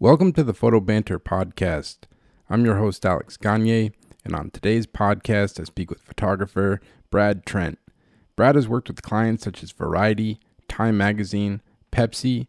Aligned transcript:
Welcome 0.00 0.32
to 0.32 0.42
the 0.42 0.52
Photo 0.52 0.80
Banter 0.80 1.20
podcast. 1.20 1.98
I'm 2.50 2.64
your 2.64 2.78
host, 2.78 3.06
Alex 3.06 3.36
Gagne, 3.36 3.92
and 4.24 4.34
on 4.34 4.50
today's 4.50 4.88
podcast, 4.88 5.60
I 5.60 5.64
speak 5.64 5.88
with 5.88 6.02
photographer 6.02 6.80
Brad 7.10 7.46
Trent. 7.46 7.78
Brad 8.34 8.56
has 8.56 8.66
worked 8.66 8.88
with 8.88 9.02
clients 9.02 9.44
such 9.44 9.62
as 9.62 9.70
Variety, 9.70 10.40
Time 10.66 10.96
Magazine, 10.96 11.62
Pepsi, 11.92 12.48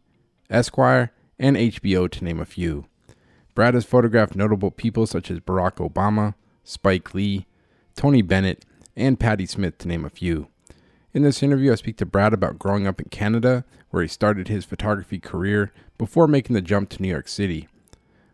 Esquire, 0.50 1.12
and 1.38 1.56
HBO, 1.56 2.10
to 2.10 2.24
name 2.24 2.40
a 2.40 2.46
few. 2.46 2.88
Brad 3.54 3.76
has 3.76 3.86
photographed 3.86 4.36
notable 4.36 4.72
people 4.72 5.06
such 5.06 5.30
as 5.30 5.40
Barack 5.40 5.76
Obama, 5.76 6.34
Spike 6.64 7.14
Lee, 7.14 7.46
Tony 7.96 8.24
Bennett, 8.24 8.66
and 8.96 9.20
Patti 9.20 9.46
Smith, 9.46 9.78
to 9.78 9.88
name 9.88 10.04
a 10.04 10.10
few. 10.10 10.48
In 11.16 11.24
this 11.24 11.42
interview, 11.42 11.72
I 11.72 11.76
speak 11.76 11.96
to 12.00 12.06
Brad 12.06 12.34
about 12.34 12.60
growing 12.60 12.86
up 12.86 13.00
in 13.00 13.08
Canada, 13.08 13.64
where 13.90 14.04
he 14.04 14.10
started 14.10 14.50
his 14.50 14.66
photography 14.66 15.18
career 15.18 15.72
before 15.98 16.28
making 16.28 16.56
the 16.56 16.62
jump 16.62 16.90
to 16.90 17.02
New 17.02 17.08
York 17.08 17.30
City. 17.30 17.70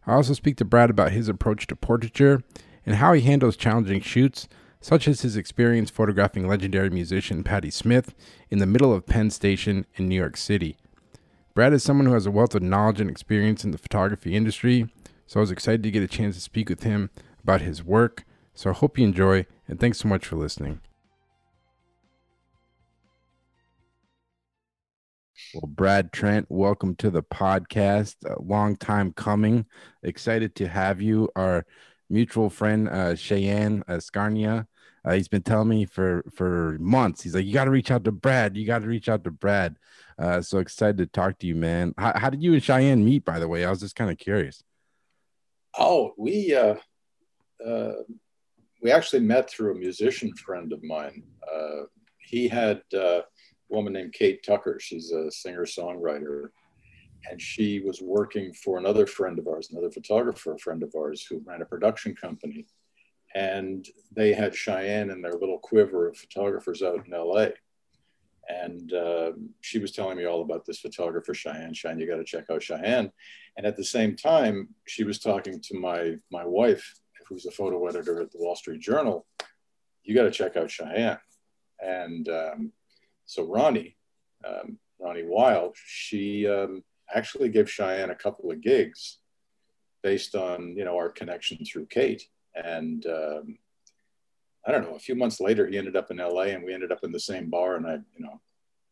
I 0.08 0.14
also 0.14 0.34
speak 0.34 0.58
to 0.58 0.66
Brad 0.66 0.90
about 0.90 1.12
his 1.12 1.30
approach 1.30 1.68
to 1.68 1.76
portraiture 1.76 2.42
and 2.84 2.96
how 2.96 3.14
he 3.14 3.22
handles 3.22 3.56
challenging 3.56 4.02
shoots, 4.02 4.48
such 4.80 5.08
as 5.08 5.22
his 5.22 5.38
experience 5.38 5.92
photographing 5.92 6.48
legendary 6.48 6.90
musician 6.90 7.44
Patti 7.44 7.70
Smith 7.70 8.16
in 8.50 8.58
the 8.58 8.66
middle 8.66 8.92
of 8.92 9.06
Penn 9.06 9.30
Station 9.30 9.86
in 9.94 10.10
New 10.10 10.16
York 10.16 10.36
City. 10.36 10.76
Brad 11.54 11.74
is 11.74 11.84
someone 11.84 12.08
who 12.08 12.14
has 12.14 12.26
a 12.26 12.32
wealth 12.32 12.56
of 12.56 12.64
knowledge 12.64 13.00
and 13.00 13.12
experience 13.12 13.64
in 13.64 13.70
the 13.70 13.78
photography 13.78 14.36
industry, 14.36 14.90
so 15.28 15.40
I 15.40 15.42
was 15.42 15.52
excited 15.52 15.84
to 15.84 15.92
get 15.92 16.02
a 16.02 16.08
chance 16.08 16.34
to 16.34 16.42
speak 16.42 16.68
with 16.68 16.82
him 16.82 17.12
about 17.44 17.62
his 17.62 17.84
work. 17.84 18.24
So 18.56 18.72
I 18.72 18.74
hope 18.74 18.98
you 18.98 19.06
enjoy, 19.06 19.46
and 19.68 19.80
thanks 19.80 20.00
so 20.00 20.08
much 20.08 20.26
for 20.26 20.36
listening. 20.36 20.82
Well, 25.54 25.68
Brad 25.68 26.14
Trent, 26.14 26.46
welcome 26.50 26.96
to 26.96 27.10
the 27.10 27.24
podcast. 27.24 28.16
A 28.26 28.42
long 28.42 28.78
time 28.78 29.12
coming. 29.12 29.66
Excited 30.02 30.56
to 30.56 30.68
have 30.70 31.02
you. 31.02 31.30
Our 31.36 31.66
mutual 32.10 32.50
friend, 32.50 32.88
uh, 32.88 33.16
Shayan 33.16 33.84
Asgharnia, 33.86 34.68
uh, 35.04 35.12
he's 35.12 35.28
been 35.28 35.42
telling 35.42 35.68
me 35.68 35.86
for 35.86 36.24
for 36.34 36.78
months. 36.80 37.24
He's 37.24 37.36
like, 37.36 37.46
"You 37.46 37.54
got 37.54 37.66
to 37.66 37.72
reach 37.72 37.92
out 37.92 38.06
to 38.06 38.14
Brad. 38.14 38.56
You 38.56 38.66
got 38.66 38.80
to 38.84 38.88
reach 38.88 39.10
out 39.10 39.26
to 39.26 39.32
Brad." 39.32 39.76
Uh, 40.18 40.42
so 40.42 40.60
excited 40.60 40.98
to 41.00 41.06
talk 41.06 41.38
to 41.40 41.48
you, 41.48 41.56
man. 41.56 41.94
How, 41.98 42.18
how 42.18 42.30
did 42.30 42.42
you 42.42 42.54
and 42.54 42.62
Shayan 42.62 43.04
meet? 43.04 43.26
By 43.26 43.40
the 43.40 43.48
way, 43.50 43.66
I 43.66 43.70
was 43.70 43.82
just 43.82 43.96
kind 43.98 44.10
of 44.10 44.18
curious. 44.18 44.64
Oh, 45.78 46.14
we 46.18 46.56
uh, 46.56 46.76
uh, 47.66 47.94
we 48.82 48.90
actually 48.90 49.22
met 49.22 49.50
through 49.50 49.76
a 49.76 49.80
musician 49.80 50.34
friend 50.36 50.72
of 50.72 50.82
mine. 50.82 51.24
Uh, 51.54 51.84
he 52.20 52.48
had 52.48 52.82
uh, 52.98 53.22
woman 53.72 53.94
named 53.94 54.14
Kate 54.14 54.44
Tucker. 54.44 54.80
She's 54.80 55.12
a 55.12 55.32
singer 55.32 55.66
songwriter. 55.66 56.50
And 57.30 57.40
she 57.40 57.82
was 57.82 58.02
working 58.02 58.52
for 58.54 58.78
another 58.78 59.06
friend 59.06 59.38
of 59.38 59.48
ours, 59.48 59.70
another 59.72 59.92
photographer 59.92 60.58
friend 60.58 60.82
of 60.82 60.94
ours 60.96 61.26
who 61.30 61.42
ran 61.46 61.62
a 61.62 61.66
production 61.66 62.16
company. 62.16 62.66
And 63.36 63.88
they 64.12 64.34
had 64.34 64.54
Shayan 64.54 65.12
and 65.12 65.24
their 65.24 65.34
little 65.34 65.60
quiver 65.60 66.08
of 66.10 66.18
photographers 66.18 66.82
out 66.82 67.06
in 67.06 67.14
LA. 67.14 67.50
And 68.50 68.92
uh, 68.92 69.32
she 69.62 69.80
was 69.80 69.92
telling 69.92 70.18
me 70.18 70.26
all 70.26 70.42
about 70.42 70.66
this 70.66 70.80
photographer, 70.80 71.34
Shayan. 71.34 71.74
Shayan, 71.74 72.00
you 72.00 72.08
got 72.08 72.18
to 72.18 72.24
check 72.24 72.50
out 72.50 72.62
Shayan. 72.62 73.12
And 73.56 73.66
at 73.66 73.78
the 73.78 73.84
same 73.84 74.16
time, 74.16 74.70
she 74.88 75.04
was 75.04 75.20
talking 75.20 75.62
to 75.62 75.80
my, 75.80 76.16
my 76.32 76.46
wife, 76.46 77.00
who's 77.28 77.46
a 77.46 77.52
photo 77.52 77.86
editor 77.88 78.20
at 78.22 78.32
the 78.32 78.40
Wall 78.40 78.56
Street 78.56 78.82
Journal. 78.82 79.26
You 80.04 80.16
got 80.16 80.24
to 80.24 80.32
check 80.32 80.58
out 80.58 80.68
Shayan. 80.68 81.20
And 81.80 82.28
um, 82.30 82.72
so 83.32 83.44
Ronnie, 83.44 83.96
um, 84.46 84.78
Ronnie 85.00 85.24
Wild, 85.24 85.78
she 85.86 86.46
um, 86.50 86.84
actually 87.16 87.48
gave 87.48 87.68
Shayan 87.68 88.12
a 88.12 88.16
couple 88.16 88.52
of 88.52 88.60
gigs 88.60 89.20
based 90.04 90.36
on 90.36 90.76
you 90.76 90.84
know 90.84 90.98
our 90.98 91.08
connection 91.08 91.64
through 91.64 91.86
Kate. 91.86 92.24
And 92.56 93.06
um, 93.06 93.58
I 94.68 94.72
don't 94.74 94.84
know, 94.84 94.96
a 94.96 95.00
few 95.00 95.16
months 95.16 95.40
later, 95.40 95.66
he 95.66 95.78
ended 95.78 95.96
up 95.96 96.12
in 96.12 96.18
LA, 96.18 96.52
and 96.52 96.66
we 96.66 96.74
ended 96.74 96.92
up 96.92 97.06
in 97.06 97.14
the 97.14 97.22
same 97.22 97.50
bar. 97.50 97.78
And 97.78 97.88
I, 97.88 97.94
you 97.94 98.26
know, 98.26 98.42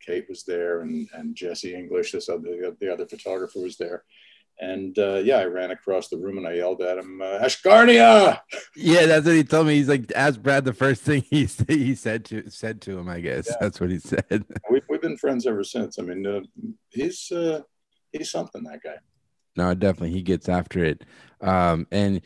Kate 0.06 0.26
was 0.30 0.44
there, 0.46 0.84
and 0.84 1.10
and 1.16 1.36
Jesse 1.36 1.76
English, 1.76 2.14
this 2.14 2.30
other 2.30 2.74
the 2.80 2.94
other 2.94 3.08
photographer 3.08 3.60
was 3.60 3.76
there. 3.76 4.06
And 4.62 4.98
uh, 5.00 5.16
yeah, 5.24 5.38
I 5.38 5.46
ran 5.46 5.72
across 5.72 6.10
the 6.10 6.18
room 6.18 6.38
and 6.38 6.46
I 6.46 6.54
yelled 6.54 6.82
at 6.82 6.98
him, 6.98 7.22
uh, 7.22 7.40
Asgharnia. 7.40 8.40
Yeah, 8.76 9.06
that's 9.06 9.26
what 9.26 9.36
he 9.36 9.44
told 9.44 9.68
me. 9.68 9.76
He's 9.76 9.88
like, 9.88 10.12
ask 10.16 10.42
Brad 10.42 10.66
the 10.66 10.74
first 10.74 11.02
thing 11.02 11.24
he 11.30 11.48
he 11.68 11.96
said 11.96 12.26
to 12.26 12.50
said 12.50 12.82
to 12.82 12.98
him. 13.00 13.08
I 13.08 13.22
guess 13.22 13.48
yeah. 13.50 13.56
that's 13.62 13.80
what 13.80 13.90
he 13.90 14.00
said. 14.00 14.24
We've, 14.70 14.84
we've 14.90 15.02
been 15.02 15.18
friends 15.18 15.48
ever 15.48 15.64
since. 15.64 15.98
I 15.98 16.04
mean, 16.04 16.26
uh, 16.26 16.42
he's 16.90 17.32
uh, 17.32 17.62
he's 18.12 18.32
something 18.32 18.64
that 18.64 18.84
guy. 18.84 18.96
No, 19.56 19.74
definitely, 19.74 20.12
he 20.12 20.22
gets 20.22 20.50
after 20.50 20.84
it. 20.84 21.04
Um, 21.42 21.88
and 21.92 22.22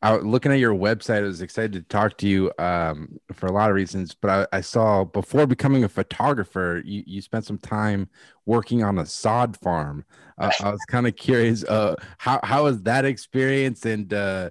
I 0.00 0.16
looking 0.16 0.52
at 0.52 0.60
your 0.60 0.74
website. 0.74 1.18
I 1.18 1.22
was 1.22 1.42
excited 1.42 1.72
to 1.72 1.82
talk 1.82 2.16
to 2.18 2.28
you 2.28 2.52
um, 2.58 3.18
for 3.32 3.46
a 3.46 3.52
lot 3.52 3.68
of 3.68 3.74
reasons, 3.74 4.14
but 4.14 4.30
I, 4.52 4.58
I, 4.58 4.60
saw 4.60 5.04
before 5.04 5.44
becoming 5.44 5.82
a 5.82 5.88
photographer, 5.88 6.80
you, 6.84 7.02
you 7.04 7.20
spent 7.20 7.44
some 7.44 7.58
time 7.58 8.08
working 8.46 8.84
on 8.84 8.98
a 8.98 9.06
sod 9.06 9.56
farm. 9.56 10.04
Uh, 10.38 10.52
I 10.62 10.70
was 10.70 10.84
kind 10.86 11.08
of 11.08 11.16
curious, 11.16 11.64
uh, 11.64 11.96
how 12.18 12.38
how 12.44 12.64
was 12.64 12.80
that 12.82 13.04
experience? 13.04 13.84
And 13.86 14.14
uh, 14.14 14.50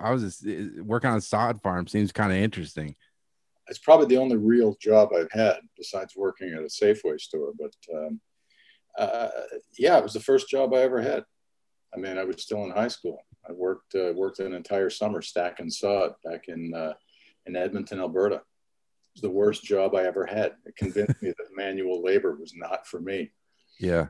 I 0.00 0.10
was 0.10 0.22
just, 0.22 0.46
uh, 0.46 0.82
working 0.82 1.10
on 1.10 1.18
a 1.18 1.22
sod 1.22 1.60
farm 1.60 1.86
seems 1.86 2.10
kind 2.10 2.32
of 2.32 2.38
interesting. 2.38 2.96
It's 3.66 3.78
probably 3.78 4.06
the 4.06 4.16
only 4.16 4.36
real 4.36 4.74
job 4.80 5.10
I've 5.14 5.30
had 5.32 5.58
besides 5.76 6.14
working 6.16 6.54
at 6.54 6.60
a 6.60 6.62
Safeway 6.62 7.20
store. 7.20 7.52
But 7.58 7.74
um, 7.94 8.20
uh, 8.98 9.28
yeah, 9.78 9.98
it 9.98 10.02
was 10.02 10.14
the 10.14 10.20
first 10.20 10.48
job 10.48 10.72
I 10.72 10.78
ever 10.78 11.02
had. 11.02 11.24
I 11.94 11.98
mean, 11.98 12.18
I 12.18 12.24
was 12.24 12.42
still 12.42 12.64
in 12.64 12.70
high 12.70 12.88
school 12.88 13.24
I 13.48 13.52
worked 13.52 13.94
uh, 13.94 14.12
worked 14.14 14.40
an 14.40 14.54
entire 14.54 14.90
summer 14.90 15.22
stacking 15.22 15.70
sod 15.70 16.14
back 16.24 16.48
in 16.48 16.74
uh, 16.74 16.94
in 17.46 17.56
Edmonton, 17.56 18.00
Alberta. 18.00 18.36
It 18.36 18.42
was 19.14 19.22
the 19.22 19.30
worst 19.30 19.64
job 19.64 19.94
I 19.94 20.04
ever 20.04 20.26
had. 20.26 20.52
It 20.66 20.76
convinced 20.76 21.22
me 21.22 21.30
that 21.30 21.56
manual 21.56 22.02
labor 22.02 22.36
was 22.38 22.52
not 22.54 22.86
for 22.86 23.00
me. 23.00 23.32
Yeah, 23.80 24.08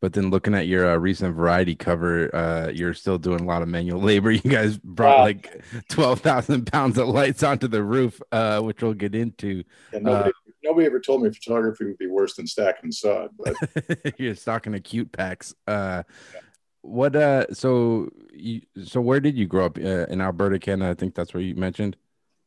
but 0.00 0.12
then 0.12 0.30
looking 0.30 0.54
at 0.54 0.68
your 0.68 0.92
uh, 0.92 0.96
recent 0.96 1.34
variety 1.34 1.74
cover, 1.74 2.34
uh, 2.34 2.68
you're 2.68 2.94
still 2.94 3.18
doing 3.18 3.40
a 3.40 3.46
lot 3.46 3.62
of 3.62 3.68
manual 3.68 4.00
labor. 4.02 4.30
You 4.30 4.40
guys 4.40 4.78
brought 4.78 5.20
uh, 5.20 5.22
like 5.22 5.64
twelve 5.88 6.20
thousand 6.20 6.70
pounds 6.70 6.96
of 6.96 7.08
lights 7.08 7.42
onto 7.42 7.66
the 7.66 7.82
roof, 7.82 8.20
uh, 8.30 8.60
which 8.60 8.82
we'll 8.82 8.94
get 8.94 9.14
into. 9.14 9.64
Yeah, 9.92 9.98
nobody, 10.00 10.32
nobody 10.62 10.86
ever 10.86 11.00
told 11.00 11.22
me 11.22 11.30
photography 11.30 11.86
would 11.86 11.98
be 11.98 12.06
worse 12.06 12.36
than 12.36 12.46
stacking 12.46 12.92
sod. 12.92 13.30
But 13.36 13.56
you're 14.18 14.36
stocking 14.36 14.74
acute 14.74 15.10
packs. 15.10 15.54
Uh, 15.66 16.04
yeah 16.32 16.40
what 16.82 17.14
uh 17.14 17.46
so 17.52 18.10
you 18.32 18.62
so 18.84 19.00
where 19.00 19.20
did 19.20 19.36
you 19.36 19.46
grow 19.46 19.66
up 19.66 19.78
uh, 19.78 20.06
in 20.06 20.20
alberta 20.20 20.58
canada? 20.58 20.90
I 20.90 20.94
think 20.94 21.14
that's 21.14 21.34
where 21.34 21.42
you 21.42 21.54
mentioned. 21.54 21.96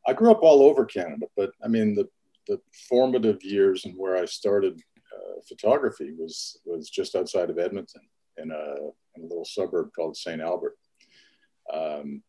I 0.06 0.12
grew 0.12 0.30
up 0.30 0.42
all 0.42 0.62
over 0.62 0.84
canada 0.84 1.26
but 1.36 1.52
i 1.62 1.68
mean 1.68 1.94
the 1.94 2.08
the 2.46 2.60
formative 2.88 3.42
years 3.42 3.84
and 3.84 3.96
where 3.96 4.16
i 4.16 4.24
started 4.24 4.80
uh, 5.14 5.40
photography 5.48 6.12
was 6.12 6.58
was 6.64 6.90
just 6.90 7.14
outside 7.14 7.48
of 7.48 7.58
edmonton 7.58 8.02
in 8.36 8.50
a, 8.50 8.74
in 9.16 9.22
a 9.22 9.26
little 9.26 9.44
suburb 9.44 9.90
called 9.94 10.16
st 10.16 10.42
albert. 10.42 10.76
Um, 11.72 12.22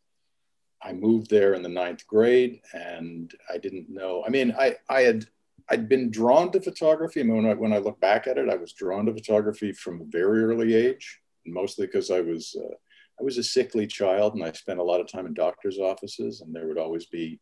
i 0.81 0.93
moved 0.93 1.29
there 1.29 1.53
in 1.53 1.63
the 1.63 1.69
ninth 1.69 2.07
grade 2.07 2.61
and 2.73 3.33
i 3.53 3.57
didn't 3.57 3.89
know 3.89 4.23
i 4.25 4.29
mean 4.29 4.53
i 4.57 4.75
i 4.89 5.01
had 5.01 5.25
I'd 5.67 5.89
been 5.89 6.11
drawn 6.11 6.51
to 6.51 6.61
photography. 6.61 7.21
I 7.21 7.23
mean, 7.23 7.37
when 7.37 7.45
I, 7.47 7.55
when 7.55 7.73
I 7.73 7.79
look 7.79 7.99
back 7.99 8.27
at 8.27 8.37
it, 8.37 8.49
I 8.49 8.55
was 8.55 8.73
drawn 8.73 9.07
to 9.07 9.13
photography 9.13 9.71
from 9.71 9.99
a 9.99 10.05
very 10.05 10.43
early 10.43 10.75
age 10.75 11.19
mostly 11.45 11.85
because 11.85 12.11
I 12.11 12.21
was 12.21 12.55
uh, 12.59 12.75
I 13.19 13.23
was 13.23 13.37
a 13.37 13.43
sickly 13.43 13.87
child 13.87 14.33
and 14.33 14.43
I 14.43 14.51
spent 14.51 14.79
a 14.79 14.83
lot 14.83 15.01
of 15.01 15.11
time 15.11 15.25
in 15.25 15.33
doctors' 15.33 15.79
offices, 15.79 16.41
and 16.41 16.53
there 16.53 16.67
would 16.67 16.77
always 16.77 17.05
be, 17.05 17.39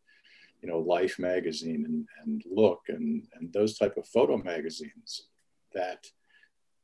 you 0.61 0.69
know, 0.69 0.79
Life 0.79 1.17
magazine 1.17 1.85
and, 1.85 2.07
and 2.23 2.43
Look 2.49 2.81
and 2.89 3.27
and 3.35 3.51
those 3.53 3.77
type 3.77 3.97
of 3.97 4.07
photo 4.07 4.37
magazines 4.37 5.27
that, 5.73 6.05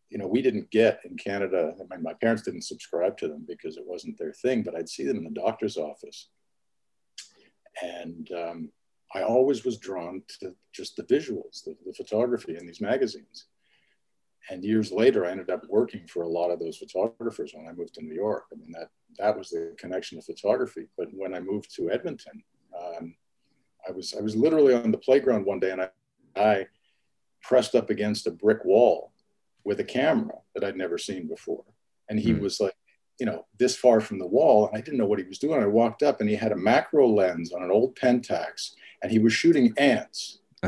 you 0.10 0.18
know, 0.18 0.28
we 0.28 0.42
didn't 0.42 0.72
get 0.72 1.02
in 1.06 1.18
Canada. 1.18 1.76
I 1.80 1.96
mean, 1.96 2.04
my 2.04 2.14
parents 2.14 2.44
didn't 2.44 2.64
subscribe 2.64 3.18
to 3.18 3.28
them 3.28 3.46
because 3.48 3.78
it 3.78 3.86
wasn't 3.86 4.18
their 4.18 4.34
thing, 4.34 4.64
but 4.64 4.76
I'd 4.76 4.90
see 4.90 5.06
them 5.06 5.18
in 5.18 5.24
the 5.26 5.42
doctor's 5.42 5.78
office, 5.78 6.30
and 7.82 8.30
um, 8.32 8.72
I 9.14 9.22
always 9.22 9.64
was 9.66 9.78
drawn 9.78 10.24
to 10.40 10.56
just 10.74 10.96
the 10.96 11.04
visuals, 11.04 11.64
the, 11.64 11.76
the 11.86 11.94
photography 11.94 12.58
in 12.58 12.66
these 12.66 12.82
magazines 12.82 13.46
and 14.50 14.64
years 14.64 14.92
later, 14.92 15.26
I 15.26 15.32
ended 15.32 15.50
up 15.50 15.64
working 15.70 16.08
for 16.08 16.24
a 16.24 16.28
lot 16.28 16.50
of 16.50 16.60
those 16.60 16.78
photographers 16.78 17.52
when 17.54 17.68
I 17.68 17.74
moved 17.74 17.94
to 17.96 18.04
New 18.04 18.16
York. 18.16 18.46
I 18.52 18.56
mean, 18.56 18.72
that 18.72 18.90
that 19.20 19.38
was 19.38 19.50
the 19.50 19.76
connection 19.78 20.20
to 20.20 20.26
photography. 20.26 20.88
But 20.98 21.10
when 21.14 21.36
I 21.36 21.40
moved 21.40 21.74
to 21.76 21.92
Edmonton, 21.92 22.44
um, 22.78 23.16
I 23.88 23.92
was 23.92 24.16
I 24.18 24.22
was 24.22 24.36
literally 24.36 24.74
on 24.74 24.92
the 24.92 24.98
playground 24.98 25.46
one 25.46 25.60
day, 25.60 25.72
and 25.72 25.82
I, 25.82 25.90
I 26.36 26.68
pressed 27.44 27.76
up 27.76 27.90
against 27.90 28.28
a 28.28 28.32
brick 28.32 28.66
wall 28.66 29.12
with 29.64 29.80
a 29.80 29.84
camera 29.84 30.36
that 30.56 30.64
I'd 30.64 30.78
never 30.78 30.98
seen 30.98 31.28
before, 31.28 31.66
and 32.10 32.20
he 32.20 32.34
mm. 32.34 32.40
was 32.40 32.60
like, 32.60 32.76
you 33.20 33.28
know, 33.28 33.46
this 33.60 33.76
far 33.76 34.02
from 34.02 34.18
the 34.18 34.26
wall, 34.26 34.68
and 34.68 34.76
I 34.76 34.82
didn't 34.82 34.98
know 34.98 35.06
what 35.06 35.20
he 35.20 35.26
was 35.26 35.40
doing. 35.40 35.62
I 35.62 35.68
walked 35.68 36.02
up, 36.02 36.22
and 36.22 36.30
he 36.30 36.36
had 36.36 36.54
a 36.54 36.58
macro 36.58 37.08
lens 37.08 37.54
on 37.54 37.62
an 37.62 37.70
old 37.70 37.96
Pentax, 37.96 38.72
and 39.04 39.12
he 39.12 39.20
was 39.20 39.34
shooting 39.34 39.74
ants 39.78 40.40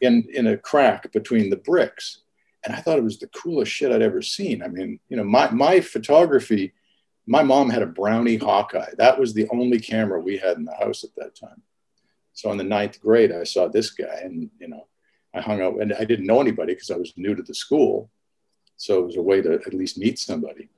in 0.00 0.26
in 0.32 0.48
a 0.48 0.56
crack 0.56 1.12
between 1.12 1.48
the 1.48 1.56
bricks 1.56 2.22
and 2.64 2.74
I 2.74 2.80
thought 2.80 2.98
it 2.98 3.04
was 3.04 3.18
the 3.18 3.28
coolest 3.28 3.72
shit 3.72 3.92
I'd 3.92 4.02
ever 4.02 4.22
seen. 4.22 4.62
I 4.62 4.68
mean, 4.68 5.00
you 5.08 5.16
know, 5.16 5.24
my 5.24 5.50
my 5.50 5.80
photography 5.80 6.72
my 7.28 7.42
mom 7.42 7.68
had 7.68 7.82
a 7.82 7.86
Brownie 7.86 8.36
Hawkeye. 8.36 8.92
That 8.96 9.20
was 9.20 9.34
the 9.34 9.46
only 9.50 9.78
camera 9.78 10.18
we 10.18 10.38
had 10.38 10.56
in 10.56 10.64
the 10.64 10.74
house 10.74 11.04
at 11.04 11.14
that 11.16 11.36
time. 11.36 11.62
So 12.32 12.50
in 12.50 12.56
the 12.56 12.64
ninth 12.64 13.00
grade, 13.00 13.32
I 13.32 13.44
saw 13.44 13.68
this 13.68 13.90
guy, 13.90 14.20
and 14.24 14.50
you 14.58 14.68
know, 14.68 14.86
I 15.34 15.42
hung 15.42 15.60
out, 15.60 15.80
and 15.80 15.92
I 15.92 16.04
didn't 16.04 16.26
know 16.26 16.40
anybody 16.40 16.72
because 16.72 16.90
I 16.90 16.96
was 16.96 17.12
new 17.16 17.34
to 17.34 17.42
the 17.42 17.54
school. 17.54 18.10
So 18.76 19.00
it 19.00 19.06
was 19.06 19.16
a 19.16 19.22
way 19.22 19.42
to 19.42 19.54
at 19.54 19.74
least 19.74 19.98
meet 19.98 20.18
somebody. 20.18 20.70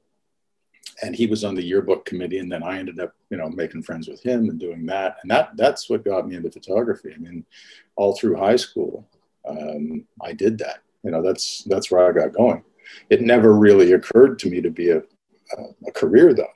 And 1.03 1.15
he 1.15 1.27
was 1.27 1.45
on 1.45 1.55
the 1.55 1.63
yearbook 1.63 2.05
committee, 2.05 2.39
and 2.39 2.51
then 2.51 2.65
I 2.65 2.79
ended 2.79 2.99
up, 2.99 3.15
you 3.31 3.37
know, 3.37 3.49
making 3.49 3.85
friends 3.85 4.09
with 4.09 4.21
him 4.21 4.49
and 4.49 4.59
doing 4.59 4.87
that. 4.87 5.19
And 5.23 5.31
that 5.31 5.57
that's 5.57 5.89
what 5.89 6.05
got 6.05 6.27
me 6.27 6.35
into 6.35 6.51
photography. 6.51 7.13
I 7.15 7.19
mean, 7.19 7.47
all 7.95 8.17
through 8.17 8.37
high 8.37 8.57
school, 8.57 9.07
um, 9.47 10.05
I 10.21 10.33
did 10.33 10.59
that. 10.59 10.81
You 11.03 11.11
know, 11.11 11.23
that's 11.23 11.65
that's 11.65 11.91
where 11.91 12.09
I 12.09 12.13
got 12.13 12.35
going. 12.35 12.63
It 13.09 13.23
never 13.23 13.55
really 13.55 13.93
occurred 13.93 14.39
to 14.41 14.51
me 14.51 14.61
to 14.61 14.71
be 14.71 14.91
a, 14.91 14.99
a, 14.99 15.63
a 15.87 15.93
career, 15.93 16.35
though. 16.35 16.49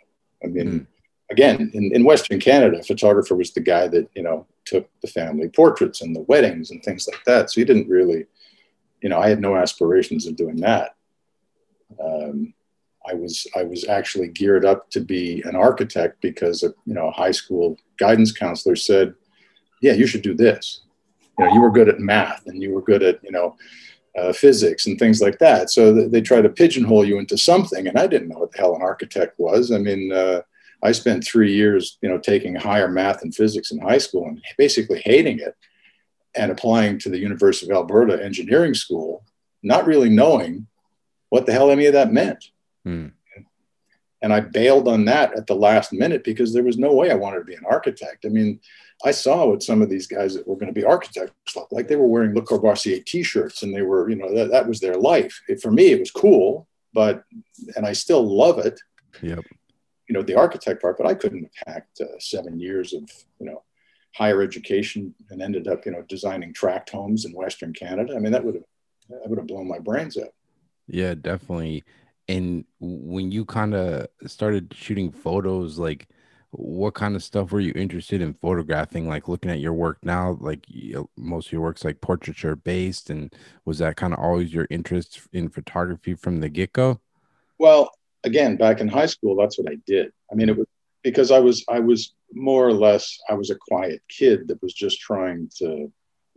I 0.43 0.49
mean, 0.49 0.67
mm. 0.67 0.87
again, 1.31 1.71
in, 1.73 1.93
in 1.95 2.05
Western 2.05 2.41
Canada, 2.41 2.83
photographer 2.83 3.35
was 3.35 3.53
the 3.53 3.61
guy 3.61 3.89
that 3.89 4.09
you 4.15 4.23
know 4.23 4.47
took 4.65 4.89
the 5.01 5.09
family 5.09 5.49
portraits 5.49 6.03
and 6.03 6.15
the 6.15 6.23
weddings 6.23 6.71
and 6.71 6.83
things 6.83 7.07
like 7.11 7.23
that. 7.25 7.51
So 7.51 7.61
he 7.61 7.65
didn't 7.65 7.89
really, 7.89 8.27
you 9.03 9.09
know, 9.09 9.19
I 9.19 9.29
had 9.29 9.41
no 9.41 9.57
aspirations 9.57 10.27
of 10.27 10.37
doing 10.37 10.57
that. 10.57 10.95
Um, 12.03 12.55
I 13.07 13.15
was 13.15 13.47
I 13.55 13.63
was 13.65 13.87
actually 13.87 14.29
geared 14.29 14.65
up 14.65 14.91
to 14.91 15.01
be 15.01 15.43
an 15.45 15.57
architect 15.57 16.21
because 16.21 16.63
a 16.63 16.69
you 16.87 16.95
know 16.95 17.09
a 17.09 17.13
high 17.13 17.33
school 17.33 17.77
guidance 17.99 18.33
counselor 18.33 18.77
said, 18.77 19.15
"Yeah, 19.83 19.93
you 19.93 20.07
should 20.07 20.23
do 20.23 20.35
this." 20.35 20.83
You 21.39 21.47
know, 21.47 21.53
you 21.53 21.61
were 21.61 21.71
good 21.71 21.89
at 21.89 21.99
math 21.99 22.47
and 22.47 22.63
you 22.63 22.73
were 22.73 22.83
good 22.83 23.03
at 23.03 23.23
you 23.23 23.31
know 23.31 23.57
uh, 24.19 24.33
physics 24.33 24.87
and 24.87 24.99
things 24.99 25.21
like 25.21 25.39
that. 25.39 25.71
So 25.71 25.95
th- 25.95 26.11
they 26.11 26.21
try 26.21 26.41
to 26.41 26.49
pigeonhole 26.49 27.05
you 27.05 27.19
into 27.19 27.37
something, 27.37 27.87
and 27.87 27.99
I 27.99 28.07
didn't 28.07 28.29
know 28.29 28.39
what 28.39 28.53
the 28.53 28.59
hell 28.59 28.77
an 28.77 28.83
architect 28.83 29.39
was. 29.39 29.73
I 29.73 29.79
mean, 29.79 30.13
uh, 30.13 30.43
I 30.83 30.93
spent 30.93 31.25
three 31.25 31.55
years, 31.55 31.99
you 32.03 32.09
know, 32.09 32.19
taking 32.19 32.55
higher 32.55 32.89
math 32.89 33.23
and 33.23 33.35
physics 33.35 33.71
in 33.71 33.79
high 33.81 33.99
school 33.99 34.27
and 34.27 34.43
basically 34.59 35.01
hating 35.05 35.41
it, 35.41 35.57
and 36.35 36.51
applying 36.51 36.99
to 36.99 37.09
the 37.09 37.19
University 37.19 37.71
of 37.71 37.77
Alberta 37.77 38.23
Engineering 38.23 38.75
School, 38.75 39.25
not 39.63 39.87
really 39.87 40.11
knowing 40.11 40.67
what 41.31 41.47
the 41.47 41.53
hell 41.53 41.71
any 41.71 41.87
of 41.87 41.93
that 41.95 42.13
meant. 42.13 42.51
Hmm. 42.85 43.09
And 44.21 44.33
I 44.33 44.41
bailed 44.41 44.89
on 44.89 45.05
that 45.05 45.37
at 45.37 45.47
the 45.47 45.55
last 45.55 45.93
minute 45.93 46.25
because 46.25 46.53
there 46.53 46.63
was 46.63 46.79
no 46.79 46.93
way 46.95 47.11
I 47.11 47.15
wanted 47.15 47.41
to 47.41 47.45
be 47.45 47.55
an 47.55 47.67
architect. 47.69 48.25
I 48.25 48.29
mean, 48.29 48.59
I 49.05 49.11
saw 49.11 49.47
what 49.47 49.63
some 49.63 49.83
of 49.83 49.91
these 49.91 50.07
guys 50.07 50.35
that 50.35 50.49
were 50.49 50.57
going 50.57 50.73
to 50.73 50.81
be 50.81 50.85
architects 50.85 51.55
looked 51.55 51.73
like. 51.73 51.89
They 51.89 51.97
were 51.97 52.07
wearing 52.07 52.35
Le 52.35 52.41
Corbusier 52.41 53.05
t-shirts 53.05 53.63
and 53.63 53.75
they 53.75 53.83
were, 53.83 54.09
you 54.09 54.17
know, 54.17 54.35
that, 54.35 54.51
that 54.51 54.67
was 54.67 54.81
their 54.81 54.97
life. 54.97 55.41
It, 55.47 55.61
for 55.61 55.71
me, 55.71 55.93
it 55.93 56.01
was 56.01 56.11
cool, 56.11 56.67
but, 56.95 57.23
and 57.77 57.85
I 57.85 57.93
still 57.93 58.25
love 58.25 58.59
it. 58.59 58.81
Yep. 59.21 59.45
You 60.09 60.13
know, 60.15 60.23
the 60.23 60.37
architect 60.37 60.81
part, 60.81 60.97
but 60.97 61.07
I 61.07 61.15
couldn't 61.15 61.43
have 61.43 61.75
hacked 61.75 62.01
uh, 62.01 62.19
seven 62.19 62.59
years 62.59 62.95
of, 62.95 63.03
you 63.39 63.47
know, 63.47 63.63
higher 64.15 64.41
education 64.43 65.15
and 65.29 65.43
ended 65.43 65.69
up, 65.69 65.85
you 65.85 65.93
know, 65.93 66.03
designing 66.09 66.55
tract 66.55 66.91
homes 66.91 67.27
in 67.27 67.33
Western 67.33 67.73
Canada. 67.75 68.15
I 68.17 68.21
mean, 68.21 68.33
that 68.33 68.45
would 68.45 68.55
have, 68.55 68.65
that 69.11 69.29
would 69.29 69.39
have 69.39 69.47
blown 69.47 69.69
my 69.69 69.81
brains 69.81 70.17
out. 70.17 70.33
Yeah, 70.87 71.15
definitely. 71.15 71.85
And 72.27 72.65
when 72.81 73.31
you 73.31 73.45
kind 73.45 73.75
of 73.75 74.07
started 74.27 74.73
shooting 74.75 75.13
photos, 75.13 75.79
like, 75.79 76.09
what 76.57 76.95
kind 76.95 77.17
of 77.17 77.23
stuff 77.23 77.53
were 77.53 77.61
you 77.61 77.73
interested 77.75 78.21
in 78.21 78.35
photographing 78.35 79.09
like 79.09 79.29
looking 79.29 79.51
at 79.51 79.61
your 79.61 79.73
work 79.73 79.99
now? 80.03 80.37
Like 80.41 80.67
most 81.17 81.47
of 81.47 81.53
your 81.53 81.63
work's 81.63 81.85
like 81.85 82.01
portraiture 82.01 82.57
based 82.57 83.11
and 83.11 83.35
was 83.65 83.79
that 83.79 83.97
kind 83.97 84.13
of 84.13 84.21
always 84.21 84.53
your 84.53 84.67
interest 84.71 85.23
in 85.33 85.49
photography 85.49 86.15
from 86.15 86.41
the 86.41 86.49
get-go? 86.49 87.01
Well 87.59 87.91
again 88.23 88.57
back 88.57 88.81
in 88.81 88.89
high 88.89 89.07
school 89.07 89.37
that's 89.37 89.59
what 89.59 89.71
i 89.71 89.77
did. 89.87 90.13
I 90.31 90.35
mean 90.35 90.49
it 90.49 90.53
mm-hmm. 90.53 90.61
was 90.61 90.69
because 91.03 91.31
i 91.31 91.39
was 91.39 91.65
i 91.69 91.81
was 91.81 92.15
more 92.33 92.67
or 92.67 92.73
less 92.73 93.19
i 93.29 93.35
was 93.35 93.51
a 93.51 93.57
quiet 93.57 94.03
kid 94.09 94.49
that 94.49 94.63
was 94.63 94.73
just 94.73 95.01
trying 95.01 95.51
to 95.59 95.93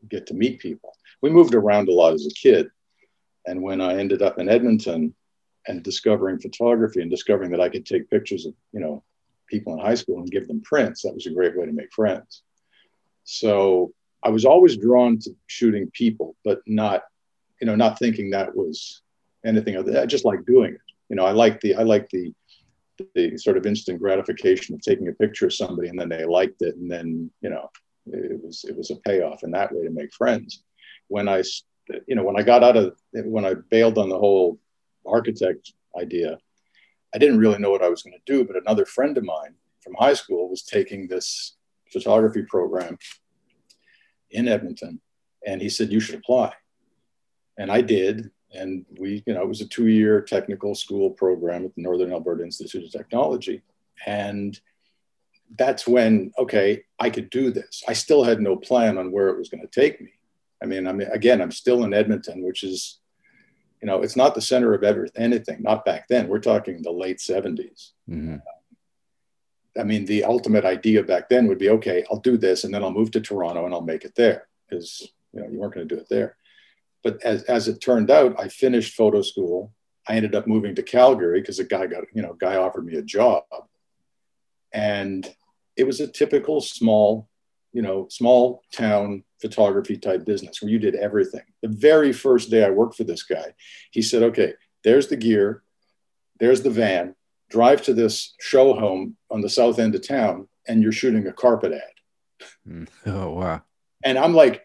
get 0.09 0.27
to 0.27 0.33
meet 0.33 0.59
people. 0.59 0.93
We 1.21 1.29
moved 1.29 1.55
around 1.55 1.89
a 1.89 1.93
lot 1.93 2.13
as 2.13 2.27
a 2.27 2.33
kid 2.33 2.69
and 3.45 3.61
when 3.61 3.81
i 3.81 3.97
ended 3.97 4.21
up 4.21 4.39
in 4.39 4.49
edmonton 4.49 5.15
and 5.67 5.83
discovering 5.83 6.39
photography 6.39 7.01
and 7.01 7.09
discovering 7.09 7.51
that 7.51 7.61
i 7.61 7.69
could 7.69 7.85
take 7.85 8.09
pictures 8.09 8.45
of 8.45 8.53
you 8.73 8.79
know 8.79 9.03
people 9.47 9.73
in 9.73 9.79
high 9.79 9.95
school 9.95 10.19
and 10.19 10.31
give 10.31 10.47
them 10.47 10.61
prints. 10.61 11.01
That 11.01 11.13
was 11.13 11.25
a 11.25 11.31
great 11.31 11.57
way 11.57 11.65
to 11.65 11.71
make 11.71 11.91
friends. 11.93 12.43
So 13.23 13.93
I 14.23 14.29
was 14.29 14.45
always 14.45 14.77
drawn 14.77 15.19
to 15.19 15.31
shooting 15.47 15.89
people, 15.91 16.35
but 16.43 16.61
not, 16.65 17.03
you 17.61 17.67
know, 17.67 17.75
not 17.75 17.99
thinking 17.99 18.31
that 18.31 18.55
was 18.55 19.01
anything 19.45 19.77
other. 19.77 19.99
I 19.99 20.05
just 20.05 20.25
like 20.25 20.45
doing 20.45 20.73
it. 20.73 20.81
You 21.09 21.15
know, 21.15 21.25
I 21.25 21.31
like 21.31 21.61
the 21.61 21.75
I 21.75 21.83
like 21.83 22.09
the 22.09 22.33
the 23.13 23.37
sort 23.37 23.57
of 23.57 23.65
instant 23.65 23.99
gratification 23.99 24.73
of 24.73 24.81
taking 24.81 25.07
a 25.07 25.13
picture 25.13 25.45
of 25.45 25.53
somebody 25.53 25.87
and 25.87 25.99
then 25.99 26.09
they 26.09 26.25
liked 26.25 26.63
it 26.63 26.75
and 26.77 26.89
then 26.89 27.29
you 27.41 27.49
know 27.49 27.69
it 28.07 28.43
was 28.43 28.65
it 28.67 28.75
was 28.75 28.89
a 28.89 28.95
payoff 28.95 29.43
in 29.43 29.51
that 29.51 29.71
way 29.71 29.83
to 29.83 29.89
make 29.89 30.13
friends. 30.13 30.63
When 31.07 31.27
I 31.27 31.43
you 32.07 32.15
know 32.15 32.23
when 32.23 32.37
I 32.37 32.43
got 32.43 32.63
out 32.63 32.77
of 32.77 32.95
when 33.13 33.45
I 33.45 33.55
bailed 33.69 33.97
on 33.97 34.09
the 34.09 34.17
whole 34.17 34.59
architect 35.05 35.73
idea, 35.99 36.37
I 37.13 37.17
didn't 37.17 37.39
really 37.39 37.59
know 37.59 37.71
what 37.71 37.83
I 37.83 37.89
was 37.89 38.03
going 38.03 38.13
to 38.13 38.33
do, 38.33 38.43
but 38.43 38.55
another 38.55 38.85
friend 38.85 39.17
of 39.17 39.23
mine 39.23 39.55
from 39.81 39.95
high 39.95 40.13
school 40.13 40.49
was 40.49 40.63
taking 40.63 41.07
this 41.07 41.55
photography 41.91 42.43
program 42.43 42.97
in 44.31 44.47
Edmonton, 44.47 44.99
and 45.45 45.61
he 45.61 45.69
said 45.69 45.91
you 45.91 45.99
should 45.99 46.15
apply, 46.15 46.53
and 47.57 47.71
I 47.71 47.81
did, 47.81 48.29
and 48.53 48.85
we, 48.99 49.23
you 49.25 49.33
know, 49.33 49.41
it 49.41 49.47
was 49.47 49.61
a 49.61 49.67
two-year 49.67 50.21
technical 50.21 50.75
school 50.75 51.11
program 51.11 51.65
at 51.65 51.75
the 51.75 51.81
Northern 51.81 52.11
Alberta 52.11 52.43
Institute 52.43 52.83
of 52.83 52.91
Technology, 52.91 53.61
and 54.05 54.59
that's 55.57 55.87
when 55.87 56.31
okay, 56.37 56.83
I 56.99 57.09
could 57.09 57.29
do 57.29 57.51
this. 57.51 57.83
I 57.87 57.93
still 57.93 58.23
had 58.23 58.41
no 58.41 58.57
plan 58.57 58.97
on 58.97 59.11
where 59.11 59.29
it 59.29 59.37
was 59.37 59.49
going 59.49 59.65
to 59.65 59.67
take 59.67 60.01
me. 60.01 60.11
I 60.61 60.65
mean, 60.65 60.87
I 60.87 60.91
mean, 60.91 61.07
again, 61.09 61.41
I'm 61.41 61.51
still 61.51 61.83
in 61.83 61.93
Edmonton, 61.93 62.43
which 62.43 62.63
is 62.63 62.99
you 63.81 63.87
know, 63.87 64.01
it's 64.01 64.15
not 64.15 64.35
the 64.35 64.41
center 64.41 64.73
of 64.73 64.83
everything, 64.83 65.23
anything, 65.23 65.61
not 65.61 65.85
back 65.85 66.07
then. 66.07 66.27
We're 66.27 66.39
talking 66.39 66.81
the 66.81 66.91
late 66.91 67.17
70s. 67.17 67.91
Mm-hmm. 68.09 68.37
I 69.79 69.83
mean, 69.83 70.05
the 70.05 70.23
ultimate 70.23 70.65
idea 70.65 71.03
back 71.03 71.29
then 71.29 71.47
would 71.47 71.59
be 71.59 71.69
okay, 71.69 72.03
I'll 72.09 72.19
do 72.19 72.37
this 72.37 72.63
and 72.63 72.73
then 72.73 72.83
I'll 72.83 72.91
move 72.91 73.11
to 73.11 73.21
Toronto 73.21 73.65
and 73.65 73.73
I'll 73.73 73.81
make 73.81 74.05
it 74.05 74.15
there 74.15 74.47
because, 74.67 75.07
you 75.33 75.41
know, 75.41 75.47
you 75.47 75.59
weren't 75.59 75.75
going 75.75 75.87
to 75.87 75.95
do 75.95 76.01
it 76.01 76.09
there. 76.09 76.35
But 77.03 77.23
as, 77.23 77.43
as 77.43 77.67
it 77.67 77.79
turned 77.79 78.09
out, 78.09 78.39
I 78.39 78.47
finished 78.47 78.95
photo 78.95 79.21
school. 79.21 79.73
I 80.07 80.15
ended 80.15 80.33
up 80.33 80.47
moving 80.47 80.73
to 80.75 80.83
Calgary 80.83 81.41
because 81.41 81.59
a 81.59 81.63
guy 81.63 81.85
got, 81.85 82.05
you 82.13 82.21
know, 82.21 82.33
guy 82.33 82.55
offered 82.55 82.85
me 82.85 82.95
a 82.95 83.03
job. 83.03 83.43
And 84.73 85.29
it 85.75 85.85
was 85.85 85.99
a 85.99 86.07
typical 86.07 86.59
small, 86.59 87.29
you 87.71 87.83
know, 87.83 88.07
small 88.09 88.63
town 88.73 89.23
photography 89.41 89.97
type 89.97 90.25
business 90.25 90.61
where 90.61 90.71
you 90.71 90.79
did 90.79 90.95
everything. 90.95 91.43
The 91.61 91.69
very 91.69 92.13
first 92.13 92.49
day 92.49 92.63
I 92.63 92.69
worked 92.69 92.95
for 92.95 93.03
this 93.03 93.23
guy, 93.23 93.53
he 93.91 94.01
said, 94.01 94.23
okay, 94.23 94.53
there's 94.83 95.07
the 95.07 95.17
gear, 95.17 95.63
there's 96.39 96.61
the 96.61 96.69
van, 96.69 97.15
drive 97.49 97.81
to 97.83 97.93
this 97.93 98.35
show 98.39 98.73
home 98.73 99.15
on 99.29 99.41
the 99.41 99.49
south 99.49 99.79
end 99.79 99.95
of 99.95 100.07
town, 100.07 100.47
and 100.67 100.81
you're 100.81 100.91
shooting 100.91 101.27
a 101.27 101.33
carpet 101.33 101.73
ad. 101.73 102.47
Mm. 102.67 102.87
Oh, 103.05 103.31
wow. 103.31 103.61
And 104.03 104.17
I'm 104.17 104.33
like, 104.33 104.63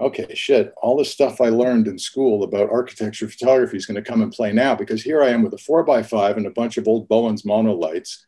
okay, 0.00 0.34
shit, 0.34 0.72
all 0.80 0.96
the 0.96 1.04
stuff 1.04 1.40
I 1.40 1.50
learned 1.50 1.86
in 1.86 1.98
school 1.98 2.42
about 2.42 2.70
architecture 2.70 3.28
photography 3.28 3.76
is 3.76 3.86
going 3.86 4.02
to 4.02 4.10
come 4.10 4.22
and 4.22 4.32
play 4.32 4.52
now 4.52 4.74
because 4.74 5.02
here 5.02 5.22
I 5.22 5.28
am 5.28 5.42
with 5.42 5.54
a 5.54 5.58
four 5.58 5.84
by 5.84 6.02
five 6.02 6.36
and 6.36 6.46
a 6.46 6.50
bunch 6.50 6.78
of 6.78 6.88
old 6.88 7.08
Bowens 7.08 7.42
monolights, 7.42 8.18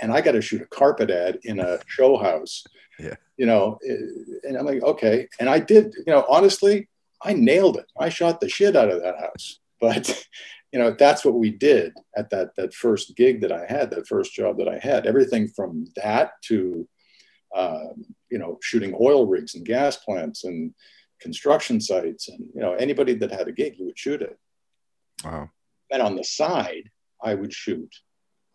and 0.00 0.12
I 0.12 0.20
got 0.20 0.32
to 0.32 0.42
shoot 0.42 0.62
a 0.62 0.66
carpet 0.66 1.10
ad 1.10 1.38
in 1.44 1.60
a 1.60 1.78
show 1.86 2.16
house 2.16 2.64
yeah. 2.98 3.14
You 3.36 3.46
know, 3.46 3.78
and 3.82 4.56
I'm 4.56 4.64
like, 4.64 4.82
okay. 4.82 5.28
And 5.40 5.48
I 5.48 5.58
did, 5.58 5.94
you 6.06 6.12
know, 6.12 6.24
honestly, 6.28 6.88
I 7.22 7.32
nailed 7.32 7.76
it. 7.76 7.86
I 7.98 8.08
shot 8.08 8.40
the 8.40 8.48
shit 8.48 8.76
out 8.76 8.90
of 8.90 9.02
that 9.02 9.18
house. 9.18 9.60
But, 9.80 10.26
you 10.72 10.78
know, 10.78 10.92
that's 10.98 11.26
what 11.26 11.34
we 11.34 11.50
did 11.50 11.92
at 12.16 12.30
that 12.30 12.56
that 12.56 12.72
first 12.72 13.16
gig 13.16 13.42
that 13.42 13.52
I 13.52 13.66
had, 13.66 13.90
that 13.90 14.06
first 14.06 14.32
job 14.32 14.56
that 14.58 14.68
I 14.68 14.78
had. 14.78 15.04
Everything 15.04 15.46
from 15.48 15.88
that 15.96 16.30
to, 16.44 16.88
um, 17.54 18.06
you 18.30 18.38
know, 18.38 18.58
shooting 18.62 18.96
oil 18.98 19.26
rigs 19.26 19.56
and 19.56 19.66
gas 19.66 19.96
plants 19.96 20.44
and 20.44 20.72
construction 21.20 21.80
sites, 21.80 22.28
and 22.28 22.48
you 22.54 22.62
know, 22.62 22.72
anybody 22.74 23.14
that 23.14 23.30
had 23.30 23.48
a 23.48 23.52
gig, 23.52 23.74
you 23.78 23.84
would 23.86 23.98
shoot 23.98 24.22
it. 24.22 24.38
Wow. 25.22 25.50
And 25.90 26.00
on 26.00 26.16
the 26.16 26.24
side, 26.24 26.90
I 27.22 27.34
would 27.34 27.52
shoot, 27.52 27.94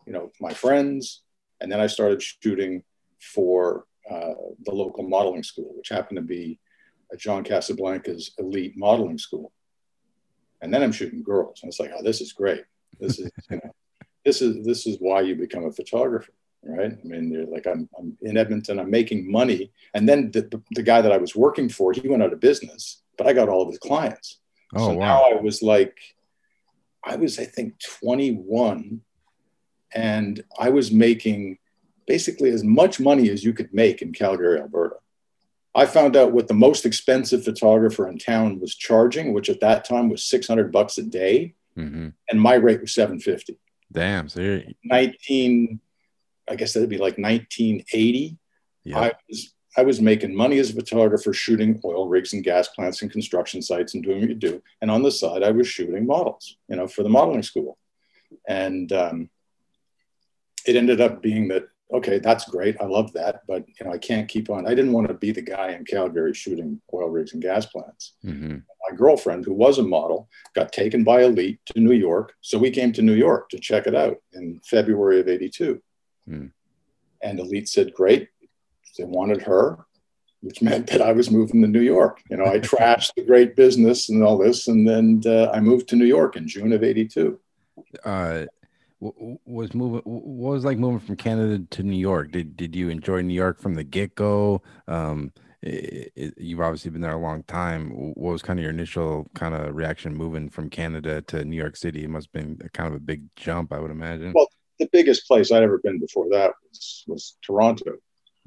you 0.07 0.13
know, 0.13 0.31
my 0.39 0.53
friends, 0.53 1.21
and 1.61 1.71
then 1.71 1.79
I 1.79 1.87
started 1.87 2.21
shooting 2.23 2.83
for 3.21 3.85
uh, 4.09 4.33
the 4.65 4.71
local 4.73 5.07
modeling 5.07 5.43
school, 5.43 5.73
which 5.75 5.89
happened 5.89 6.17
to 6.17 6.21
be 6.21 6.59
John 7.17 7.43
Casablancas 7.43 8.31
elite 8.37 8.73
modeling 8.77 9.17
school. 9.17 9.51
And 10.61 10.73
then 10.73 10.83
I'm 10.83 10.91
shooting 10.91 11.23
girls, 11.23 11.61
and 11.61 11.69
it's 11.69 11.79
like, 11.79 11.91
oh, 11.97 12.03
this 12.03 12.21
is 12.21 12.33
great. 12.33 12.63
This 12.99 13.19
is, 13.19 13.31
you 13.49 13.57
know, 13.57 13.71
this 14.25 14.41
is 14.41 14.65
this 14.65 14.85
is 14.85 14.97
why 14.99 15.21
you 15.21 15.35
become 15.35 15.65
a 15.65 15.71
photographer, 15.71 16.33
right? 16.63 16.91
I 16.91 17.07
mean, 17.07 17.31
you're 17.31 17.45
like, 17.45 17.65
I'm, 17.65 17.87
I'm 17.97 18.17
in 18.21 18.35
Edmonton, 18.35 18.79
I'm 18.79 18.91
making 18.91 19.31
money, 19.31 19.71
and 19.93 20.07
then 20.07 20.31
the, 20.31 20.41
the, 20.41 20.61
the, 20.71 20.83
guy 20.83 21.01
that 21.01 21.13
I 21.13 21.17
was 21.17 21.35
working 21.35 21.69
for, 21.69 21.93
he 21.93 22.07
went 22.07 22.21
out 22.21 22.33
of 22.33 22.41
business, 22.41 23.01
but 23.17 23.25
I 23.25 23.33
got 23.33 23.47
all 23.47 23.61
of 23.61 23.69
his 23.69 23.79
clients. 23.79 24.39
Oh, 24.75 24.87
so 24.87 24.93
wow. 24.93 25.05
now 25.05 25.37
I 25.37 25.41
was 25.41 25.63
like, 25.63 25.97
I 27.03 27.15
was, 27.15 27.39
I 27.39 27.45
think, 27.45 27.79
21 27.99 29.01
and 29.93 30.43
I 30.59 30.69
was 30.69 30.91
making 30.91 31.57
basically 32.09 32.49
as 32.49 32.63
much 32.63 32.99
money 32.99 33.29
as 33.29 33.43
you 33.43 33.53
could 33.53 33.71
make 33.71 34.01
in 34.01 34.11
Calgary, 34.11 34.59
Alberta. 34.59 34.95
I 35.75 35.85
found 35.85 36.17
out 36.17 36.31
what 36.31 36.47
the 36.47 36.55
most 36.55 36.83
expensive 36.83 37.43
photographer 37.43 38.09
in 38.09 38.17
town 38.17 38.59
was 38.59 38.73
charging, 38.75 39.31
which 39.31 39.47
at 39.47 39.59
that 39.59 39.85
time 39.85 40.09
was 40.09 40.23
600 40.23 40.71
bucks 40.71 40.97
a 40.97 41.03
day. 41.03 41.53
Mm-hmm. 41.77 42.09
And 42.27 42.41
my 42.41 42.55
rate 42.55 42.81
was 42.81 42.93
750. 42.93 43.59
Damn. 43.91 44.27
So 44.27 44.41
you're 44.41 44.63
19, 44.83 45.79
I 46.49 46.55
guess 46.55 46.73
that'd 46.73 46.89
be 46.89 46.97
like 46.97 47.19
1980. 47.19 48.37
Yep. 48.85 48.97
I 48.97 49.11
was 49.29 49.53
I 49.77 49.83
was 49.83 50.01
making 50.01 50.35
money 50.35 50.57
as 50.57 50.71
a 50.71 50.73
photographer 50.73 51.31
shooting 51.31 51.79
oil 51.85 52.07
rigs 52.09 52.33
and 52.33 52.43
gas 52.43 52.67
plants 52.69 53.03
and 53.03 53.11
construction 53.11 53.61
sites 53.61 53.93
and 53.93 54.03
doing 54.03 54.19
what 54.19 54.29
you 54.29 54.35
do. 54.35 54.63
And 54.81 54.89
on 54.89 55.03
the 55.03 55.11
side, 55.11 55.43
I 55.43 55.51
was 55.51 55.67
shooting 55.67 56.07
models, 56.07 56.57
you 56.67 56.75
know, 56.75 56.87
for 56.87 57.03
the 57.03 57.09
modeling 57.09 57.43
school. 57.43 57.77
And 58.47 58.91
um, 58.91 59.29
it 60.65 60.75
ended 60.75 60.99
up 60.99 61.21
being 61.21 61.49
that 61.49 61.67
okay, 61.91 62.19
that's 62.19 62.45
great. 62.45 62.77
I 62.79 62.85
love 62.85 63.11
that, 63.13 63.41
but 63.47 63.65
you 63.67 63.85
know, 63.85 63.91
I 63.91 63.97
can't 63.97 64.27
keep 64.27 64.49
on. 64.49 64.67
I 64.67 64.75
didn't 64.75 64.93
want 64.93 65.07
to 65.07 65.13
be 65.13 65.31
the 65.31 65.41
guy 65.41 65.71
in 65.71 65.85
Calgary 65.85 66.33
shooting 66.33 66.81
oil 66.93 67.09
rigs 67.09 67.33
and 67.33 67.41
gas 67.41 67.65
plants. 67.65 68.13
Mm-hmm. 68.23 68.57
My 68.89 68.95
girlfriend, 68.95 69.45
who 69.45 69.53
was 69.53 69.79
a 69.79 69.83
model, 69.83 70.29
got 70.55 70.71
taken 70.71 71.03
by 71.03 71.23
Elite 71.23 71.59
to 71.67 71.79
New 71.79 71.93
York, 71.93 72.33
so 72.41 72.57
we 72.57 72.71
came 72.71 72.93
to 72.93 73.01
New 73.01 73.13
York 73.13 73.49
to 73.49 73.59
check 73.59 73.87
it 73.87 73.95
out 73.95 74.17
in 74.33 74.61
February 74.63 75.19
of 75.19 75.27
'82. 75.27 75.81
Mm. 76.29 76.51
And 77.21 77.39
Elite 77.39 77.69
said, 77.69 77.93
"Great." 77.93 78.29
They 78.97 79.05
wanted 79.05 79.43
her, 79.43 79.85
which 80.41 80.61
meant 80.61 80.87
that 80.87 81.01
I 81.01 81.13
was 81.13 81.31
moving 81.31 81.61
to 81.61 81.67
New 81.67 81.81
York. 81.81 82.21
You 82.29 82.37
know, 82.37 82.45
I 82.45 82.59
trashed 82.59 83.13
the 83.15 83.23
great 83.23 83.55
business 83.55 84.09
and 84.09 84.23
all 84.23 84.37
this, 84.37 84.67
and 84.67 84.87
then 84.87 85.21
uh, 85.25 85.51
I 85.51 85.59
moved 85.59 85.87
to 85.89 85.95
New 85.95 86.05
York 86.05 86.35
in 86.35 86.47
June 86.47 86.73
of 86.73 86.83
'82. 86.83 87.39
Uh, 88.03 88.45
was 88.99 89.73
moving 89.73 90.01
what 90.03 90.53
was 90.53 90.65
like 90.65 90.77
moving 90.77 90.99
from 90.99 91.15
canada 91.15 91.63
to 91.69 91.83
new 91.83 91.97
york? 91.97 92.31
Did 92.31 92.57
did 92.57 92.75
you 92.75 92.89
enjoy 92.89 93.21
new 93.21 93.33
york 93.33 93.59
from 93.59 93.75
the 93.75 93.83
get-go? 93.83 94.61
Um 94.87 95.31
it, 95.61 96.13
it, 96.15 96.33
you've 96.37 96.61
obviously 96.61 96.89
been 96.91 97.01
there 97.01 97.11
a 97.11 97.17
long 97.17 97.43
time. 97.43 97.89
What 97.89 98.31
was 98.31 98.41
kind 98.41 98.57
of 98.59 98.63
your 98.63 98.71
initial 98.71 99.29
kind 99.35 99.53
of 99.53 99.75
reaction 99.75 100.15
moving 100.15 100.49
from 100.49 100.69
canada 100.69 101.21
to 101.23 101.43
new 101.45 101.55
york 101.55 101.75
city? 101.75 102.03
It 102.03 102.09
must 102.09 102.29
have 102.33 102.43
been 102.43 102.69
kind 102.73 102.87
of 102.87 102.95
a 102.95 103.03
big 103.03 103.23
jump 103.35 103.73
i 103.73 103.79
would 103.79 103.91
imagine. 103.91 104.33
Well 104.33 104.47
the 104.79 104.89
biggest 104.91 105.27
place 105.27 105.51
i'd 105.51 105.63
ever 105.63 105.79
been 105.79 105.99
before 105.99 106.27
that 106.31 106.51
was 106.69 107.03
was 107.07 107.37
toronto. 107.41 107.93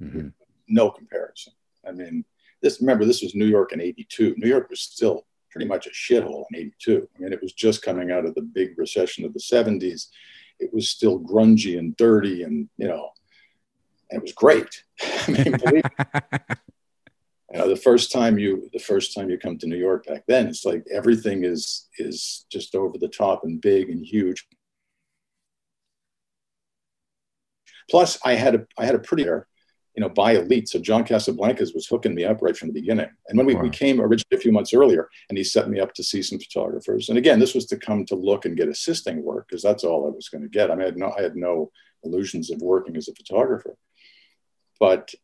Mm-hmm. 0.01 0.29
no 0.69 0.91
comparison. 0.91 1.53
I 1.87 1.93
mean 1.93 2.25
this 2.63 2.81
remember 2.81 3.05
this 3.05 3.23
was 3.23 3.35
new 3.35 3.47
york 3.47 3.73
in 3.73 3.81
82 3.81 4.35
new 4.39 4.49
york 4.49 4.71
was 4.71 4.81
still 4.81 5.27
pretty 5.51 5.67
much 5.67 5.87
a 5.87 5.91
shithole 5.91 6.45
in 6.51 6.59
82 6.59 7.09
i 7.15 7.23
mean 7.23 7.33
it 7.33 7.43
was 7.43 7.53
just 7.53 7.83
coming 7.83 8.11
out 8.11 8.25
of 8.25 8.35
the 8.35 8.43
big 8.43 8.79
recession 8.79 9.25
of 9.25 9.35
the 9.35 9.41
70s 9.41 10.07
it 10.63 10.73
was 10.73 10.89
still 10.89 11.19
grungy 11.19 11.79
and 11.79 11.97
dirty 11.97 12.43
and 12.43 12.69
you 12.77 12.89
know 12.89 13.11
and 14.11 14.19
it 14.19 14.23
was 14.23 14.33
great. 14.33 14.85
I 15.03 15.31
mean 15.31 15.57
believe 15.57 15.83
you 17.53 17.59
know 17.59 17.69
the 17.69 17.77
first 17.77 18.13
time 18.13 18.39
you 18.39 18.69
the 18.73 18.79
first 18.79 19.15
time 19.15 19.29
you 19.29 19.39
come 19.39 19.59
to 19.59 19.67
new 19.67 19.77
york 19.77 20.07
back 20.07 20.25
then 20.27 20.47
it's 20.47 20.65
like 20.65 20.85
everything 20.91 21.45
is 21.45 21.89
is 21.99 22.47
just 22.51 22.75
over 22.75 22.97
the 22.99 23.09
top 23.09 23.45
and 23.45 23.61
big 23.61 23.91
and 23.91 24.05
huge. 24.05 24.47
Plus 27.91 28.19
i 28.25 28.35
had 28.35 28.55
a 28.55 28.67
i 28.79 28.85
had 28.87 28.95
a 28.95 29.01
pretty 29.01 29.27
you 29.95 30.01
know, 30.01 30.09
by 30.09 30.33
elite. 30.33 30.69
So 30.69 30.79
John 30.79 31.05
Casablancas 31.05 31.75
was 31.75 31.87
hooking 31.87 32.15
me 32.15 32.25
up 32.25 32.41
right 32.41 32.57
from 32.57 32.69
the 32.69 32.81
beginning. 32.81 33.11
And 33.29 33.37
when 33.37 33.47
we, 33.47 33.55
wow. 33.55 33.63
we 33.63 33.71
came 33.71 34.01
originally 34.01 34.25
a 34.33 34.39
few 34.39 34.53
months 34.53 34.73
earlier, 34.73 35.09
and 35.29 35.37
he 35.37 35.45
set 35.45 35.69
me 35.69 35.81
up 35.81 35.93
to 35.95 36.05
see 36.05 36.23
some 36.23 36.39
photographers. 36.39 37.09
And 37.09 37.19
again, 37.19 37.39
this 37.39 37.55
was 37.55 37.67
to 37.67 37.77
come 37.77 38.07
to 38.07 38.15
look 38.15 38.45
and 38.45 38.57
get 38.57 38.69
assisting 38.69 39.23
work 39.23 39.49
because 39.49 39.63
that's 39.63 39.85
all 39.85 40.07
I 40.07 40.15
was 40.15 40.29
going 40.29 40.43
to 40.43 40.49
get. 40.49 40.71
I 40.71 40.75
mean, 40.75 40.83
I 40.83 40.87
had 40.87 40.97
no, 40.97 41.15
I 41.17 41.23
had 41.23 41.37
no 41.37 41.71
illusions 42.05 42.51
of 42.51 42.61
working 42.63 42.97
as 42.97 43.09
a 43.09 43.15
photographer, 43.15 43.77
but 44.81 45.15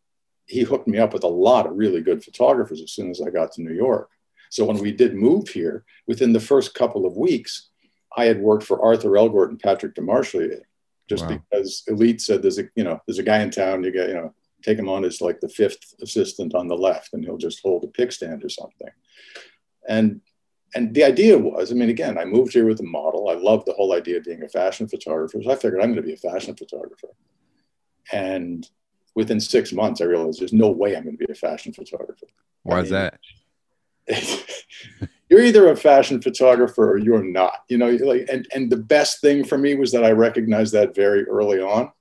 he 0.46 0.62
hooked 0.62 0.88
me 0.88 0.98
up 0.98 1.12
with 1.12 1.24
a 1.24 1.28
lot 1.28 1.66
of 1.66 1.76
really 1.76 2.00
good 2.00 2.22
photographers 2.22 2.80
as 2.80 2.92
soon 2.92 3.10
as 3.10 3.20
I 3.20 3.30
got 3.30 3.52
to 3.52 3.62
New 3.62 3.74
York. 3.74 4.10
So 4.50 4.64
when 4.64 4.78
we 4.78 4.92
did 4.92 5.14
move 5.14 5.48
here, 5.48 5.84
within 6.06 6.32
the 6.32 6.40
first 6.40 6.74
couple 6.74 7.04
of 7.04 7.16
weeks, 7.16 7.68
I 8.16 8.24
had 8.24 8.40
worked 8.40 8.64
for 8.64 8.82
Arthur 8.82 9.10
Elgort 9.10 9.50
and 9.50 9.60
Patrick 9.60 9.94
Demarchelier 9.94 10.62
just 11.08 11.26
wow. 11.26 11.38
because 11.50 11.82
Elite 11.86 12.20
said 12.20 12.42
there's 12.42 12.58
a 12.58 12.64
you 12.76 12.84
know 12.84 13.00
there's 13.06 13.18
a 13.18 13.24
guy 13.24 13.40
in 13.40 13.50
town 13.50 13.82
you 13.82 13.90
get 13.90 14.08
you 14.08 14.14
know 14.14 14.34
take 14.62 14.78
him 14.78 14.88
on 14.88 15.04
as 15.04 15.20
like 15.20 15.40
the 15.40 15.48
fifth 15.48 15.94
assistant 16.02 16.54
on 16.54 16.68
the 16.68 16.76
left 16.76 17.12
and 17.12 17.24
he'll 17.24 17.38
just 17.38 17.60
hold 17.62 17.84
a 17.84 17.88
pick 17.88 18.12
stand 18.12 18.44
or 18.44 18.48
something. 18.48 18.90
And 19.88 20.20
and 20.74 20.94
the 20.94 21.04
idea 21.04 21.38
was 21.38 21.72
i 21.72 21.74
mean 21.74 21.88
again 21.88 22.18
i 22.18 22.24
moved 22.24 22.52
here 22.52 22.66
with 22.66 22.80
a 22.80 22.84
model. 22.84 23.30
I 23.30 23.34
love 23.34 23.64
the 23.64 23.72
whole 23.72 23.94
idea 23.94 24.18
of 24.18 24.24
being 24.24 24.42
a 24.42 24.48
fashion 24.48 24.88
photographer. 24.88 25.42
So 25.42 25.50
i 25.50 25.54
figured 25.54 25.80
i'm 25.80 25.92
going 25.92 25.96
to 25.96 26.02
be 26.02 26.14
a 26.14 26.16
fashion 26.16 26.54
photographer. 26.54 27.08
And 28.12 28.68
within 29.14 29.40
six 29.40 29.72
months 29.72 30.00
i 30.00 30.04
realized 30.04 30.40
there's 30.40 30.52
no 30.52 30.70
way 30.70 30.96
i'm 30.96 31.04
going 31.04 31.16
to 31.16 31.26
be 31.26 31.32
a 31.32 31.36
fashion 31.36 31.72
photographer. 31.72 32.26
Why 32.62 32.78
I 32.78 32.80
is 32.82 32.90
that? 32.90 33.18
You're 35.28 35.42
either 35.42 35.70
a 35.70 35.76
fashion 35.76 36.22
photographer 36.22 36.90
or 36.90 36.96
you're 36.96 37.22
not 37.22 37.52
you 37.68 37.76
know 37.78 37.90
like 37.90 38.28
and 38.32 38.48
and 38.54 38.70
the 38.70 38.78
best 38.78 39.20
thing 39.20 39.44
for 39.44 39.58
me 39.58 39.74
was 39.74 39.92
that 39.92 40.04
i 40.04 40.10
recognized 40.10 40.72
that 40.72 40.94
very 40.94 41.24
early 41.24 41.60
on 41.60 41.92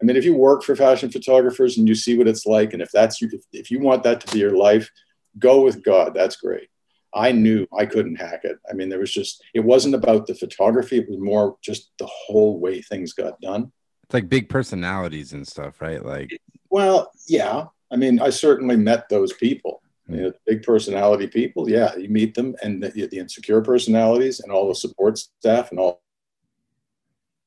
I 0.00 0.04
mean, 0.04 0.16
if 0.16 0.24
you 0.24 0.34
work 0.34 0.62
for 0.62 0.76
fashion 0.76 1.10
photographers 1.10 1.78
and 1.78 1.88
you 1.88 1.94
see 1.94 2.18
what 2.18 2.28
it's 2.28 2.46
like, 2.46 2.72
and 2.72 2.82
if 2.82 2.90
that's 2.92 3.20
you, 3.20 3.30
if, 3.52 3.70
you 3.70 3.80
want 3.80 4.02
that 4.02 4.20
to 4.20 4.32
be 4.32 4.38
your 4.38 4.56
life, 4.56 4.90
go 5.38 5.62
with 5.62 5.82
God. 5.82 6.12
That's 6.14 6.36
great. 6.36 6.68
I 7.14 7.32
knew 7.32 7.66
I 7.76 7.86
couldn't 7.86 8.16
hack 8.16 8.40
it. 8.44 8.58
I 8.70 8.74
mean, 8.74 8.90
there 8.90 8.98
was 8.98 9.12
just, 9.12 9.42
it 9.54 9.60
wasn't 9.60 9.94
about 9.94 10.26
the 10.26 10.34
photography. 10.34 10.98
It 10.98 11.08
was 11.08 11.18
more 11.18 11.56
just 11.62 11.90
the 11.98 12.06
whole 12.06 12.60
way 12.60 12.82
things 12.82 13.14
got 13.14 13.40
done. 13.40 13.72
It's 14.04 14.14
like 14.14 14.28
big 14.28 14.50
personalities 14.50 15.32
and 15.32 15.46
stuff, 15.46 15.80
right? 15.80 16.04
Like, 16.04 16.38
well, 16.68 17.10
yeah. 17.26 17.64
I 17.90 17.96
mean, 17.96 18.20
I 18.20 18.30
certainly 18.30 18.76
met 18.76 19.08
those 19.08 19.32
people. 19.32 19.82
You 20.08 20.16
know, 20.16 20.28
mm-hmm. 20.28 20.36
big 20.46 20.62
personality 20.62 21.26
people. 21.26 21.68
Yeah, 21.68 21.96
you 21.96 22.08
meet 22.08 22.34
them 22.34 22.54
and 22.62 22.82
the, 22.82 23.06
the 23.06 23.18
insecure 23.18 23.62
personalities 23.62 24.40
and 24.40 24.52
all 24.52 24.68
the 24.68 24.74
support 24.74 25.18
staff 25.18 25.70
and 25.70 25.80
all. 25.80 26.02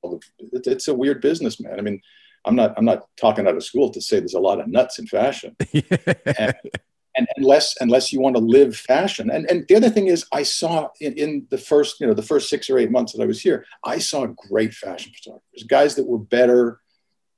all 0.01 0.19
the, 0.39 0.61
it's 0.65 0.87
a 0.87 0.93
weird 0.93 1.21
business, 1.21 1.59
man. 1.61 1.79
I 1.79 1.81
mean, 1.81 2.01
I'm 2.45 2.55
not 2.55 2.73
I'm 2.77 2.85
not 2.85 3.05
talking 3.19 3.47
out 3.47 3.55
of 3.55 3.63
school 3.63 3.89
to 3.91 4.01
say 4.01 4.19
there's 4.19 4.33
a 4.33 4.39
lot 4.39 4.59
of 4.59 4.67
nuts 4.67 4.99
in 4.99 5.07
fashion. 5.07 5.55
and, 5.73 6.55
and, 7.15 7.27
unless 7.37 7.75
unless 7.79 8.13
you 8.13 8.19
want 8.21 8.35
to 8.35 8.41
live 8.41 8.75
fashion. 8.75 9.29
And 9.29 9.49
and 9.49 9.67
the 9.67 9.75
other 9.75 9.89
thing 9.89 10.07
is 10.07 10.25
I 10.31 10.43
saw 10.43 10.89
in, 11.01 11.13
in 11.13 11.47
the 11.49 11.57
first, 11.57 11.99
you 11.99 12.07
know, 12.07 12.13
the 12.13 12.21
first 12.21 12.49
six 12.49 12.69
or 12.69 12.77
eight 12.77 12.91
months 12.91 13.13
that 13.13 13.23
I 13.23 13.27
was 13.27 13.41
here, 13.41 13.65
I 13.83 13.99
saw 13.99 14.25
great 14.25 14.73
fashion 14.73 15.11
photographers, 15.15 15.63
guys 15.67 15.95
that 15.95 16.07
were 16.07 16.19
better 16.19 16.79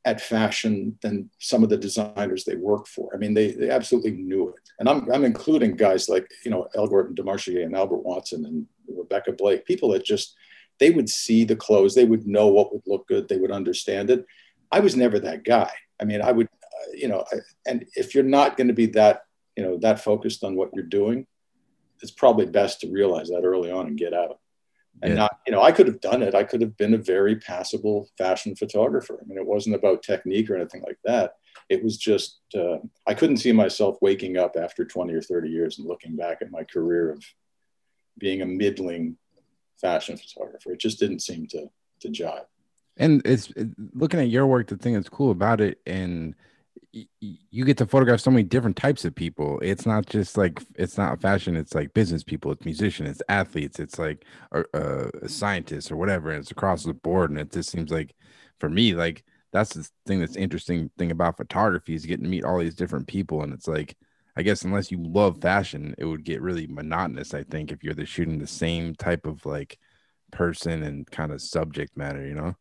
at 0.05 0.19
fashion 0.19 0.97
than 1.01 1.29
some 1.39 1.63
of 1.63 1.69
the 1.69 1.77
designers 1.77 2.43
they 2.43 2.55
worked 2.55 2.87
for. 2.87 3.11
I 3.13 3.17
mean, 3.17 3.33
they, 3.33 3.51
they 3.51 3.69
absolutely 3.69 4.11
knew 4.11 4.49
it. 4.49 4.69
And 4.79 4.89
I'm, 4.89 5.11
I'm 5.11 5.23
including 5.23 5.75
guys 5.75 6.09
like, 6.09 6.27
you 6.43 6.49
know, 6.49 6.67
Elgort 6.75 7.07
and 7.07 7.15
Demarchelier 7.15 7.65
and 7.65 7.75
Albert 7.75 8.03
Watson 8.03 8.45
and 8.45 8.65
Rebecca 8.87 9.33
Blake, 9.33 9.65
people 9.65 9.89
that 9.91 10.03
just, 10.03 10.35
they 10.79 10.89
would 10.89 11.09
see 11.09 11.43
the 11.43 11.55
clothes, 11.55 11.93
they 11.93 12.05
would 12.05 12.25
know 12.25 12.47
what 12.47 12.73
would 12.73 12.81
look 12.87 13.07
good, 13.07 13.27
they 13.27 13.37
would 13.37 13.51
understand 13.51 14.09
it. 14.09 14.25
I 14.71 14.79
was 14.79 14.95
never 14.95 15.19
that 15.19 15.43
guy. 15.43 15.71
I 15.99 16.05
mean, 16.05 16.21
I 16.21 16.31
would, 16.31 16.47
uh, 16.47 16.91
you 16.93 17.07
know, 17.07 17.25
I, 17.31 17.37
and 17.67 17.85
if 17.95 18.15
you're 18.15 18.23
not 18.23 18.57
going 18.57 18.67
to 18.67 18.73
be 18.73 18.87
that, 18.87 19.23
you 19.55 19.63
know, 19.63 19.77
that 19.79 20.03
focused 20.03 20.43
on 20.43 20.55
what 20.55 20.71
you're 20.73 20.83
doing, 20.85 21.27
it's 22.01 22.11
probably 22.11 22.45
best 22.45 22.79
to 22.81 22.91
realize 22.91 23.29
that 23.29 23.43
early 23.43 23.69
on 23.69 23.87
and 23.87 23.97
get 23.97 24.13
out. 24.13 24.39
And 25.03 25.13
yeah. 25.13 25.19
not, 25.19 25.39
you 25.45 25.53
know, 25.53 25.61
I 25.61 25.71
could 25.71 25.87
have 25.87 26.01
done 26.01 26.21
it. 26.21 26.35
I 26.35 26.43
could 26.43 26.61
have 26.61 26.75
been 26.77 26.93
a 26.93 26.97
very 26.97 27.35
passable 27.35 28.09
fashion 28.17 28.55
photographer. 28.55 29.19
I 29.21 29.25
mean, 29.25 29.37
it 29.37 29.45
wasn't 29.45 29.75
about 29.75 30.03
technique 30.03 30.49
or 30.49 30.55
anything 30.55 30.83
like 30.83 30.99
that. 31.05 31.33
It 31.69 31.83
was 31.83 31.97
just, 31.97 32.39
uh, 32.55 32.77
I 33.07 33.13
couldn't 33.13 33.37
see 33.37 33.51
myself 33.51 33.97
waking 34.01 34.37
up 34.37 34.55
after 34.59 34.85
20 34.85 35.13
or 35.13 35.21
30 35.21 35.49
years 35.49 35.79
and 35.79 35.87
looking 35.87 36.15
back 36.15 36.39
at 36.41 36.51
my 36.51 36.63
career 36.63 37.11
of 37.11 37.23
being 38.17 38.41
a 38.41 38.45
middling 38.45 39.17
fashion 39.79 40.17
photographer. 40.17 40.73
It 40.73 40.79
just 40.79 40.99
didn't 40.99 41.21
seem 41.21 41.47
to, 41.47 41.69
to 42.01 42.09
jive 42.09 42.45
and 43.01 43.21
it's 43.25 43.51
looking 43.93 44.19
at 44.19 44.29
your 44.29 44.45
work 44.45 44.67
the 44.67 44.77
thing 44.77 44.93
that's 44.93 45.09
cool 45.09 45.31
about 45.31 45.59
it 45.59 45.79
and 45.85 46.35
you 46.93 47.65
get 47.65 47.77
to 47.77 47.85
photograph 47.85 48.19
so 48.19 48.31
many 48.31 48.43
different 48.43 48.75
types 48.75 49.05
of 49.05 49.15
people. 49.15 49.59
It's 49.61 49.85
not 49.85 50.05
just 50.05 50.37
like 50.37 50.61
it's 50.75 50.97
not 50.97 51.21
fashion 51.21 51.55
it's 51.55 51.73
like 51.73 51.93
business 51.93 52.23
people 52.23 52.51
it's 52.51 52.65
musicians 52.65 53.09
it's 53.09 53.21
athletes 53.29 53.79
it's 53.79 53.97
like 53.97 54.25
a, 54.51 54.63
a 55.21 55.29
scientist 55.29 55.91
or 55.91 55.97
whatever 55.97 56.31
and 56.31 56.41
it's 56.41 56.51
across 56.51 56.83
the 56.83 56.93
board 56.93 57.31
and 57.31 57.39
it 57.39 57.51
just 57.51 57.71
seems 57.71 57.91
like 57.91 58.13
for 58.59 58.69
me 58.69 58.93
like 58.93 59.23
that's 59.51 59.73
the 59.73 59.89
thing 60.05 60.19
that's 60.19 60.35
interesting 60.35 60.91
thing 60.97 61.11
about 61.11 61.37
photography 61.37 61.95
is 61.95 62.05
getting 62.05 62.23
to 62.25 62.29
meet 62.29 62.43
all 62.43 62.59
these 62.59 62.75
different 62.75 63.07
people 63.07 63.41
and 63.41 63.53
it's 63.53 63.67
like 63.67 63.97
i 64.37 64.41
guess 64.41 64.63
unless 64.63 64.91
you 64.91 64.97
love 65.01 65.41
fashion 65.41 65.95
it 65.97 66.05
would 66.05 66.23
get 66.23 66.41
really 66.41 66.67
monotonous 66.67 67.33
i 67.33 67.43
think 67.43 67.71
if 67.71 67.83
you're 67.83 67.93
the 67.93 68.05
shooting 68.05 68.37
the 68.39 68.47
same 68.47 68.95
type 68.95 69.25
of 69.25 69.45
like 69.45 69.77
person 70.31 70.83
and 70.83 71.09
kind 71.11 71.31
of 71.31 71.41
subject 71.41 71.97
matter 71.97 72.25
you 72.25 72.35
know 72.35 72.55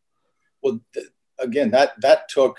well, 0.63 0.81
th- 0.95 1.07
again, 1.39 1.71
that 1.71 1.93
that 2.01 2.29
took 2.29 2.59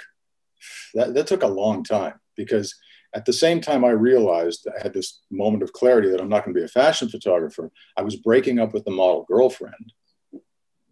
that, 0.93 1.13
that 1.13 1.27
took 1.27 1.43
a 1.43 1.47
long 1.47 1.83
time 1.83 2.19
because 2.35 2.75
at 3.13 3.25
the 3.25 3.33
same 3.33 3.59
time 3.59 3.83
I 3.83 3.89
realized 3.89 4.67
I 4.67 4.81
had 4.81 4.93
this 4.93 5.21
moment 5.29 5.63
of 5.63 5.73
clarity 5.73 6.09
that 6.09 6.21
I'm 6.21 6.29
not 6.29 6.45
going 6.45 6.53
to 6.53 6.59
be 6.59 6.65
a 6.65 6.69
fashion 6.69 7.09
photographer. 7.09 7.71
I 7.97 8.03
was 8.03 8.15
breaking 8.15 8.59
up 8.59 8.73
with 8.73 8.85
the 8.85 8.91
model 8.91 9.25
girlfriend, 9.27 9.93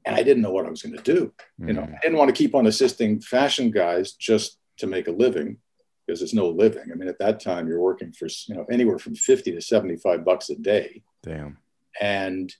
and 0.06 0.16
I 0.16 0.24
didn't 0.24 0.44
know 0.44 0.52
what 0.52 0.66
I 0.66 0.70
was 0.70 0.82
going 0.82 0.98
to 0.98 1.04
do. 1.04 1.34
Mm-hmm. 1.62 1.68
You 1.68 1.74
know, 1.76 1.82
mm. 1.82 1.96
I 1.96 2.00
didn't 2.02 2.18
want 2.18 2.30
to 2.30 2.44
keep 2.44 2.56
on 2.56 2.68
assisting 2.68 3.22
fashion 3.22 3.72
guys 3.72 4.14
just 4.14 4.58
to 4.78 4.88
make 4.88 5.08
a 5.08 5.12
living 5.12 5.58
because 6.06 6.20
there's 6.20 6.34
no 6.34 6.50
living. 6.50 6.90
I 6.92 6.96
mean, 6.96 7.08
at 7.08 7.20
that 7.20 7.40
time, 7.40 7.68
you're 7.68 7.80
working 7.80 8.12
for 8.12 8.28
you 8.48 8.56
know 8.56 8.66
anywhere 8.72 9.00
from 9.00 9.16
fifty 9.16 9.52
to 9.52 9.62
seventy-five 9.62 10.26
bucks 10.26 10.50
a 10.50 10.56
day. 10.56 11.04
Damn. 11.24 11.58
And 12.00 12.54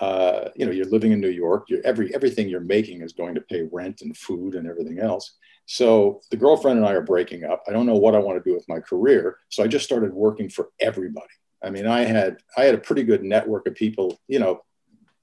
uh, 0.00 0.48
you 0.54 0.64
know, 0.64 0.72
you're 0.72 0.86
living 0.86 1.12
in 1.12 1.20
New 1.20 1.30
York. 1.30 1.64
You're, 1.68 1.84
every 1.84 2.14
everything 2.14 2.48
you're 2.48 2.60
making 2.60 3.02
is 3.02 3.12
going 3.12 3.34
to 3.34 3.40
pay 3.40 3.68
rent 3.72 4.02
and 4.02 4.16
food 4.16 4.54
and 4.54 4.68
everything 4.68 5.00
else. 5.00 5.36
So 5.66 6.20
the 6.30 6.36
girlfriend 6.36 6.78
and 6.78 6.86
I 6.86 6.92
are 6.92 7.02
breaking 7.02 7.44
up. 7.44 7.62
I 7.68 7.72
don't 7.72 7.86
know 7.86 7.96
what 7.96 8.14
I 8.14 8.18
want 8.18 8.42
to 8.42 8.48
do 8.48 8.54
with 8.54 8.68
my 8.68 8.80
career, 8.80 9.38
so 9.48 9.62
I 9.62 9.66
just 9.66 9.84
started 9.84 10.12
working 10.12 10.48
for 10.48 10.70
everybody. 10.80 11.26
I 11.62 11.70
mean, 11.70 11.86
I 11.86 12.04
had 12.04 12.38
I 12.56 12.64
had 12.64 12.74
a 12.74 12.78
pretty 12.78 13.02
good 13.02 13.22
network 13.22 13.66
of 13.66 13.74
people, 13.74 14.20
you 14.28 14.38
know, 14.38 14.62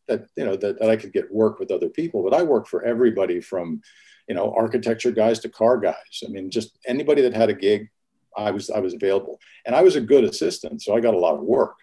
that 0.08 0.28
you 0.36 0.46
know 0.46 0.56
that, 0.56 0.80
that 0.80 0.90
I 0.90 0.96
could 0.96 1.14
get 1.14 1.34
work 1.34 1.60
with 1.60 1.72
other 1.72 1.90
people, 1.90 2.24
but 2.24 2.34
I 2.34 2.44
worked 2.44 2.68
for 2.68 2.84
everybody 2.84 3.42
from, 3.42 3.82
you 4.28 4.36
know, 4.36 4.54
architecture 4.54 5.12
guys 5.12 5.40
to 5.40 5.50
car 5.50 5.78
guys. 5.78 6.24
I 6.26 6.30
mean, 6.30 6.50
just 6.50 6.78
anybody 6.86 7.22
that 7.24 7.34
had 7.34 7.50
a 7.50 7.54
gig, 7.54 7.90
I 8.36 8.52
was 8.52 8.70
I 8.70 8.80
was 8.80 8.94
available, 8.94 9.40
and 9.66 9.76
I 9.76 9.82
was 9.82 9.96
a 9.96 10.02
good 10.02 10.24
assistant, 10.24 10.82
so 10.82 10.96
I 10.96 11.00
got 11.00 11.14
a 11.14 11.20
lot 11.20 11.36
of 11.36 11.42
work, 11.42 11.76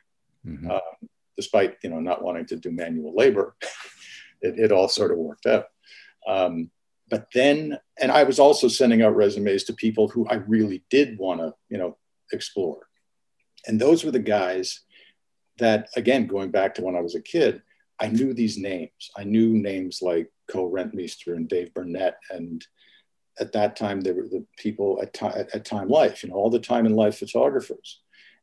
mm-hmm. 0.47 0.71
uh, 0.71 1.07
despite 1.37 1.76
you 1.83 1.91
know 1.91 2.00
not 2.00 2.23
wanting 2.23 2.47
to 2.47 2.57
do 2.57 2.71
manual 2.71 3.14
labor. 3.14 3.57
it, 4.43 4.59
it 4.59 4.73
all 4.73 4.88
sort 4.88 5.11
of 5.11 5.19
worked 5.19 5.47
out. 5.47 5.67
Um, 6.26 6.71
but 7.09 7.29
then, 7.35 7.79
and 8.00 8.11
I 8.11 8.25
was 8.25 8.38
also 8.38 8.69
sending 8.69 9.03
out 9.03 9.17
resumes 9.17 9.64
to 9.64 9.73
people 9.73 10.09
who 10.09 10.26
I 10.26 10.35
really 10.35 10.85
did 10.91 11.19
want 11.19 11.41
to, 11.41 11.55
you 11.69 11.79
know, 11.79 11.97
explore. 12.33 12.88
And 13.67 13.81
those 13.81 14.05
were 14.05 14.11
the 14.11 14.19
guys 14.19 14.81
that, 15.59 15.88
again, 15.97 16.26
going 16.26 16.50
back 16.50 16.75
to 16.75 16.83
when 16.83 16.97
I 16.97 17.00
was 17.00 17.14
a 17.14 17.21
kid, 17.21 17.62
I 18.00 18.09
knew 18.09 18.35
these 18.35 18.59
names. 18.59 19.11
I 19.17 19.25
knew 19.25 19.50
names 19.50 20.00
like 20.03 20.31
Co 20.50 20.69
Rentmeester 20.69 21.37
and 21.37 21.49
Dave 21.49 21.73
Burnett. 21.75 22.19
And 22.31 22.67
at 23.38 23.53
that 23.53 23.76
time, 23.76 24.00
they 24.00 24.12
were 24.12 24.29
the 24.29 24.45
people 24.57 25.00
at, 25.03 25.23
at 25.55 25.64
Time 25.64 25.88
Life, 25.88 26.23
you 26.23 26.31
know, 26.31 26.37
all 26.37 26.50
the 26.50 26.59
Time 26.59 26.87
in 26.87 26.97
Life 26.97 27.19
photographers. 27.19 28.00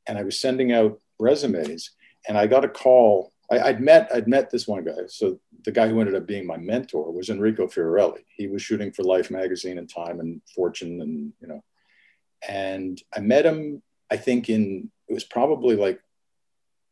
And 0.07 0.17
I 0.17 0.23
was 0.23 0.39
sending 0.39 0.71
out 0.71 0.99
resumes 1.19 1.91
and 2.27 2.37
I 2.37 2.47
got 2.47 2.65
a 2.65 2.69
call. 2.69 3.31
I, 3.51 3.71
would 3.71 3.81
met, 3.81 4.09
I'd 4.13 4.27
met 4.27 4.49
this 4.49 4.67
one 4.67 4.85
guy. 4.85 4.93
So 5.07 5.39
the 5.65 5.71
guy 5.71 5.87
who 5.89 5.99
ended 5.99 6.15
up 6.15 6.25
being 6.25 6.47
my 6.47 6.57
mentor 6.57 7.11
was 7.11 7.29
Enrico 7.29 7.67
Ferorelli. 7.67 8.23
He 8.29 8.47
was 8.47 8.61
shooting 8.61 8.91
for 8.91 9.03
Life 9.03 9.29
magazine 9.29 9.77
and 9.77 9.89
Time 9.89 10.19
and 10.19 10.41
Fortune 10.55 11.01
and, 11.01 11.33
you 11.41 11.47
know, 11.47 11.63
and 12.47 13.01
I 13.15 13.19
met 13.19 13.45
him, 13.45 13.83
I 14.09 14.17
think 14.17 14.49
in 14.49 14.89
it 15.07 15.13
was 15.13 15.23
probably 15.23 15.75
like 15.75 16.01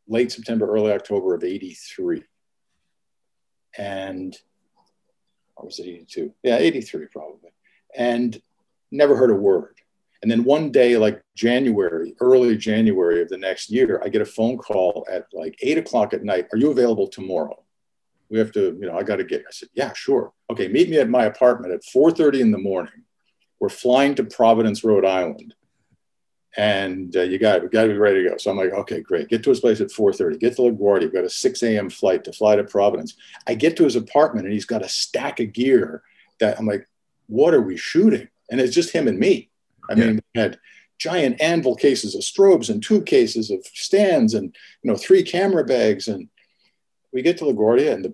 late 0.06 0.30
September, 0.30 0.70
early 0.70 0.92
October 0.92 1.34
of 1.34 1.42
83. 1.42 2.22
And 3.78 4.36
or 5.56 5.66
was 5.66 5.78
it 5.78 5.86
82? 5.86 6.34
Yeah, 6.42 6.56
83 6.56 7.06
probably. 7.06 7.50
And 7.96 8.40
never 8.90 9.16
heard 9.16 9.30
a 9.30 9.34
word. 9.34 9.79
And 10.22 10.30
then 10.30 10.44
one 10.44 10.70
day, 10.70 10.96
like 10.96 11.22
January, 11.34 12.14
early 12.20 12.56
January 12.56 13.22
of 13.22 13.28
the 13.28 13.38
next 13.38 13.70
year, 13.70 14.00
I 14.04 14.08
get 14.08 14.20
a 14.20 14.26
phone 14.26 14.58
call 14.58 15.06
at 15.10 15.26
like 15.32 15.56
eight 15.62 15.78
o'clock 15.78 16.12
at 16.12 16.24
night. 16.24 16.46
Are 16.52 16.58
you 16.58 16.70
available 16.70 17.08
tomorrow? 17.08 17.62
We 18.28 18.38
have 18.38 18.52
to, 18.52 18.76
you 18.78 18.86
know, 18.86 18.96
I 18.96 19.02
got 19.02 19.16
to 19.16 19.24
get. 19.24 19.44
I 19.48 19.50
said, 19.50 19.70
yeah, 19.74 19.92
sure. 19.94 20.32
Okay, 20.50 20.68
meet 20.68 20.90
me 20.90 20.98
at 20.98 21.08
my 21.08 21.24
apartment 21.24 21.72
at 21.72 21.82
4:30 21.82 22.40
in 22.40 22.50
the 22.50 22.58
morning. 22.58 23.04
We're 23.58 23.70
flying 23.70 24.14
to 24.16 24.24
Providence, 24.24 24.84
Rhode 24.84 25.04
Island 25.04 25.54
and 26.56 27.14
uh, 27.16 27.22
you 27.22 27.38
got 27.38 27.70
got 27.70 27.82
to 27.82 27.88
be 27.88 27.98
ready 27.98 28.22
to 28.22 28.30
go. 28.30 28.36
So 28.36 28.50
I'm 28.50 28.56
like, 28.56 28.72
okay, 28.72 29.00
great. 29.00 29.28
Get 29.28 29.42
to 29.44 29.50
his 29.50 29.60
place 29.60 29.80
at 29.80 29.88
4:30. 29.88 30.40
Get 30.40 30.56
to 30.56 30.62
LaGuardia. 30.62 31.02
We've 31.02 31.12
got 31.12 31.24
a 31.24 31.30
6 31.30 31.62
a.m. 31.62 31.90
flight 31.90 32.24
to 32.24 32.32
fly 32.32 32.56
to 32.56 32.64
Providence. 32.64 33.16
I 33.46 33.54
get 33.54 33.76
to 33.76 33.84
his 33.84 33.96
apartment 33.96 34.46
and 34.46 34.52
he's 34.52 34.64
got 34.64 34.84
a 34.84 34.88
stack 34.88 35.40
of 35.40 35.52
gear 35.52 36.02
that 36.40 36.58
I'm 36.58 36.66
like, 36.66 36.88
what 37.26 37.54
are 37.54 37.62
we 37.62 37.76
shooting? 37.76 38.28
And 38.50 38.60
it's 38.60 38.74
just 38.74 38.90
him 38.90 39.06
and 39.06 39.18
me. 39.18 39.49
I 39.90 39.94
yeah. 39.94 40.06
mean, 40.06 40.20
we 40.34 40.40
had 40.40 40.58
giant 40.98 41.40
anvil 41.40 41.74
cases 41.74 42.14
of 42.14 42.20
strobes 42.20 42.68
and 42.68 42.82
tube 42.82 43.06
cases 43.06 43.50
of 43.50 43.64
stands 43.74 44.34
and 44.34 44.54
you 44.82 44.90
know 44.90 44.96
three 44.96 45.22
camera 45.22 45.64
bags 45.64 46.08
and 46.08 46.28
we 47.12 47.22
get 47.22 47.38
to 47.38 47.44
LaGuardia 47.44 47.92
and 47.92 48.04
the 48.04 48.12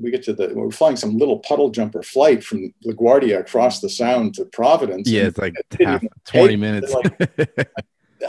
we 0.00 0.10
get 0.10 0.22
to 0.24 0.32
the 0.32 0.52
we're 0.54 0.70
flying 0.70 0.96
some 0.96 1.16
little 1.16 1.38
puddle 1.38 1.70
jumper 1.70 2.02
flight 2.02 2.44
from 2.44 2.72
LaGuardia 2.86 3.40
across 3.40 3.80
the 3.80 3.88
Sound 3.88 4.34
to 4.34 4.44
Providence. 4.46 5.08
Yeah, 5.08 5.24
it's 5.24 5.38
like 5.38 5.54
half, 5.80 6.02
ah, 6.04 6.08
twenty 6.24 6.56
minutes. 6.56 6.92
Like, 6.92 7.38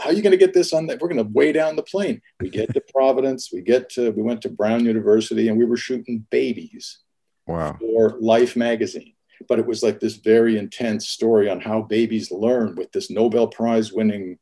How 0.00 0.10
are 0.10 0.12
you 0.12 0.22
going 0.22 0.32
to 0.32 0.38
get 0.38 0.54
this 0.54 0.72
on 0.72 0.86
that? 0.86 1.00
We're 1.00 1.08
going 1.08 1.24
to 1.24 1.32
weigh 1.32 1.52
down 1.52 1.76
the 1.76 1.82
plane. 1.82 2.20
We 2.40 2.50
get 2.50 2.72
to 2.74 2.82
Providence. 2.92 3.50
We 3.52 3.60
get 3.60 3.90
to 3.90 4.10
we 4.10 4.22
went 4.22 4.42
to 4.42 4.48
Brown 4.48 4.84
University 4.84 5.48
and 5.48 5.58
we 5.58 5.64
were 5.64 5.76
shooting 5.76 6.26
babies. 6.30 6.98
Wow. 7.46 7.76
For 7.78 8.16
Life 8.20 8.56
magazine. 8.56 9.13
But 9.48 9.58
it 9.58 9.66
was 9.66 9.82
like 9.82 10.00
this 10.00 10.16
very 10.16 10.56
intense 10.58 11.08
story 11.08 11.48
on 11.48 11.60
how 11.60 11.82
babies 11.82 12.30
learn 12.30 12.74
with 12.74 12.92
this 12.92 13.10
Nobel 13.10 13.46
Prize 13.46 13.92
winning, 13.92 14.38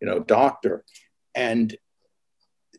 you 0.00 0.06
know, 0.06 0.20
doctor. 0.20 0.84
And 1.34 1.76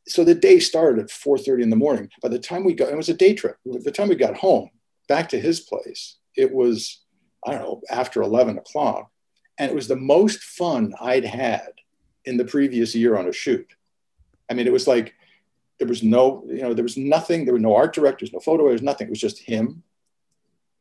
so 0.08 0.24
the 0.24 0.36
day 0.36 0.60
started 0.60 1.04
at 1.04 1.10
4.30 1.10 1.64
in 1.64 1.70
the 1.70 1.76
morning. 1.76 2.10
By 2.22 2.30
the 2.30 2.40
time 2.40 2.64
we 2.64 2.74
got 2.74 2.90
it 2.90 2.98
was 2.98 3.10
a 3.10 3.14
day 3.14 3.34
trip. 3.34 3.58
By 3.66 3.80
the 3.84 3.92
time 3.92 4.10
we 4.10 4.16
got 4.16 4.36
home 4.36 4.70
back 5.08 5.30
to 5.30 5.40
his 5.40 5.60
place 5.60 6.18
it 6.36 6.52
was 6.52 7.02
i 7.46 7.52
don't 7.52 7.62
know 7.62 7.82
after 7.90 8.22
11 8.22 8.58
o'clock. 8.58 9.10
And 9.58 9.70
it 9.70 9.76
was 9.76 9.88
the 9.88 9.96
most 9.96 10.42
fun 10.44 10.94
i'd 11.02 11.26
had 11.26 11.72
in 12.26 12.38
the 12.38 12.46
previous 12.46 12.96
year 12.96 13.18
on 13.18 13.28
a 13.28 13.34
shoot. 13.34 13.68
I 14.50 14.54
mean 14.54 14.68
it 14.68 14.74
was 14.74 14.88
like 14.88 15.14
there 15.80 15.88
was 15.88 16.04
no 16.04 16.44
you 16.48 16.62
know 16.62 16.74
there 16.74 16.84
was 16.84 16.98
nothing 16.98 17.46
there 17.46 17.54
were 17.54 17.60
no 17.60 17.76
art 17.76 17.94
directors 17.94 18.32
no 18.34 18.40
photo 18.40 18.66
editors 18.66 18.82
nothing. 18.82 19.08
It 19.08 19.12
was 19.12 19.20
just 19.20 19.40
him 19.40 19.84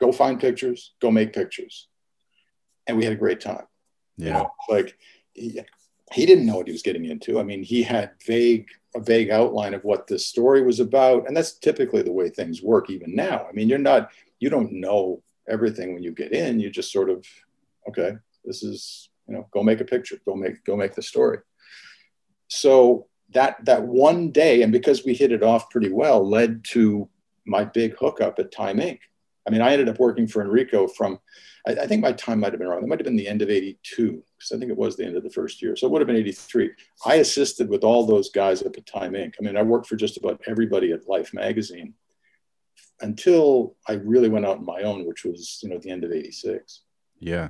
go 0.01 0.13
find 0.13 0.41
pictures 0.41 0.95
go 1.01 1.11
make 1.11 1.33
pictures 1.33 1.89
and 2.87 2.97
we 2.97 3.05
had 3.05 3.13
a 3.13 3.17
great 3.17 3.41
time 3.41 3.67
yeah 4.17 4.27
you 4.27 4.33
know, 4.33 4.51
like 4.69 4.97
he, 5.33 5.61
he 6.13 6.27
didn't 6.27 6.47
know 6.47 6.57
what 6.57 6.67
he 6.67 6.73
was 6.73 6.83
getting 6.83 7.05
into 7.05 7.39
i 7.39 7.43
mean 7.43 7.63
he 7.63 7.83
had 7.83 8.11
vague 8.27 8.67
a 8.95 9.01
vague 9.01 9.31
outline 9.31 9.75
of 9.75 9.85
what 9.85 10.07
this 10.07 10.27
story 10.27 10.63
was 10.63 10.81
about. 10.81 11.27
And 11.27 11.37
that's 11.37 11.53
typically 11.53 12.03
the 12.03 12.13
way 12.13 12.29
things 12.29 12.63
work 12.63 12.91
even 12.91 13.15
now. 13.15 13.47
I 13.49 13.53
mean, 13.53 13.69
you're 13.69 13.79
not, 13.79 14.11
you 14.41 14.51
don't 14.51 14.73
know 14.73 15.23
everything 15.49 15.95
when 15.95 16.03
you 16.03 16.13
get 16.13 16.33
in. 16.33 16.61
You 16.61 16.71
just 16.71 16.93
sort 16.93 17.11
of, 17.11 17.25
okay, 17.89 18.17
this 18.45 18.63
is, 18.63 19.11
you 19.29 19.35
know, 19.35 19.47
go 19.53 19.63
make 19.63 19.81
a 19.81 19.85
picture, 19.85 20.19
go 20.25 20.35
make, 20.35 20.65
go 20.65 20.77
make 20.77 20.95
the 20.95 21.03
story. 21.03 21.39
So 22.49 23.07
that, 23.31 23.65
that 23.65 23.83
one 23.83 24.33
day, 24.33 24.63
and 24.63 24.73
because 24.73 25.05
we 25.05 25.15
hit 25.15 25.31
it 25.31 25.45
off 25.45 25.71
pretty 25.71 25.93
well, 25.93 26.29
led 26.29 26.65
to 26.71 27.09
my 27.47 27.65
big 27.65 27.97
hookup 27.97 28.39
at 28.41 28.51
Time 28.51 28.79
Inc. 28.79 28.99
I 29.47 29.51
mean, 29.51 29.63
I 29.63 29.73
ended 29.73 29.89
up 29.89 29.99
working 29.99 30.27
for 30.27 30.43
Enrico 30.43 30.87
from, 30.87 31.19
I, 31.67 31.73
I 31.73 31.87
think 31.87 32.03
my 32.03 32.13
time 32.13 32.41
might 32.41 32.53
have 32.53 32.61
been 32.61 32.69
wrong. 32.69 32.83
It 32.83 32.89
might 32.89 32.99
have 32.99 33.05
been 33.05 33.17
the 33.17 33.29
end 33.29 33.43
of 33.43 33.51
82 33.51 34.23
because 34.37 34.53
I 34.53 34.59
think 34.59 34.71
it 34.71 34.77
was 34.77 34.97
the 34.97 35.07
end 35.07 35.17
of 35.17 35.23
the 35.23 35.31
first 35.31 35.63
year. 35.63 35.77
So 35.77 35.87
it 35.87 35.91
would 35.91 36.01
have 36.01 36.07
been 36.07 36.17
83. 36.17 36.71
I 37.07 37.15
assisted 37.17 37.69
with 37.69 37.85
all 37.85 38.07
those 38.07 38.31
guys 38.31 38.63
at 38.63 38.73
the 38.73 38.83
Time 38.83 39.13
Inc. 39.13 39.35
I 39.41 39.45
mean, 39.45 39.57
I 39.57 39.63
worked 39.63 39.87
for 39.87 39.97
just 39.97 40.17
about 40.17 40.41
everybody 40.47 40.93
at 40.93 41.09
Life 41.09 41.33
magazine 41.33 41.95
until 43.01 43.77
I 43.89 43.95
really 43.95 44.29
went 44.29 44.45
out 44.45 44.59
on 44.59 44.65
my 44.65 44.83
own, 44.83 45.07
which 45.07 45.25
was, 45.25 45.59
you 45.63 45.71
know, 45.71 45.79
the 45.79 45.91
end 45.91 46.05
of 46.05 46.13
86. 46.13 46.83
Yeah. 47.19 47.49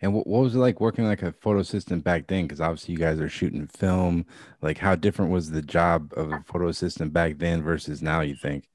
And 0.00 0.12
what, 0.12 0.26
what 0.26 0.42
was 0.42 0.54
it 0.54 0.58
like 0.58 0.80
working 0.80 1.04
like 1.04 1.22
a 1.22 1.32
photo 1.32 1.60
assistant 1.60 2.04
back 2.04 2.26
then? 2.26 2.44
Because 2.44 2.60
obviously 2.60 2.92
you 2.92 2.98
guys 2.98 3.20
are 3.20 3.28
shooting 3.28 3.66
film. 3.66 4.26
Like, 4.60 4.78
how 4.78 4.94
different 4.94 5.30
was 5.30 5.50
the 5.50 5.62
job 5.62 6.12
of 6.16 6.30
a 6.30 6.44
photo 6.46 6.68
assistant 6.68 7.12
back 7.12 7.38
then 7.38 7.62
versus 7.62 8.02
now? 8.02 8.20
You 8.20 8.36
think? 8.36 8.68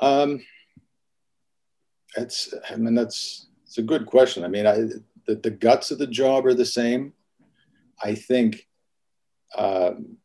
Um, 0.00 0.40
that's. 2.16 2.54
I 2.70 2.76
mean, 2.76 2.94
that's. 2.94 3.48
It's 3.66 3.78
a 3.78 3.82
good 3.82 4.06
question. 4.06 4.44
I 4.44 4.48
mean, 4.48 4.66
I 4.66 4.76
the, 5.26 5.36
the 5.36 5.50
guts 5.50 5.90
of 5.90 5.98
the 5.98 6.06
job 6.06 6.46
are 6.46 6.54
the 6.54 6.66
same. 6.66 7.12
I 8.02 8.14
think 8.14 8.66
um, 9.56 10.16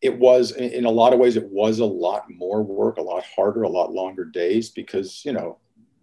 it 0.00 0.18
was, 0.18 0.52
in 0.52 0.84
a 0.84 0.90
lot 0.90 1.12
of 1.12 1.18
ways, 1.18 1.36
it 1.36 1.48
was 1.48 1.78
a 1.78 1.84
lot 1.84 2.24
more 2.28 2.62
work, 2.62 2.98
a 2.98 3.02
lot 3.02 3.24
harder, 3.24 3.62
a 3.62 3.68
lot 3.68 3.92
longer 3.92 4.24
days 4.24 4.70
because, 4.70 5.22
you 5.24 5.32
know, 5.32 5.58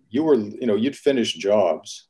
you 0.10 0.24
were, 0.24 0.36
you 0.36 0.68
know, 0.68 0.76
you'd 0.76 0.96
finish 0.96 1.34
jobs 1.34 2.08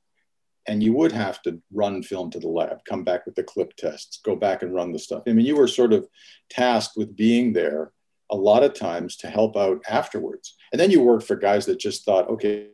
and 0.68 0.84
you 0.84 0.94
would 0.94 1.12
have 1.12 1.42
to 1.42 1.60
run 1.74 2.04
film 2.04 2.30
to 2.32 2.40
the 2.40 2.48
lab, 2.48 2.80
come 2.88 3.04
back 3.04 3.26
with 3.26 3.36
the 3.36 3.44
clip 3.44 3.76
tests, 3.76 4.20
go 4.24 4.36
back 4.36 4.62
and 4.62 4.74
run 4.74 4.92
the 4.92 5.00
stuff. 5.00 5.24
I 5.28 5.34
mean, 5.34 5.46
you 5.46 5.56
were 5.56 5.68
sort 5.68 5.94
of 5.94 6.08
tasked 6.50 6.96
with 6.96 7.16
being 7.16 7.54
there 7.54 7.92
a 8.30 8.36
lot 8.36 8.64
of 8.64 8.76
times 8.76 9.16
to 9.18 9.28
help 9.28 9.58
out 9.58 9.82
afterwards. 9.90 10.56
And 10.72 10.80
then 10.80 10.92
you 10.92 11.02
worked 11.02 11.26
for 11.26 11.36
guys 11.36 11.66
that 11.66 11.80
just 11.80 12.06
thought, 12.06 12.30
okay, 12.30 12.68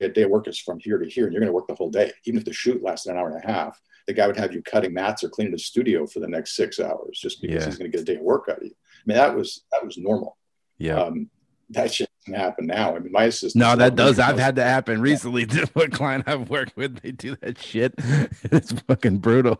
a 0.00 0.08
day 0.08 0.22
of 0.22 0.30
work 0.30 0.46
is 0.46 0.58
from 0.58 0.78
here 0.78 0.98
to 0.98 1.08
here, 1.08 1.24
and 1.24 1.32
you're 1.32 1.40
going 1.40 1.48
to 1.48 1.54
work 1.54 1.66
the 1.66 1.74
whole 1.74 1.90
day. 1.90 2.12
Even 2.24 2.38
if 2.38 2.44
the 2.44 2.52
shoot 2.52 2.82
lasted 2.82 3.10
an 3.10 3.18
hour 3.18 3.30
and 3.30 3.42
a 3.42 3.46
half, 3.46 3.80
the 4.06 4.12
guy 4.12 4.26
would 4.26 4.36
have 4.36 4.54
you 4.54 4.62
cutting 4.62 4.94
mats 4.94 5.24
or 5.24 5.28
cleaning 5.28 5.52
the 5.52 5.58
studio 5.58 6.06
for 6.06 6.20
the 6.20 6.28
next 6.28 6.54
six 6.54 6.78
hours 6.80 7.18
just 7.20 7.42
because 7.42 7.62
yeah. 7.62 7.66
he's 7.66 7.78
going 7.78 7.90
to 7.90 7.96
get 7.96 8.02
a 8.02 8.12
day 8.12 8.16
of 8.16 8.22
work 8.22 8.46
out 8.48 8.58
of 8.58 8.64
you. 8.64 8.70
I 8.70 9.02
mean, 9.06 9.16
that 9.16 9.36
was 9.36 9.64
that 9.72 9.84
was 9.84 9.98
normal. 9.98 10.36
Yeah. 10.78 11.02
Um, 11.02 11.30
that 11.70 11.92
shit 11.92 12.08
happen 12.34 12.66
now. 12.66 12.96
I 12.96 12.98
mean, 12.98 13.12
my 13.12 13.24
assistant. 13.24 13.60
No, 13.60 13.76
that 13.76 13.94
does. 13.94 14.18
I've 14.18 14.38
had 14.38 14.56
to 14.56 14.64
happen 14.64 15.00
recently. 15.00 15.46
To 15.58 15.66
what 15.72 15.92
client 15.92 16.24
I've 16.26 16.50
worked 16.50 16.76
with, 16.76 17.00
they 17.00 17.10
do 17.10 17.34
that 17.36 17.58
shit. 17.58 17.94
it's 17.98 18.72
fucking 18.72 19.18
brutal. 19.18 19.58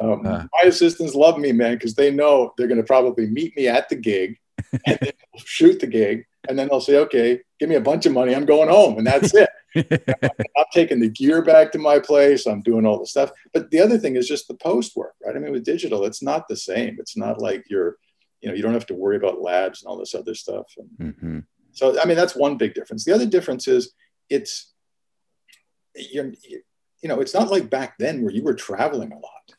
um, 0.00 0.24
uh, 0.26 0.44
my 0.52 0.68
assistants 0.68 1.14
love 1.14 1.38
me, 1.38 1.52
man, 1.52 1.74
because 1.74 1.94
they 1.94 2.10
know 2.10 2.54
they're 2.56 2.68
going 2.68 2.80
to 2.80 2.86
probably 2.86 3.26
meet 3.26 3.56
me 3.56 3.66
at 3.66 3.88
the 3.88 3.96
gig 3.96 4.38
and 4.86 4.98
then 5.00 5.12
shoot 5.44 5.80
the 5.80 5.86
gig, 5.86 6.26
and 6.48 6.58
then 6.58 6.68
they'll 6.68 6.80
say, 6.80 6.96
"Okay, 6.98 7.40
give 7.58 7.68
me 7.68 7.74
a 7.74 7.80
bunch 7.80 8.06
of 8.06 8.12
money. 8.12 8.34
I'm 8.34 8.46
going 8.46 8.68
home," 8.68 8.98
and 8.98 9.06
that's 9.06 9.34
it. 9.34 9.48
I'm 9.76 10.64
taking 10.72 11.00
the 11.00 11.08
gear 11.08 11.42
back 11.42 11.72
to 11.72 11.78
my 11.78 11.98
place. 11.98 12.46
I'm 12.46 12.62
doing 12.62 12.86
all 12.86 12.98
the 12.98 13.06
stuff. 13.06 13.30
But 13.52 13.70
the 13.70 13.80
other 13.80 13.98
thing 13.98 14.16
is 14.16 14.28
just 14.28 14.48
the 14.48 14.54
post 14.54 14.96
work, 14.96 15.14
right? 15.24 15.36
I 15.36 15.38
mean, 15.38 15.52
with 15.52 15.64
digital, 15.64 16.04
it's 16.04 16.22
not 16.22 16.48
the 16.48 16.56
same. 16.56 16.96
It's 16.98 17.16
not 17.16 17.40
like 17.40 17.64
you're, 17.68 17.96
you 18.40 18.48
know, 18.48 18.54
you 18.54 18.62
don't 18.62 18.74
have 18.74 18.86
to 18.86 18.94
worry 18.94 19.16
about 19.16 19.40
labs 19.40 19.82
and 19.82 19.88
all 19.88 19.98
this 19.98 20.14
other 20.14 20.34
stuff. 20.34 20.66
And 20.76 21.14
mm-hmm. 21.14 21.38
So, 21.72 22.00
I 22.00 22.06
mean, 22.06 22.16
that's 22.16 22.36
one 22.36 22.56
big 22.56 22.74
difference. 22.74 23.04
The 23.04 23.14
other 23.14 23.26
difference 23.26 23.68
is 23.68 23.92
it's, 24.28 24.72
you're, 25.94 26.32
you 27.02 27.08
know, 27.08 27.20
it's 27.20 27.34
not 27.34 27.50
like 27.50 27.70
back 27.70 27.98
then 27.98 28.22
where 28.22 28.32
you 28.32 28.42
were 28.42 28.54
traveling 28.54 29.12
a 29.12 29.16
lot. 29.16 29.54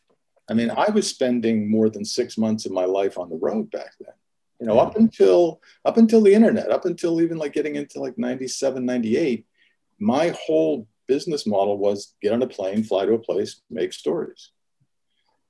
I 0.50 0.54
mean, 0.54 0.70
I 0.70 0.90
was 0.90 1.08
spending 1.08 1.70
more 1.70 1.90
than 1.90 2.04
six 2.04 2.38
months 2.38 2.66
of 2.66 2.72
my 2.72 2.86
life 2.86 3.18
on 3.18 3.30
the 3.30 3.38
road 3.38 3.72
back 3.72 3.94
then. 4.00 4.14
You 4.60 4.68
know, 4.68 4.80
up 4.80 4.96
until 4.96 5.60
up 5.86 5.98
until 5.98 6.22
the 6.22 6.34
internet, 6.34 6.70
up 6.70 6.86
until 6.86 7.20
even 7.22 7.38
like 7.38 7.54
getting 7.54 7.78
into 7.78 8.00
like 8.00 8.18
97, 8.18 8.86
98, 8.86 9.46
my 9.98 10.36
whole 10.46 10.88
business 11.08 11.48
model 11.48 11.78
was 11.78 12.14
get 12.22 12.32
on 12.32 12.44
a 12.44 12.48
plane, 12.48 12.84
fly 12.84 13.06
to 13.06 13.14
a 13.14 13.20
place, 13.20 13.62
make 13.72 13.92
stories. 13.92 14.52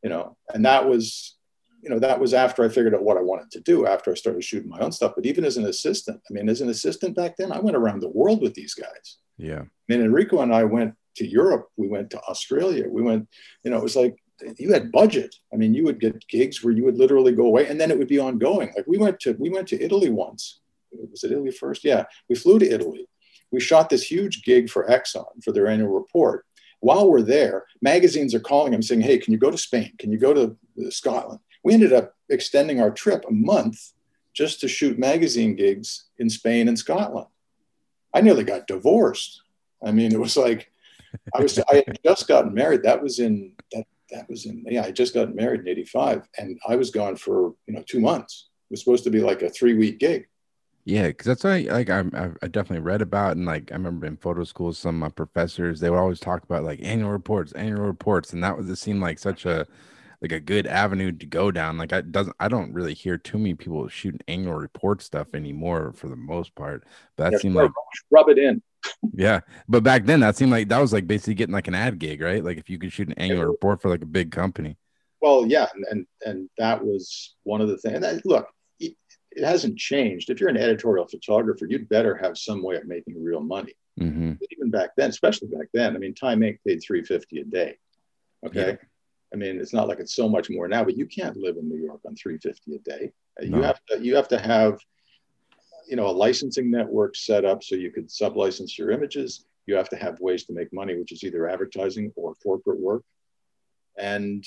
You 0.01 0.09
know, 0.09 0.37
and 0.53 0.65
that 0.65 0.87
was, 0.87 1.35
you 1.81 1.89
know, 1.89 1.99
that 1.99 2.19
was 2.19 2.33
after 2.33 2.63
I 2.63 2.69
figured 2.69 2.93
out 2.93 3.03
what 3.03 3.17
I 3.17 3.21
wanted 3.21 3.51
to 3.51 3.59
do, 3.61 3.87
after 3.87 4.11
I 4.11 4.15
started 4.15 4.43
shooting 4.43 4.69
my 4.69 4.79
own 4.79 4.91
stuff. 4.91 5.13
But 5.15 5.25
even 5.25 5.43
as 5.43 5.57
an 5.57 5.65
assistant, 5.65 6.21
I 6.29 6.33
mean, 6.33 6.47
as 6.47 6.61
an 6.61 6.69
assistant 6.69 7.15
back 7.15 7.37
then, 7.37 7.51
I 7.51 7.59
went 7.59 7.75
around 7.75 8.01
the 8.01 8.09
world 8.09 8.41
with 8.41 8.53
these 8.53 8.73
guys. 8.73 9.17
Yeah. 9.37 9.61
I 9.61 9.67
mean, 9.87 10.01
Enrico 10.01 10.41
and 10.41 10.53
I 10.53 10.63
went 10.63 10.93
to 11.15 11.27
Europe, 11.27 11.67
we 11.77 11.87
went 11.87 12.09
to 12.11 12.21
Australia, 12.21 12.87
we 12.87 13.01
went, 13.01 13.27
you 13.63 13.71
know, 13.71 13.77
it 13.77 13.83
was 13.83 13.95
like 13.95 14.15
you 14.57 14.73
had 14.73 14.91
budget. 14.91 15.35
I 15.53 15.57
mean, 15.57 15.73
you 15.73 15.83
would 15.83 15.99
get 15.99 16.27
gigs 16.27 16.63
where 16.63 16.73
you 16.73 16.83
would 16.85 16.97
literally 16.97 17.31
go 17.31 17.45
away 17.45 17.67
and 17.67 17.79
then 17.79 17.91
it 17.91 17.97
would 17.97 18.07
be 18.07 18.19
ongoing. 18.19 18.71
Like 18.75 18.87
we 18.87 18.97
went 18.97 19.19
to 19.21 19.33
we 19.33 19.49
went 19.49 19.67
to 19.69 19.81
Italy 19.81 20.09
once. 20.09 20.59
Was 20.91 21.23
it 21.23 21.31
Italy 21.31 21.51
first? 21.51 21.83
Yeah. 21.83 22.05
We 22.29 22.35
flew 22.35 22.59
to 22.59 22.69
Italy. 22.69 23.07
We 23.51 23.59
shot 23.59 23.89
this 23.89 24.09
huge 24.09 24.43
gig 24.43 24.69
for 24.69 24.87
Exxon 24.87 25.43
for 25.43 25.51
their 25.51 25.67
annual 25.67 25.89
report. 25.89 26.45
While 26.79 27.11
we're 27.11 27.21
there, 27.21 27.65
magazines 27.81 28.33
are 28.33 28.39
calling 28.39 28.71
them 28.71 28.81
saying, 28.81 29.01
Hey, 29.01 29.17
can 29.17 29.33
you 29.33 29.39
go 29.39 29.51
to 29.51 29.57
Spain? 29.57 29.91
Can 29.99 30.11
you 30.11 30.17
go 30.17 30.33
to 30.33 30.57
Scotland? 30.91 31.39
We 31.63 31.73
ended 31.73 31.93
up 31.93 32.15
extending 32.29 32.81
our 32.81 32.91
trip 32.91 33.25
a 33.27 33.31
month 33.31 33.93
just 34.33 34.61
to 34.61 34.67
shoot 34.67 34.97
magazine 34.97 35.55
gigs 35.55 36.05
in 36.17 36.29
Spain 36.29 36.67
and 36.67 36.77
Scotland. 36.77 37.27
I 38.13 38.21
nearly 38.21 38.43
got 38.43 38.67
divorced. 38.67 39.41
I 39.83 39.91
mean, 39.91 40.13
it 40.13 40.19
was 40.19 40.37
like 40.37 40.71
I 41.35 41.41
was 41.41 41.59
I 41.59 41.83
had 41.87 41.99
just 42.03 42.27
gotten 42.27 42.53
married. 42.53 42.83
That 42.83 43.01
was 43.01 43.19
in 43.19 43.53
that 43.71 43.85
that 44.11 44.29
was 44.29 44.45
in 44.45 44.65
yeah, 44.67 44.83
I 44.83 44.91
just 44.91 45.13
got 45.13 45.35
married 45.35 45.61
in 45.61 45.67
85 45.67 46.27
and 46.37 46.59
I 46.67 46.75
was 46.75 46.91
gone 46.91 47.15
for 47.15 47.53
you 47.67 47.73
know 47.73 47.83
two 47.85 47.99
months. 47.99 48.49
It 48.69 48.73
was 48.73 48.79
supposed 48.81 49.03
to 49.05 49.09
be 49.09 49.21
like 49.21 49.41
a 49.41 49.49
three 49.49 49.73
week 49.73 49.99
gig. 49.99 50.27
Yeah, 50.83 51.07
because 51.07 51.27
that's 51.27 51.43
what 51.43 51.53
I 51.53 51.59
like. 51.61 51.89
I, 51.91 51.99
I 52.41 52.47
definitely 52.47 52.79
read 52.79 53.03
about, 53.03 53.37
and 53.37 53.45
like 53.45 53.71
I 53.71 53.75
remember 53.75 54.07
in 54.07 54.17
photo 54.17 54.43
school, 54.43 54.73
some 54.73 54.95
of 54.95 54.99
my 54.99 55.09
professors 55.09 55.79
they 55.79 55.91
would 55.91 55.99
always 55.99 56.19
talk 56.19 56.43
about 56.43 56.63
like 56.63 56.79
annual 56.81 57.11
reports, 57.11 57.51
annual 57.51 57.85
reports, 57.85 58.33
and 58.33 58.43
that 58.43 58.57
was 58.57 58.67
it 58.67 58.77
seemed 58.77 58.99
like 58.99 59.19
such 59.19 59.45
a 59.45 59.67
like 60.21 60.31
a 60.31 60.39
good 60.39 60.67
avenue 60.67 61.11
to 61.11 61.25
go 61.25 61.51
down. 61.51 61.77
Like 61.77 61.93
I 61.93 62.01
doesn't 62.01 62.35
I 62.39 62.47
don't 62.47 62.73
really 62.73 62.93
hear 62.93 63.17
too 63.17 63.37
many 63.37 63.55
people 63.55 63.87
shooting 63.87 64.21
annual 64.27 64.55
report 64.55 65.01
stuff 65.01 65.33
anymore 65.33 65.93
for 65.95 66.09
the 66.09 66.15
most 66.15 66.55
part. 66.55 66.83
But 67.15 67.23
that 67.25 67.31
yeah, 67.33 67.39
seemed 67.39 67.55
like 67.55 67.71
rub 68.11 68.29
it 68.29 68.37
in 68.37 68.61
yeah, 69.13 69.41
but 69.67 69.83
back 69.83 70.05
then 70.05 70.21
that 70.21 70.37
seemed 70.37 70.51
like 70.51 70.69
that 70.69 70.79
was 70.79 70.93
like 70.93 71.07
basically 71.07 71.35
getting 71.35 71.53
like 71.53 71.67
an 71.67 71.75
ad 71.75 71.99
gig, 71.99 72.21
right? 72.21 72.43
Like 72.43 72.57
if 72.57 72.69
you 72.69 72.79
could 72.79 72.91
shoot 72.91 73.07
an 73.07 73.13
annual 73.17 73.45
report 73.45 73.81
for 73.81 73.89
like 73.89 74.01
a 74.01 74.07
big 74.07 74.31
company. 74.31 74.77
Well, 75.21 75.45
yeah, 75.45 75.67
and 75.73 75.85
and, 75.89 76.07
and 76.25 76.49
that 76.57 76.83
was 76.83 77.35
one 77.43 77.61
of 77.61 77.67
the 77.67 77.77
things. 77.77 77.95
And 77.95 78.03
that, 78.03 78.25
look, 78.25 78.47
it, 78.79 78.95
it, 79.31 79.43
hasn't 79.43 79.77
changed. 79.77 80.29
If 80.29 80.39
you're 80.39 80.49
an 80.49 80.57
editorial 80.57 81.07
photographer, 81.07 81.65
you'd 81.65 81.89
better 81.89 82.15
have 82.15 82.37
some 82.37 82.63
way 82.63 82.75
of 82.75 82.87
making 82.87 83.23
real 83.23 83.41
money. 83.41 83.73
Mm-hmm. 83.99 84.33
Even 84.51 84.71
back 84.71 84.91
then, 84.97 85.09
especially 85.09 85.49
back 85.49 85.67
then, 85.73 85.95
I 85.95 85.99
mean, 85.99 86.15
Time 86.15 86.39
Inc. 86.39 86.59
paid 86.65 86.81
three 86.81 87.03
fifty 87.03 87.41
a 87.41 87.43
day. 87.43 87.77
Okay. 88.45 88.71
Yeah. 88.71 88.87
I 89.33 89.37
mean, 89.37 89.59
it's 89.59 89.73
not 89.73 89.87
like 89.87 89.99
it's 89.99 90.15
so 90.15 90.27
much 90.27 90.49
more 90.49 90.67
now, 90.67 90.83
but 90.83 90.97
you 90.97 91.05
can't 91.05 91.37
live 91.37 91.57
in 91.57 91.69
New 91.69 91.77
York 91.77 92.01
on 92.05 92.15
350 92.15 92.75
a 92.75 92.79
day. 92.79 93.11
Uh, 93.41 93.45
no. 93.45 93.57
You 93.57 93.63
have 93.63 93.79
to 93.89 93.99
you 93.99 94.15
have 94.15 94.27
to 94.29 94.39
have 94.39 94.79
you 95.87 95.95
know 95.95 96.07
a 96.07 96.11
licensing 96.11 96.69
network 96.71 97.15
set 97.15 97.45
up 97.45 97.63
so 97.63 97.75
you 97.75 97.91
could 97.91 98.07
sublicense 98.07 98.77
your 98.77 98.91
images 98.91 99.45
you 99.65 99.75
have 99.75 99.89
to 99.89 99.95
have 99.95 100.19
ways 100.19 100.45
to 100.45 100.53
make 100.53 100.71
money 100.73 100.97
which 100.97 101.11
is 101.11 101.23
either 101.23 101.47
advertising 101.47 102.11
or 102.15 102.33
corporate 102.35 102.79
work 102.79 103.03
and 103.97 104.45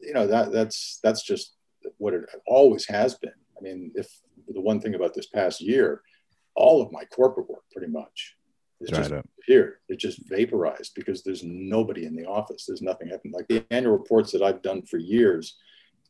you 0.00 0.12
know 0.12 0.26
that 0.26 0.52
that's 0.52 0.98
that's 1.02 1.22
just 1.22 1.54
what 1.98 2.14
it 2.14 2.24
always 2.46 2.86
has 2.86 3.14
been 3.14 3.32
i 3.58 3.60
mean 3.60 3.92
if 3.94 4.08
the 4.48 4.60
one 4.60 4.80
thing 4.80 4.94
about 4.94 5.14
this 5.14 5.26
past 5.26 5.60
year 5.60 6.02
all 6.54 6.82
of 6.82 6.92
my 6.92 7.04
corporate 7.04 7.48
work 7.48 7.62
pretty 7.72 7.90
much 7.90 8.35
is 8.80 8.90
just 8.90 9.12
here 9.46 9.80
it 9.88 9.98
just 9.98 10.18
vaporized 10.28 10.92
because 10.94 11.22
there's 11.22 11.42
nobody 11.42 12.04
in 12.04 12.14
the 12.14 12.26
office 12.26 12.66
there's 12.66 12.82
nothing 12.82 13.08
happening 13.08 13.32
like 13.32 13.48
the 13.48 13.64
annual 13.70 13.96
reports 13.96 14.32
that 14.32 14.42
i've 14.42 14.60
done 14.62 14.82
for 14.82 14.98
years 14.98 15.56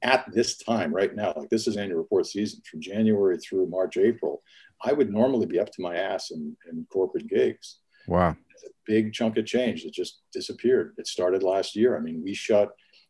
at 0.03 0.31
this 0.33 0.59
time 0.59 0.95
right 0.95 1.15
now, 1.15 1.33
like 1.37 1.51
this 1.51 1.67
is 1.67 1.77
annual 1.77 1.99
report 1.99 2.27
season 2.27 2.61
from 2.71 2.81
January 2.81 3.39
through 3.39 3.67
March, 3.67 3.97
April, 3.97 4.43
I 4.83 4.93
would 4.93 5.11
normally 5.11 5.47
be 5.47 5.59
up 5.59 5.71
to 5.73 5.83
my 5.83 5.97
ass 5.97 6.31
in, 6.31 6.57
in 6.71 6.87
corporate 6.93 7.29
gigs. 7.29 7.79
Wow. 8.07 8.37
It's 8.51 8.65
a 8.65 8.73
big 8.87 9.13
chunk 9.13 9.37
of 9.39 9.47
change 9.47 9.85
that 9.85 9.93
just 9.93 10.21
disappeared. 10.33 10.95
It 10.99 11.07
started 11.07 11.43
last 11.43 11.75
year. 11.77 11.97
I 11.97 12.01
mean, 12.01 12.23
we 12.23 12.35
shot 12.35 12.69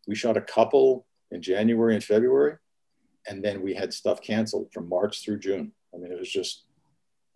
we 0.09 0.15
shot 0.15 0.37
a 0.37 0.41
couple 0.41 1.05
in 1.33 1.43
January 1.43 1.95
and 1.95 2.05
February, 2.05 2.57
and 3.29 3.45
then 3.45 3.63
we 3.63 3.75
had 3.75 3.93
stuff 3.93 4.23
canceled 4.23 4.73
from 4.73 4.89
March 4.89 5.25
through 5.25 5.41
June. 5.41 5.73
I 5.93 5.99
mean, 5.99 6.13
it 6.13 6.19
was 6.19 6.31
just 6.31 6.66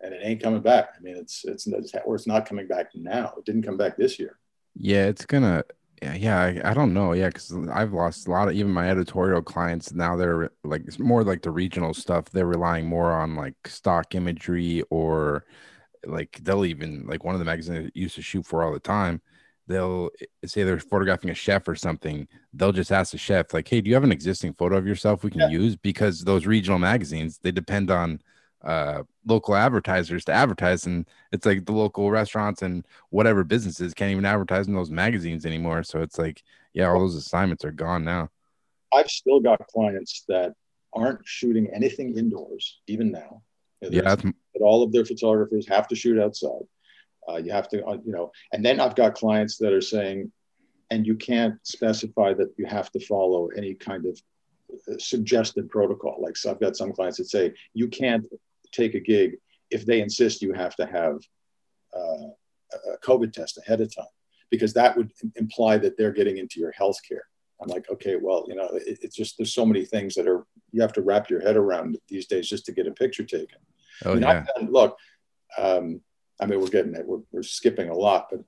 and 0.03 0.13
it 0.13 0.21
ain't 0.23 0.41
coming 0.41 0.61
back. 0.61 0.95
I 0.97 1.01
mean, 1.01 1.17
it's 1.17 1.45
it's 1.45 1.67
it's 1.67 1.93
or 2.05 2.15
it's 2.15 2.27
not 2.27 2.47
coming 2.47 2.67
back 2.67 2.91
now. 2.95 3.33
It 3.37 3.45
didn't 3.45 3.63
come 3.63 3.77
back 3.77 3.97
this 3.97 4.19
year. 4.19 4.37
Yeah, 4.75 5.05
it's 5.05 5.25
gonna 5.25 5.63
yeah, 6.01 6.15
yeah 6.15 6.39
I, 6.39 6.71
I, 6.71 6.73
don't 6.73 6.93
know. 6.93 7.13
Yeah, 7.13 7.27
because 7.27 7.53
I've 7.71 7.93
lost 7.93 8.27
a 8.27 8.31
lot 8.31 8.47
of 8.47 8.55
even 8.55 8.71
my 8.71 8.89
editorial 8.89 9.41
clients. 9.41 9.93
Now 9.93 10.15
they're 10.15 10.49
like 10.63 10.83
it's 10.87 10.99
more 10.99 11.23
like 11.23 11.43
the 11.43 11.51
regional 11.51 11.93
stuff. 11.93 12.25
They're 12.25 12.45
relying 12.45 12.87
more 12.87 13.11
on 13.11 13.35
like 13.35 13.55
stock 13.65 14.15
imagery 14.15 14.83
or 14.89 15.45
like 16.05 16.39
they'll 16.41 16.65
even 16.65 17.05
like 17.05 17.23
one 17.23 17.35
of 17.35 17.39
the 17.39 17.45
magazines 17.45 17.87
I 17.87 17.91
used 17.93 18.15
to 18.15 18.21
shoot 18.21 18.45
for 18.45 18.63
all 18.63 18.73
the 18.73 18.79
time. 18.79 19.21
They'll 19.67 20.09
eh, 20.19 20.47
say 20.47 20.63
they're 20.63 20.79
photographing 20.79 21.29
a 21.29 21.35
chef 21.35 21.67
or 21.67 21.75
something. 21.75 22.27
They'll 22.53 22.71
just 22.71 22.91
ask 22.91 23.11
the 23.11 23.19
chef, 23.19 23.53
like, 23.53 23.67
"Hey, 23.67 23.81
do 23.81 23.89
you 23.89 23.95
have 23.95 24.03
an 24.03 24.11
existing 24.11 24.53
photo 24.53 24.77
of 24.77 24.87
yourself 24.87 25.23
we 25.23 25.29
can 25.29 25.41
yeah. 25.41 25.49
use?" 25.49 25.75
Because 25.75 26.23
those 26.23 26.47
regional 26.47 26.79
magazines 26.79 27.39
they 27.43 27.51
depend 27.51 27.91
on 27.91 28.21
uh, 28.63 29.03
local 29.25 29.55
advertisers 29.55 30.25
to 30.25 30.31
advertise 30.31 30.85
and 30.85 31.05
it's 31.31 31.45
like 31.45 31.65
the 31.65 31.71
local 31.71 32.11
restaurants 32.11 32.61
and 32.61 32.85
whatever 33.09 33.43
businesses 33.43 33.93
can't 33.93 34.11
even 34.11 34.25
advertise 34.25 34.67
in 34.67 34.73
those 34.73 34.91
magazines 34.91 35.45
anymore. 35.45 35.83
So 35.83 36.01
it's 36.01 36.17
like 36.17 36.43
yeah 36.73 36.89
all 36.89 36.99
those 36.99 37.15
assignments 37.15 37.65
are 37.65 37.71
gone 37.71 38.03
now. 38.03 38.29
I've 38.93 39.09
still 39.09 39.39
got 39.39 39.65
clients 39.67 40.23
that 40.27 40.53
aren't 40.93 41.21
shooting 41.25 41.69
anything 41.73 42.17
indoors 42.17 42.81
even 42.87 43.11
now. 43.11 43.41
Yeah 43.81 44.15
all 44.59 44.83
of 44.83 44.91
their 44.91 45.05
photographers 45.05 45.67
have 45.67 45.87
to 45.87 45.95
shoot 45.95 46.19
outside. 46.19 46.63
Uh, 47.29 47.37
you 47.37 47.51
have 47.51 47.67
to 47.69 47.85
uh, 47.85 47.97
you 48.03 48.11
know 48.11 48.31
and 48.51 48.65
then 48.65 48.79
i've 48.79 48.95
got 48.95 49.13
clients 49.13 49.57
that 49.57 49.71
are 49.71 49.81
saying 49.81 50.31
and 50.89 51.05
you 51.05 51.15
can't 51.15 51.55
specify 51.63 52.33
that 52.33 52.51
you 52.57 52.65
have 52.65 52.91
to 52.91 52.99
follow 52.99 53.47
any 53.55 53.75
kind 53.75 54.07
of 54.07 54.19
uh, 54.89 54.97
suggested 54.97 55.69
protocol. 55.69 56.17
Like 56.19 56.35
so 56.35 56.51
i've 56.51 56.59
got 56.59 56.75
some 56.75 56.91
clients 56.91 57.17
that 57.17 57.25
say 57.25 57.53
you 57.73 57.87
can't 57.87 58.25
take 58.71 58.95
a 58.95 58.99
gig 58.99 59.37
if 59.69 59.85
they 59.85 60.01
insist 60.01 60.41
you 60.41 60.53
have 60.53 60.75
to 60.75 60.85
have 60.85 61.19
uh, 61.95 62.27
a 62.93 62.97
COVID 63.03 63.33
test 63.33 63.57
ahead 63.57 63.81
of 63.81 63.93
time, 63.95 64.05
because 64.49 64.73
that 64.73 64.95
would 64.97 65.11
imply 65.35 65.77
that 65.77 65.97
they're 65.97 66.11
getting 66.11 66.37
into 66.37 66.59
your 66.59 66.71
health 66.71 66.99
care. 67.07 67.23
I'm 67.61 67.69
like, 67.69 67.89
okay, 67.91 68.15
well, 68.15 68.45
you 68.47 68.55
know, 68.55 68.69
it, 68.73 68.99
it's 69.01 69.15
just 69.15 69.37
there's 69.37 69.53
so 69.53 69.65
many 69.65 69.85
things 69.85 70.15
that 70.15 70.27
are 70.27 70.45
you 70.71 70.81
have 70.81 70.93
to 70.93 71.01
wrap 71.01 71.29
your 71.29 71.41
head 71.41 71.57
around 71.57 71.97
these 72.07 72.27
days 72.27 72.49
just 72.49 72.65
to 72.65 72.71
get 72.71 72.87
a 72.87 72.91
picture 72.91 73.23
taken. 73.23 73.59
Oh 74.03 74.15
yeah. 74.15 74.45
look, 74.67 74.97
um, 75.57 76.01
I 76.39 76.47
mean, 76.47 76.59
we're 76.59 76.67
getting 76.67 76.95
it. 76.95 77.05
We're, 77.05 77.19
we're 77.31 77.43
skipping 77.43 77.89
a 77.89 77.93
lot, 77.93 78.27
but 78.31 78.41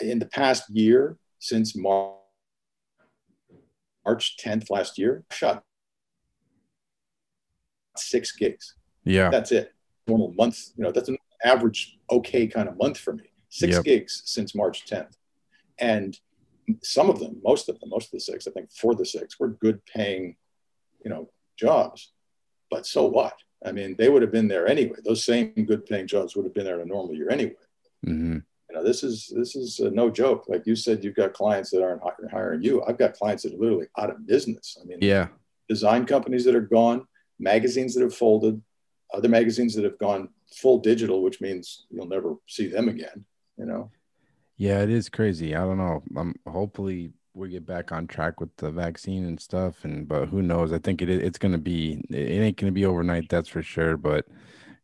in 0.00 0.18
the 0.18 0.26
past 0.26 0.70
year, 0.70 1.18
since 1.38 1.76
March, 1.76 2.14
March 4.04 4.36
10th 4.42 4.70
last 4.70 4.98
year, 4.98 5.24
shot 5.32 5.64
six 7.96 8.32
gigs. 8.32 8.74
Yeah. 9.04 9.30
That's 9.30 9.52
it. 9.52 9.72
Normal 10.06 10.32
month, 10.32 10.70
you 10.76 10.84
know, 10.84 10.92
that's 10.92 11.08
an 11.08 11.18
average 11.44 11.98
okay 12.10 12.46
kind 12.46 12.68
of 12.68 12.76
month 12.76 12.98
for 12.98 13.12
me. 13.12 13.24
Six 13.48 13.74
yep. 13.74 13.84
gigs 13.84 14.22
since 14.24 14.54
March 14.54 14.86
10th. 14.86 15.12
And 15.78 16.18
some 16.82 17.10
of 17.10 17.18
them, 17.18 17.40
most 17.42 17.68
of 17.68 17.78
them, 17.80 17.90
most 17.90 18.06
of 18.06 18.12
the 18.12 18.20
six, 18.20 18.46
I 18.46 18.50
think 18.50 18.70
for 18.72 18.94
the 18.94 19.04
six, 19.04 19.38
were 19.38 19.48
good 19.48 19.84
paying, 19.86 20.36
you 21.04 21.10
know, 21.10 21.30
jobs. 21.58 22.12
But 22.70 22.86
so 22.86 23.06
what? 23.06 23.34
I 23.64 23.72
mean, 23.72 23.96
they 23.98 24.08
would 24.08 24.22
have 24.22 24.32
been 24.32 24.48
there 24.48 24.66
anyway. 24.66 24.96
Those 25.04 25.24
same 25.24 25.52
good 25.66 25.86
paying 25.86 26.06
jobs 26.06 26.36
would 26.36 26.44
have 26.44 26.54
been 26.54 26.64
there 26.64 26.80
in 26.80 26.88
a 26.88 26.92
normal 26.92 27.14
year 27.14 27.30
anyway. 27.30 27.54
Mm-hmm. 28.06 28.38
You 28.70 28.76
know, 28.76 28.84
this 28.84 29.02
is 29.02 29.32
this 29.34 29.56
is 29.56 29.80
uh, 29.80 29.90
no 29.92 30.10
joke. 30.10 30.46
Like 30.48 30.66
you 30.66 30.74
said, 30.74 31.04
you've 31.04 31.14
got 31.14 31.32
clients 31.32 31.70
that 31.70 31.82
aren't 31.82 32.02
hiring 32.30 32.62
you. 32.62 32.82
I've 32.84 32.98
got 32.98 33.14
clients 33.14 33.42
that 33.44 33.54
are 33.54 33.58
literally 33.58 33.86
out 33.96 34.10
of 34.10 34.26
business. 34.26 34.76
I 34.80 34.84
mean, 34.84 34.98
yeah, 35.00 35.28
design 35.68 36.06
companies 36.06 36.44
that 36.44 36.54
are 36.54 36.60
gone, 36.60 37.06
magazines 37.38 37.94
that 37.94 38.02
have 38.02 38.14
folded, 38.14 38.60
other 39.14 39.28
magazines 39.28 39.74
that 39.74 39.84
have 39.84 39.98
gone 39.98 40.28
full 40.54 40.78
digital, 40.78 41.22
which 41.22 41.40
means 41.40 41.86
you'll 41.90 42.06
never 42.06 42.34
see 42.46 42.66
them 42.66 42.88
again. 42.88 43.24
You 43.56 43.66
know. 43.66 43.90
Yeah, 44.56 44.82
it 44.82 44.90
is 44.90 45.08
crazy. 45.08 45.54
I 45.54 45.60
don't 45.60 45.78
know. 45.78 46.02
I'm 46.16 46.34
hopefully 46.46 47.12
we 47.34 47.48
get 47.48 47.66
back 47.66 47.90
on 47.90 48.06
track 48.06 48.40
with 48.40 48.54
the 48.56 48.70
vaccine 48.70 49.24
and 49.24 49.40
stuff, 49.40 49.84
and 49.84 50.06
but 50.06 50.28
who 50.28 50.42
knows? 50.42 50.72
I 50.72 50.78
think 50.78 51.02
it 51.02 51.08
it's 51.08 51.38
going 51.38 51.52
to 51.52 51.58
be 51.58 52.00
it 52.10 52.40
ain't 52.40 52.56
going 52.56 52.72
to 52.72 52.74
be 52.74 52.86
overnight, 52.86 53.28
that's 53.28 53.48
for 53.48 53.62
sure. 53.62 53.96
But 53.96 54.26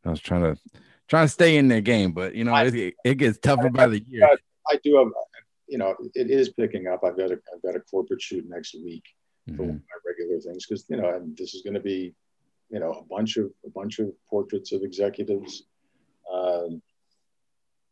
I 0.05 0.11
was 0.11 0.21
trying 0.21 0.43
to 0.43 0.61
trying 1.09 1.27
to 1.27 1.33
stay 1.33 1.57
in 1.57 1.69
the 1.69 1.81
game, 1.81 2.13
but 2.13 2.35
you 2.35 2.45
know 2.45 2.53
I, 2.53 2.65
it, 2.65 2.95
it, 3.05 3.15
gets 3.17 3.39
tougher 3.39 3.67
I, 3.67 3.71
by 3.71 3.87
the 3.87 4.05
year. 4.09 4.25
I, 4.25 4.37
I, 4.73 4.79
do 4.83 4.97
have, 4.97 5.09
you 5.69 5.79
know, 5.79 5.95
it 6.15 6.31
is 6.31 6.51
picking 6.51 6.89
up. 6.89 7.05
I've 7.05 7.17
got 7.17 7.31
a 7.31 7.39
I've 7.55 7.63
got 7.63 7.77
a 7.77 7.81
corporate 7.81 8.23
shoot 8.23 8.49
next 8.49 8.75
week 8.75 9.05
mm-hmm. 9.49 9.57
for 9.57 9.67
my 9.67 9.79
regular 10.07 10.41
things 10.41 10.67
because 10.67 10.85
you 10.89 10.97
know, 10.97 11.23
this 11.37 11.55
is 11.55 11.63
going 11.63 11.75
to 11.75 11.81
be, 11.81 12.15
you 12.71 12.81
know, 12.81 12.93
a 12.93 13.05
bunch 13.05 13.37
of 13.37 13.51
a 13.65 13.71
bunch 13.71 13.99
of 13.99 14.11
portraits 14.29 14.73
of 14.73 14.83
executives. 14.83 15.65
Um, 16.33 16.81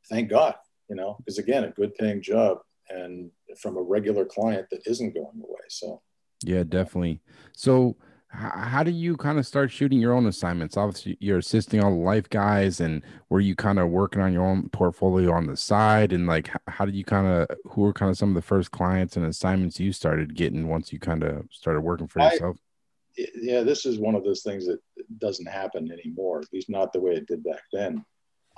thank 0.09 0.31
God, 0.31 0.55
you 0.89 0.97
know, 0.97 1.17
because 1.19 1.39
again, 1.39 1.65
a 1.65 1.71
good 1.71 1.95
paying 1.95 2.23
job 2.23 2.59
and 2.89 3.31
from 3.61 3.77
a 3.77 3.83
regular 3.83 4.25
client 4.25 4.69
that 4.71 4.87
isn't 4.87 5.15
going 5.15 5.43
away. 5.43 5.61
So, 5.69 6.01
yeah, 6.45 6.63
definitely. 6.63 7.21
So, 7.55 7.97
how 8.31 8.83
do 8.83 8.91
you 8.91 9.17
kind 9.17 9.39
of 9.39 9.47
start 9.47 9.71
shooting 9.71 9.99
your 10.01 10.13
own 10.13 10.27
assignments? 10.27 10.77
Obviously, 10.77 11.17
you're 11.19 11.39
assisting 11.39 11.83
all 11.83 11.91
the 11.91 11.97
life 11.97 12.29
guys, 12.29 12.81
and 12.81 13.03
were 13.31 13.41
you 13.41 13.57
kind 13.57 13.79
of 13.79 13.89
working 13.89 14.21
on 14.21 14.35
your 14.35 14.45
own 14.45 14.69
portfolio 14.69 15.33
on 15.33 15.47
the 15.47 15.57
side? 15.57 16.13
And 16.13 16.27
like, 16.27 16.51
how 16.69 16.85
did 16.85 16.95
you 16.95 17.05
kind 17.05 17.27
of, 17.27 17.57
who 17.71 17.83
were 17.83 17.93
kind 17.93 18.11
of 18.11 18.19
some 18.19 18.29
of 18.29 18.35
the 18.35 18.43
first 18.43 18.71
clients 18.71 19.17
and 19.17 19.25
assignments 19.25 19.81
you 19.81 19.93
started 19.93 20.35
getting 20.35 20.69
once 20.69 20.93
you 20.93 20.99
kind 20.99 21.25
of 21.25 21.47
started 21.51 21.81
working 21.81 22.07
for 22.07 22.21
yourself? 22.21 22.57
I, 22.59 22.68
yeah, 23.35 23.63
this 23.63 23.87
is 23.87 23.99
one 23.99 24.15
of 24.15 24.25
those 24.25 24.43
things 24.43 24.67
that 24.67 24.81
doesn't 25.19 25.47
happen 25.47 25.91
anymore, 25.91 26.41
at 26.41 26.53
least 26.53 26.71
not 26.71 26.93
the 26.93 27.01
way 27.01 27.13
it 27.13 27.27
did 27.27 27.43
back 27.45 27.63
then. 27.73 28.05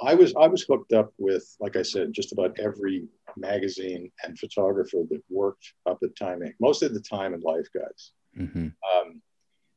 I 0.02 0.14
was 0.14 0.34
I 0.34 0.46
was 0.46 0.62
hooked 0.62 0.92
up 0.92 1.12
with, 1.18 1.56
like 1.60 1.76
I 1.76 1.82
said, 1.82 2.12
just 2.12 2.32
about 2.32 2.58
every 2.58 3.06
magazine 3.36 4.10
and 4.24 4.38
photographer 4.38 4.98
that 5.10 5.22
worked 5.28 5.74
up 5.86 5.98
at 6.02 6.16
Time 6.16 6.40
Inc. 6.40 6.54
Most 6.60 6.82
of 6.82 6.94
the 6.94 7.00
time 7.00 7.34
in 7.34 7.40
Life 7.40 7.68
Guys. 7.74 8.12
Mm-hmm. 8.38 8.68
Um, 8.68 9.22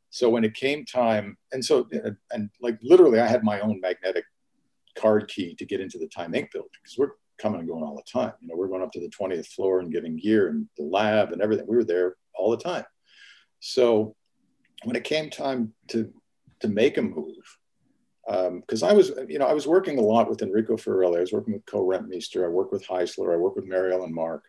so 0.10 0.30
when 0.30 0.44
it 0.44 0.54
came 0.54 0.86
time, 0.86 1.38
and 1.52 1.64
so 1.64 1.88
and 2.32 2.50
like 2.62 2.78
literally, 2.82 3.20
I 3.20 3.28
had 3.28 3.44
my 3.44 3.60
own 3.60 3.82
magnetic 3.82 4.26
card 4.96 5.28
key 5.28 5.56
to 5.56 5.66
get 5.66 5.82
into 5.82 5.98
the 5.98 6.08
Time 6.08 6.32
Inc. 6.34 6.52
building 6.52 6.70
because 6.82 6.98
we're 6.98 7.12
coming 7.40 7.60
and 7.60 7.68
going 7.68 7.84
all 7.84 7.96
the 7.96 8.20
time. 8.20 8.34
You 8.42 8.48
know, 8.48 8.56
we're 8.56 8.68
going 8.68 8.84
up 8.84 8.92
to 8.94 9.00
the 9.00 9.10
20th 9.10 9.48
floor 9.48 9.80
and 9.80 9.92
getting 9.92 10.18
gear 10.18 10.48
and 10.50 10.68
the 10.78 10.84
lab 10.84 11.32
and 11.32 11.42
everything. 11.42 11.66
We 11.68 11.76
were 11.76 11.84
there 11.84 12.16
all 12.36 12.52
the 12.52 12.58
time. 12.58 12.86
So 13.60 14.16
when 14.84 14.96
it 14.96 15.04
came 15.04 15.30
time 15.30 15.74
to 15.90 16.12
to 16.60 16.68
make 16.68 16.98
a 16.98 17.02
move, 17.02 17.58
because 18.26 18.84
um, 18.84 18.90
I 18.90 18.94
was, 18.94 19.12
you 19.28 19.38
know, 19.38 19.46
I 19.46 19.54
was 19.54 19.68
working 19.68 19.98
a 19.98 20.02
lot 20.02 20.30
with 20.30 20.42
Enrico 20.42 20.78
Ferorelli. 20.78 21.18
I 21.18 21.22
was 21.22 21.34
working 21.34 21.54
with 21.54 21.66
Co 21.66 21.86
Rentmeester. 21.86 22.46
I 22.46 22.48
worked 22.48 22.72
with 22.72 22.88
Heisler. 22.88 23.34
I 23.34 23.38
worked 23.38 23.58
with 23.58 23.66
Mary 23.66 23.92
Ellen 23.92 24.14
Mark. 24.14 24.46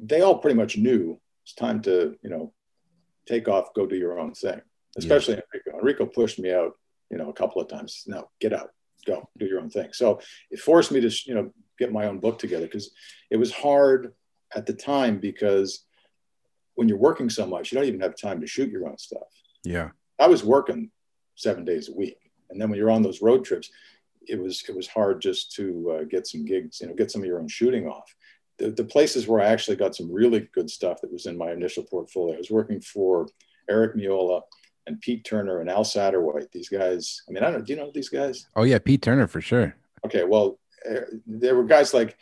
They 0.00 0.22
all 0.22 0.38
pretty 0.38 0.56
much 0.56 0.76
knew 0.76 1.20
it's 1.44 1.54
time 1.54 1.82
to, 1.82 2.16
you 2.22 2.30
know, 2.30 2.52
take 3.26 3.48
off, 3.48 3.74
go 3.74 3.86
do 3.86 3.96
your 3.96 4.18
own 4.18 4.34
thing. 4.34 4.60
Especially 4.96 5.34
yeah. 5.34 5.40
Enrico. 5.54 5.78
Enrico 5.78 6.06
pushed 6.06 6.38
me 6.38 6.52
out, 6.52 6.72
you 7.10 7.18
know, 7.18 7.30
a 7.30 7.32
couple 7.32 7.62
of 7.62 7.68
times. 7.68 8.04
No, 8.06 8.28
get 8.40 8.52
out, 8.52 8.70
go, 9.06 9.28
do 9.38 9.46
your 9.46 9.60
own 9.60 9.70
thing. 9.70 9.92
So 9.92 10.20
it 10.50 10.58
forced 10.58 10.90
me 10.90 11.00
to, 11.00 11.10
you 11.26 11.34
know, 11.34 11.52
get 11.78 11.92
my 11.92 12.06
own 12.06 12.18
book 12.18 12.38
together 12.38 12.66
because 12.66 12.90
it 13.30 13.36
was 13.36 13.52
hard 13.52 14.14
at 14.54 14.66
the 14.66 14.74
time 14.74 15.18
because 15.18 15.84
when 16.74 16.88
you're 16.88 16.98
working 16.98 17.30
so 17.30 17.46
much, 17.46 17.70
you 17.70 17.78
don't 17.78 17.88
even 17.88 18.00
have 18.00 18.16
time 18.16 18.40
to 18.40 18.46
shoot 18.46 18.70
your 18.70 18.88
own 18.88 18.98
stuff. 18.98 19.28
Yeah. 19.64 19.90
I 20.18 20.26
was 20.26 20.44
working 20.44 20.90
seven 21.36 21.64
days 21.64 21.88
a 21.88 21.94
week 21.94 22.22
and 22.52 22.60
then 22.60 22.68
when 22.68 22.78
you're 22.78 22.90
on 22.90 23.02
those 23.02 23.22
road 23.22 23.44
trips, 23.44 23.70
it 24.28 24.38
was 24.38 24.62
it 24.68 24.76
was 24.76 24.86
hard 24.86 25.20
just 25.20 25.52
to 25.54 25.98
uh, 25.98 26.04
get 26.04 26.28
some 26.28 26.44
gigs, 26.44 26.80
you 26.80 26.86
know, 26.86 26.94
get 26.94 27.10
some 27.10 27.22
of 27.22 27.26
your 27.26 27.40
own 27.40 27.48
shooting 27.48 27.88
off. 27.88 28.14
The, 28.58 28.70
the 28.70 28.84
places 28.84 29.26
where 29.26 29.40
I 29.40 29.46
actually 29.46 29.76
got 29.76 29.96
some 29.96 30.12
really 30.12 30.48
good 30.54 30.70
stuff 30.70 31.00
that 31.00 31.12
was 31.12 31.26
in 31.26 31.36
my 31.36 31.50
initial 31.50 31.82
portfolio. 31.82 32.34
I 32.34 32.38
was 32.38 32.50
working 32.50 32.80
for 32.80 33.26
Eric 33.68 33.96
Meola 33.96 34.42
and 34.86 35.00
Pete 35.00 35.24
Turner 35.24 35.60
and 35.60 35.70
Al 35.70 35.82
Satterwhite. 35.82 36.52
These 36.52 36.68
guys, 36.68 37.22
I 37.28 37.32
mean, 37.32 37.42
I 37.42 37.50
don't. 37.50 37.66
Do 37.66 37.72
you 37.72 37.78
know 37.78 37.90
these 37.92 38.10
guys? 38.10 38.46
Oh 38.54 38.62
yeah, 38.62 38.78
Pete 38.78 39.02
Turner 39.02 39.26
for 39.26 39.40
sure. 39.40 39.74
Okay, 40.04 40.24
well, 40.24 40.58
uh, 40.88 41.00
there 41.26 41.56
were 41.56 41.64
guys 41.64 41.92
like 41.94 42.16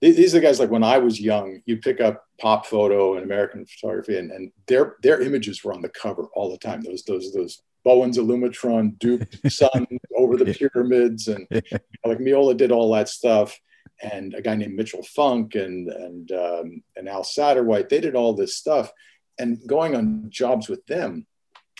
these 0.00 0.34
are 0.34 0.40
the 0.40 0.46
guys 0.46 0.58
like 0.58 0.70
when 0.70 0.84
I 0.84 0.98
was 0.98 1.20
young, 1.20 1.62
you'd 1.64 1.82
pick 1.82 2.00
up 2.00 2.26
pop 2.40 2.66
photo 2.66 3.14
and 3.14 3.24
American 3.24 3.66
photography, 3.66 4.18
and, 4.18 4.32
and 4.32 4.50
their 4.66 4.96
their 5.02 5.20
images 5.20 5.62
were 5.62 5.72
on 5.72 5.82
the 5.82 5.88
cover 5.90 6.28
all 6.34 6.50
the 6.50 6.58
time. 6.58 6.80
Those 6.80 7.04
those 7.04 7.32
those 7.32 7.62
Bowen's 7.84 8.18
Alumitron, 8.18 8.98
Duke 8.98 9.28
Sun 9.48 9.86
over 10.16 10.36
the 10.36 10.52
pyramids, 10.52 11.28
and 11.28 11.46
like 12.04 12.18
Meola 12.18 12.56
did 12.56 12.72
all 12.72 12.92
that 12.92 13.08
stuff. 13.08 13.58
And 14.02 14.32
a 14.34 14.40
guy 14.40 14.54
named 14.54 14.74
Mitchell 14.74 15.02
Funk 15.02 15.54
and 15.54 15.88
and 15.88 16.32
um, 16.32 16.82
and 16.96 17.08
Al 17.08 17.22
Satterwhite, 17.22 17.88
they 17.88 18.00
did 18.00 18.16
all 18.16 18.32
this 18.32 18.56
stuff. 18.56 18.90
And 19.38 19.58
going 19.66 19.94
on 19.94 20.26
jobs 20.28 20.68
with 20.68 20.84
them, 20.86 21.26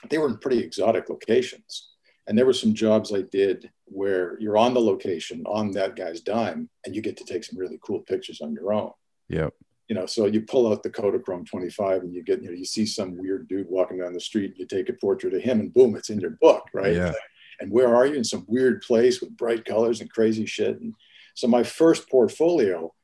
they 0.09 0.19
were 0.19 0.29
in 0.29 0.39
pretty 0.39 0.61
exotic 0.61 1.09
locations. 1.09 1.89
And 2.27 2.39
there 2.39 2.47
were 2.47 2.53
some 2.53 2.75
jobs 2.75 3.13
I 3.13 3.23
did 3.23 3.71
where 3.87 4.39
you're 4.39 4.57
on 4.57 4.73
the 4.73 4.81
location 4.81 5.43
on 5.47 5.73
that 5.73 5.97
guy's 5.97 6.21
dime, 6.21 6.71
and 6.85 6.95
you 6.95 7.03
get 7.03 7.17
to 7.17 7.25
take 7.25 7.43
some 7.45 7.59
really 7.59 7.79
cool 7.83 8.01
pictures 8.01 8.41
on 8.41 8.53
your 8.53 8.73
own. 8.73 8.93
Yep 9.29 9.55
you 9.91 9.97
know, 9.97 10.07
so 10.07 10.27
you 10.27 10.41
pull 10.43 10.71
out 10.71 10.85
the 10.85 10.89
Kodachrome 10.89 11.45
25 11.45 12.03
and 12.03 12.15
you 12.15 12.23
get, 12.23 12.41
you 12.41 12.49
know, 12.49 12.57
you 12.57 12.65
see 12.65 12.87
some 12.87 13.19
weird 13.19 13.49
dude 13.49 13.69
walking 13.69 13.99
down 13.99 14.13
the 14.13 14.21
street, 14.21 14.55
you 14.57 14.65
take 14.65 14.89
a 14.89 14.93
portrait 14.93 15.35
of 15.35 15.43
him 15.43 15.59
and 15.59 15.75
boom, 15.75 15.97
it's 15.97 16.11
in 16.11 16.21
your 16.21 16.39
book, 16.41 16.63
right? 16.73 16.95
Yeah. 16.95 17.13
And 17.59 17.73
where 17.73 17.93
are 17.93 18.07
you 18.07 18.15
in 18.15 18.23
some 18.23 18.45
weird 18.47 18.83
place 18.83 19.21
with 19.21 19.37
bright 19.37 19.65
colors 19.65 20.01
and 20.01 20.09
crazy 20.09 20.47
shit? 20.47 20.81
And 20.81 20.95
so 21.35 21.49
my 21.49 21.65
first 21.65 22.09
portfolio, 22.09 22.95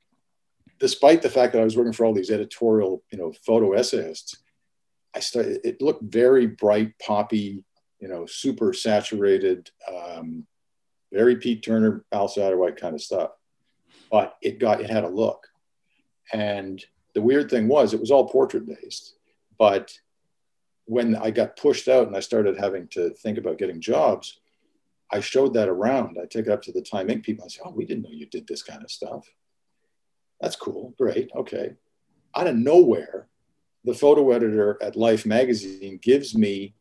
despite 0.78 1.22
the 1.22 1.28
fact 1.28 1.54
that 1.54 1.60
I 1.60 1.64
was 1.64 1.76
working 1.76 1.92
for 1.92 2.06
all 2.06 2.14
these 2.14 2.30
editorial, 2.30 3.02
you 3.10 3.18
know, 3.18 3.32
photo 3.44 3.72
essayists, 3.72 4.36
I 5.12 5.18
started, 5.18 5.62
it 5.64 5.82
looked 5.82 6.04
very 6.04 6.46
bright, 6.46 6.96
poppy, 7.00 7.64
you 7.98 8.06
know, 8.06 8.26
super 8.26 8.72
saturated, 8.72 9.72
um, 9.92 10.46
very 11.12 11.34
Pete 11.34 11.64
Turner, 11.64 12.04
Al 12.12 12.28
Satterwhite 12.28 12.76
kind 12.76 12.94
of 12.94 13.02
stuff. 13.02 13.30
But 14.08 14.36
it 14.40 14.60
got, 14.60 14.80
it 14.80 14.88
had 14.88 15.02
a 15.02 15.08
look 15.08 15.48
and 16.32 16.84
the 17.14 17.22
weird 17.22 17.50
thing 17.50 17.68
was, 17.68 17.94
it 17.94 18.00
was 18.00 18.10
all 18.10 18.28
portrait 18.28 18.66
based. 18.66 19.16
But 19.58 19.98
when 20.84 21.16
I 21.16 21.30
got 21.30 21.56
pushed 21.56 21.88
out 21.88 22.06
and 22.06 22.16
I 22.16 22.20
started 22.20 22.58
having 22.58 22.88
to 22.88 23.10
think 23.10 23.38
about 23.38 23.58
getting 23.58 23.80
jobs, 23.80 24.40
I 25.10 25.20
showed 25.20 25.54
that 25.54 25.68
around. 25.68 26.18
I 26.20 26.26
take 26.26 26.46
it 26.46 26.52
up 26.52 26.62
to 26.62 26.72
the 26.72 26.82
Time 26.82 27.08
Inc. 27.08 27.22
people. 27.22 27.44
I 27.44 27.48
say, 27.48 27.60
"Oh, 27.64 27.70
we 27.70 27.84
didn't 27.84 28.02
know 28.02 28.10
you 28.10 28.26
did 28.26 28.46
this 28.46 28.62
kind 28.62 28.82
of 28.82 28.90
stuff. 28.90 29.32
That's 30.40 30.56
cool, 30.56 30.94
great, 30.98 31.30
okay." 31.34 31.76
Out 32.34 32.48
of 32.48 32.56
nowhere, 32.56 33.28
the 33.84 33.94
photo 33.94 34.30
editor 34.32 34.78
at 34.82 34.96
Life 34.96 35.24
magazine 35.24 35.98
gives 36.02 36.36
me 36.36 36.74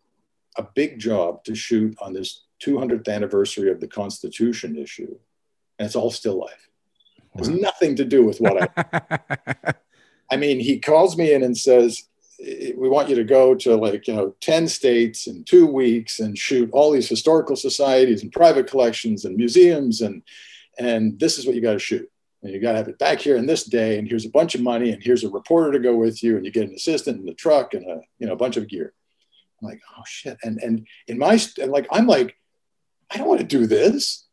a 0.58 0.64
big 0.64 1.00
job 1.00 1.44
to 1.44 1.56
shoot 1.56 1.96
on 2.02 2.14
this 2.14 2.46
200th 2.60 3.08
anniversary 3.08 3.72
of 3.72 3.80
the 3.80 3.88
Constitution 3.88 4.76
issue, 4.76 5.20
and 5.78 5.86
it's 5.86 5.96
all 5.96 6.12
still 6.12 6.38
life 6.40 6.70
has 7.38 7.50
nothing 7.50 7.96
to 7.98 8.06
do 8.06 8.26
with 8.26 8.40
what 8.40 8.70
I. 8.80 9.74
I 10.32 10.38
mean, 10.38 10.60
he 10.60 10.80
calls 10.80 11.18
me 11.18 11.34
in 11.34 11.44
and 11.44 11.58
says, 11.58 12.04
eh, 12.42 12.72
"We 12.76 12.90
want 12.90 13.10
you 13.10 13.16
to 13.16 13.24
go 13.24 13.56
to 13.56 13.76
like 13.76 14.08
you 14.08 14.16
know 14.16 14.36
ten 14.42 14.68
states 14.68 15.28
in 15.28 15.44
two 15.44 15.68
weeks 15.68 16.20
and 16.20 16.38
shoot 16.38 16.70
all 16.72 16.92
these 16.92 17.10
historical 17.10 17.56
societies 17.56 18.24
and 18.24 18.32
private 18.32 18.68
collections 18.68 19.26
and 19.26 19.36
museums 19.36 20.02
and 20.02 20.24
and 20.78 21.20
this 21.20 21.38
is 21.38 21.46
what 21.46 21.56
you 21.56 21.62
got 21.62 21.74
to 21.74 21.80
shoot." 21.80 22.10
And 22.42 22.54
you 22.54 22.62
got 22.62 22.74
to 22.74 22.78
have 22.78 22.88
it 22.88 23.00
back 23.00 23.20
here 23.20 23.38
in 23.38 23.48
this 23.48 23.64
day, 23.64 23.98
and 23.98 24.08
here's 24.08 24.26
a 24.26 24.30
bunch 24.30 24.54
of 24.54 24.62
money, 24.62 24.92
and 24.92 25.02
here's 25.02 25.24
a 25.24 25.30
reporter 25.30 25.72
to 25.72 25.80
go 25.80 25.96
with 25.96 26.22
you, 26.22 26.38
and 26.38 26.46
you 26.46 26.52
get 26.52 26.70
an 26.70 26.76
assistant 26.76 27.20
in 27.20 27.26
the 27.26 27.34
truck 27.34 27.74
and 27.74 27.86
a 27.90 28.02
you 28.20 28.28
know 28.28 28.34
a 28.34 28.38
bunch 28.38 28.58
of 28.58 28.68
gear. 28.68 28.94
I'm 29.62 29.70
like, 29.70 29.82
oh 29.98 30.04
shit! 30.06 30.38
And 30.44 30.60
and 30.62 30.88
in 31.08 31.18
my 31.18 31.40
and 31.62 31.72
like 31.72 31.88
I'm 31.92 32.08
like, 32.08 32.38
I 33.12 33.18
don't 33.18 33.28
want 33.28 33.42
to 33.42 33.48
do 33.48 33.66
this 33.68 34.26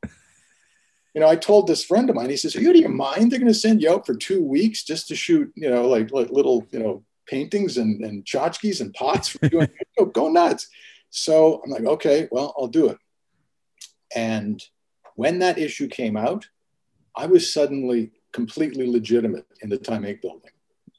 you 1.14 1.20
know, 1.20 1.29
I 1.29 1.37
told 1.37 1.66
this 1.66 1.85
friend 1.85 2.09
of 2.09 2.16
mine, 2.16 2.31
he 2.31 2.37
says, 2.37 2.57
Are 2.57 2.61
you 2.61 2.70
out 2.70 2.77
of 2.77 2.81
your 2.81 2.90
mind? 2.90 3.31
They're 3.31 3.38
going 3.38 3.53
to 3.53 3.59
send 3.59 3.83
you 3.83 3.90
out 3.90 4.07
for 4.07 4.14
two 4.14 4.42
weeks 4.42 4.83
just 4.83 5.09
to 5.09 5.16
shoot, 5.16 5.53
you 5.55 5.70
know, 5.70 5.88
like, 5.88 6.11
like 6.11 6.31
little, 6.31 6.66
you 6.70 6.79
know, 6.79 7.05
paintings 7.27 7.77
and, 7.77 8.03
and 8.05 8.25
tchotchkes 8.25 8.81
and 8.81 8.94
pots 8.94 9.29
for 9.29 9.48
doing 9.48 9.68
go, 9.98 10.07
go 10.07 10.29
nuts. 10.29 10.68
So 11.11 11.61
I'm 11.64 11.70
like, 11.70 11.85
okay, 11.85 12.29
well, 12.31 12.55
I'll 12.59 12.68
do 12.68 12.88
it. 12.88 12.98
And 14.14 14.62
when 15.16 15.38
that 15.40 15.59
issue 15.59 15.88
came 15.88 16.16
out, 16.16 16.48
I 17.14 17.27
was 17.27 17.53
suddenly 17.53 18.12
completely 18.33 18.87
legitimate 18.87 19.46
in 19.61 19.68
the 19.68 19.77
Time 19.77 20.05
Inc. 20.05 20.22
building. 20.22 20.51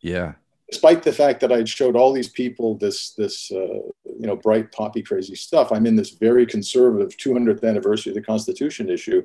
Yeah 0.01 0.33
despite 0.69 1.03
the 1.03 1.13
fact 1.13 1.41
that 1.41 1.51
I'd 1.51 1.69
showed 1.69 1.95
all 1.95 2.13
these 2.13 2.29
people 2.29 2.75
this 2.77 3.11
this 3.11 3.51
uh, 3.51 3.81
you 4.05 4.27
know 4.27 4.35
bright 4.35 4.71
poppy 4.71 5.01
crazy 5.01 5.35
stuff, 5.35 5.71
I'm 5.71 5.85
in 5.85 5.95
this 5.95 6.11
very 6.11 6.45
conservative 6.45 7.17
200th 7.17 7.63
anniversary 7.63 8.11
of 8.11 8.15
the 8.15 8.21
Constitution 8.21 8.89
issue, 8.89 9.23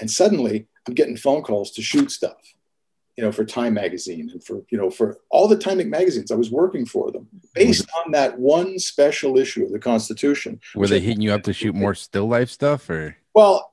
and 0.00 0.10
suddenly 0.10 0.66
I'm 0.86 0.94
getting 0.94 1.16
phone 1.16 1.42
calls 1.42 1.70
to 1.72 1.82
shoot 1.82 2.10
stuff. 2.10 2.54
you 3.16 3.22
know, 3.22 3.30
for 3.30 3.44
Time 3.44 3.74
Magazine 3.74 4.30
and 4.30 4.42
for, 4.42 4.62
you 4.70 4.78
know, 4.78 4.90
for 4.90 5.18
all 5.30 5.46
the 5.46 5.56
Time 5.56 5.88
magazines. 5.90 6.30
I 6.30 6.34
was 6.34 6.50
working 6.50 6.86
for 6.86 7.12
them 7.12 7.28
based 7.54 7.86
on 8.04 8.12
that 8.12 8.38
one 8.38 8.78
special 8.78 9.36
issue 9.38 9.64
of 9.64 9.72
the 9.72 9.78
Constitution. 9.78 10.60
Were 10.74 10.86
they 10.86 11.00
hitting 11.00 11.20
you 11.20 11.32
up 11.32 11.42
to 11.42 11.52
shoot 11.52 11.74
more 11.74 11.94
still 11.94 12.26
life 12.26 12.50
stuff 12.50 12.88
or? 12.88 13.16
Well, 13.34 13.72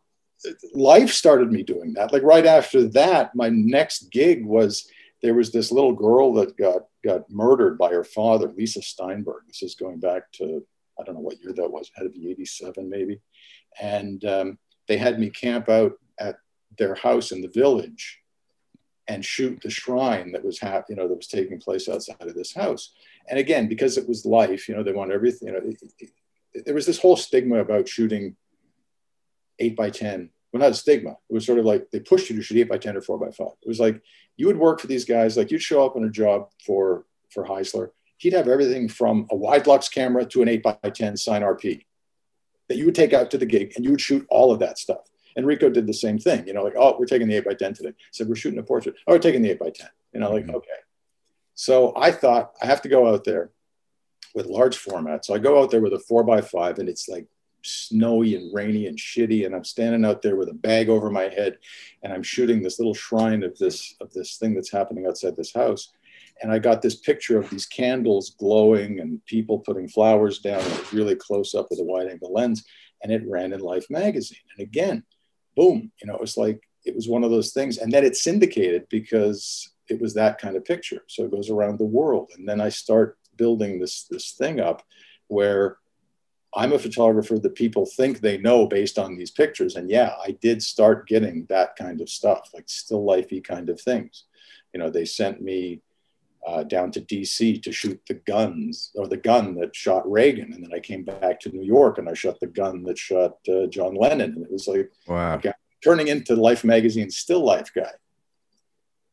life 0.73 1.11
started 1.11 1.51
me 1.51 1.63
doing 1.63 1.93
that. 1.93 2.11
Like 2.11 2.23
right 2.23 2.45
after 2.45 2.87
that, 2.89 3.33
my 3.35 3.49
next 3.49 4.09
gig 4.11 4.45
was 4.45 4.87
there 5.21 5.33
was 5.33 5.51
this 5.51 5.71
little 5.71 5.93
girl 5.93 6.33
that 6.33 6.57
got 6.57 6.83
got 7.03 7.29
murdered 7.29 7.77
by 7.77 7.89
her 7.89 8.03
father, 8.03 8.51
Lisa 8.55 8.81
Steinberg. 8.81 9.43
This 9.47 9.63
is 9.63 9.75
going 9.75 9.99
back 9.99 10.31
to 10.33 10.65
I 10.99 11.03
don't 11.03 11.15
know 11.15 11.21
what 11.21 11.41
year 11.41 11.53
that 11.53 11.71
was, 11.71 11.89
had 11.95 12.03
to 12.03 12.09
be 12.09 12.29
87 12.31 12.89
maybe. 12.89 13.21
And 13.81 14.23
um, 14.25 14.57
they 14.87 14.97
had 14.97 15.19
me 15.19 15.29
camp 15.29 15.69
out 15.69 15.93
at 16.19 16.37
their 16.77 16.95
house 16.95 17.31
in 17.31 17.41
the 17.41 17.47
village 17.47 18.19
and 19.07 19.25
shoot 19.25 19.59
the 19.61 19.69
shrine 19.69 20.31
that 20.33 20.43
was 20.43 20.59
hap- 20.59 20.89
you 20.89 20.95
know 20.95 21.07
that 21.07 21.15
was 21.15 21.27
taking 21.27 21.59
place 21.59 21.89
outside 21.89 22.21
of 22.21 22.35
this 22.35 22.53
house. 22.53 22.93
And 23.27 23.39
again, 23.39 23.67
because 23.67 23.97
it 23.97 24.07
was 24.07 24.25
life, 24.25 24.67
you 24.67 24.75
know, 24.75 24.83
they 24.83 24.91
want 24.91 25.11
everything. 25.11 25.49
You 25.49 25.53
know, 25.53 25.59
it, 25.59 25.81
it, 25.99 26.09
it, 26.53 26.65
there 26.65 26.75
was 26.75 26.85
this 26.85 26.99
whole 26.99 27.15
stigma 27.15 27.59
about 27.59 27.87
shooting 27.87 28.35
eight 29.57 29.75
by 29.75 29.89
ten. 29.89 30.29
Well, 30.51 30.61
not 30.61 30.71
a 30.71 30.75
stigma. 30.75 31.11
It 31.29 31.33
was 31.33 31.45
sort 31.45 31.59
of 31.59 31.65
like 31.65 31.91
they 31.91 31.99
pushed 31.99 32.29
you 32.29 32.35
to 32.35 32.41
shoot 32.41 32.57
eight 32.57 32.69
by 32.69 32.77
ten 32.77 32.97
or 32.97 33.01
four 33.01 33.19
by 33.19 33.31
five. 33.31 33.53
It 33.61 33.67
was 33.67 33.79
like 33.79 34.01
you 34.35 34.47
would 34.47 34.57
work 34.57 34.79
for 34.79 34.87
these 34.87 35.05
guys. 35.05 35.37
Like 35.37 35.51
you'd 35.51 35.61
show 35.61 35.85
up 35.85 35.95
on 35.95 36.03
a 36.03 36.09
job 36.09 36.49
for 36.65 37.05
for 37.29 37.45
Heisler. 37.45 37.89
He'd 38.17 38.33
have 38.33 38.47
everything 38.47 38.89
from 38.89 39.27
a 39.31 39.35
Widelux 39.35 39.91
camera 39.91 40.25
to 40.25 40.41
an 40.41 40.49
eight 40.49 40.63
by 40.63 40.73
ten 40.93 41.13
Sinar 41.13 41.59
P 41.59 41.85
that 42.67 42.77
you 42.77 42.85
would 42.85 42.95
take 42.95 43.13
out 43.13 43.31
to 43.31 43.37
the 43.37 43.45
gig, 43.45 43.73
and 43.75 43.83
you 43.83 43.91
would 43.91 44.01
shoot 44.01 44.25
all 44.29 44.51
of 44.51 44.59
that 44.59 44.77
stuff. 44.77 45.01
Enrico 45.37 45.69
did 45.69 45.87
the 45.87 45.93
same 45.93 46.17
thing, 46.17 46.45
you 46.47 46.53
know, 46.53 46.63
like, 46.63 46.75
oh, 46.77 46.95
we're 46.99 47.05
taking 47.05 47.27
the 47.27 47.35
8 47.35 47.45
by 47.45 47.53
10 47.53 47.73
today. 47.73 47.93
said, 48.11 48.27
we're 48.27 48.35
shooting 48.35 48.59
a 48.59 48.63
portrait. 48.63 48.95
Oh, 49.07 49.13
we're 49.13 49.19
taking 49.19 49.41
the 49.41 49.51
8 49.51 49.59
by 49.59 49.69
10 49.69 49.87
You 50.13 50.19
know, 50.19 50.31
like, 50.31 50.45
mm-hmm. 50.45 50.55
okay. 50.55 50.67
So 51.55 51.93
I 51.95 52.11
thought 52.11 52.53
I 52.61 52.65
have 52.65 52.81
to 52.83 52.89
go 52.89 53.07
out 53.07 53.23
there 53.23 53.51
with 54.33 54.45
large 54.45 54.77
format. 54.77 55.25
So 55.25 55.33
I 55.33 55.39
go 55.39 55.61
out 55.61 55.71
there 55.71 55.81
with 55.81 55.93
a 55.93 55.99
4 55.99 56.23
by 56.23 56.41
5 56.41 56.79
and 56.79 56.89
it's 56.89 57.09
like 57.09 57.27
snowy 57.63 58.35
and 58.35 58.53
rainy 58.53 58.87
and 58.87 58.97
shitty. 58.97 59.45
And 59.45 59.55
I'm 59.55 59.63
standing 59.63 60.05
out 60.05 60.21
there 60.21 60.35
with 60.35 60.49
a 60.49 60.53
bag 60.53 60.89
over 60.89 61.09
my 61.09 61.23
head 61.23 61.57
and 62.03 62.13
I'm 62.13 62.23
shooting 62.23 62.61
this 62.61 62.79
little 62.79 62.93
shrine 62.93 63.43
of 63.43 63.57
this, 63.57 63.95
of 64.01 64.11
this 64.13 64.37
thing 64.37 64.53
that's 64.53 64.71
happening 64.71 65.05
outside 65.05 65.35
this 65.35 65.53
house. 65.53 65.91
And 66.41 66.51
I 66.51 66.59
got 66.59 66.81
this 66.81 66.95
picture 66.95 67.37
of 67.37 67.49
these 67.49 67.65
candles 67.65 68.35
glowing 68.39 68.99
and 68.99 69.23
people 69.25 69.59
putting 69.59 69.89
flowers 69.89 70.39
down. 70.39 70.63
Really 70.93 71.15
close 71.15 71.53
up 71.53 71.67
with 71.69 71.79
a 71.79 71.83
wide 71.83 72.07
angle 72.07 72.33
lens 72.33 72.63
and 73.03 73.11
it 73.11 73.27
ran 73.27 73.53
in 73.53 73.59
Life 73.59 73.87
magazine. 73.89 74.37
And 74.57 74.65
again, 74.65 75.03
boom, 75.55 75.91
you 76.01 76.07
know, 76.07 76.15
it 76.15 76.21
was 76.21 76.37
like, 76.37 76.61
it 76.85 76.95
was 76.95 77.09
one 77.09 77.23
of 77.23 77.31
those 77.31 77.51
things. 77.51 77.77
And 77.77 77.91
then 77.91 78.05
it 78.05 78.15
syndicated 78.15 78.87
because 78.89 79.69
it 79.89 79.99
was 79.99 80.13
that 80.13 80.39
kind 80.39 80.55
of 80.55 80.63
picture. 80.63 81.03
So 81.07 81.25
it 81.25 81.31
goes 81.31 81.49
around 81.49 81.77
the 81.77 81.85
world. 81.85 82.31
And 82.37 82.47
then 82.47 82.61
I 82.61 82.69
start 82.69 83.17
building 83.35 83.79
this, 83.79 84.05
this 84.09 84.31
thing 84.31 84.59
up 84.59 84.83
where 85.27 85.77
I'm 86.55 86.73
a 86.73 86.79
photographer 86.79 87.37
that 87.37 87.55
people 87.55 87.85
think 87.85 88.19
they 88.19 88.37
know 88.37 88.65
based 88.65 88.97
on 88.97 89.15
these 89.15 89.31
pictures. 89.31 89.75
And 89.75 89.89
yeah, 89.89 90.13
I 90.25 90.31
did 90.31 90.63
start 90.63 91.07
getting 91.07 91.45
that 91.49 91.75
kind 91.75 92.01
of 92.01 92.09
stuff, 92.09 92.49
like 92.53 92.67
still 92.67 93.05
lifey 93.05 93.43
kind 93.43 93.69
of 93.69 93.79
things. 93.79 94.25
You 94.73 94.79
know, 94.79 94.89
they 94.89 95.05
sent 95.05 95.41
me 95.41 95.81
uh, 96.47 96.63
down 96.63 96.91
to 96.91 97.01
DC 97.01 97.61
to 97.61 97.71
shoot 97.71 98.01
the 98.07 98.15
guns 98.15 98.91
or 98.95 99.07
the 99.07 99.17
gun 99.17 99.55
that 99.55 99.75
shot 99.75 100.09
Reagan. 100.09 100.53
And 100.53 100.63
then 100.63 100.73
I 100.73 100.79
came 100.79 101.03
back 101.03 101.39
to 101.41 101.49
New 101.49 101.63
York 101.63 101.97
and 101.97 102.09
I 102.09 102.13
shot 102.13 102.39
the 102.39 102.47
gun 102.47 102.83
that 102.83 102.97
shot 102.97 103.37
uh, 103.47 103.67
John 103.67 103.93
Lennon. 103.93 104.33
And 104.33 104.43
it 104.45 104.51
was 104.51 104.67
like, 104.67 104.91
wow. 105.07 105.35
Okay, 105.35 105.53
turning 105.83 106.07
into 106.07 106.35
Life 106.35 106.63
magazine 106.63 107.11
still 107.11 107.43
life 107.43 107.71
guy. 107.73 107.91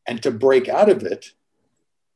And 0.07 0.23
to 0.23 0.31
break 0.31 0.69
out 0.69 0.89
of 0.89 1.03
it, 1.03 1.33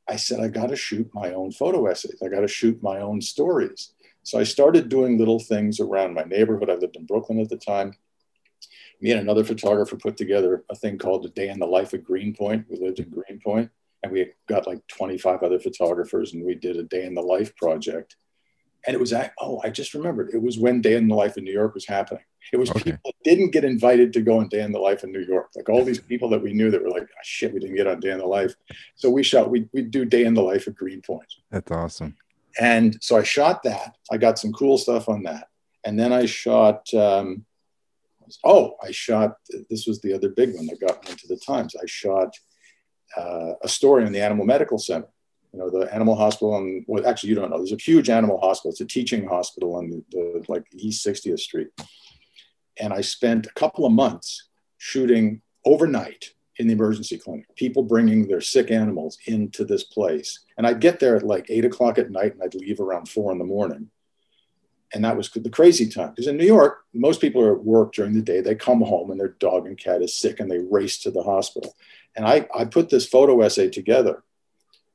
I 0.07 0.15
said, 0.15 0.39
I 0.39 0.47
got 0.47 0.69
to 0.69 0.75
shoot 0.75 1.09
my 1.13 1.33
own 1.33 1.51
photo 1.51 1.85
essays. 1.85 2.21
I 2.23 2.27
got 2.27 2.41
to 2.41 2.47
shoot 2.47 2.81
my 2.81 3.01
own 3.01 3.21
stories. 3.21 3.93
So 4.23 4.39
I 4.39 4.43
started 4.43 4.89
doing 4.89 5.17
little 5.17 5.39
things 5.39 5.79
around 5.79 6.13
my 6.13 6.23
neighborhood. 6.23 6.69
I 6.69 6.75
lived 6.75 6.95
in 6.95 7.05
Brooklyn 7.05 7.39
at 7.39 7.49
the 7.49 7.57
time. 7.57 7.93
Me 9.01 9.11
and 9.11 9.19
another 9.19 9.43
photographer 9.43 9.95
put 9.95 10.15
together 10.15 10.63
a 10.69 10.75
thing 10.75 10.97
called 10.97 11.25
A 11.25 11.29
Day 11.29 11.49
in 11.49 11.59
the 11.59 11.65
Life 11.65 11.93
of 11.93 12.03
Greenpoint. 12.03 12.67
We 12.69 12.77
lived 12.77 12.99
in 12.99 13.09
Greenpoint 13.09 13.71
and 14.03 14.11
we 14.11 14.31
got 14.47 14.67
like 14.67 14.85
25 14.87 15.43
other 15.43 15.59
photographers 15.59 16.33
and 16.33 16.45
we 16.45 16.55
did 16.55 16.77
a 16.77 16.83
day 16.83 17.05
in 17.05 17.13
the 17.13 17.21
life 17.21 17.55
project 17.55 18.15
and 18.87 18.95
it 18.95 18.99
was 18.99 19.13
oh 19.39 19.61
i 19.63 19.69
just 19.69 19.93
remembered 19.93 20.29
it 20.33 20.41
was 20.41 20.57
when 20.57 20.81
day 20.81 20.95
in 20.95 21.07
the 21.07 21.15
life 21.15 21.37
in 21.37 21.43
new 21.43 21.53
york 21.53 21.73
was 21.73 21.85
happening 21.85 22.23
it 22.51 22.57
was 22.57 22.71
okay. 22.71 22.91
people 22.91 22.99
that 23.05 23.23
didn't 23.23 23.51
get 23.51 23.63
invited 23.63 24.11
to 24.13 24.21
go 24.21 24.39
on 24.39 24.47
day 24.47 24.61
in 24.61 24.71
the 24.71 24.79
life 24.79 25.03
in 25.03 25.11
new 25.11 25.21
york 25.21 25.49
like 25.55 25.69
all 25.69 25.83
these 25.83 25.99
people 25.99 26.29
that 26.29 26.41
we 26.41 26.53
knew 26.53 26.71
that 26.71 26.81
were 26.81 26.89
like 26.89 27.03
oh, 27.03 27.21
shit 27.23 27.53
we 27.53 27.59
didn't 27.59 27.75
get 27.75 27.87
on 27.87 27.99
day 27.99 28.11
in 28.11 28.19
the 28.19 28.25
life 28.25 28.55
so 28.95 29.09
we 29.09 29.23
shot 29.23 29.49
we 29.49 29.67
we 29.73 29.81
do 29.81 30.05
day 30.05 30.23
in 30.23 30.33
the 30.33 30.41
life 30.41 30.67
at 30.67 30.75
greenpoint 30.75 31.33
that's 31.49 31.71
awesome 31.71 32.15
and 32.59 32.97
so 33.01 33.17
i 33.17 33.23
shot 33.23 33.63
that 33.63 33.95
i 34.11 34.17
got 34.17 34.39
some 34.39 34.51
cool 34.51 34.77
stuff 34.77 35.07
on 35.09 35.23
that 35.23 35.47
and 35.83 35.99
then 35.99 36.11
i 36.11 36.25
shot 36.25 36.85
um, 36.93 37.45
oh 38.43 38.75
i 38.83 38.91
shot 38.91 39.35
this 39.69 39.87
was 39.87 40.01
the 40.01 40.13
other 40.13 40.29
big 40.29 40.53
one 40.55 40.65
that 40.65 40.79
got 40.79 41.03
me 41.03 41.11
into 41.11 41.27
the 41.27 41.37
times 41.37 41.75
i 41.81 41.85
shot 41.85 42.33
uh, 43.17 43.53
a 43.61 43.67
story 43.67 44.05
on 44.05 44.11
the 44.11 44.21
Animal 44.21 44.45
Medical 44.45 44.77
Center. 44.77 45.07
You 45.53 45.59
know, 45.59 45.69
the 45.69 45.93
animal 45.93 46.15
hospital 46.15 46.53
on, 46.53 46.85
well, 46.87 47.05
actually, 47.05 47.29
you 47.29 47.35
don't 47.35 47.49
know. 47.49 47.57
There's 47.57 47.73
a 47.73 47.77
huge 47.77 48.09
animal 48.09 48.39
hospital. 48.39 48.71
It's 48.71 48.81
a 48.81 48.85
teaching 48.85 49.27
hospital 49.27 49.75
on 49.75 49.89
the, 49.89 50.03
the 50.11 50.45
like 50.47 50.63
East 50.73 51.05
60th 51.05 51.39
Street. 51.39 51.67
And 52.79 52.93
I 52.93 53.01
spent 53.01 53.47
a 53.47 53.53
couple 53.53 53.85
of 53.85 53.91
months 53.91 54.47
shooting 54.77 55.41
overnight 55.65 56.31
in 56.61 56.67
the 56.67 56.73
emergency 56.73 57.17
clinic, 57.17 57.53
people 57.55 57.81
bringing 57.81 58.27
their 58.27 58.39
sick 58.39 58.69
animals 58.69 59.17
into 59.25 59.65
this 59.65 59.83
place. 59.83 60.41
And 60.57 60.67
I'd 60.67 60.79
get 60.79 60.99
there 60.99 61.15
at 61.15 61.23
like 61.23 61.47
eight 61.49 61.65
o'clock 61.65 61.97
at 61.97 62.11
night 62.11 62.33
and 62.33 62.43
I'd 62.43 62.53
leave 62.53 62.79
around 62.79 63.09
four 63.09 63.31
in 63.31 63.39
the 63.39 63.43
morning. 63.43 63.89
And 64.93 65.03
that 65.03 65.17
was 65.17 65.31
the 65.31 65.49
crazy 65.49 65.89
time. 65.89 66.11
Because 66.11 66.27
in 66.27 66.37
New 66.37 66.45
York, 66.45 66.83
most 66.93 67.19
people 67.19 67.41
are 67.41 67.55
at 67.55 67.63
work 67.63 67.93
during 67.93 68.13
the 68.13 68.21
day. 68.21 68.41
They 68.41 68.53
come 68.53 68.81
home 68.81 69.09
and 69.09 69.19
their 69.19 69.29
dog 69.39 69.65
and 69.65 69.75
cat 69.75 70.03
is 70.03 70.15
sick 70.15 70.39
and 70.39 70.51
they 70.51 70.59
race 70.59 70.99
to 70.99 71.09
the 71.09 71.23
hospital. 71.23 71.75
And 72.15 72.27
I, 72.27 72.47
I 72.55 72.65
put 72.65 72.89
this 72.89 73.07
photo 73.07 73.41
essay 73.41 73.69
together 73.69 74.21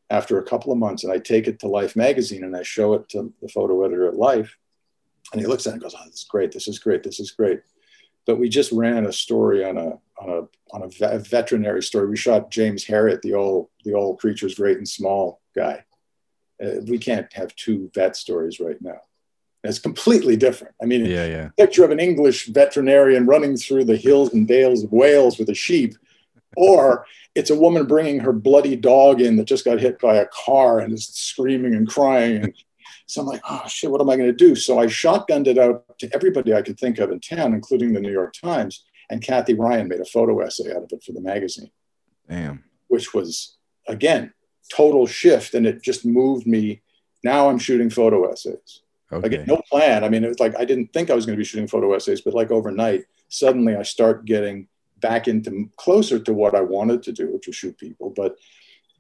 after 0.08 0.38
a 0.38 0.44
couple 0.44 0.70
of 0.70 0.78
months 0.78 1.02
and 1.02 1.12
I 1.12 1.18
take 1.18 1.48
it 1.48 1.58
to 1.60 1.68
Life 1.68 1.96
magazine 1.96 2.44
and 2.44 2.56
I 2.56 2.62
show 2.62 2.94
it 2.94 3.08
to 3.08 3.32
the 3.42 3.48
photo 3.48 3.84
editor 3.84 4.06
at 4.06 4.14
Life. 4.14 4.56
And 5.32 5.40
he 5.40 5.48
looks 5.48 5.66
at 5.66 5.70
it 5.70 5.72
and 5.74 5.82
goes, 5.82 5.96
Oh, 5.98 6.04
this 6.04 6.20
is 6.20 6.26
great. 6.30 6.52
This 6.52 6.68
is 6.68 6.78
great. 6.78 7.02
This 7.02 7.18
is 7.18 7.32
great. 7.32 7.62
But 8.24 8.38
we 8.38 8.48
just 8.48 8.70
ran 8.70 9.06
a 9.06 9.12
story 9.12 9.64
on 9.64 9.78
a 9.78 9.98
on 10.18 10.30
a 10.30 10.74
on 10.74 10.82
a 10.82 11.18
veterinary 11.18 11.82
story. 11.82 12.08
We 12.08 12.16
shot 12.16 12.50
James 12.50 12.84
Herriot, 12.84 13.22
the 13.22 13.34
old 13.34 13.68
the 13.84 13.94
old 13.94 14.18
creatures 14.18 14.54
great 14.54 14.78
and 14.78 14.88
small 14.88 15.40
guy. 15.54 15.84
Uh, 16.62 16.80
we 16.86 16.98
can't 16.98 17.30
have 17.34 17.54
two 17.56 17.90
vet 17.94 18.16
stories 18.16 18.60
right 18.60 18.80
now. 18.80 19.00
It's 19.62 19.78
completely 19.78 20.36
different. 20.36 20.74
I 20.80 20.86
mean, 20.86 21.04
yeah, 21.04 21.26
yeah. 21.26 21.48
Picture 21.56 21.84
of 21.84 21.90
an 21.90 22.00
English 22.00 22.46
veterinarian 22.46 23.26
running 23.26 23.56
through 23.56 23.84
the 23.84 23.96
hills 23.96 24.32
and 24.32 24.46
dales 24.46 24.84
of 24.84 24.92
Wales 24.92 25.38
with 25.38 25.50
a 25.50 25.54
sheep 25.54 25.94
or 26.56 27.06
it's 27.34 27.50
a 27.50 27.58
woman 27.58 27.86
bringing 27.86 28.20
her 28.20 28.32
bloody 28.32 28.76
dog 28.76 29.20
in 29.20 29.36
that 29.36 29.44
just 29.44 29.64
got 29.64 29.78
hit 29.78 30.00
by 30.00 30.16
a 30.16 30.26
car 30.26 30.80
and 30.80 30.92
is 30.92 31.06
screaming 31.06 31.74
and 31.74 31.86
crying. 31.86 32.36
And 32.36 32.54
so 33.06 33.20
I'm 33.20 33.26
like, 33.26 33.42
oh 33.48 33.62
shit, 33.68 33.90
what 33.90 34.00
am 34.00 34.10
I 34.10 34.16
going 34.16 34.30
to 34.30 34.36
do? 34.36 34.56
So 34.56 34.78
I 34.78 34.86
shotgunned 34.86 35.46
it 35.46 35.58
out 35.58 35.98
to 35.98 36.12
everybody 36.14 36.54
I 36.54 36.62
could 36.62 36.80
think 36.80 36.98
of 36.98 37.10
in 37.10 37.20
town, 37.20 37.52
including 37.52 37.92
the 37.92 38.00
New 38.00 38.12
York 38.12 38.34
Times. 38.42 38.85
And 39.08 39.22
Kathy 39.22 39.54
Ryan 39.54 39.88
made 39.88 40.00
a 40.00 40.04
photo 40.04 40.40
essay 40.40 40.70
out 40.70 40.82
of 40.82 40.92
it 40.92 41.02
for 41.02 41.12
the 41.12 41.20
magazine. 41.20 41.70
Damn. 42.28 42.64
Which 42.88 43.14
was, 43.14 43.56
again, 43.88 44.32
total 44.74 45.06
shift. 45.06 45.54
And 45.54 45.66
it 45.66 45.82
just 45.82 46.04
moved 46.04 46.46
me. 46.46 46.82
Now 47.22 47.48
I'm 47.48 47.58
shooting 47.58 47.90
photo 47.90 48.30
essays. 48.30 48.82
Okay. 49.12 49.38
Like 49.38 49.46
no 49.46 49.62
plan. 49.70 50.02
I 50.02 50.08
mean, 50.08 50.24
it 50.24 50.28
was 50.28 50.40
like 50.40 50.58
I 50.58 50.64
didn't 50.64 50.92
think 50.92 51.10
I 51.10 51.14
was 51.14 51.26
going 51.26 51.36
to 51.36 51.40
be 51.40 51.44
shooting 51.44 51.68
photo 51.68 51.94
essays, 51.94 52.20
but 52.20 52.34
like 52.34 52.50
overnight, 52.50 53.04
suddenly 53.28 53.76
I 53.76 53.82
start 53.82 54.24
getting 54.24 54.66
back 54.98 55.28
into 55.28 55.70
closer 55.76 56.18
to 56.18 56.34
what 56.34 56.54
I 56.54 56.60
wanted 56.60 57.02
to 57.04 57.12
do, 57.12 57.32
which 57.32 57.46
was 57.46 57.54
shoot 57.54 57.78
people. 57.78 58.12
But 58.16 58.36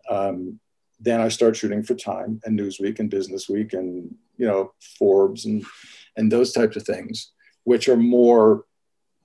um, 0.08 0.60
then 1.00 1.20
I 1.20 1.28
start 1.28 1.56
shooting 1.56 1.82
for 1.82 1.94
Time 1.94 2.40
and 2.44 2.58
Newsweek 2.58 3.00
and 3.00 3.10
Business 3.10 3.48
Week 3.48 3.72
and 3.72 4.14
you 4.36 4.46
know 4.46 4.72
Forbes 4.98 5.44
and 5.46 5.64
and 6.16 6.30
those 6.30 6.52
types 6.52 6.76
of 6.76 6.84
things, 6.84 7.32
which 7.64 7.88
are 7.88 7.96
more 7.96 8.64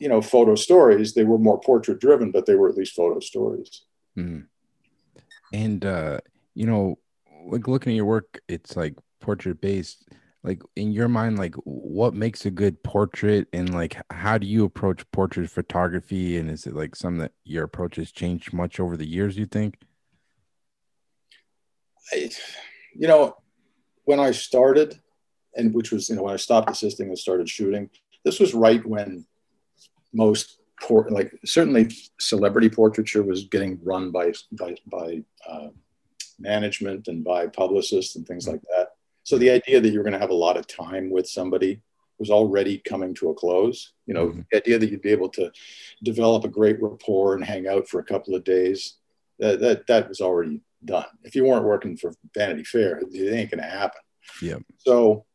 you 0.02 0.10
know 0.10 0.20
photo 0.20 0.56
stories. 0.56 1.14
They 1.14 1.24
were 1.24 1.38
more 1.38 1.60
portrait 1.60 2.02
driven, 2.02 2.32
but 2.32 2.48
they 2.48 2.56
were 2.56 2.68
at 2.68 2.76
least 2.76 2.96
photo 2.96 3.20
stories. 3.20 3.84
Mm. 4.18 4.48
And 5.54 5.86
uh, 5.86 6.22
you 6.56 6.66
know, 6.66 6.98
like 7.46 7.68
looking 7.68 7.94
at 7.94 7.98
your 7.98 8.06
work, 8.06 8.42
it's 8.48 8.76
like 8.76 8.96
portrait 9.20 9.62
based 9.62 10.10
like 10.44 10.64
in 10.76 10.92
your 10.92 11.08
mind 11.08 11.38
like 11.38 11.54
what 11.66 12.16
makes 12.16 12.48
a 12.48 12.50
good 12.50 12.82
portrait 12.82 13.48
and 13.54 13.76
like 13.76 14.02
how 14.10 14.40
do 14.40 14.48
you 14.48 14.66
approach 14.66 15.06
portrait 15.12 15.48
photography 15.48 16.40
and 16.40 16.50
is 16.50 16.66
it 16.66 16.74
like 16.74 16.96
something 16.96 17.20
that 17.20 17.34
your 17.44 17.64
approach 17.64 17.98
has 17.98 18.12
changed 18.12 18.52
much 18.52 18.80
over 18.80 18.98
the 18.98 19.08
years 19.08 19.38
you 19.38 19.46
think 19.46 19.78
I, 22.12 22.32
you 22.96 23.08
know 23.08 23.36
when 24.06 24.20
i 24.20 24.32
started 24.32 25.00
and 25.56 25.72
which 25.76 25.92
was 25.92 26.10
you 26.10 26.16
know 26.16 26.24
when 26.24 26.34
i 26.34 26.38
stopped 26.38 26.72
assisting 26.72 27.10
and 27.10 27.20
started 27.20 27.48
shooting 27.48 27.92
this 28.26 28.40
was 28.40 28.56
right 28.56 28.84
when 28.84 29.28
most 30.14 30.60
port, 30.80 31.12
like 31.12 31.32
certainly 31.46 31.92
celebrity 32.20 32.70
portraiture 32.70 33.24
was 33.24 33.46
getting 33.46 33.80
run 33.84 34.12
by 34.12 34.34
by, 34.54 34.76
by 34.88 35.24
uh, 35.48 35.70
management 36.40 37.08
and 37.08 37.24
by 37.24 37.48
publicists 37.48 38.16
and 38.16 38.28
things 38.28 38.48
like 38.48 38.62
that. 38.76 38.90
So 39.24 39.38
the 39.38 39.52
idea 39.52 39.80
that 39.80 39.90
you're 39.90 40.04
going 40.04 40.14
to 40.14 40.20
have 40.20 40.32
a 40.32 40.34
lot 40.34 40.58
of 40.58 40.68
time 40.68 41.12
with 41.12 41.28
somebody 41.28 41.82
was 42.18 42.32
already 42.32 42.80
coming 42.80 43.14
to 43.16 43.30
a 43.30 43.34
close. 43.34 43.94
You 44.06 44.14
know, 44.14 44.28
mm-hmm. 44.28 44.42
the 44.52 44.58
idea 44.58 44.80
that 44.80 44.90
you'd 44.90 45.02
be 45.02 45.10
able 45.10 45.30
to 45.30 45.52
develop 46.04 46.44
a 46.44 46.50
great 46.50 46.82
rapport 46.82 47.36
and 47.36 47.44
hang 47.44 47.68
out 47.68 47.88
for 47.88 48.00
a 48.00 48.04
couple 48.04 48.36
of 48.36 48.44
days, 48.44 48.98
that 49.40 49.60
that, 49.60 49.88
that 49.88 50.10
was 50.10 50.22
already 50.22 50.62
done. 50.86 51.06
If 51.24 51.36
you 51.36 51.46
weren't 51.46 51.66
working 51.66 51.98
for 51.98 52.14
Vanity 52.36 52.64
Fair, 52.64 53.00
it 53.00 53.34
ain't 53.34 53.52
going 53.52 53.64
to 53.64 53.70
happen. 53.70 54.02
Yeah. 54.42 54.58
So, 54.78 55.26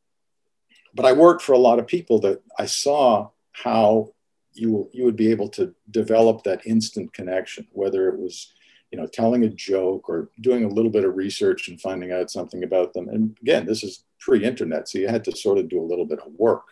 but 0.95 1.07
I 1.07 1.13
worked 1.13 1.43
for 1.43 1.53
a 1.53 1.59
lot 1.59 1.79
of 1.79 1.87
people 1.87 2.21
that 2.21 2.43
I 2.59 2.67
saw 2.67 3.31
how 3.53 4.13
you 4.57 4.89
you 4.93 5.05
would 5.05 5.17
be 5.17 5.31
able 5.31 5.49
to 5.51 5.75
develop 5.91 6.43
that 6.43 6.67
instant 6.67 7.13
connection, 7.13 7.67
whether 7.73 8.09
it 8.09 8.19
was 8.19 8.53
you 8.91 8.99
know 8.99 9.07
telling 9.07 9.45
a 9.45 9.49
joke 9.49 10.09
or 10.09 10.31
doing 10.41 10.65
a 10.65 10.69
little 10.69 10.91
bit 10.91 11.05
of 11.05 11.17
research 11.17 11.69
and 11.69 11.81
finding 11.81 12.13
out 12.13 12.31
something 12.31 12.65
about 12.65 12.93
them. 12.93 13.09
And 13.09 13.37
again, 13.43 13.67
this 13.67 13.83
is 13.83 14.05
pre-internet, 14.21 14.89
so 14.89 14.99
you 14.99 15.09
had 15.09 15.25
to 15.25 15.37
sort 15.37 15.59
of 15.59 15.69
do 15.69 15.81
a 15.81 15.87
little 15.91 16.07
bit 16.07 16.21
of 16.21 16.33
work. 16.37 16.65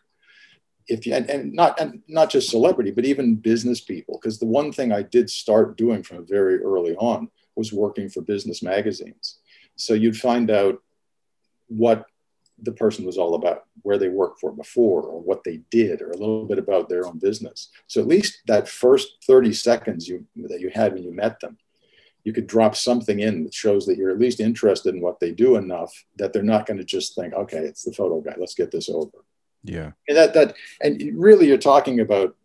If 0.87 1.07
you 1.07 1.14
and, 1.14 1.28
and 1.30 1.53
not 1.53 1.80
and 1.80 2.03
not 2.09 2.30
just 2.30 2.51
celebrity, 2.51 2.91
but 2.91 3.05
even 3.05 3.37
business 3.37 3.80
people, 3.80 4.18
because 4.20 4.39
the 4.39 4.47
one 4.47 4.72
thing 4.72 4.93
I 4.93 5.03
did 5.03 5.30
start 5.30 5.76
doing 5.76 6.03
from 6.03 6.26
very 6.26 6.62
early 6.62 6.95
on 6.97 7.30
was 7.57 7.72
working 7.72 8.09
for 8.09 8.20
business 8.20 8.62
magazines. 8.62 9.39
So 9.76 9.95
you'd 9.95 10.16
find 10.16 10.51
out 10.51 10.82
what 11.68 12.07
the 12.63 12.73
person 12.73 13.05
was 13.05 13.19
all 13.19 13.35
about, 13.35 13.65
where 13.83 13.99
they 13.99 14.09
worked 14.09 14.41
for 14.41 14.53
before, 14.53 15.03
or 15.03 15.21
what 15.21 15.45
they 15.45 15.61
did, 15.71 16.01
or 16.01 16.11
a 16.11 16.17
little 16.17 16.47
bit 16.47 16.59
about 16.59 16.89
their 16.89 17.07
own 17.07 17.19
business. 17.19 17.71
So 17.87 18.01
at 18.01 18.07
least 18.07 18.43
that 18.47 18.69
first 18.69 19.25
30 19.27 19.53
seconds 19.53 20.09
you, 20.09 20.25
that 20.37 20.61
you 20.61 20.71
had 20.73 20.95
when 20.95 21.03
you 21.03 21.13
met 21.13 21.41
them, 21.41 21.59
you 22.25 22.33
could 22.33 22.47
drop 22.47 22.75
something 22.75 23.21
in 23.21 23.45
that 23.45 23.55
shows 23.55 23.87
that 23.87 23.97
you're 23.97 24.11
at 24.11 24.19
least 24.19 24.41
interested 24.41 24.95
in 24.95 25.01
what 25.01 25.21
they 25.21 25.31
do 25.31 25.57
enough 25.57 25.93
that 26.17 26.33
they're 26.33 26.43
not 26.43 26.67
going 26.67 26.79
to 26.79 26.85
just 26.85 27.15
think, 27.15 27.35
okay, 27.35 27.59
it's 27.59 27.83
the 27.83 27.93
photo 27.93 28.21
guy, 28.21 28.35
let's 28.39 28.55
get 28.55 28.71
this 28.71 28.89
over. 28.89 29.25
Yeah. 29.63 29.93
And 30.09 30.17
that 30.17 30.35
that 30.35 30.55
and 30.83 31.01
really 31.15 31.47
you're 31.47 31.59
talking 31.59 32.01
about 32.01 32.37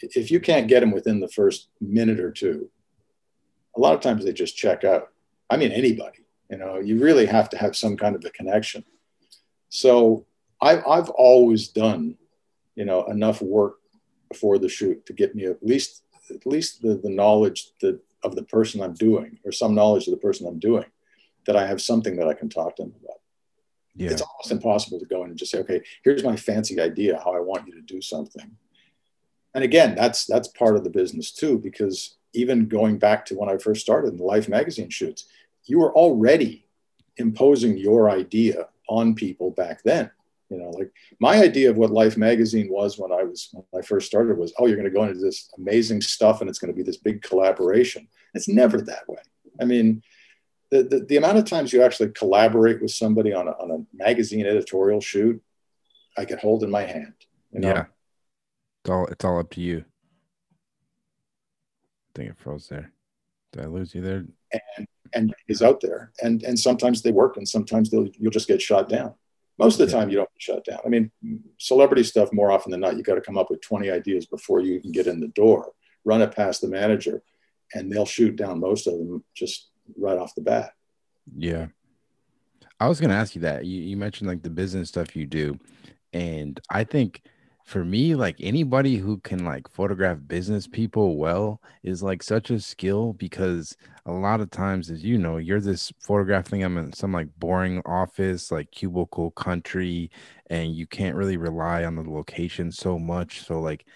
if 0.00 0.30
you 0.30 0.40
can't 0.40 0.68
get 0.68 0.80
them 0.80 0.92
within 0.92 1.20
the 1.20 1.28
first 1.28 1.68
minute 1.80 2.20
or 2.20 2.30
two, 2.30 2.70
a 3.76 3.80
lot 3.80 3.94
of 3.94 4.00
times 4.00 4.24
they 4.24 4.32
just 4.32 4.56
check 4.56 4.84
out. 4.84 5.10
I 5.50 5.56
mean 5.56 5.72
anybody, 5.72 6.26
you 6.50 6.56
know, 6.56 6.78
you 6.78 6.98
really 6.98 7.26
have 7.26 7.48
to 7.50 7.58
have 7.58 7.76
some 7.76 7.96
kind 7.96 8.16
of 8.16 8.24
a 8.24 8.30
connection. 8.30 8.84
So 9.74 10.24
I've, 10.62 10.86
I've 10.86 11.10
always 11.10 11.66
done, 11.66 12.16
you 12.76 12.84
know, 12.84 13.02
enough 13.06 13.42
work 13.42 13.78
before 14.28 14.56
the 14.56 14.68
shoot 14.68 15.04
to 15.06 15.12
get 15.12 15.34
me 15.34 15.46
at 15.46 15.66
least 15.66 16.04
at 16.30 16.46
least 16.46 16.80
the, 16.80 16.94
the 16.94 17.10
knowledge 17.10 17.72
that 17.80 17.98
of 18.22 18.36
the 18.36 18.44
person 18.44 18.80
I'm 18.80 18.94
doing 18.94 19.38
or 19.44 19.50
some 19.50 19.74
knowledge 19.74 20.06
of 20.06 20.12
the 20.12 20.20
person 20.20 20.46
I'm 20.46 20.60
doing 20.60 20.86
that 21.46 21.56
I 21.56 21.66
have 21.66 21.82
something 21.82 22.14
that 22.16 22.28
I 22.28 22.34
can 22.34 22.48
talk 22.48 22.76
to 22.76 22.84
them 22.84 22.94
about. 23.02 23.18
Yeah. 23.96 24.10
It's 24.12 24.22
almost 24.22 24.52
impossible 24.52 25.00
to 25.00 25.06
go 25.06 25.24
in 25.24 25.30
and 25.30 25.38
just 25.38 25.50
say, 25.50 25.58
okay, 25.58 25.82
here's 26.04 26.22
my 26.22 26.36
fancy 26.36 26.80
idea 26.80 27.20
how 27.22 27.34
I 27.34 27.40
want 27.40 27.66
you 27.66 27.74
to 27.74 27.82
do 27.82 28.00
something. 28.00 28.56
And 29.54 29.64
again, 29.64 29.96
that's 29.96 30.24
that's 30.24 30.48
part 30.48 30.76
of 30.76 30.84
the 30.84 30.90
business 30.90 31.32
too, 31.32 31.58
because 31.58 32.16
even 32.32 32.68
going 32.68 32.98
back 32.98 33.26
to 33.26 33.34
when 33.34 33.48
I 33.48 33.58
first 33.58 33.80
started 33.80 34.12
in 34.12 34.18
the 34.18 34.24
Life 34.24 34.48
magazine 34.48 34.90
shoots, 34.90 35.26
you 35.64 35.80
were 35.80 35.92
already 35.92 36.66
imposing 37.16 37.76
your 37.76 38.08
idea 38.08 38.68
on 38.88 39.14
people 39.14 39.50
back 39.50 39.82
then. 39.82 40.10
You 40.50 40.58
know, 40.58 40.70
like 40.70 40.92
my 41.20 41.42
idea 41.42 41.70
of 41.70 41.76
what 41.78 41.90
Life 41.90 42.16
magazine 42.16 42.68
was 42.70 42.98
when 42.98 43.10
I 43.12 43.24
was 43.24 43.48
when 43.52 43.64
I 43.82 43.84
first 43.84 44.06
started 44.06 44.38
was, 44.38 44.52
oh, 44.58 44.66
you're 44.66 44.76
going 44.76 44.88
to 44.88 44.94
go 44.94 45.04
into 45.04 45.18
this 45.18 45.50
amazing 45.56 46.00
stuff 46.00 46.40
and 46.40 46.50
it's 46.50 46.58
going 46.58 46.72
to 46.72 46.76
be 46.76 46.82
this 46.82 46.98
big 46.98 47.22
collaboration. 47.22 48.06
It's 48.34 48.48
never 48.48 48.80
that 48.82 49.08
way. 49.08 49.22
I 49.60 49.64
mean, 49.64 50.02
the, 50.70 50.82
the, 50.82 51.00
the 51.00 51.16
amount 51.16 51.38
of 51.38 51.44
times 51.44 51.72
you 51.72 51.82
actually 51.82 52.10
collaborate 52.10 52.82
with 52.82 52.90
somebody 52.90 53.32
on 53.32 53.48
a, 53.48 53.52
on 53.52 53.70
a 53.70 53.96
magazine 53.96 54.46
editorial 54.46 55.00
shoot, 55.00 55.42
I 56.16 56.24
could 56.24 56.40
hold 56.40 56.62
in 56.62 56.70
my 56.70 56.82
hand. 56.82 57.14
You 57.52 57.60
know? 57.60 57.68
Yeah, 57.68 57.84
it's 58.82 58.90
all 58.90 59.06
it's 59.06 59.24
all 59.24 59.38
up 59.38 59.50
to 59.50 59.60
you. 59.60 59.84
I 62.08 62.10
think 62.14 62.30
it 62.30 62.38
froze 62.38 62.68
there. 62.68 62.92
Did 63.54 63.62
I 63.62 63.66
lose 63.66 63.94
you 63.94 64.00
there? 64.00 64.24
And 64.52 64.88
and 65.14 65.34
is 65.46 65.62
out 65.62 65.80
there. 65.80 66.10
And 66.20 66.42
and 66.42 66.58
sometimes 66.58 67.02
they 67.02 67.12
work 67.12 67.36
and 67.36 67.48
sometimes 67.48 67.88
they'll 67.88 68.08
you'll 68.18 68.32
just 68.32 68.48
get 68.48 68.60
shot 68.60 68.88
down. 68.88 69.14
Most 69.58 69.78
of 69.78 69.86
the 69.86 69.92
time 69.96 70.10
you 70.10 70.16
don't 70.16 70.28
get 70.34 70.42
shut 70.42 70.64
down. 70.64 70.80
I 70.84 70.88
mean, 70.88 71.12
celebrity 71.58 72.02
stuff 72.02 72.30
more 72.32 72.50
often 72.50 72.72
than 72.72 72.80
not, 72.80 72.96
you 72.96 73.04
got 73.04 73.14
to 73.14 73.20
come 73.20 73.38
up 73.38 73.50
with 73.50 73.60
20 73.60 73.88
ideas 73.88 74.26
before 74.26 74.60
you 74.60 74.80
can 74.80 74.90
get 74.90 75.06
in 75.06 75.20
the 75.20 75.28
door, 75.28 75.70
run 76.04 76.20
it 76.22 76.34
past 76.34 76.60
the 76.60 76.66
manager, 76.66 77.22
and 77.72 77.90
they'll 77.90 78.04
shoot 78.04 78.34
down 78.34 78.58
most 78.58 78.88
of 78.88 78.94
them 78.94 79.22
just 79.32 79.70
right 79.96 80.18
off 80.18 80.34
the 80.34 80.40
bat. 80.40 80.72
Yeah. 81.36 81.68
I 82.80 82.88
was 82.88 83.00
gonna 83.00 83.14
ask 83.14 83.36
you 83.36 83.42
that. 83.42 83.64
You, 83.64 83.80
you 83.80 83.96
mentioned 83.96 84.28
like 84.28 84.42
the 84.42 84.50
business 84.50 84.88
stuff 84.88 85.14
you 85.14 85.26
do. 85.26 85.60
And 86.12 86.60
I 86.70 86.82
think 86.82 87.22
for 87.64 87.84
me 87.84 88.14
like 88.14 88.36
anybody 88.40 88.96
who 88.96 89.18
can 89.20 89.44
like 89.44 89.68
photograph 89.70 90.18
business 90.26 90.66
people 90.66 91.16
well 91.16 91.60
is 91.82 92.02
like 92.02 92.22
such 92.22 92.50
a 92.50 92.60
skill 92.60 93.14
because 93.14 93.74
a 94.06 94.12
lot 94.12 94.40
of 94.40 94.50
times 94.50 94.90
as 94.90 95.02
you 95.02 95.16
know 95.18 95.38
you're 95.38 95.60
this 95.60 95.90
photographing 95.98 96.60
them 96.60 96.76
in 96.76 96.92
some 96.92 97.12
like 97.12 97.28
boring 97.38 97.80
office 97.86 98.52
like 98.52 98.70
cubicle 98.70 99.30
country 99.30 100.10
and 100.50 100.74
you 100.74 100.86
can't 100.86 101.16
really 101.16 101.36
rely 101.38 101.84
on 101.84 101.96
the 101.96 102.02
location 102.02 102.70
so 102.70 102.98
much. 102.98 103.42
So 103.42 103.60
like 103.60 103.86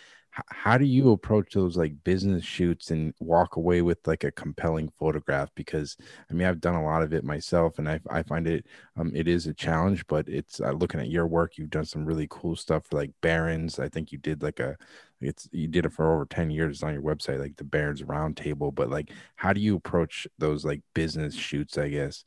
how 0.48 0.78
do 0.78 0.84
you 0.84 1.12
approach 1.12 1.54
those 1.54 1.76
like 1.76 1.92
business 2.04 2.44
shoots 2.44 2.90
and 2.90 3.14
walk 3.20 3.56
away 3.56 3.82
with 3.82 3.98
like 4.06 4.24
a 4.24 4.30
compelling 4.30 4.90
photograph? 4.98 5.50
Because 5.54 5.96
i 6.30 6.34
mean 6.34 6.46
i've 6.46 6.60
done 6.60 6.74
a 6.74 6.84
lot 6.84 7.02
of 7.02 7.12
it 7.12 7.24
myself 7.24 7.78
and 7.78 7.88
i, 7.88 8.00
I 8.10 8.22
find 8.22 8.46
it 8.46 8.66
um 8.96 9.12
it 9.14 9.28
is 9.28 9.46
a 9.46 9.54
challenge 9.54 10.06
but 10.06 10.28
it's 10.28 10.60
uh, 10.60 10.72
looking 10.72 11.00
at 11.00 11.10
your 11.10 11.26
work 11.26 11.58
you've 11.58 11.70
done 11.70 11.84
some 11.84 12.04
really 12.04 12.26
cool 12.30 12.56
stuff 12.56 12.86
for 12.86 12.96
like 12.96 13.10
barron's. 13.20 13.78
I 13.78 13.88
think 13.88 14.12
you 14.12 14.18
did 14.18 14.42
like 14.42 14.60
a 14.60 14.76
it's 15.20 15.48
you 15.52 15.66
did 15.66 15.84
it 15.84 15.92
for 15.92 16.12
over 16.14 16.26
10 16.26 16.50
years. 16.50 16.82
On 16.82 16.92
your 16.92 17.02
website 17.02 17.38
like 17.38 17.56
the 17.56 17.64
barron's 17.64 18.02
roundtable 18.02 18.74
but 18.74 18.90
like 18.90 19.10
how 19.36 19.52
do 19.52 19.60
you 19.60 19.76
approach 19.76 20.26
those 20.38 20.64
like 20.64 20.82
business 20.94 21.34
shoots 21.34 21.78
i 21.78 21.88
guess? 21.88 22.24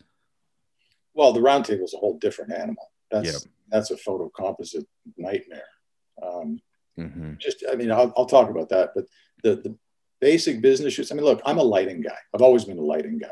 Well 1.14 1.34
the 1.34 1.40
roundtable 1.40 1.84
is 1.84 1.94
a 1.94 1.98
whole 1.98 2.18
different 2.18 2.54
animal. 2.54 2.92
That's 3.10 3.32
yep. 3.32 3.54
that's 3.70 3.92
a 3.92 3.98
photo 3.98 4.30
composite 4.30 4.88
nightmare. 5.18 5.64
Um, 6.22 6.60
Mm-hmm. 7.02 7.34
Just, 7.40 7.64
I 7.72 7.76
mean, 7.76 7.92
I'll, 7.92 8.14
I'll, 8.16 8.26
talk 8.26 8.50
about 8.50 8.70
that, 8.70 8.92
but 8.96 9.06
the, 9.44 9.56
the 9.56 9.76
basic 10.20 10.62
business 10.62 10.94
shoots. 10.94 11.12
I 11.12 11.16
mean, 11.16 11.26
look, 11.26 11.42
I'm 11.46 11.58
a 11.58 11.64
lighting 11.64 12.02
guy. 12.02 12.18
I've 12.34 12.42
always 12.42 12.66
been 12.66 12.78
a 12.78 12.82
lighting 12.82 13.18
guy 13.18 13.28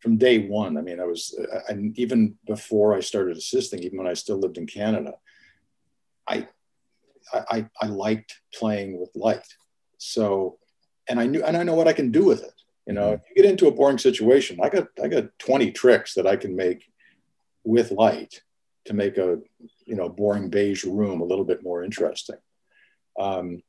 from 0.00 0.16
day 0.16 0.46
one. 0.46 0.76
I 0.76 0.82
mean, 0.82 1.00
I 1.00 1.04
was, 1.04 1.38
I, 1.68 1.74
even 1.94 2.36
before 2.46 2.94
I 2.94 3.00
started 3.00 3.36
assisting, 3.36 3.82
even 3.82 3.98
when 3.98 4.06
I 4.06 4.14
still 4.14 4.38
lived 4.38 4.58
in 4.58 4.66
Canada, 4.66 5.14
I, 6.28 6.48
I, 7.32 7.68
I 7.80 7.86
liked 7.86 8.40
playing 8.54 9.00
with 9.00 9.10
light. 9.14 9.46
So, 9.98 10.58
and 11.08 11.20
I 11.20 11.26
knew, 11.26 11.42
and 11.42 11.56
I 11.56 11.62
know 11.62 11.74
what 11.74 11.88
I 11.88 11.92
can 11.92 12.10
do 12.10 12.24
with 12.24 12.42
it. 12.42 12.54
You 12.86 12.94
know, 12.94 13.12
mm-hmm. 13.12 13.14
if 13.14 13.20
you 13.28 13.42
get 13.42 13.50
into 13.50 13.68
a 13.68 13.72
boring 13.72 13.98
situation, 13.98 14.58
I 14.62 14.68
got, 14.68 14.88
I 15.02 15.08
got 15.08 15.38
20 15.38 15.72
tricks 15.72 16.14
that 16.14 16.26
I 16.26 16.36
can 16.36 16.56
make 16.56 16.90
with 17.64 17.90
light 17.90 18.42
to 18.86 18.94
make 18.94 19.18
a, 19.18 19.38
you 19.84 19.94
know, 19.94 20.08
boring 20.08 20.48
beige 20.48 20.84
room 20.84 21.20
a 21.20 21.24
little 21.24 21.44
bit 21.44 21.62
more 21.62 21.84
interesting. 21.84 22.36
Um, 23.20 23.62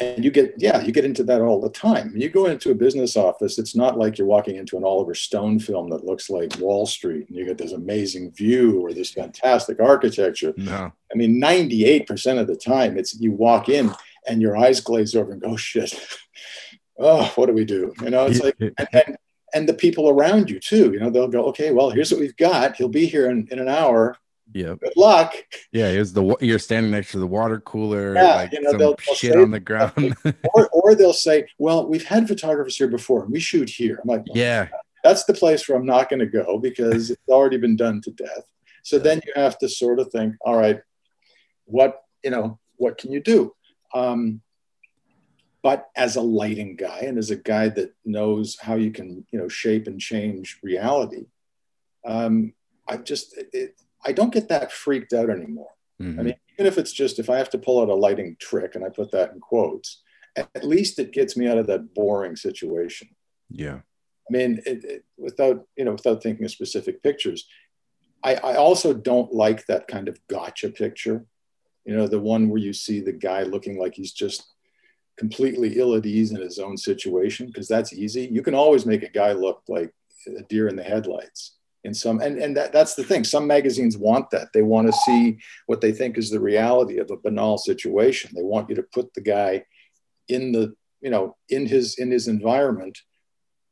and 0.00 0.24
you 0.24 0.32
get, 0.32 0.54
yeah, 0.58 0.80
you 0.82 0.90
get 0.90 1.04
into 1.04 1.22
that 1.24 1.40
all 1.40 1.60
the 1.60 1.70
time. 1.70 2.10
When 2.10 2.20
you 2.20 2.28
go 2.28 2.46
into 2.46 2.72
a 2.72 2.74
business 2.74 3.16
office, 3.16 3.58
it's 3.60 3.76
not 3.76 3.96
like 3.96 4.18
you're 4.18 4.26
walking 4.26 4.56
into 4.56 4.76
an 4.76 4.82
Oliver 4.82 5.14
Stone 5.14 5.60
film 5.60 5.88
that 5.90 6.04
looks 6.04 6.28
like 6.28 6.58
Wall 6.58 6.84
Street 6.84 7.28
and 7.28 7.38
you 7.38 7.44
get 7.44 7.58
this 7.58 7.72
amazing 7.72 8.32
view 8.32 8.80
or 8.80 8.92
this 8.92 9.12
fantastic 9.12 9.80
architecture. 9.80 10.52
No. 10.56 10.90
I 11.12 11.16
mean, 11.16 11.40
98% 11.40 12.40
of 12.40 12.48
the 12.48 12.56
time, 12.56 12.98
it's 12.98 13.20
you 13.20 13.30
walk 13.30 13.68
in 13.68 13.94
and 14.26 14.42
your 14.42 14.56
eyes 14.56 14.80
glaze 14.80 15.14
over 15.14 15.30
and 15.30 15.40
go, 15.40 15.54
shit, 15.54 15.94
oh, 16.98 17.32
what 17.36 17.46
do 17.46 17.52
we 17.52 17.64
do? 17.64 17.94
You 18.02 18.10
know, 18.10 18.26
it's 18.26 18.42
like, 18.42 18.56
and, 18.58 18.88
and, 18.92 19.16
and 19.54 19.68
the 19.68 19.74
people 19.74 20.08
around 20.08 20.50
you 20.50 20.58
too, 20.58 20.92
you 20.92 20.98
know, 20.98 21.10
they'll 21.10 21.28
go, 21.28 21.44
okay, 21.46 21.70
well, 21.70 21.90
here's 21.90 22.10
what 22.10 22.20
we've 22.20 22.36
got. 22.36 22.74
He'll 22.74 22.88
be 22.88 23.06
here 23.06 23.30
in, 23.30 23.46
in 23.52 23.60
an 23.60 23.68
hour 23.68 24.16
yeah. 24.52 24.74
Good 24.80 24.96
luck. 24.96 25.34
Yeah, 25.72 25.88
it's 25.88 26.12
the 26.12 26.36
you're 26.40 26.58
standing 26.58 26.92
next 26.92 27.12
to 27.12 27.18
the 27.18 27.26
water 27.26 27.60
cooler, 27.60 28.14
yeah, 28.14 28.34
like 28.34 28.52
you 28.52 28.60
know, 28.60 28.70
some 28.70 28.78
they'll, 28.78 28.96
they'll 29.06 29.16
shit 29.16 29.36
on 29.36 29.50
the 29.50 29.60
ground. 29.60 30.16
or, 30.54 30.68
or 30.68 30.94
they'll 30.94 31.12
say, 31.12 31.46
"Well, 31.58 31.88
we've 31.88 32.04
had 32.04 32.28
photographers 32.28 32.76
here 32.76 32.88
before, 32.88 33.24
and 33.24 33.32
we 33.32 33.40
shoot 33.40 33.68
here." 33.68 33.98
I'm 34.02 34.08
like, 34.08 34.24
"Yeah, 34.26 34.68
that's 35.02 35.24
the 35.24 35.34
place 35.34 35.68
where 35.68 35.78
I'm 35.78 35.86
not 35.86 36.08
going 36.08 36.20
to 36.20 36.26
go 36.26 36.58
because 36.58 37.10
it's 37.10 37.28
already 37.28 37.56
been 37.56 37.76
done 37.76 38.00
to 38.02 38.10
death." 38.10 38.44
So 38.82 38.98
then 38.98 39.20
you 39.26 39.32
have 39.34 39.58
to 39.58 39.68
sort 39.68 39.98
of 39.98 40.10
think, 40.12 40.36
"All 40.42 40.56
right, 40.56 40.80
what 41.64 42.02
you 42.22 42.30
know, 42.30 42.58
what 42.76 42.98
can 42.98 43.12
you 43.12 43.20
do?" 43.20 43.54
Um, 43.94 44.42
but 45.62 45.88
as 45.96 46.16
a 46.16 46.20
lighting 46.20 46.76
guy 46.76 47.00
and 47.00 47.16
as 47.16 47.30
a 47.30 47.36
guy 47.36 47.70
that 47.70 47.94
knows 48.04 48.58
how 48.60 48.74
you 48.74 48.90
can, 48.90 49.24
you 49.30 49.38
know, 49.38 49.48
shape 49.48 49.86
and 49.86 49.98
change 49.98 50.58
reality, 50.62 51.24
um, 52.04 52.52
I've 52.86 53.04
just 53.04 53.34
it, 53.38 53.80
I 54.04 54.12
don't 54.12 54.32
get 54.32 54.48
that 54.48 54.72
freaked 54.72 55.12
out 55.12 55.30
anymore. 55.30 55.70
Mm-hmm. 56.00 56.20
I 56.20 56.22
mean, 56.22 56.34
even 56.54 56.66
if 56.66 56.78
it's 56.78 56.92
just 56.92 57.18
if 57.18 57.30
I 57.30 57.38
have 57.38 57.50
to 57.50 57.58
pull 57.58 57.80
out 57.80 57.88
a 57.88 57.94
lighting 57.94 58.36
trick, 58.40 58.74
and 58.74 58.84
I 58.84 58.88
put 58.88 59.10
that 59.12 59.32
in 59.32 59.40
quotes, 59.40 60.02
at 60.36 60.64
least 60.64 60.98
it 60.98 61.12
gets 61.12 61.36
me 61.36 61.46
out 61.46 61.58
of 61.58 61.66
that 61.68 61.94
boring 61.94 62.36
situation. 62.36 63.08
Yeah. 63.48 63.80
I 64.28 64.32
mean, 64.32 64.60
it, 64.66 64.84
it, 64.84 65.04
without 65.16 65.66
you 65.76 65.84
know, 65.84 65.92
without 65.92 66.22
thinking 66.22 66.44
of 66.44 66.50
specific 66.50 67.02
pictures, 67.02 67.46
I, 68.22 68.36
I 68.36 68.54
also 68.56 68.92
don't 68.92 69.32
like 69.32 69.66
that 69.66 69.86
kind 69.86 70.08
of 70.08 70.18
gotcha 70.28 70.70
picture. 70.70 71.26
You 71.84 71.96
know, 71.96 72.08
the 72.08 72.20
one 72.20 72.48
where 72.48 72.60
you 72.60 72.72
see 72.72 73.00
the 73.00 73.12
guy 73.12 73.42
looking 73.42 73.78
like 73.78 73.94
he's 73.94 74.12
just 74.12 74.44
completely 75.16 75.78
ill 75.78 75.94
at 75.94 76.06
ease 76.06 76.32
in 76.32 76.40
his 76.40 76.58
own 76.58 76.76
situation, 76.76 77.46
because 77.46 77.68
that's 77.68 77.92
easy. 77.92 78.28
You 78.32 78.42
can 78.42 78.54
always 78.54 78.86
make 78.86 79.02
a 79.02 79.10
guy 79.10 79.32
look 79.32 79.62
like 79.68 79.92
a 80.26 80.42
deer 80.44 80.68
in 80.68 80.76
the 80.76 80.82
headlights 80.82 81.56
in 81.84 81.94
some 81.94 82.20
and, 82.20 82.38
and 82.38 82.56
that, 82.56 82.72
that's 82.72 82.94
the 82.94 83.04
thing. 83.04 83.24
Some 83.24 83.46
magazines 83.46 83.96
want 83.96 84.30
that. 84.30 84.48
They 84.52 84.62
want 84.62 84.86
to 84.88 84.92
see 84.92 85.38
what 85.66 85.80
they 85.80 85.92
think 85.92 86.16
is 86.16 86.30
the 86.30 86.40
reality 86.40 86.98
of 86.98 87.10
a 87.10 87.16
banal 87.16 87.58
situation. 87.58 88.30
They 88.34 88.42
want 88.42 88.70
you 88.70 88.74
to 88.76 88.82
put 88.82 89.12
the 89.14 89.20
guy 89.20 89.64
in 90.28 90.52
the 90.52 90.74
you 91.00 91.10
know 91.10 91.36
in 91.48 91.66
his 91.66 91.98
in 91.98 92.10
his 92.10 92.28
environment 92.28 92.98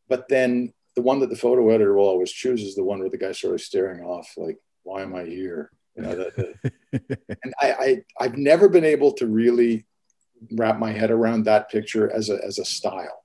but 0.08 0.28
then 0.28 0.72
the 0.94 1.02
one 1.02 1.20
that 1.20 1.30
the 1.30 1.36
photo 1.36 1.70
editor 1.70 1.94
will 1.94 2.06
always 2.06 2.30
choose 2.30 2.62
is 2.62 2.74
the 2.74 2.84
one 2.84 3.00
where 3.00 3.08
the 3.08 3.16
guy's 3.16 3.40
sort 3.40 3.54
of 3.54 3.60
staring 3.60 4.02
off 4.02 4.30
like 4.36 4.58
why 4.82 5.02
am 5.02 5.14
i 5.14 5.24
here? 5.24 5.70
You 5.96 6.02
know 6.02 6.14
that, 6.14 6.72
and 7.42 7.54
I, 7.60 7.72
I 7.72 8.02
i've 8.20 8.36
never 8.36 8.68
been 8.68 8.84
able 8.84 9.12
to 9.14 9.26
really 9.26 9.86
wrap 10.52 10.78
my 10.78 10.90
head 10.90 11.10
around 11.10 11.44
that 11.44 11.70
picture 11.70 12.10
as 12.10 12.30
a 12.30 12.42
as 12.44 12.58
a 12.58 12.64
style 12.64 13.21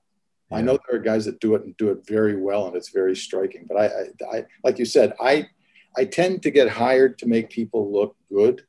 yeah. 0.50 0.58
i 0.58 0.60
know 0.60 0.78
there 0.88 0.98
are 0.98 1.02
guys 1.02 1.24
that 1.24 1.40
do 1.40 1.54
it 1.54 1.64
and 1.64 1.76
do 1.76 1.90
it 1.90 2.06
very 2.06 2.36
well 2.36 2.66
and 2.66 2.76
it's 2.76 2.90
very 2.90 3.16
striking 3.16 3.66
but 3.68 3.76
I, 3.76 3.86
I 3.86 4.36
i 4.36 4.44
like 4.64 4.78
you 4.78 4.84
said 4.84 5.12
i 5.20 5.48
i 5.96 6.04
tend 6.04 6.42
to 6.42 6.50
get 6.50 6.68
hired 6.68 7.18
to 7.18 7.26
make 7.26 7.50
people 7.50 7.92
look 7.92 8.16
good 8.30 8.62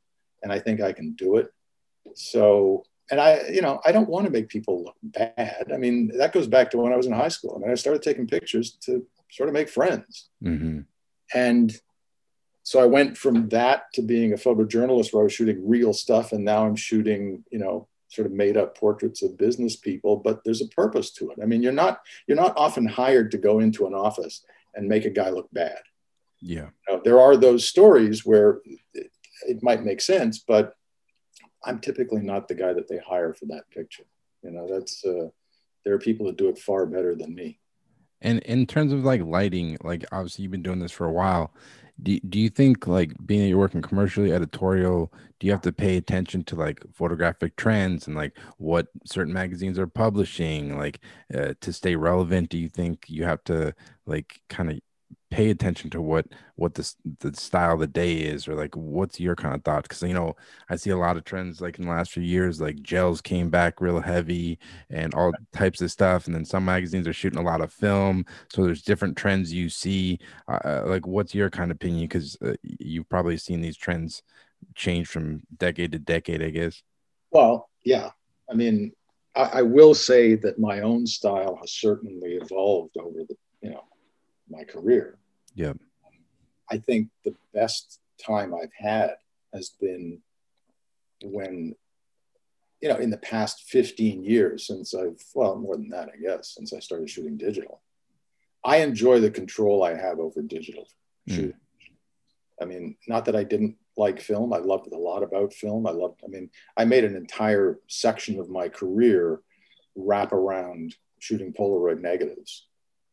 and 0.43 0.51
i 0.51 0.59
think 0.59 0.81
i 0.81 0.91
can 0.91 1.13
do 1.13 1.37
it 1.37 1.53
so 2.15 2.83
and 3.11 3.19
I, 3.19 3.47
you 3.49 3.61
know, 3.61 3.79
I 3.83 3.91
don't 3.91 4.09
want 4.09 4.25
to 4.25 4.31
make 4.31 4.49
people 4.49 4.83
look 4.83 4.95
bad. 5.03 5.71
I 5.73 5.77
mean, 5.77 6.11
that 6.17 6.33
goes 6.33 6.47
back 6.47 6.69
to 6.71 6.77
when 6.77 6.93
I 6.93 6.97
was 6.97 7.07
in 7.07 7.13
high 7.13 7.29
school. 7.29 7.55
I 7.55 7.59
mean, 7.59 7.71
I 7.71 7.75
started 7.75 8.03
taking 8.03 8.27
pictures 8.27 8.71
to 8.81 9.05
sort 9.31 9.49
of 9.49 9.53
make 9.53 9.69
friends. 9.69 10.29
Mm-hmm. 10.43 10.81
And 11.33 11.75
so 12.63 12.79
I 12.79 12.85
went 12.85 13.17
from 13.17 13.49
that 13.49 13.91
to 13.93 14.01
being 14.01 14.33
a 14.33 14.37
photojournalist 14.37 15.11
where 15.11 15.21
I 15.21 15.23
was 15.23 15.33
shooting 15.33 15.67
real 15.67 15.93
stuff. 15.93 16.33
And 16.33 16.45
now 16.45 16.65
I'm 16.65 16.75
shooting, 16.75 17.43
you 17.51 17.59
know, 17.59 17.87
sort 18.09 18.25
of 18.27 18.33
made 18.33 18.57
up 18.57 18.77
portraits 18.77 19.23
of 19.23 19.37
business 19.37 19.75
people, 19.75 20.17
but 20.17 20.43
there's 20.43 20.61
a 20.61 20.67
purpose 20.67 21.11
to 21.11 21.31
it. 21.31 21.37
I 21.41 21.45
mean, 21.45 21.63
you're 21.63 21.71
not, 21.71 22.01
you're 22.27 22.37
not 22.37 22.57
often 22.57 22.85
hired 22.85 23.31
to 23.31 23.37
go 23.37 23.59
into 23.59 23.87
an 23.87 23.93
office 23.93 24.43
and 24.75 24.87
make 24.87 25.05
a 25.05 25.09
guy 25.09 25.29
look 25.29 25.47
bad. 25.53 25.79
Yeah. 26.41 26.69
You 26.87 26.95
know, 26.95 27.01
there 27.03 27.19
are 27.19 27.37
those 27.37 27.67
stories 27.67 28.25
where 28.25 28.61
it, 28.93 29.11
it 29.47 29.63
might 29.63 29.83
make 29.83 30.01
sense, 30.01 30.39
but 30.39 30.73
I'm 31.63 31.79
typically 31.79 32.21
not 32.21 32.47
the 32.47 32.55
guy 32.55 32.73
that 32.73 32.87
they 32.87 32.97
hire 32.97 33.33
for 33.33 33.45
that 33.47 33.69
picture. 33.69 34.05
You 34.43 34.51
know, 34.51 34.67
that's 34.67 35.03
uh, 35.05 35.27
there 35.83 35.93
are 35.93 35.99
people 35.99 36.25
that 36.27 36.37
do 36.37 36.49
it 36.49 36.57
far 36.57 36.85
better 36.85 37.15
than 37.15 37.35
me. 37.35 37.59
And 38.21 38.39
in 38.39 38.65
terms 38.65 38.91
of 38.91 39.03
like 39.03 39.21
lighting, 39.21 39.77
like 39.83 40.05
obviously 40.11 40.43
you've 40.43 40.51
been 40.51 40.63
doing 40.63 40.79
this 40.79 40.91
for 40.91 41.05
a 41.05 41.11
while. 41.11 41.53
Do, 42.01 42.19
do 42.21 42.39
you 42.39 42.49
think 42.49 42.87
like 42.87 43.13
being 43.25 43.41
that 43.41 43.47
you're 43.47 43.57
working 43.57 43.81
commercially 43.81 44.31
editorial 44.31 45.11
do 45.39 45.47
you 45.47 45.53
have 45.53 45.61
to 45.61 45.71
pay 45.71 45.97
attention 45.97 46.43
to 46.43 46.55
like 46.55 46.83
photographic 46.93 47.55
trends 47.55 48.07
and 48.07 48.15
like 48.15 48.37
what 48.57 48.87
certain 49.05 49.33
magazines 49.33 49.79
are 49.79 49.87
publishing 49.87 50.77
like 50.77 50.99
uh, 51.33 51.53
to 51.61 51.71
stay 51.71 51.95
relevant? 51.95 52.49
Do 52.49 52.57
you 52.57 52.67
think 52.67 53.05
you 53.07 53.23
have 53.23 53.43
to 53.45 53.73
like 54.05 54.41
kind 54.49 54.69
of 54.69 54.79
pay 55.31 55.51
attention 55.51 55.89
to 55.91 56.01
what 56.01 56.25
what 56.55 56.73
the 56.73 56.93
the 57.19 57.33
style 57.35 57.73
of 57.73 57.79
the 57.79 57.87
day 57.87 58.13
is 58.13 58.47
or 58.47 58.55
like 58.55 58.75
what's 58.75 59.19
your 59.19 59.35
kind 59.35 59.53
of 59.53 59.63
thought 59.63 59.83
because 59.83 60.01
you 60.01 60.13
know 60.13 60.35
i 60.69 60.75
see 60.75 60.89
a 60.89 60.97
lot 60.97 61.17
of 61.17 61.23
trends 61.23 61.61
like 61.61 61.77
in 61.77 61.85
the 61.85 61.91
last 61.91 62.11
few 62.11 62.23
years 62.23 62.59
like 62.59 62.81
gels 62.81 63.21
came 63.21 63.47
back 63.47 63.79
real 63.79 63.99
heavy 63.99 64.57
and 64.89 65.13
all 65.13 65.31
types 65.53 65.81
of 65.81 65.91
stuff 65.91 66.25
and 66.25 66.35
then 66.35 66.45
some 66.45 66.65
magazines 66.65 67.07
are 67.07 67.13
shooting 67.13 67.39
a 67.39 67.43
lot 67.43 67.61
of 67.61 67.71
film. 67.73 68.25
So 68.49 68.63
there's 68.63 68.83
different 68.83 69.17
trends 69.17 69.51
you 69.51 69.69
see. 69.69 70.19
Uh, 70.47 70.59
uh 70.63 70.83
like 70.85 71.07
what's 71.07 71.33
your 71.33 71.49
kind 71.49 71.71
of 71.71 71.75
opinion? 71.75 72.03
Because 72.03 72.37
uh, 72.45 72.53
you've 72.61 73.09
probably 73.09 73.37
seen 73.37 73.61
these 73.61 73.77
trends 73.77 74.21
change 74.75 75.07
from 75.07 75.41
decade 75.57 75.93
to 75.93 75.99
decade 75.99 76.43
i 76.43 76.49
guess. 76.49 76.83
Well 77.31 77.69
yeah. 77.83 78.11
I 78.49 78.53
mean 78.53 78.91
I, 79.35 79.41
I 79.41 79.61
will 79.61 79.93
say 79.93 80.35
that 80.35 80.59
my 80.59 80.81
own 80.81 81.07
style 81.07 81.57
has 81.61 81.71
certainly 81.71 82.33
evolved 82.41 82.97
over 82.97 83.19
the 83.27 83.35
you 83.61 83.71
know 83.71 83.83
my 84.49 84.63
career. 84.63 85.17
Yeah. 85.55 85.73
I 86.71 86.77
think 86.77 87.09
the 87.25 87.35
best 87.53 87.99
time 88.23 88.53
I've 88.53 88.73
had 88.77 89.15
has 89.53 89.69
been 89.69 90.19
when, 91.23 91.75
you 92.81 92.89
know, 92.89 92.97
in 92.97 93.09
the 93.09 93.17
past 93.17 93.63
15 93.69 94.23
years 94.23 94.67
since 94.67 94.93
I've, 94.93 95.21
well, 95.33 95.55
more 95.55 95.75
than 95.75 95.89
that, 95.89 96.09
I 96.13 96.17
guess, 96.17 96.53
since 96.55 96.73
I 96.73 96.79
started 96.79 97.09
shooting 97.09 97.37
digital. 97.37 97.81
I 98.63 98.77
enjoy 98.77 99.19
the 99.19 99.31
control 99.31 99.83
I 99.83 99.95
have 99.95 100.19
over 100.19 100.41
digital 100.41 100.87
mm. 101.29 101.53
I 102.61 102.65
mean, 102.65 102.97
not 103.07 103.25
that 103.25 103.35
I 103.35 103.43
didn't 103.43 103.77
like 103.95 104.19
film. 104.19 104.53
I 104.53 104.57
loved 104.57 104.91
a 104.91 104.97
lot 104.97 105.23
about 105.23 105.53
film. 105.53 105.87
I 105.87 105.91
loved, 105.91 106.21
I 106.23 106.27
mean, 106.27 106.49
I 106.75 106.85
made 106.85 107.03
an 107.03 107.15
entire 107.15 107.79
section 107.87 108.39
of 108.39 108.49
my 108.49 108.69
career 108.69 109.39
wrap 109.95 110.33
around 110.33 110.95
shooting 111.19 111.53
Polaroid 111.53 112.01
negatives 112.01 112.67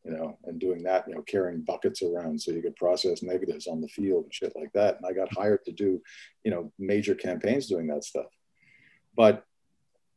you 0.07 0.13
know, 0.13 0.39
and 0.45 0.61
doing 0.61 0.85
that, 0.85 1.05
you 1.09 1.15
know, 1.15 1.23
carrying 1.23 1.63
buckets 1.63 2.01
around 2.01 2.41
so 2.41 2.53
you 2.53 2.63
could 2.63 2.77
process 2.77 3.23
negatives 3.23 3.67
on 3.67 3.81
the 3.81 3.89
field 3.89 4.25
and 4.25 4.35
shit 4.35 4.53
like 4.55 4.73
that. 4.73 4.97
And 4.97 5.07
I 5.07 5.13
got 5.13 5.33
hired 5.33 5.65
to 5.65 5.73
do, 5.73 6.01
you 6.45 6.51
know, 6.53 6.73
major 6.79 7.15
campaigns 7.15 7.67
doing 7.67 7.89
that 7.89 8.05
stuff. 8.05 8.27
But 9.17 9.45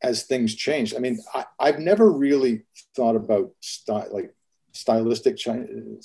as 0.04 0.24
things 0.24 0.54
changed, 0.54 0.96
I 0.96 1.00
mean, 1.00 1.20
I, 1.34 1.46
have 1.66 1.80
never 1.80 2.12
really 2.12 2.66
thought 2.96 3.16
about 3.16 3.52
style, 3.62 4.08
like 4.12 4.34
stylistic 4.74 5.38
ch- 5.38 5.50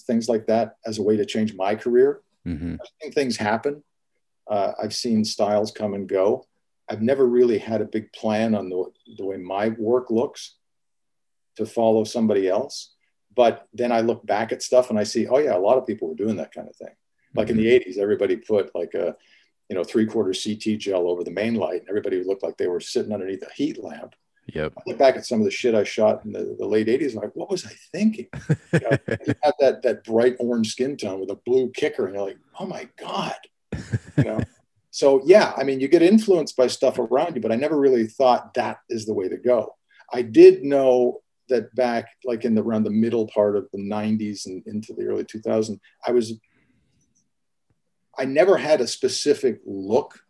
things 0.06 0.28
like 0.30 0.46
that 0.46 0.76
as 0.86 0.98
a 0.98 1.02
way 1.02 1.18
to 1.18 1.26
change 1.26 1.54
my 1.54 1.74
career. 1.74 2.22
Mm-hmm. 2.46 2.76
I've 2.80 2.88
seen 3.02 3.12
things 3.12 3.36
happen. 3.36 3.84
Uh, 4.50 4.72
I've 4.82 4.94
seen 4.94 5.24
styles 5.24 5.72
come 5.72 5.92
and 5.92 6.08
go. 6.08 6.46
I've 6.88 7.02
never 7.02 7.26
really 7.26 7.58
had 7.58 7.82
a 7.82 7.86
big 7.86 8.12
plan 8.14 8.54
on 8.54 8.70
the, 8.70 8.84
the 9.18 9.24
way 9.26 9.36
my 9.36 9.68
work 9.68 10.10
looks 10.10 10.56
to 11.56 11.66
follow 11.66 12.04
somebody 12.04 12.48
else 12.48 12.93
but 13.34 13.68
then 13.72 13.92
I 13.92 14.00
look 14.00 14.24
back 14.26 14.52
at 14.52 14.62
stuff 14.62 14.90
and 14.90 14.98
I 14.98 15.04
see, 15.04 15.26
oh 15.26 15.38
yeah, 15.38 15.56
a 15.56 15.58
lot 15.58 15.78
of 15.78 15.86
people 15.86 16.08
were 16.08 16.14
doing 16.14 16.36
that 16.36 16.52
kind 16.52 16.68
of 16.68 16.76
thing. 16.76 16.94
Like 17.34 17.48
mm-hmm. 17.48 17.58
in 17.58 17.64
the 17.64 17.80
80s, 17.80 17.98
everybody 17.98 18.36
put 18.36 18.74
like 18.74 18.94
a, 18.94 19.16
you 19.68 19.76
know, 19.76 19.84
three 19.84 20.06
quarter 20.06 20.32
CT 20.32 20.78
gel 20.78 21.08
over 21.08 21.24
the 21.24 21.30
main 21.30 21.54
light, 21.54 21.80
and 21.80 21.88
everybody 21.88 22.22
looked 22.22 22.42
like 22.42 22.56
they 22.56 22.68
were 22.68 22.80
sitting 22.80 23.12
underneath 23.12 23.42
a 23.42 23.52
heat 23.54 23.82
lamp. 23.82 24.14
Yep. 24.52 24.74
I 24.76 24.82
look 24.86 24.98
back 24.98 25.16
at 25.16 25.24
some 25.24 25.40
of 25.40 25.46
the 25.46 25.50
shit 25.50 25.74
I 25.74 25.84
shot 25.84 26.24
in 26.24 26.32
the, 26.32 26.54
the 26.58 26.66
late 26.66 26.86
80s, 26.86 27.12
and 27.12 27.16
like, 27.16 27.34
what 27.34 27.50
was 27.50 27.64
I 27.64 27.72
thinking? 27.92 28.26
you, 28.72 28.80
know, 28.80 28.90
you 29.26 29.34
have 29.42 29.54
that 29.60 29.82
that 29.82 30.04
bright 30.04 30.36
orange 30.38 30.70
skin 30.72 30.96
tone 30.96 31.20
with 31.20 31.30
a 31.30 31.40
blue 31.46 31.70
kicker, 31.70 32.06
and 32.06 32.14
you're 32.14 32.26
like, 32.26 32.38
oh 32.60 32.66
my 32.66 32.88
God. 32.98 33.36
You 34.16 34.24
know? 34.24 34.40
so 34.90 35.22
yeah, 35.24 35.54
I 35.56 35.64
mean, 35.64 35.80
you 35.80 35.88
get 35.88 36.02
influenced 36.02 36.56
by 36.56 36.66
stuff 36.66 36.98
around 36.98 37.34
you, 37.34 37.40
but 37.40 37.52
I 37.52 37.56
never 37.56 37.78
really 37.78 38.06
thought 38.06 38.54
that 38.54 38.80
is 38.90 39.06
the 39.06 39.14
way 39.14 39.28
to 39.28 39.38
go. 39.38 39.74
I 40.12 40.22
did 40.22 40.62
know 40.62 41.22
that 41.48 41.74
back 41.74 42.08
like 42.24 42.44
in 42.44 42.54
the 42.54 42.62
around 42.62 42.84
the 42.84 42.90
middle 42.90 43.26
part 43.28 43.56
of 43.56 43.68
the 43.72 43.78
90s 43.78 44.46
and 44.46 44.66
into 44.66 44.92
the 44.94 45.04
early 45.04 45.24
2000s 45.24 45.78
i 46.06 46.10
was 46.10 46.34
i 48.18 48.24
never 48.24 48.56
had 48.56 48.80
a 48.80 48.86
specific 48.86 49.60
look 49.66 50.20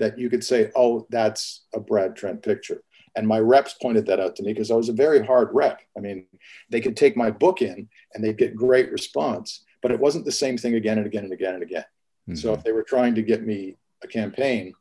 that 0.00 0.18
you 0.18 0.28
could 0.28 0.42
say 0.42 0.72
oh 0.74 1.06
that's 1.10 1.66
a 1.74 1.78
brad 1.78 2.16
trent 2.16 2.42
picture. 2.42 2.82
And 3.16 3.26
my 3.26 3.40
reps 3.40 3.74
pointed 3.82 4.06
that 4.06 4.20
out 4.20 4.36
to 4.36 4.42
me 4.42 4.52
because 4.52 4.70
i 4.70 4.74
was 4.74 4.88
a 4.88 4.94
very 4.94 5.24
hard 5.24 5.50
rep. 5.52 5.80
I 5.96 6.00
mean 6.00 6.26
they 6.70 6.80
could 6.80 6.96
take 6.96 7.16
my 7.16 7.30
book 7.30 7.62
in 7.62 7.88
and 8.14 8.24
they'd 8.24 8.38
get 8.38 8.56
great 8.56 8.90
response 8.90 9.64
but 9.82 9.92
it 9.92 10.00
wasn't 10.00 10.24
the 10.24 10.32
same 10.32 10.58
thing 10.58 10.74
again 10.74 10.98
and 10.98 11.06
again 11.06 11.24
and 11.24 11.32
again 11.32 11.54
and 11.54 11.62
again. 11.62 11.84
Mm-hmm. 12.28 12.34
so 12.34 12.52
if 12.52 12.64
they 12.64 12.72
were 12.72 12.82
trying 12.82 13.14
to 13.14 13.22
get 13.22 13.46
me 13.46 13.76
a 14.02 14.08
campaign 14.08 14.72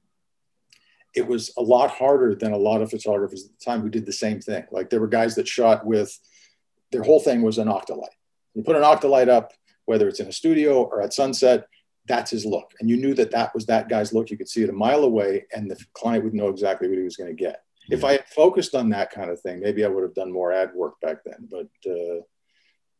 it 1.15 1.27
was 1.27 1.51
a 1.57 1.61
lot 1.61 1.89
harder 1.89 2.35
than 2.35 2.53
a 2.53 2.57
lot 2.57 2.81
of 2.81 2.91
photographers 2.91 3.45
at 3.45 3.51
the 3.51 3.65
time 3.65 3.81
who 3.81 3.89
did 3.89 4.05
the 4.05 4.13
same 4.13 4.39
thing. 4.39 4.63
Like 4.71 4.89
there 4.89 4.99
were 4.99 5.07
guys 5.07 5.35
that 5.35 5.47
shot 5.47 5.85
with 5.85 6.17
their 6.91 7.03
whole 7.03 7.19
thing 7.19 7.41
was 7.41 7.57
an 7.57 7.67
octalight. 7.67 8.15
You 8.53 8.63
put 8.63 8.75
an 8.75 8.83
octalight 8.83 9.29
up, 9.29 9.53
whether 9.85 10.07
it's 10.07 10.19
in 10.19 10.27
a 10.27 10.31
studio 10.31 10.83
or 10.83 11.01
at 11.01 11.13
sunset, 11.13 11.67
that's 12.07 12.31
his 12.31 12.45
look. 12.45 12.73
And 12.79 12.89
you 12.89 12.97
knew 12.97 13.13
that 13.15 13.31
that 13.31 13.53
was 13.53 13.65
that 13.67 13.89
guy's 13.89 14.13
look. 14.13 14.29
You 14.29 14.37
could 14.37 14.49
see 14.49 14.63
it 14.63 14.69
a 14.69 14.73
mile 14.73 15.03
away, 15.03 15.45
and 15.53 15.69
the 15.69 15.79
client 15.93 16.23
would 16.23 16.33
know 16.33 16.49
exactly 16.49 16.87
what 16.87 16.97
he 16.97 17.03
was 17.03 17.17
going 17.17 17.29
to 17.29 17.35
get. 17.35 17.63
Yeah. 17.87 17.97
If 17.97 18.03
I 18.03 18.13
had 18.13 18.27
focused 18.27 18.75
on 18.75 18.89
that 18.89 19.11
kind 19.11 19.29
of 19.29 19.39
thing, 19.41 19.59
maybe 19.59 19.85
I 19.85 19.87
would 19.87 20.03
have 20.03 20.15
done 20.15 20.31
more 20.31 20.51
ad 20.51 20.73
work 20.75 20.99
back 21.01 21.17
then. 21.23 21.47
But 21.49 21.69
uh, 21.89 22.21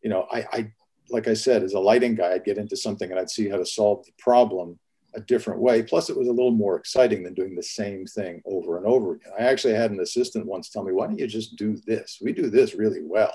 you 0.01 0.09
know, 0.09 0.27
I, 0.31 0.45
I 0.51 0.71
like 1.09 1.27
I 1.27 1.33
said, 1.33 1.63
as 1.63 1.73
a 1.73 1.79
lighting 1.79 2.15
guy, 2.15 2.33
I'd 2.33 2.45
get 2.45 2.57
into 2.57 2.77
something 2.77 3.09
and 3.09 3.19
I'd 3.19 3.31
see 3.31 3.49
how 3.49 3.57
to 3.57 3.65
solve 3.65 4.05
the 4.05 4.11
problem 4.19 4.79
a 5.13 5.21
different 5.21 5.61
way. 5.61 5.81
Plus, 5.81 6.09
it 6.09 6.17
was 6.17 6.27
a 6.27 6.31
little 6.31 6.51
more 6.51 6.77
exciting 6.77 7.23
than 7.23 7.33
doing 7.33 7.55
the 7.55 7.63
same 7.63 8.05
thing 8.05 8.41
over 8.45 8.77
and 8.77 8.85
over 8.85 9.13
again. 9.13 9.33
I 9.37 9.43
actually 9.43 9.73
had 9.73 9.91
an 9.91 9.99
assistant 9.99 10.45
once 10.45 10.69
tell 10.69 10.83
me, 10.83 10.91
"Why 10.91 11.07
don't 11.07 11.19
you 11.19 11.27
just 11.27 11.55
do 11.55 11.75
this? 11.85 12.19
We 12.21 12.33
do 12.33 12.49
this 12.49 12.75
really 12.75 13.01
well." 13.03 13.33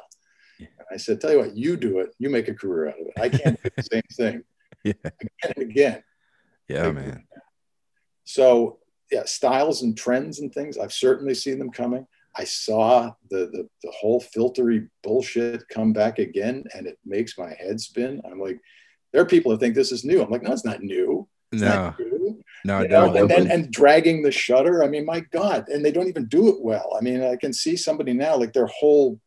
And 0.59 0.69
I 0.91 0.97
said, 0.97 1.21
"Tell 1.21 1.33
you 1.33 1.39
what, 1.39 1.57
you 1.57 1.77
do 1.77 1.99
it. 1.99 2.15
You 2.19 2.31
make 2.31 2.49
a 2.49 2.55
career 2.55 2.89
out 2.89 3.01
of 3.01 3.07
it. 3.07 3.21
I 3.21 3.29
can't 3.29 3.63
do 3.63 3.71
the 3.77 3.83
same 3.93 4.03
thing 4.13 4.45
yeah. 4.85 4.93
again 5.05 5.53
and 5.57 5.71
again." 5.71 6.05
Yeah, 6.69 6.91
man. 6.93 7.25
So, 8.25 8.79
yeah, 9.11 9.25
styles 9.25 9.83
and 9.83 9.97
trends 9.97 10.41
and 10.41 10.53
things. 10.53 10.79
I've 10.79 10.93
certainly 10.93 11.35
seen 11.35 11.59
them 11.59 11.71
coming. 11.71 12.07
I 12.37 12.45
saw 12.45 13.13
the, 13.31 13.47
the 13.53 13.69
the 13.83 13.93
whole 13.93 14.21
filtery 14.21 14.89
bullshit 15.03 15.69
come 15.69 15.93
back 15.93 16.19
again, 16.19 16.65
and 16.75 16.87
it 16.87 16.99
makes 17.05 17.39
my 17.39 17.53
head 17.55 17.81
spin. 17.81 18.21
I'm 18.25 18.41
like, 18.41 18.61
there 19.13 19.23
are 19.23 19.27
people 19.27 19.53
that 19.53 19.61
think 19.61 19.77
this 19.77 19.93
is 19.93 20.05
new. 20.05 20.21
I'm 20.21 20.31
like, 20.31 20.43
no, 20.43 20.53
it's 20.53 20.65
not 20.65 20.83
new. 20.83 21.29
It's 21.55 21.63
No. 21.63 21.95
No, 22.67 22.81
You 22.81 22.89
know, 22.89 23.15
and, 23.15 23.31
and 23.31 23.51
and 23.51 23.71
dragging 23.71 24.23
the 24.23 24.33
shutter. 24.33 24.83
I 24.83 24.89
mean, 24.89 25.05
my 25.05 25.21
God, 25.21 25.69
and 25.69 25.85
they 25.85 25.93
don't 25.93 26.09
even 26.09 26.27
do 26.27 26.49
it 26.49 26.63
well. 26.63 26.97
I 26.99 27.03
mean, 27.03 27.23
I 27.23 27.37
can 27.37 27.53
see 27.53 27.77
somebody 27.77 28.15
now 28.15 28.37
like 28.37 28.55
their 28.55 28.69
whole 28.69 29.21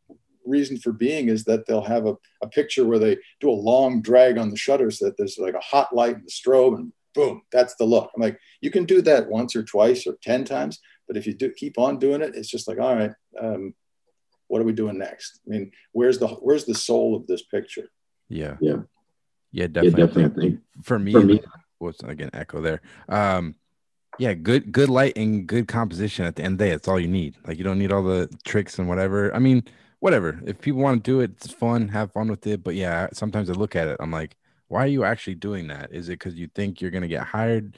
reason 0.44 0.78
for 0.80 0.92
being 0.92 1.30
is 1.30 1.44
that 1.44 1.68
they'll 1.68 1.84
have 1.84 2.08
a, 2.08 2.16
a 2.42 2.48
picture 2.48 2.86
where 2.86 2.98
they 2.98 3.18
do 3.40 3.50
a 3.50 3.52
long 3.52 4.02
drag 4.02 4.40
on 4.40 4.50
the 4.50 4.58
shutter 4.58 4.90
so 4.90 5.06
that 5.06 5.18
there's 5.18 5.38
like 5.38 5.54
a 5.54 5.60
hot 5.60 5.94
light 5.94 6.16
and 6.16 6.26
the 6.26 6.32
strobe 6.32 6.78
and 6.78 6.92
boom, 7.14 7.42
that's 7.52 7.76
the 7.76 7.84
look. 7.84 8.12
I'm 8.16 8.22
like, 8.22 8.40
you 8.62 8.72
can 8.72 8.86
do 8.86 9.02
that 9.02 9.28
once 9.28 9.56
or 9.56 9.64
twice 9.64 10.08
or 10.08 10.18
10 10.22 10.46
times, 10.46 10.80
but 11.08 11.18
if 11.18 11.26
you 11.28 11.34
do 11.34 11.52
keep 11.52 11.78
on 11.78 12.00
doing 12.00 12.22
it, 12.22 12.36
it's 12.36 12.50
just 12.50 12.68
like, 12.68 12.80
all 12.80 12.96
right, 12.96 13.12
um, 13.42 13.74
what 14.48 14.62
are 14.62 14.66
we 14.66 14.72
doing 14.74 14.98
next? 14.98 15.42
I 15.46 15.50
mean, 15.50 15.72
where's 15.92 16.20
the 16.20 16.28
where's 16.28 16.66
the 16.66 16.76
soul 16.76 17.16
of 17.16 17.28
this 17.28 17.44
picture? 17.44 17.90
yeah. 18.30 18.56
Yeah. 18.62 18.78
Yeah, 19.52 19.64
Yeah, 19.64 19.68
definitely. 19.68 20.06
definitely. 20.06 20.58
For 20.84 21.00
me, 21.00 21.12
for 21.14 21.22
me, 21.22 21.42
what's 21.80 22.04
again 22.04 22.30
echo 22.34 22.62
there. 22.62 22.82
Um, 23.10 23.56
yeah, 24.20 24.34
good 24.34 24.72
good 24.72 24.90
light 24.90 25.18
and 25.18 25.46
good 25.48 25.68
composition 25.68 26.26
at 26.26 26.36
the 26.36 26.44
end 26.44 26.54
of 26.54 26.58
the 26.60 26.66
day. 26.66 26.72
That's 26.72 26.88
all 26.88 27.00
you 27.00 27.08
need. 27.08 27.36
Like 27.46 27.58
you 27.58 27.64
don't 27.64 27.80
need 27.80 27.92
all 27.92 28.04
the 28.04 28.30
tricks 28.46 28.80
and 28.80 28.88
whatever. 28.88 29.34
I 29.36 29.40
mean, 29.40 29.64
whatever. 30.00 30.40
If 30.46 30.60
people 30.62 30.82
want 30.82 31.04
to 31.04 31.12
do 31.12 31.20
it, 31.22 31.32
it's 31.32 31.52
fun, 31.52 31.88
have 31.90 32.12
fun 32.12 32.30
with 32.30 32.46
it. 32.48 32.64
But 32.64 32.76
yeah, 32.76 33.08
sometimes 33.14 33.50
I 33.50 33.54
look 33.54 33.76
at 33.76 33.88
it, 33.88 33.98
I'm 34.00 34.12
like, 34.12 34.36
why 34.68 34.84
are 34.84 34.88
you 34.88 35.04
actually 35.04 35.36
doing 35.36 35.68
that? 35.68 35.94
Is 35.94 36.10
it 36.10 36.14
because 36.14 36.36
you 36.36 36.48
think 36.54 36.82
you're 36.82 36.92
gonna 36.92 37.08
get 37.08 37.24
hired 37.24 37.78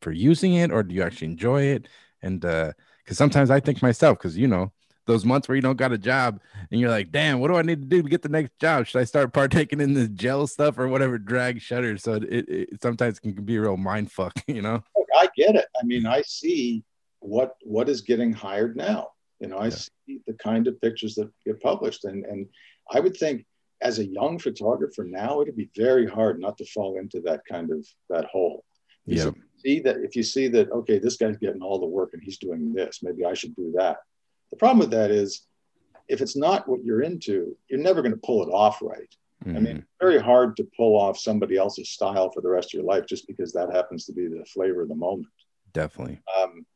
for 0.00 0.12
using 0.12 0.54
it, 0.54 0.70
or 0.70 0.82
do 0.82 0.94
you 0.94 1.02
actually 1.02 1.28
enjoy 1.28 1.62
it? 1.62 1.88
And 2.22 2.44
uh, 2.44 2.72
because 3.04 3.18
sometimes 3.18 3.50
I 3.50 3.60
think 3.60 3.82
myself, 3.82 4.18
because 4.18 4.36
you 4.36 4.48
know, 4.48 4.72
those 5.08 5.24
months 5.24 5.48
where 5.48 5.56
you 5.56 5.62
don't 5.62 5.76
got 5.76 5.90
a 5.90 5.98
job 5.98 6.38
and 6.70 6.80
you're 6.80 6.90
like, 6.90 7.10
damn, 7.10 7.40
what 7.40 7.48
do 7.48 7.56
I 7.56 7.62
need 7.62 7.80
to 7.80 7.88
do 7.88 8.02
to 8.02 8.08
get 8.08 8.22
the 8.22 8.28
next 8.28 8.56
job? 8.60 8.86
Should 8.86 9.00
I 9.00 9.04
start 9.04 9.32
partaking 9.40 9.80
in 9.80 9.94
the 9.94 10.06
gel 10.06 10.46
stuff 10.46 10.78
or 10.78 10.86
whatever 10.86 11.18
drag 11.18 11.60
shutters? 11.60 12.04
So 12.04 12.12
it, 12.14 12.24
it, 12.24 12.48
it 12.48 12.82
sometimes 12.82 13.18
can 13.18 13.32
be 13.32 13.56
a 13.56 13.62
real 13.62 13.76
mind 13.76 14.12
fuck, 14.12 14.34
you 14.46 14.62
know? 14.62 14.84
Look, 14.96 15.08
I 15.16 15.28
get 15.36 15.56
it. 15.56 15.66
I 15.80 15.84
mean, 15.84 16.06
I 16.06 16.22
see 16.22 16.84
what 17.20 17.54
what 17.62 17.88
is 17.88 18.02
getting 18.02 18.32
hired 18.32 18.76
now. 18.76 19.08
You 19.40 19.48
know, 19.48 19.58
I 19.58 19.64
Yeah. 19.66 19.70
see 19.70 20.20
the 20.26 20.34
kind 20.34 20.68
of 20.68 20.80
pictures 20.80 21.14
that 21.16 21.30
get 21.44 21.60
published, 21.60 22.04
and 22.04 22.24
and 22.26 22.46
I 22.92 23.00
would 23.00 23.16
think 23.16 23.44
as 23.80 23.98
a 23.98 24.06
young 24.06 24.38
photographer 24.38 25.04
now, 25.04 25.40
it'd 25.40 25.56
be 25.56 25.70
very 25.76 26.06
hard 26.06 26.38
not 26.40 26.58
to 26.58 26.64
fall 26.66 26.98
into 26.98 27.20
that 27.22 27.40
kind 27.50 27.70
of 27.72 27.84
that 28.10 28.26
hole. 28.26 28.64
Yeah. 29.06 29.30
see 29.64 29.80
that 29.80 29.96
if 29.98 30.14
you 30.14 30.22
see 30.22 30.48
that 30.48 30.70
okay, 30.70 30.98
this 30.98 31.16
guy's 31.16 31.38
getting 31.38 31.62
all 31.62 31.78
the 31.80 31.86
work 31.86 32.10
and 32.12 32.22
he's 32.22 32.38
doing 32.38 32.72
this, 32.74 33.00
maybe 33.02 33.24
I 33.24 33.34
should 33.34 33.56
do 33.56 33.72
that. 33.76 33.96
The 34.50 34.56
problem 34.56 34.78
with 34.78 34.90
that 34.90 35.10
is, 35.10 35.46
if 36.08 36.20
it's 36.20 36.36
not 36.36 36.66
what 36.68 36.84
you're 36.84 37.02
into, 37.02 37.56
you're 37.68 37.80
never 37.80 38.00
going 38.02 38.14
to 38.14 38.20
pull 38.24 38.42
it 38.42 38.50
off 38.50 38.80
right. 38.80 39.14
I 39.46 39.60
mean, 39.60 39.78
Mhm. 39.78 39.86
very 40.00 40.18
hard 40.18 40.56
to 40.56 40.68
pull 40.76 40.96
off 40.96 41.16
somebody 41.18 41.56
else's 41.56 41.90
style 41.90 42.30
for 42.30 42.40
the 42.40 42.48
rest 42.48 42.74
of 42.74 42.78
your 42.78 42.84
life 42.84 43.06
just 43.06 43.26
because 43.26 43.52
that 43.52 43.70
happens 43.72 44.04
to 44.06 44.12
be 44.12 44.26
the 44.26 44.44
flavor 44.46 44.82
of 44.82 44.88
the 44.88 44.94
moment. 44.94 45.28
definitely. 45.72 46.20
Um, 46.36 46.66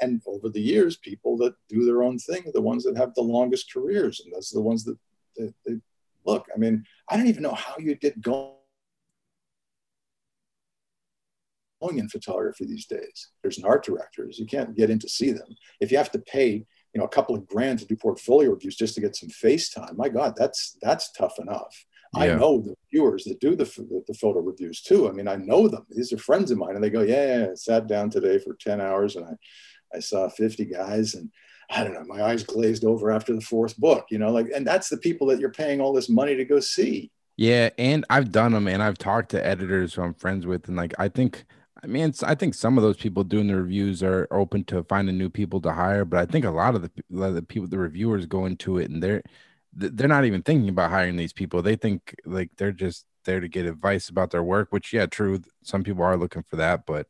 and 0.00 0.20
over 0.26 0.48
the 0.48 0.60
years, 0.60 0.96
people 0.96 1.36
that 1.36 1.54
do 1.68 1.84
their 1.84 2.02
own 2.02 2.18
thing 2.18 2.48
are 2.48 2.52
the 2.52 2.60
ones 2.60 2.82
that 2.84 2.96
have 2.96 3.14
the 3.14 3.22
longest 3.22 3.72
careers, 3.72 4.20
and 4.20 4.32
those 4.32 4.52
are 4.52 4.56
the 4.56 4.62
ones 4.62 4.82
that, 4.84 4.98
that 5.36 5.54
they 5.64 5.80
look. 6.24 6.48
I 6.54 6.58
mean, 6.58 6.84
I 7.08 7.16
don't 7.16 7.28
even 7.28 7.42
know 7.42 7.54
how 7.54 7.76
you 7.78 7.94
get 7.94 8.20
going 8.20 8.56
in 11.92 12.08
photography 12.08 12.64
these 12.66 12.86
days. 12.86 13.28
There's 13.42 13.58
an 13.58 13.64
art 13.64 13.84
directors. 13.84 14.38
You 14.38 14.46
can't 14.46 14.74
get 14.74 14.90
in 14.90 14.98
to 15.00 15.08
see 15.08 15.32
them. 15.32 15.54
If 15.80 15.90
you 15.92 15.98
have 15.98 16.10
to 16.12 16.18
pay, 16.18 16.66
you 16.94 16.98
know, 16.98 17.04
a 17.04 17.08
couple 17.08 17.34
of 17.34 17.46
grand 17.46 17.78
to 17.78 17.86
do 17.86 17.96
portfolio 17.96 18.50
reviews 18.50 18.76
just 18.76 18.94
to 18.94 19.00
get 19.00 19.16
some 19.16 19.28
face 19.28 19.70
time, 19.70 19.96
my 19.96 20.08
God, 20.08 20.34
that's 20.36 20.76
that's 20.82 21.12
tough 21.12 21.38
enough. 21.38 21.84
I 22.12 22.26
know 22.26 22.60
the 22.60 22.74
viewers 22.90 23.22
that 23.24 23.38
do 23.38 23.54
the, 23.54 23.64
the, 23.64 24.02
the 24.08 24.14
photo 24.14 24.40
reviews 24.40 24.82
too. 24.82 25.08
I 25.08 25.12
mean, 25.12 25.28
I 25.28 25.36
know 25.36 25.68
them. 25.68 25.86
These 25.90 26.12
are 26.12 26.18
friends 26.18 26.50
of 26.50 26.58
mine, 26.58 26.74
and 26.74 26.82
they 26.82 26.90
go, 26.90 27.02
"Yeah, 27.02 27.38
yeah, 27.38 27.46
I 27.52 27.54
sat 27.54 27.86
down 27.86 28.10
today 28.10 28.38
for 28.38 28.54
ten 28.54 28.80
hours, 28.80 29.14
and 29.14 29.26
I, 29.26 29.96
I 29.96 30.00
saw 30.00 30.28
fifty 30.28 30.64
guys, 30.64 31.14
and 31.14 31.30
I 31.70 31.84
don't 31.84 31.94
know, 31.94 32.04
my 32.04 32.24
eyes 32.24 32.42
glazed 32.42 32.84
over 32.84 33.12
after 33.12 33.32
the 33.32 33.40
fourth 33.40 33.76
book, 33.76 34.06
you 34.10 34.18
know, 34.18 34.32
like, 34.32 34.48
and 34.54 34.66
that's 34.66 34.88
the 34.88 34.96
people 34.96 35.28
that 35.28 35.38
you're 35.38 35.52
paying 35.52 35.80
all 35.80 35.92
this 35.92 36.08
money 36.08 36.34
to 36.34 36.44
go 36.44 36.58
see. 36.58 37.12
Yeah, 37.36 37.70
and 37.78 38.04
I've 38.10 38.32
done 38.32 38.52
them, 38.52 38.66
and 38.66 38.82
I've 38.82 38.98
talked 38.98 39.30
to 39.30 39.46
editors 39.46 39.94
who 39.94 40.02
I'm 40.02 40.14
friends 40.14 40.46
with, 40.46 40.66
and 40.66 40.76
like 40.76 40.94
I 40.98 41.08
think, 41.08 41.44
I 41.82 41.86
mean, 41.86 42.10
it's, 42.10 42.22
I 42.22 42.34
think 42.34 42.54
some 42.54 42.76
of 42.76 42.82
those 42.82 42.96
people 42.98 43.24
doing 43.24 43.46
the 43.46 43.56
reviews 43.56 44.02
are 44.02 44.28
open 44.30 44.64
to 44.64 44.84
finding 44.84 45.16
new 45.16 45.30
people 45.30 45.60
to 45.62 45.72
hire, 45.72 46.04
but 46.04 46.20
I 46.20 46.26
think 46.30 46.44
a 46.44 46.50
lot 46.50 46.74
of 46.74 46.82
the, 46.82 46.90
lot 47.10 47.28
of 47.28 47.34
the 47.34 47.42
people, 47.42 47.68
the 47.68 47.78
reviewers 47.78 48.26
go 48.26 48.44
into 48.46 48.78
it, 48.78 48.90
and 48.90 49.02
they're 49.02 49.22
they're 49.72 50.08
not 50.08 50.24
even 50.24 50.42
thinking 50.42 50.68
about 50.68 50.90
hiring 50.90 51.16
these 51.16 51.32
people. 51.32 51.62
They 51.62 51.76
think 51.76 52.14
like 52.26 52.50
they're 52.56 52.72
just 52.72 53.06
there 53.24 53.38
to 53.40 53.48
get 53.48 53.66
advice 53.66 54.08
about 54.08 54.30
their 54.32 54.42
work, 54.42 54.68
which 54.72 54.92
yeah, 54.92 55.06
true. 55.06 55.40
Some 55.62 55.84
people 55.84 56.02
are 56.02 56.16
looking 56.16 56.42
for 56.42 56.56
that, 56.56 56.86
but 56.86 57.06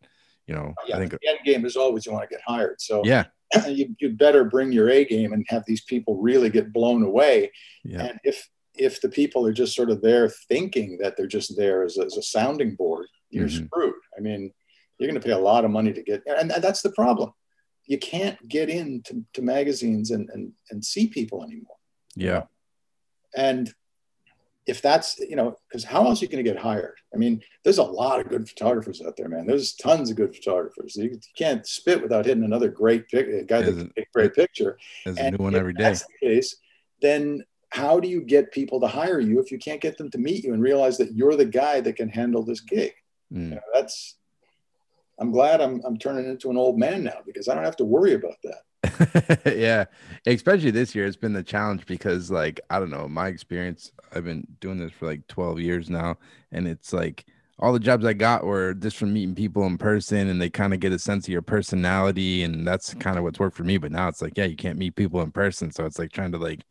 you 0.46 0.54
know, 0.54 0.74
Yeah, 0.86 0.96
I 0.96 0.98
think 0.98 1.12
the 1.12 1.28
end 1.28 1.38
game 1.44 1.64
is 1.64 1.76
always 1.76 2.04
you 2.06 2.12
want 2.12 2.28
to 2.28 2.34
get 2.34 2.42
hired. 2.46 2.80
So 2.80 3.02
yeah, 3.04 3.24
you, 3.66 3.94
you 3.98 4.10
better 4.10 4.44
bring 4.44 4.72
your 4.72 4.90
A 4.90 5.04
game 5.04 5.32
and 5.32 5.44
have 5.48 5.64
these 5.66 5.82
people 5.84 6.20
really 6.20 6.50
get 6.50 6.72
blown 6.72 7.02
away. 7.02 7.50
yeah, 7.82 8.06
And 8.06 8.20
if 8.24 8.48
if 8.76 9.00
the 9.00 9.08
people 9.08 9.46
are 9.46 9.52
just 9.52 9.74
sort 9.74 9.90
of 9.90 10.00
there 10.02 10.28
thinking 10.48 10.98
that 11.00 11.16
they're 11.16 11.26
just 11.26 11.56
there 11.56 11.82
as 11.82 11.98
a, 11.98 12.04
as 12.04 12.16
a 12.16 12.22
sounding 12.22 12.76
board, 12.76 13.06
you're 13.30 13.48
Mhm. 13.48 13.66
screwed. 13.66 13.94
I 14.16 14.20
mean, 14.20 14.52
you're 15.00 15.10
going 15.10 15.20
to 15.20 15.26
pay 15.26 15.32
a 15.32 15.38
lot 15.38 15.64
of 15.64 15.70
money 15.70 15.92
to 15.92 16.02
get, 16.02 16.22
and 16.26 16.50
that's 16.50 16.82
the 16.82 16.92
problem. 16.92 17.32
You 17.86 17.98
can't 17.98 18.36
get 18.48 18.68
into 18.68 19.24
to 19.32 19.42
magazines 19.42 20.10
and, 20.10 20.28
and, 20.30 20.52
and 20.70 20.84
see 20.84 21.08
people 21.08 21.42
anymore. 21.42 21.76
yeah, 22.14 22.42
And 23.34 23.72
if 24.66 24.80
that's, 24.82 25.18
you 25.18 25.34
know, 25.34 25.56
because 25.68 25.82
how 25.84 26.04
else 26.06 26.20
are 26.20 26.26
you 26.26 26.30
going 26.30 26.44
to 26.44 26.48
get 26.48 26.60
hired? 26.60 26.94
I 27.12 27.16
mean, 27.16 27.40
there's 27.64 27.78
a 27.78 27.82
lot 27.82 28.20
of 28.20 28.28
good 28.28 28.48
photographers 28.48 29.02
out 29.04 29.16
there, 29.16 29.28
man. 29.28 29.46
There's 29.46 29.72
tons 29.74 30.10
of 30.10 30.16
good 30.16 30.34
photographers. 30.36 30.94
You 30.96 31.18
can't 31.36 31.66
spit 31.66 32.00
without 32.00 32.26
hitting 32.26 32.44
another 32.44 32.68
great 32.68 33.08
pic, 33.08 33.26
a 33.26 33.42
guy 33.44 33.62
that 33.62 33.72
can 33.76 33.90
take 33.96 34.12
great 34.12 34.34
picture. 34.34 34.78
there's 35.04 35.18
a 35.18 35.30
new 35.32 35.38
one 35.38 35.56
every 35.56 35.72
day. 35.72 35.84
that's 35.84 36.04
the 36.06 36.12
case, 36.28 36.56
then 37.02 37.42
how 37.70 37.98
do 37.98 38.06
you 38.08 38.20
get 38.20 38.52
people 38.52 38.78
to 38.80 38.86
hire 38.86 39.18
you 39.20 39.40
if 39.40 39.50
you 39.50 39.58
can't 39.58 39.80
get 39.80 39.96
them 39.96 40.10
to 40.10 40.18
meet 40.18 40.44
you 40.44 40.52
and 40.52 40.62
realize 40.62 40.98
that 40.98 41.14
you're 41.14 41.36
the 41.36 41.44
guy 41.46 41.80
that 41.80 41.96
can 41.96 42.08
handle 42.10 42.44
this 42.44 42.60
gig? 42.60 42.92
You 43.30 43.38
Mm. 43.40 43.50
know, 43.52 43.60
that's. 43.74 44.16
I'm 45.20 45.30
glad 45.32 45.60
I'm 45.60 45.80
I'm 45.84 45.98
turning 45.98 46.26
into 46.26 46.50
an 46.50 46.56
old 46.56 46.78
man 46.78 47.04
now 47.04 47.18
because 47.24 47.48
I 47.48 47.54
don't 47.54 47.64
have 47.64 47.76
to 47.76 47.84
worry 47.84 48.14
about 48.14 48.36
that. 48.44 48.62
yeah 49.56 49.84
especially 50.26 50.70
this 50.70 50.94
year 50.94 51.04
it's 51.04 51.16
been 51.16 51.34
the 51.34 51.42
challenge 51.42 51.84
because 51.84 52.30
like 52.30 52.58
i 52.70 52.78
don't 52.78 52.90
know 52.90 53.06
my 53.06 53.28
experience 53.28 53.92
i've 54.14 54.24
been 54.24 54.46
doing 54.60 54.78
this 54.78 54.90
for 54.92 55.06
like 55.06 55.26
12 55.28 55.60
years 55.60 55.90
now 55.90 56.16
and 56.52 56.66
it's 56.66 56.92
like 56.92 57.26
all 57.58 57.74
the 57.74 57.78
jobs 57.78 58.06
i 58.06 58.14
got 58.14 58.44
were 58.44 58.72
just 58.72 58.96
from 58.96 59.12
meeting 59.12 59.34
people 59.34 59.66
in 59.66 59.76
person 59.76 60.28
and 60.28 60.40
they 60.40 60.48
kind 60.48 60.72
of 60.72 60.80
get 60.80 60.92
a 60.92 60.98
sense 60.98 61.26
of 61.26 61.32
your 61.32 61.42
personality 61.42 62.42
and 62.42 62.66
that's 62.66 62.94
kind 62.94 63.18
of 63.18 63.22
what's 63.22 63.38
worked 63.38 63.56
for 63.56 63.64
me 63.64 63.76
but 63.76 63.92
now 63.92 64.08
it's 64.08 64.22
like 64.22 64.32
yeah 64.38 64.46
you 64.46 64.56
can't 64.56 64.78
meet 64.78 64.96
people 64.96 65.20
in 65.20 65.30
person 65.30 65.70
so 65.70 65.84
it's 65.84 65.98
like 65.98 66.10
trying 66.10 66.32
to 66.32 66.38
like 66.38 66.64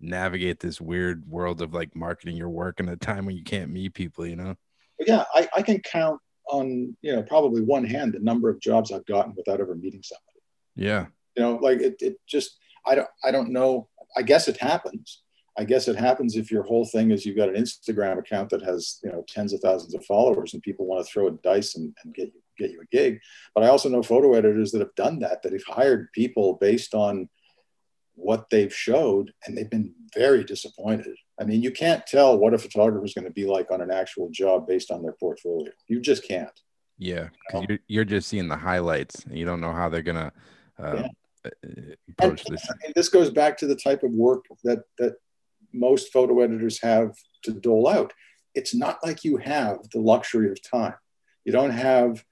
navigate 0.00 0.60
this 0.60 0.82
weird 0.82 1.26
world 1.26 1.62
of 1.62 1.72
like 1.72 1.96
marketing 1.96 2.36
your 2.36 2.50
work 2.50 2.78
in 2.78 2.90
a 2.90 2.96
time 2.96 3.24
when 3.24 3.36
you 3.36 3.42
can't 3.42 3.70
meet 3.70 3.94
people 3.94 4.26
you 4.26 4.36
know 4.36 4.54
But 4.98 5.08
yeah, 5.08 5.24
I, 5.34 5.48
I 5.56 5.62
can 5.62 5.80
count 5.80 6.20
on 6.50 6.96
you 7.02 7.14
know 7.14 7.22
probably 7.22 7.62
one 7.62 7.84
hand 7.84 8.12
the 8.12 8.18
number 8.18 8.48
of 8.50 8.60
jobs 8.60 8.92
I've 8.92 9.06
gotten 9.06 9.34
without 9.36 9.60
ever 9.60 9.74
meeting 9.74 10.02
somebody. 10.02 10.40
yeah 10.76 11.06
You 11.36 11.42
know, 11.42 11.56
like 11.56 11.80
it, 11.80 11.96
it 12.00 12.20
just 12.26 12.58
I 12.86 12.94
don't 12.94 13.08
I 13.22 13.30
don't 13.30 13.50
know. 13.50 13.88
I 14.16 14.22
guess 14.22 14.48
it 14.48 14.56
happens. 14.58 15.22
I 15.56 15.64
guess 15.64 15.86
it 15.86 15.96
happens 15.96 16.36
if 16.36 16.50
your 16.50 16.64
whole 16.64 16.84
thing 16.84 17.12
is 17.12 17.24
you've 17.24 17.36
got 17.36 17.48
an 17.48 17.54
Instagram 17.54 18.18
account 18.18 18.50
that 18.50 18.62
has 18.62 18.98
you 19.02 19.10
know 19.10 19.24
tens 19.28 19.52
of 19.52 19.60
thousands 19.60 19.94
of 19.94 20.04
followers 20.04 20.52
and 20.52 20.62
people 20.62 20.86
want 20.86 21.04
to 21.04 21.10
throw 21.10 21.28
a 21.28 21.32
dice 21.42 21.76
and, 21.76 21.94
and 22.04 22.14
get 22.14 22.32
you 22.34 22.40
get 22.58 22.70
you 22.70 22.80
a 22.80 22.96
gig. 22.96 23.20
But 23.54 23.64
I 23.64 23.68
also 23.68 23.88
know 23.88 24.02
photo 24.02 24.34
editors 24.34 24.72
that 24.72 24.80
have 24.80 24.94
done 24.94 25.20
that 25.20 25.42
that 25.42 25.52
have 25.52 25.64
hired 25.64 26.12
people 26.12 26.58
based 26.60 26.94
on 26.94 27.28
what 28.16 28.48
they've 28.50 28.74
showed 28.74 29.32
and 29.44 29.56
they've 29.56 29.70
been 29.70 29.92
very 30.14 30.44
disappointed. 30.44 31.16
I 31.40 31.44
mean, 31.44 31.62
you 31.62 31.70
can't 31.70 32.06
tell 32.06 32.38
what 32.38 32.54
a 32.54 32.58
photographer 32.58 33.04
is 33.04 33.14
going 33.14 33.24
to 33.24 33.30
be 33.32 33.44
like 33.46 33.70
on 33.70 33.80
an 33.80 33.90
actual 33.90 34.28
job 34.30 34.66
based 34.66 34.90
on 34.90 35.02
their 35.02 35.12
portfolio. 35.14 35.70
You 35.88 36.00
just 36.00 36.26
can't. 36.26 36.58
yeah 36.98 37.28
because 37.46 37.66
you're, 37.68 37.78
you're 37.88 38.04
just 38.04 38.28
seeing 38.28 38.48
the 38.48 38.56
highlights 38.56 39.24
and 39.24 39.36
you 39.36 39.44
don't 39.44 39.60
know 39.60 39.72
how 39.72 39.88
they're 39.88 40.08
gonna 40.12 40.32
uh, 40.78 40.94
Yeah. 40.94 41.08
uh, 41.44 41.50
And 41.64 41.96
approach 42.12 42.44
this 42.44 42.64
and 42.84 42.94
this 42.94 43.08
goes 43.08 43.30
back 43.30 43.58
to 43.58 43.66
the 43.66 43.74
type 43.86 44.02
of 44.04 44.12
work 44.12 44.44
that 44.62 44.80
that 45.00 45.14
most 45.72 46.12
photo 46.12 46.40
editors 46.40 46.80
have 46.82 47.10
to 47.42 47.50
dole 47.52 47.88
out. 47.88 48.12
It's 48.54 48.74
not 48.84 48.98
like 49.06 49.24
you 49.24 49.38
have 49.38 49.78
the 49.92 49.98
luxury 50.12 50.48
of 50.52 50.58
time. 50.62 50.94
You 51.44 51.52
don't 51.58 51.76
have 51.90 52.24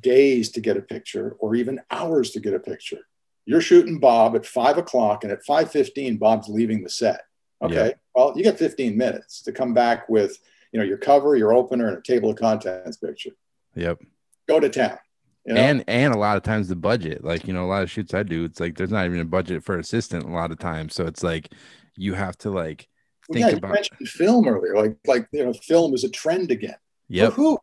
days 0.00 0.50
to 0.52 0.60
get 0.60 0.76
a 0.78 0.82
picture 0.82 1.36
or 1.38 1.54
even 1.54 1.80
hours 1.90 2.30
to 2.30 2.40
get 2.40 2.54
a 2.54 2.58
picture. 2.60 3.02
You're 3.44 3.60
shooting 3.60 4.00
Bob 4.00 4.34
at 4.36 4.46
five 4.46 4.76
o'clock, 4.78 5.22
and 5.22 5.32
at 5.32 5.44
five 5.44 5.70
fifteen, 5.70 6.16
Bob's 6.16 6.48
leaving 6.48 6.82
the 6.82 6.88
set. 6.88 7.20
Okay, 7.62 7.94
well, 8.16 8.32
you 8.34 8.42
got 8.42 8.58
15 8.58 8.96
minutes 8.96 9.42
to 9.42 9.52
come 9.52 9.74
back 9.74 10.08
with 10.08 10.38
you 10.72 10.80
know 10.80 10.84
your 10.84 10.98
cover, 10.98 11.36
your 11.36 11.52
opener, 11.52 11.88
and 11.88 11.98
a 11.98 12.02
table 12.02 12.30
of 12.30 12.36
contents 12.36 12.96
picture. 12.96 13.30
yep 13.74 13.98
Go 14.48 14.58
to 14.58 14.68
town. 14.68 14.98
You 15.44 15.54
know? 15.54 15.60
and 15.60 15.84
and 15.86 16.12
a 16.12 16.18
lot 16.18 16.36
of 16.36 16.42
times 16.42 16.66
the 16.66 16.74
budget 16.74 17.22
like 17.22 17.46
you 17.46 17.52
know 17.52 17.64
a 17.64 17.70
lot 17.70 17.84
of 17.84 17.88
shoots 17.90 18.14
i 18.14 18.24
do 18.24 18.42
it's 18.44 18.58
like 18.58 18.76
there's 18.76 18.90
not 18.90 19.06
even 19.06 19.20
a 19.20 19.24
budget 19.24 19.62
for 19.62 19.78
assistant 19.78 20.24
a 20.24 20.28
lot 20.28 20.50
of 20.50 20.58
times 20.58 20.92
so 20.92 21.06
it's 21.06 21.22
like 21.22 21.52
you 21.94 22.14
have 22.14 22.36
to 22.38 22.50
like 22.50 22.88
Well, 23.28 23.34
think 23.34 23.44
yeah, 23.44 23.50
you 23.52 23.56
about 23.58 23.74
mentioned 23.74 24.08
film 24.08 24.48
earlier. 24.48 24.74
Like, 24.74 24.96
like 25.06 25.28
you 25.30 25.44
know, 25.44 25.52
film 25.52 25.94
is 25.94 26.02
a 26.02 26.10
trend 26.10 26.50
again. 26.50 26.74
Yeah. 27.08 27.30
who? 27.30 27.58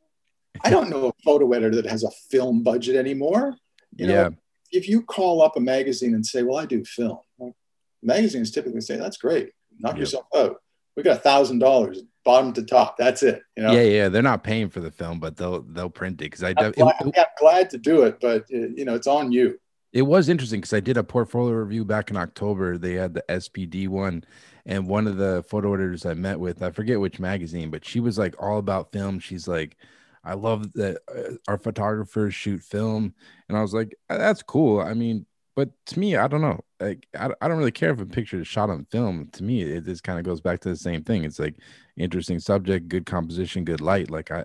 I 0.64 0.70
don't 0.76 0.90
know 0.90 1.08
a 1.10 1.14
photo 1.26 1.52
editor 1.52 1.82
that 1.82 1.90
has 1.92 2.04
a 2.04 2.12
film 2.32 2.64
budget 2.64 2.96
anymore. 2.96 3.58
You 3.98 4.08
know, 4.08 4.14
yeah 4.14 4.30
if 4.74 4.90
you 4.90 5.04
call 5.04 5.42
up 5.42 5.56
a 5.56 5.60
magazine 5.60 6.16
and 6.16 6.26
say, 6.26 6.42
"Well, 6.44 6.58
I 6.58 6.66
do 6.66 6.84
film," 6.84 7.20
well, 7.38 7.56
magazines 8.02 8.50
typically 8.52 8.82
say, 8.82 8.98
"That's 8.98 9.18
great. 9.18 9.52
Knock 9.84 9.94
Yep. 9.94 10.00
yourself 10.00 10.26
out. 10.36 10.56
We 10.96 11.04
got 11.04 11.18
a 11.18 11.20
thousand 11.20 11.60
dollars, 11.60 12.02
bottom 12.26 12.54
to 12.54 12.64
top. 12.64 12.98
That's 12.98 13.22
it." 13.22 13.42
You 13.58 13.64
know. 13.64 13.74
yeah 13.74 13.82
yeah 13.82 14.10
they're 14.10 14.22
not 14.24 14.44
paying 14.44 14.70
for 14.70 14.80
the 14.80 14.92
film 14.92 15.20
but 15.20 15.38
they'll 15.38 15.62
they'll 15.62 15.90
print 15.90 16.16
it 16.22 16.26
because 16.26 16.44
i 16.44 16.50
I'm 16.50 16.56
def- 16.56 16.76
glad, 16.76 16.96
it, 17.02 17.14
I'm 17.18 17.26
glad 17.40 17.70
to 17.72 17.78
do 17.78 18.04
it, 18.04 18.20
but 18.20 18.44
uh, 18.54 18.58
you 18.76 18.86
know, 18.86 18.96
it's 18.96 19.08
on 19.08 19.32
you. 19.32 19.60
it 19.92 20.02
was 20.04 20.30
interesting 20.30 20.62
because 20.62 20.74
I 20.74 20.80
did 20.80 20.98
a 20.98 21.04
portfolio 21.04 21.54
review 21.56 21.86
back 21.86 22.10
in 22.10 22.18
October. 22.18 22.78
They 22.78 22.94
had 22.94 23.14
the 23.14 23.24
SPD 23.30 23.88
one, 23.88 24.24
and 24.66 24.88
one 24.88 25.06
of 25.08 25.18
the 25.18 25.44
photo 25.48 25.74
editors 25.74 26.06
I 26.06 26.14
met 26.16 26.40
with, 26.40 26.64
I 26.64 26.72
forget 26.72 27.00
which 27.00 27.20
magazine, 27.20 27.70
but 27.70 27.84
she 27.86 28.00
was 28.00 28.18
like 28.18 28.36
all 28.42 28.58
about 28.60 28.92
film. 28.92 29.20
She's 29.20 29.48
like, 29.48 29.76
I 30.24 30.34
love 30.36 30.72
that 30.74 30.98
uh, 31.14 31.36
our 31.48 31.58
photographers 31.58 32.34
shoot 32.34 32.62
film, 32.62 33.14
and 33.50 33.58
I 33.58 33.62
was 33.62 33.74
like, 33.74 33.94
"Uh, 34.10 34.18
that's 34.18 34.42
cool. 34.44 34.80
I 34.80 34.94
mean, 34.94 35.26
but 35.56 35.70
to 35.88 36.00
me, 36.00 36.16
I 36.16 36.28
don't 36.28 36.42
know. 36.42 36.62
Like, 36.84 37.08
I, 37.18 37.30
I 37.42 37.48
don't 37.48 37.58
really 37.58 37.72
care 37.72 37.92
if 37.92 38.00
a 38.00 38.06
picture 38.06 38.40
is 38.42 38.48
shot 38.48 38.70
on 38.70 38.86
film. 38.86 39.28
To 39.34 39.44
me, 39.44 39.62
it 39.62 39.86
just 39.86 40.04
kind 40.04 40.20
of 40.20 40.26
goes 40.26 40.42
back 40.42 40.60
to 40.62 40.70
the 40.70 40.76
same 40.76 41.04
thing. 41.04 41.24
It's 41.24 41.40
like 41.40 41.56
interesting 41.98 42.40
subject, 42.40 42.88
good 42.90 43.06
composition, 43.06 43.64
good 43.66 43.82
light. 43.82 44.10
Like 44.12 44.32
I, 44.32 44.44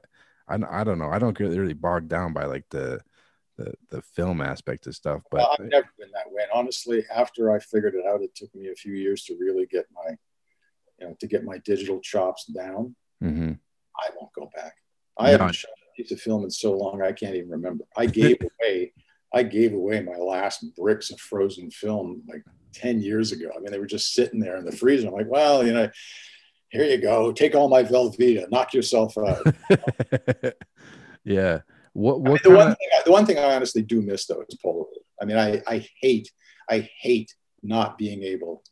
I, 0.49 0.59
I 0.71 0.85
don't 0.85 0.99
know. 0.99 1.11
I 1.11 1.19
don't 1.19 1.37
get 1.37 1.49
really 1.49 1.75
bogged 1.75 2.09
down 2.09 2.33
by 2.33 2.45
like 2.45 2.65
the 2.71 3.01
the 3.57 3.75
the 3.91 4.01
film 4.03 4.41
aspect 4.41 4.87
of 4.87 4.95
stuff. 4.95 5.23
But 5.31 5.39
Well, 5.39 5.57
I've 5.59 5.67
never 5.67 5.89
been 5.99 6.11
that 6.15 6.31
way. 6.33 6.43
And 6.43 6.53
honestly, 6.55 7.05
after 7.15 7.51
I 7.51 7.59
figured 7.59 7.95
it 7.95 8.07
out, 8.07 8.23
it 8.23 8.35
took 8.35 8.55
me 8.55 8.69
a 8.69 8.75
few 8.75 8.93
years 8.95 9.25
to 9.25 9.37
really 9.39 9.67
get 9.67 9.87
my, 9.93 10.17
you 11.01 11.09
know, 11.09 11.17
to 11.19 11.27
get 11.27 11.45
my 11.45 11.59
digital 11.59 12.01
chops 12.01 12.45
down. 12.47 12.95
mhm. 13.23 13.59
I 14.01 14.11
won't 14.17 14.33
go 14.33 14.49
back. 14.55 14.75
I 15.19 15.25
No. 15.33 15.39
haven't 15.39 15.55
shot 15.57 15.71
a 15.73 15.97
piece 16.01 16.13
of 16.13 16.21
film 16.21 16.45
in 16.45 16.51
so 16.51 16.73
long 16.77 17.03
I 17.03 17.11
can't 17.11 17.35
even 17.35 17.51
remember. 17.51 17.85
I 17.97 18.07
gave 18.21 18.37
away, 18.41 18.93
I 19.35 19.43
gave 19.43 19.75
away 19.75 20.01
my 20.01 20.17
last 20.17 20.65
bricks 20.77 21.11
of 21.11 21.21
frozen 21.21 21.71
film 21.71 22.23
like 22.29 22.43
10 22.75 23.01
years 23.01 23.33
ago. 23.33 23.51
I 23.55 23.61
mean, 23.61 23.71
they 23.71 23.79
were 23.79 23.87
just 23.87 24.15
sitting 24.15 24.41
there 24.41 24.57
in 24.57 24.65
the 24.65 24.73
freezer. 24.73 25.09
I'm 25.09 25.15
like, 25.15 25.29
well, 25.29 25.67
you 25.67 25.73
know, 25.73 25.89
here 26.71 26.85
you 26.85 26.99
go. 26.99 27.33
Take 27.33 27.55
all 27.55 27.69
my 27.69 27.83
Velvia, 27.83 28.51
knock 28.51 28.75
yourself 28.75 29.17
out. 29.19 29.47
yeah. 31.25 31.61
What 31.93 32.21
I 32.27 32.31
mean, 32.31 32.39
the, 32.45 32.51
one 32.51 32.67
kind 32.67 32.77
thing 32.79 32.89
I, 32.97 33.03
the 33.05 33.13
one 33.13 33.27
thing 33.27 33.39
I 33.39 33.55
honestly 33.55 33.83
do 33.83 34.03
miss 34.03 34.27
though 34.27 34.45
is 34.49 34.59
Polaroid. 34.65 34.85
I 35.21 35.25
mean, 35.25 35.37
I, 35.37 35.63
I 35.67 35.87
hate, 36.01 36.31
I 36.71 36.89
hate 37.01 37.35
not 37.63 37.99
being 37.99 38.23
able 38.23 38.63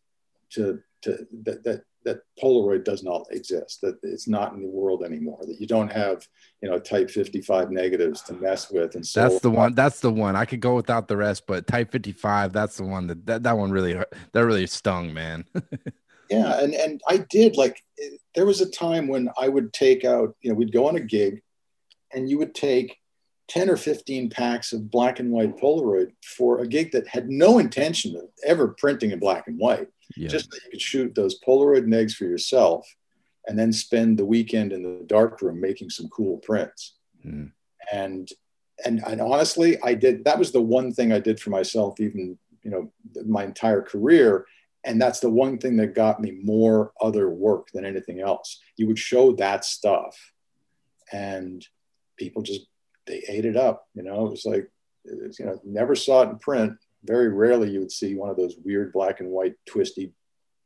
to, 0.50 0.80
to 1.02 1.26
that, 1.42 1.64
that, 1.64 1.82
that 2.06 2.20
Polaroid 2.42 2.84
does 2.84 3.02
not 3.02 3.26
exist, 3.30 3.80
that 3.82 3.98
it's 4.02 4.26
not 4.26 4.54
in 4.54 4.62
the 4.62 4.68
world 4.68 5.02
anymore, 5.02 5.40
that 5.46 5.60
you 5.60 5.66
don't 5.66 5.92
have, 5.92 6.26
you 6.62 6.70
know, 6.70 6.78
type 6.78 7.10
55 7.10 7.70
negatives 7.70 8.22
to 8.22 8.32
mess 8.32 8.70
with. 8.70 8.94
And 8.94 9.06
so 9.06 9.28
that's 9.28 9.40
the 9.40 9.50
one. 9.50 9.74
That's 9.74 10.00
the 10.00 10.10
one. 10.10 10.36
I 10.36 10.44
could 10.44 10.60
go 10.60 10.74
without 10.74 11.08
the 11.08 11.16
rest, 11.16 11.46
but 11.46 11.66
Type 11.66 11.92
55, 11.92 12.52
that's 12.52 12.78
the 12.78 12.84
one 12.84 13.08
that 13.08 13.26
that, 13.26 13.42
that 13.42 13.58
one 13.58 13.70
really 13.70 13.94
that 14.32 14.46
really 14.46 14.66
stung, 14.66 15.12
man. 15.12 15.44
yeah 16.30 16.58
and 16.60 16.74
and 16.74 17.00
i 17.08 17.18
did 17.18 17.56
like 17.56 17.80
there 18.34 18.46
was 18.46 18.60
a 18.60 18.70
time 18.70 19.06
when 19.06 19.30
i 19.38 19.48
would 19.48 19.72
take 19.72 20.04
out 20.04 20.34
you 20.40 20.50
know 20.50 20.56
we'd 20.56 20.72
go 20.72 20.88
on 20.88 20.96
a 20.96 21.00
gig 21.00 21.40
and 22.12 22.28
you 22.28 22.38
would 22.38 22.54
take 22.54 22.96
10 23.48 23.70
or 23.70 23.76
15 23.76 24.30
packs 24.30 24.72
of 24.72 24.90
black 24.90 25.20
and 25.20 25.30
white 25.30 25.56
polaroid 25.56 26.10
for 26.24 26.60
a 26.60 26.66
gig 26.66 26.92
that 26.92 27.06
had 27.06 27.28
no 27.28 27.58
intention 27.58 28.16
of 28.16 28.24
ever 28.44 28.68
printing 28.68 29.12
in 29.12 29.18
black 29.18 29.46
and 29.46 29.58
white 29.58 29.88
yeah. 30.16 30.28
just 30.28 30.50
that 30.50 30.60
you 30.64 30.70
could 30.72 30.80
shoot 30.80 31.14
those 31.14 31.40
polaroid 31.40 31.86
negs 31.86 32.12
for 32.14 32.24
yourself 32.24 32.86
and 33.48 33.58
then 33.58 33.72
spend 33.72 34.18
the 34.18 34.24
weekend 34.24 34.72
in 34.72 34.82
the 34.82 35.04
dark 35.06 35.40
room 35.42 35.60
making 35.60 35.90
some 35.90 36.08
cool 36.08 36.38
prints. 36.38 36.94
Mhm. 37.24 37.52
and 37.92 38.28
and 38.84 39.02
and 39.06 39.20
honestly 39.20 39.78
i 39.82 39.94
did 39.94 40.24
that 40.24 40.38
was 40.38 40.52
the 40.52 40.60
one 40.60 40.92
thing 40.92 41.12
i 41.12 41.18
did 41.18 41.40
for 41.40 41.50
myself 41.50 41.98
even 42.00 42.38
you 42.62 42.70
know 42.70 42.92
my 43.26 43.44
entire 43.44 43.80
career. 43.80 44.44
And 44.84 45.00
that's 45.00 45.18
the 45.20 45.30
one 45.30 45.58
thing 45.58 45.76
that 45.78 45.94
got 45.96 46.20
me 46.20 46.30
more 46.44 46.92
other 47.00 47.28
work 47.30 47.70
than 47.72 47.84
anything 47.84 48.20
else. 48.20 48.60
You 48.76 48.86
would 48.86 48.98
show 48.98 49.32
that 49.32 49.64
stuff 49.64 50.14
and 51.12 51.66
people 52.16 52.42
just 52.42 52.66
they 53.06 53.22
ate 53.28 53.44
it 53.44 53.56
up 53.56 53.86
you 53.94 54.02
know? 54.02 54.26
It 54.26 54.30
was 54.30 54.44
like 54.44 54.70
you 55.04 55.44
know 55.46 55.60
never 55.64 55.94
saw 55.94 56.22
it 56.22 56.30
in 56.30 56.38
print 56.38 56.72
very 57.06 57.28
rarely 57.28 57.70
you 57.70 57.80
would 57.80 57.92
see 57.92 58.14
one 58.14 58.30
of 58.30 58.36
those 58.36 58.56
weird 58.64 58.92
black 58.92 59.20
and 59.20 59.30
white 59.30 59.54
twisty 59.66 60.12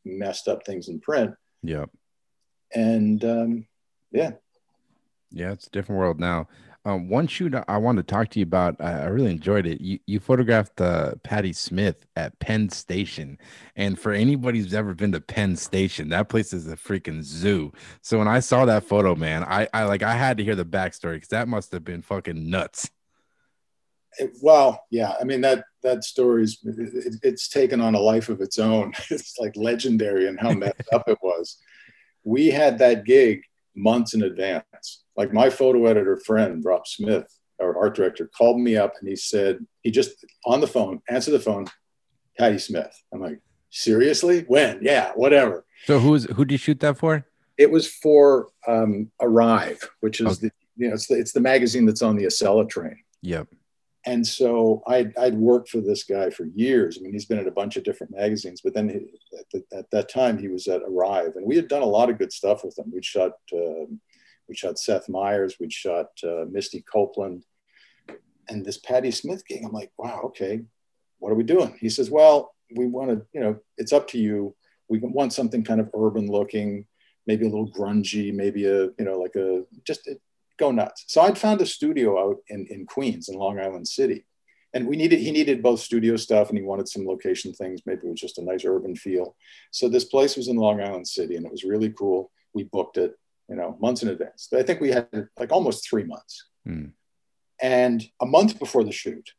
messed 0.05 0.49
up 0.49 0.65
things 0.65 0.89
in 0.89 0.99
print 1.01 1.35
yeah. 1.63 1.85
and 2.75 3.25
um, 3.25 3.67
yeah 4.13 4.33
Yeah, 5.31 5.53
it's 5.53 5.67
a 5.67 5.71
different 5.71 5.99
world 6.01 6.19
now. 6.19 6.49
Um, 6.87 7.11
one 7.11 7.27
shoot 7.27 7.55
I- 7.55 7.77
wanted 7.77 8.09
to 8.09 8.13
talk 8.15 8.31
to 8.31 8.39
you 8.39 8.45
about. 8.45 8.77
I, 8.81 9.03
I 9.03 9.05
really 9.09 9.31
enjoyed 9.31 9.67
it. 9.67 9.83
You 9.83 9.99
you 10.07 10.19
photographed 10.19 10.81
uh, 10.81 11.17
Patti 11.23 11.53
Smith 11.53 12.07
at 12.17 12.39
Penn 12.39 12.71
Station, 12.71 13.37
and 13.77 13.99
for 13.99 14.13
anybody 14.13 14.61
who's 14.61 14.73
ever 14.73 14.95
been 14.95 15.13
to 15.13 15.21
Penn 15.21 15.57
Station, 15.57 16.09
that 16.09 16.31
place 16.31 16.55
is 16.55 16.67
a 16.67 16.77
freaking 16.77 17.23
zoo. 17.23 17.71
So 18.01 18.19
when 18.19 18.29
I 18.29 18.41
saw 18.41 18.65
that 18.65 18.85
photo, 18.85 19.15
man, 19.15 19.45
I 19.45 19.69
I 19.75 19.85
like 19.85 20.03
I 20.03 20.15
had 20.15 20.39
to 20.39 20.45
hear 20.45 20.57
the 20.57 20.65
backstory 20.65 21.17
because 21.17 21.29
that 21.29 21.49
must 21.49 21.71
have 21.73 21.85
been 21.85 22.01
fucking 22.01 22.49
nuts. 22.49 22.89
It- 24.19 24.39
well, 24.43 24.83
yeah. 24.91 25.13
I 25.21 25.25
mean 25.25 25.43
that 25.43 25.65
that 25.83 26.05
story's 26.05 26.59
it, 26.65 27.15
it's 27.23 27.49
taken 27.49 27.81
on 27.81 27.95
a 27.95 28.01
life 28.01 28.29
of 28.29 28.41
its 28.41 28.59
own. 28.59 28.93
It's 29.11 29.37
like 29.39 29.57
legendary 29.57 30.27
and 30.29 30.39
how 30.41 30.53
messed 30.53 30.89
up 30.93 31.05
it 31.09 31.19
was. 31.23 31.57
We 32.25 32.49
had 32.49 32.79
that 32.79 33.05
gig 33.05 33.43
months 33.75 34.15
in 34.15 34.23
advance. 34.23 35.05
Like 35.17 35.33
my 35.33 35.51
photo 35.51 35.87
editor 35.87 36.17
friend 36.25 36.63
Rob 36.65 36.87
Smith, 36.87 37.27
our 37.61 37.77
art 37.77 37.95
director, 37.95 38.31
called 38.37 38.61
me 38.61 38.77
up 38.77 38.93
and 39.01 39.09
he 39.09 39.17
said 39.17 39.59
he 39.83 39.91
just 39.91 40.25
on 40.45 40.61
the 40.61 40.67
phone 40.67 41.01
answer 41.09 41.31
the 41.31 41.41
phone, 41.41 41.67
Patti 42.39 42.59
Smith. 42.59 42.95
I'm 43.13 43.21
like, 43.21 43.41
seriously? 43.71 44.45
When? 44.49 44.81
Yeah, 44.83 45.13
whatever. 45.15 45.65
So 45.87 45.99
who's 45.99 46.25
who 46.25 46.45
did 46.45 46.53
you 46.53 46.59
shoot 46.59 46.81
that 46.81 46.99
for? 46.99 47.27
It 47.59 47.71
was 47.71 47.87
for 47.89 48.49
um, 48.67 49.11
Arrive, 49.21 49.81
which 50.01 50.21
is 50.21 50.27
Okay. 50.39 50.49
the 50.49 50.53
you 50.77 50.89
know 50.89 50.95
it's 50.95 51.09
the, 51.09 51.19
it's 51.19 51.33
the 51.33 51.41
magazine 51.41 51.85
that's 51.87 52.01
on 52.03 52.17
the 52.17 52.25
Acela 52.25 52.69
train 52.69 52.97
Yep. 53.23 53.49
And 54.07 54.27
so 54.27 54.83
I'd, 54.87 55.17
I'd 55.19 55.35
worked 55.35 55.69
for 55.69 55.81
this 55.81 56.05
guy 56.05 56.31
for 56.31 56.47
years. 56.47 56.97
I 56.97 57.03
mean, 57.03 57.13
he's 57.13 57.27
been 57.27 57.39
at 57.39 57.47
a 57.47 57.53
bunch 57.53 57.77
of 57.77 57.85
different 57.85 58.17
magazines, 58.17 58.63
but 58.63 58.73
then 58.73 58.89
he, 58.89 58.97
at, 59.39 59.47
the, 59.53 59.79
at 59.79 59.91
that 59.91 60.09
time 60.09 60.39
he 60.39 60.49
was 60.49 60.67
at 60.69 60.83
Arrive, 60.83 61.37
and 61.37 61.47
we 61.47 61.57
had 61.57 61.69
done 61.69 61.83
a 61.83 61.87
lot 61.87 62.09
of 62.09 62.19
good 62.19 62.33
stuff 62.33 62.65
with 62.65 62.79
him. 62.79 62.91
We'd 62.93 63.05
shot, 63.05 63.33
um 63.53 64.01
we 64.49 64.57
shot 64.57 64.81
Seth 64.81 65.09
Meyers, 65.09 65.59
we'd 65.61 65.73
shot 65.73 66.09
uh, 66.25 66.45
Misty 66.51 66.83
Copeland, 66.83 67.45
and 68.49 68.65
this 68.65 68.79
Patti 68.79 69.13
Smith 69.13 69.47
gig. 69.47 69.63
I'm 69.65 69.71
like, 69.71 69.93
wow, 69.97 70.23
okay, 70.25 70.63
what 71.21 71.31
are 71.31 71.37
we 71.37 71.45
doing? 71.45 71.77
He 71.79 71.89
says, 71.89 72.11
well, 72.11 72.53
we 72.75 72.87
want 72.87 73.11
to, 73.11 73.25
you 73.33 73.41
know, 73.41 73.61
it's 73.79 73.93
up 73.93 74.09
to 74.09 74.19
you. 74.19 74.57
We 74.89 74.99
want 74.99 75.33
something 75.33 75.63
kind 75.63 75.81
of 75.81 75.91
urban 75.95 76.27
looking, 76.27 76.87
maybe 77.29 77.47
a 77.47 77.49
little 77.49 77.71
grungy, 77.71 78.35
maybe 78.35 78.65
a, 78.67 78.87
you 78.99 79.05
know, 79.05 79.21
like 79.21 79.37
a 79.37 79.63
just 79.87 80.09
go 80.61 80.71
nuts. 80.71 81.05
So 81.09 81.23
I'd 81.23 81.39
found 81.39 81.61
a 81.61 81.67
studio 81.67 82.09
out 82.23 82.37
in, 82.49 82.67
in 82.71 82.87
Queens 82.87 83.29
in 83.29 83.37
Long 83.37 83.59
Island 83.59 83.89
City. 83.89 84.25
And 84.73 84.87
we 84.87 84.97
needed, 84.97 85.19
he 85.19 85.33
needed 85.33 85.65
both 85.65 85.81
studio 85.81 86.15
stuff 86.17 86.49
and 86.49 86.57
he 86.57 86.63
wanted 86.63 86.89
some 86.89 87.05
location 87.05 87.53
things. 87.53 87.81
Maybe 87.87 88.03
it 88.07 88.11
was 88.11 88.21
just 88.21 88.39
a 88.39 88.45
nice 88.45 88.65
urban 88.65 88.95
feel. 88.95 89.35
So 89.73 89.89
this 89.89 90.05
place 90.05 90.37
was 90.37 90.47
in 90.47 90.57
Long 90.57 90.81
Island 90.81 91.09
City 91.09 91.35
and 91.35 91.45
it 91.45 91.51
was 91.51 91.65
really 91.65 91.91
cool. 91.91 92.31
We 92.55 92.65
booked 92.65 92.97
it, 92.97 93.17
you 93.49 93.57
know, 93.57 93.77
months 93.81 94.05
in 94.05 94.11
advance. 94.11 94.49
I 94.57 94.63
think 94.63 94.81
we 94.81 94.91
had 94.91 95.09
like 95.39 95.51
almost 95.51 95.89
three 95.89 96.05
months. 96.05 96.47
Hmm. 96.65 96.87
And 97.61 98.05
a 98.21 98.27
month 98.27 98.59
before 98.59 98.85
the 98.85 98.93
shoot, 98.93 99.33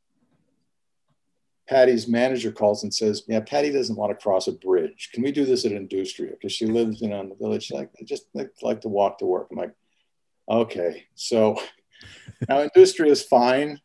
Patti's 1.72 2.08
manager 2.08 2.52
calls 2.52 2.84
and 2.84 2.94
says, 2.94 3.24
"Yeah, 3.30 3.40
Patti 3.40 3.72
doesn't 3.72 3.96
want 3.96 4.12
to 4.12 4.22
cross 4.22 4.48
a 4.48 4.52
bridge. 4.52 5.10
Can 5.14 5.24
we 5.24 5.32
do 5.32 5.46
this 5.46 5.66
at 5.66 5.72
Industria? 5.72 6.32
Because 6.32 6.52
she 6.52 6.66
lives, 6.66 7.02
you 7.02 7.08
know, 7.08 7.22
in 7.22 7.30
the 7.30 7.36
village. 7.36 7.64
She's 7.64 7.78
like, 7.78 7.90
I 8.00 8.04
just 8.04 8.26
like, 8.34 8.52
like 8.62 8.82
to 8.82 8.90
walk 8.90 9.20
to 9.20 9.26
work." 9.26 9.48
I'm 9.50 9.58
like, 9.58 9.74
"Okay." 10.52 11.06
So 11.16 11.58
now 12.50 12.62
Industria 12.64 13.12
is 13.12 13.24
fine. 13.24 13.80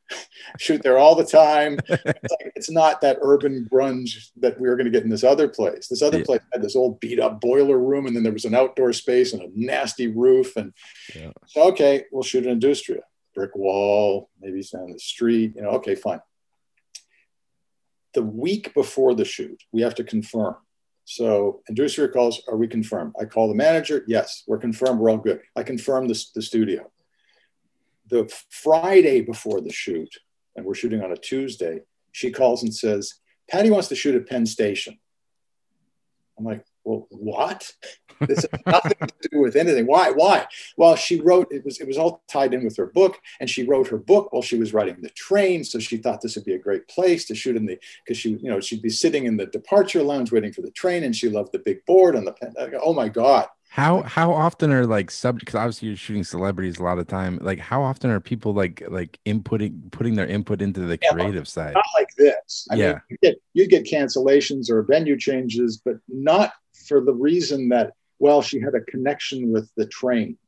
Shoot 0.59 0.83
there 0.83 0.99
all 0.99 1.15
the 1.15 1.25
time. 1.25 1.79
It's, 1.89 2.33
like, 2.33 2.53
it's 2.57 2.71
not 2.71 3.01
that 3.03 3.19
urban 3.21 3.69
grunge 3.71 4.31
that 4.37 4.59
we 4.61 4.69
were 4.69 4.77
going 4.77 4.87
to 4.87 4.91
get 4.91 5.03
in 5.05 5.11
this 5.11 5.25
other 5.25 5.49
place. 5.49 5.89
This 5.89 6.03
other 6.03 6.19
Yeah. 6.19 6.25
place 6.25 6.41
had 6.53 6.63
this 6.63 6.77
old 6.77 6.99
beat 7.01 7.21
up 7.21 7.41
boiler 7.41 7.79
room, 7.79 8.07
and 8.07 8.15
then 8.17 8.23
there 8.23 8.33
was 8.33 8.45
an 8.47 8.55
outdoor 8.55 8.93
space 8.93 9.33
and 9.33 9.43
a 9.43 9.51
nasty 9.55 10.07
roof. 10.09 10.57
And 10.57 10.73
Yeah. 11.15 11.33
so, 11.47 11.69
okay, 11.69 12.05
we'll 12.11 12.23
shoot 12.23 12.45
in 12.47 12.53
Industria. 12.53 13.03
Brick 13.35 13.55
wall, 13.55 14.31
maybe 14.41 14.61
it's 14.61 14.71
down 14.71 14.91
the 14.93 14.99
street. 14.99 15.53
You 15.57 15.63
know, 15.63 15.71
okay, 15.71 15.95
fine 15.95 16.21
the 18.15 18.23
week 18.23 18.73
before 18.73 19.15
the 19.15 19.27
shoot, 19.27 19.63
we 19.73 19.83
have 19.83 19.95
to 19.95 20.03
confirm. 20.03 20.57
So 21.07 21.63
Industria 21.69 22.09
calls, 22.09 22.43
are 22.49 22.57
we 22.57 22.67
confirmed? 22.67 23.15
I 23.19 23.27
call 23.27 23.47
the 23.47 23.55
manager, 23.55 24.05
yes, 24.09 24.43
we're 24.49 24.59
confirmed, 24.59 24.99
we're 24.99 25.11
all 25.11 25.19
good. 25.19 25.41
I 25.55 25.63
confirm 25.63 26.09
the, 26.09 26.21
the 26.35 26.43
studio. 26.43 26.91
The 28.09 28.29
Friday 28.51 29.21
before 29.21 29.61
the 29.61 29.73
shoot, 29.73 30.09
and 30.57 30.67
we're 30.67 30.75
shooting 30.75 31.03
on 31.03 31.13
a 31.13 31.17
Tuesday, 31.17 31.83
she 32.11 32.33
calls 32.33 32.65
and 32.65 32.75
says, 32.75 33.15
Patti 33.49 33.71
wants 33.71 33.87
to 33.89 33.95
shoot 33.95 34.17
at 34.17 34.29
Penn 34.29 34.47
Station. 34.47 34.99
I'm 36.37 36.45
like, 36.45 36.65
well, 36.83 37.07
what? 37.11 37.73
This 38.27 38.43
has 38.43 38.51
nothing 38.73 38.97
to 39.23 39.29
do 39.31 39.41
with 39.41 39.57
anything. 39.57 39.87
Why? 39.87 40.11
Why? 40.11 40.47
Well, 40.77 40.97
she 40.97 41.21
wrote 41.21 41.49
it 41.51 41.65
was 41.65 41.79
it 41.81 41.87
was 41.87 41.99
all 41.99 42.23
tied 42.29 42.55
in 42.55 42.65
with 42.65 42.77
her 42.77 42.87
book, 42.87 43.19
and 43.41 43.49
she 43.49 43.65
wrote 43.65 43.89
her 43.89 43.99
book 43.99 44.33
while 44.33 44.43
she 44.43 44.59
was 44.59 44.73
writing 44.75 44.97
the 45.01 45.11
train. 45.11 45.65
So 45.65 45.79
she 45.79 45.97
thought 45.99 46.21
this 46.23 46.37
would 46.37 46.45
be 46.45 46.55
a 46.55 46.59
great 46.59 46.89
place 46.89 47.25
to 47.27 47.35
shoot 47.35 47.57
in 47.57 47.67
the 47.67 47.79
because 48.05 48.19
she 48.19 48.31
you 48.31 48.51
know 48.51 48.61
she'd 48.61 48.83
be 48.83 48.89
sitting 48.91 49.27
in 49.27 49.37
the 49.37 49.47
departure 49.47 50.03
lounge 50.03 50.33
waiting 50.33 50.53
for 50.53 50.63
the 50.63 50.71
train, 50.73 51.05
and 51.05 51.15
she 51.15 51.29
loved 51.29 51.53
the 51.53 51.59
big 51.61 51.85
board 51.87 52.17
on 52.17 52.25
the 52.25 52.33
Penn. 52.33 52.55
Oh 52.83 52.93
my 52.95 53.09
god! 53.09 53.47
How 53.69 54.03
how 54.03 54.33
often 54.33 54.73
are 54.73 54.87
like 54.87 55.11
sub 55.11 55.39
because 55.39 55.55
obviously 55.55 55.89
you're 55.89 55.97
shooting 55.97 56.25
celebrities 56.25 56.79
a 56.79 56.83
lot 56.83 56.99
of 56.99 57.07
time. 57.09 57.39
Like 57.43 57.59
how 57.59 57.83
often 57.83 58.11
are 58.11 58.21
people 58.21 58.55
like 58.55 58.83
like 58.89 59.19
inputting 59.27 59.91
putting 59.93 60.15
their 60.15 60.27
input 60.27 60.63
into 60.63 60.81
the 60.81 60.99
Yeah, 61.03 61.11
creative 61.13 61.47
side? 61.47 61.75
Not 61.75 61.85
like 61.99 62.09
this. 62.17 62.67
I 62.71 62.77
Yeah. 62.77 62.87
mean, 62.93 63.01
you 63.11 63.17
get 63.23 63.35
you 63.55 63.67
get 63.69 63.85
cancellations 63.85 64.71
or 64.71 64.83
venue 64.83 65.19
changes, 65.19 65.81
but 65.85 65.97
not 66.09 66.53
for 66.89 67.01
the 67.05 67.13
reason 67.13 67.69
that 67.71 67.93
well, 68.19 68.43
she 68.43 68.61
had 68.61 68.75
a 68.75 68.81
connection 68.81 69.53
with 69.53 69.71
the 69.77 69.87
train, 69.87 70.39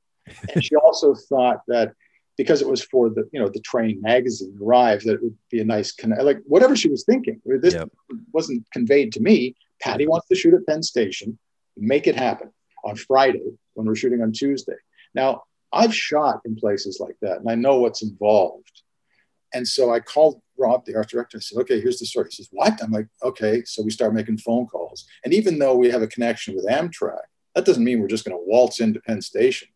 and 0.52 0.64
she 0.64 0.74
also 0.76 1.14
thought 1.28 1.62
that 1.68 1.92
because 2.38 2.62
it 2.62 2.68
was 2.68 2.82
for 2.82 3.10
the 3.10 3.28
you 3.32 3.40
know 3.40 3.48
the 3.48 3.60
train 3.60 4.00
magazine 4.00 4.56
arrived 4.62 5.04
that 5.04 5.14
it 5.14 5.22
would 5.22 5.36
be 5.50 5.60
a 5.60 5.64
nice 5.64 5.92
connect 5.92 6.22
like 6.22 6.40
whatever 6.46 6.74
she 6.76 6.88
was 6.88 7.04
thinking. 7.04 7.40
This 7.44 7.74
Yep. 7.74 7.90
wasn't 8.32 8.64
conveyed 8.72 9.12
to 9.14 9.20
me. 9.20 9.56
Patti 9.80 10.06
wants 10.06 10.28
to 10.28 10.34
shoot 10.34 10.54
at 10.54 10.66
penn 10.66 10.82
station 10.82 11.38
make 11.80 12.06
it 12.06 12.16
happen 12.16 12.50
on 12.84 12.96
friday 12.96 13.44
when 13.74 13.86
we're 13.86 13.94
shooting 13.94 14.22
on 14.22 14.32
tuesday. 14.32 14.74
Now 15.14 15.42
i've 15.72 15.94
shot 15.94 16.40
in 16.46 16.56
places 16.56 16.98
like 16.98 17.16
that 17.20 17.38
and 17.40 17.50
i 17.50 17.54
know 17.54 17.78
what's 17.80 18.02
involved. 18.02 18.82
And 19.52 19.66
so 19.66 19.92
i 19.92 20.00
called 20.00 20.40
rob 20.56 20.84
the 20.86 20.96
art 20.96 21.08
director 21.08 21.36
and 21.36 21.44
said 21.44 21.58
okay 21.62 21.80
here's 21.80 21.98
the 21.98 22.06
story. 22.06 22.26
He 22.30 22.36
says 22.36 22.48
what? 22.52 22.82
I'm 22.82 22.92
like 22.92 23.08
okay. 23.22 23.62
So 23.64 23.82
we 23.82 23.90
start 23.90 24.14
making 24.14 24.38
phone 24.38 24.66
calls. 24.66 25.06
And 25.24 25.34
even 25.34 25.58
though 25.58 25.76
we 25.76 25.90
have 25.90 26.02
a 26.02 26.06
connection 26.08 26.54
with 26.54 26.66
amtrak 26.66 27.26
that 27.58 27.64
doesn't 27.66 27.82
mean 27.84 28.00
we're 28.00 28.06
just 28.06 28.24
going 28.24 28.36
to 28.38 28.44
waltz 28.46 28.78
into 28.80 29.00
penn 29.00 29.20
station 29.20 29.68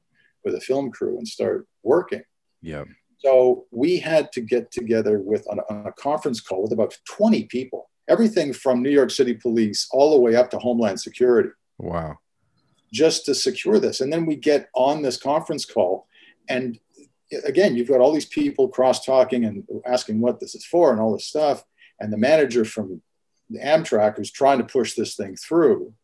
with 0.45 0.55
a 0.55 0.61
film 0.61 0.91
crew 0.91 1.19
and 1.19 1.27
start 1.27 1.67
working 1.83 2.23
Yeah. 2.61 2.85
so 3.19 3.67
we 3.71 3.99
had 3.99 4.31
to 4.33 4.41
get 4.41 4.71
together 4.71 5.19
with 5.19 5.47
on 5.51 5.59
a, 5.59 5.63
on 5.73 5.87
a 5.87 5.93
conference 5.93 6.41
call 6.41 6.63
with 6.63 6.73
about 6.73 6.97
20 7.09 7.45
people, 7.45 7.91
everything 8.09 8.53
from 8.53 8.83
New 8.83 8.91
York 8.91 9.11
City 9.11 9.35
police 9.35 9.89
all 9.93 10.13
the 10.13 10.21
way 10.21 10.35
up 10.37 10.49
to 10.51 10.59
Homeland 10.59 11.01
Security, 11.01 11.51
Wow. 11.79 12.19
just 12.93 13.25
to 13.27 13.35
secure 13.35 13.79
this. 13.81 14.01
And 14.01 14.13
then 14.13 14.27
we 14.27 14.37
get 14.37 14.69
on 14.75 15.03
this 15.03 15.17
conference 15.17 15.65
call, 15.65 16.07
and 16.49 16.79
again, 17.45 17.75
you've 17.77 17.89
got 17.89 18.01
all 18.01 18.13
these 18.13 18.27
people 18.27 18.69
cross 18.69 19.05
talking 19.05 19.45
and 19.45 19.65
asking 19.87 20.21
what 20.21 20.39
this 20.41 20.55
is 20.55 20.65
for 20.65 20.91
and 20.93 21.01
all 21.01 21.13
this 21.13 21.27
stuff. 21.27 21.65
And 22.01 22.13
the 22.13 22.19
manager 22.19 22.65
from 22.65 23.01
the 23.49 23.61
Amtrak 23.61 24.17
who's 24.17 24.31
trying 24.31 24.59
to 24.59 24.65
push 24.65 24.95
this 24.95 25.15
thing 25.15 25.37
through. 25.37 25.95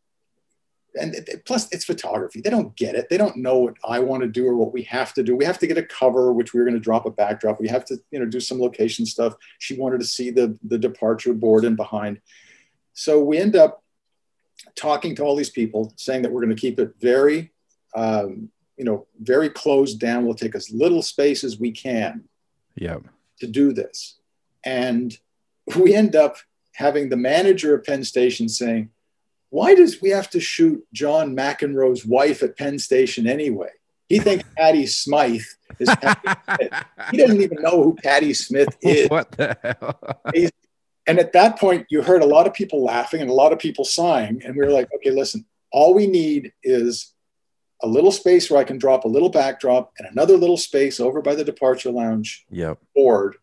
And 1.00 1.14
plus, 1.44 1.68
it's 1.72 1.84
photography. 1.84 2.40
They 2.40 2.50
don't 2.50 2.74
get 2.76 2.94
it. 2.94 3.08
They 3.08 3.16
don't 3.16 3.36
know 3.36 3.58
what 3.58 3.74
I 3.86 4.00
want 4.00 4.22
to 4.22 4.28
do 4.28 4.46
or 4.46 4.56
what 4.56 4.72
we 4.72 4.82
have 4.82 5.14
to 5.14 5.22
do. 5.22 5.36
We 5.36 5.44
have 5.44 5.58
to 5.58 5.66
get 5.66 5.78
a 5.78 5.82
cover, 5.82 6.32
which 6.32 6.52
we 6.52 6.60
are 6.60 6.64
going 6.64 6.74
to 6.74 6.80
drop 6.80 7.06
a 7.06 7.10
backdrop. 7.10 7.60
We 7.60 7.68
have 7.68 7.84
to, 7.86 7.98
you 8.10 8.18
know, 8.18 8.26
do 8.26 8.40
some 8.40 8.60
location 8.60 9.06
stuff. 9.06 9.34
She 9.58 9.78
wanted 9.78 10.00
to 10.00 10.06
see 10.06 10.30
the 10.30 10.58
the 10.62 10.78
departure 10.78 11.32
board 11.32 11.64
and 11.64 11.76
behind. 11.76 12.20
So 12.92 13.22
we 13.22 13.38
end 13.38 13.54
up 13.54 13.82
talking 14.74 15.14
to 15.16 15.22
all 15.22 15.36
these 15.36 15.50
people, 15.50 15.92
saying 15.96 16.22
that 16.22 16.32
we're 16.32 16.44
going 16.44 16.54
to 16.54 16.60
keep 16.60 16.78
it 16.80 16.94
very, 17.00 17.52
um, 17.94 18.50
you 18.76 18.84
know, 18.84 19.06
very 19.20 19.48
closed 19.48 20.00
down. 20.00 20.24
We'll 20.24 20.34
take 20.34 20.54
as 20.54 20.70
little 20.70 21.02
space 21.02 21.44
as 21.44 21.58
we 21.58 21.70
can 21.70 22.24
Yep. 22.76 23.04
to 23.40 23.46
do 23.46 23.72
this. 23.72 24.18
And 24.64 25.16
we 25.76 25.94
end 25.94 26.16
up 26.16 26.36
having 26.74 27.08
the 27.08 27.16
manager 27.16 27.74
of 27.74 27.84
Penn 27.84 28.04
Station 28.04 28.48
saying, 28.48 28.90
Why 29.50 29.74
does 29.74 30.00
we 30.02 30.10
have 30.10 30.28
to 30.30 30.40
shoot 30.40 30.84
John 30.92 31.34
McEnroe's 31.34 32.04
wife 32.04 32.42
at 32.42 32.56
Penn 32.56 32.78
Station 32.78 33.26
anyway? 33.26 33.70
He 34.08 34.18
thinks 34.18 34.48
Patty 34.56 34.86
Smyth 34.86 35.46
is 35.78 35.88
Patti. 36.00 36.68
he 37.10 37.18
doesn't 37.18 37.40
even 37.40 37.62
know 37.62 37.82
who 37.82 37.94
Patti 37.94 38.32
Smith 38.34 38.74
is. 38.82 39.08
what 39.10 39.30
the 39.32 39.56
hell? 39.62 40.22
And 41.06 41.18
at 41.18 41.32
that 41.32 41.58
point, 41.58 41.86
you 41.88 42.02
heard 42.02 42.22
a 42.22 42.26
lot 42.26 42.46
of 42.46 42.52
people 42.52 42.84
laughing 42.84 43.20
and 43.22 43.30
a 43.30 43.34
lot 43.34 43.52
of 43.52 43.58
people 43.58 43.84
sighing. 43.84 44.42
And 44.44 44.54
we 44.56 44.64
were 44.64 44.72
like, 44.72 44.88
okay, 44.96 45.10
listen, 45.10 45.46
all 45.72 45.94
we 45.94 46.06
need 46.06 46.52
is 46.62 47.14
a 47.82 47.86
little 47.86 48.12
space 48.12 48.50
where 48.50 48.60
I 48.60 48.64
can 48.64 48.76
drop 48.76 49.04
a 49.04 49.08
little 49.08 49.30
backdrop 49.30 49.92
and 49.98 50.08
another 50.10 50.36
little 50.36 50.56
space 50.56 51.00
over 51.00 51.22
by 51.22 51.34
the 51.34 51.44
departure 51.44 51.90
lounge 51.90 52.44
yep. 52.50 52.78
board 52.94 53.36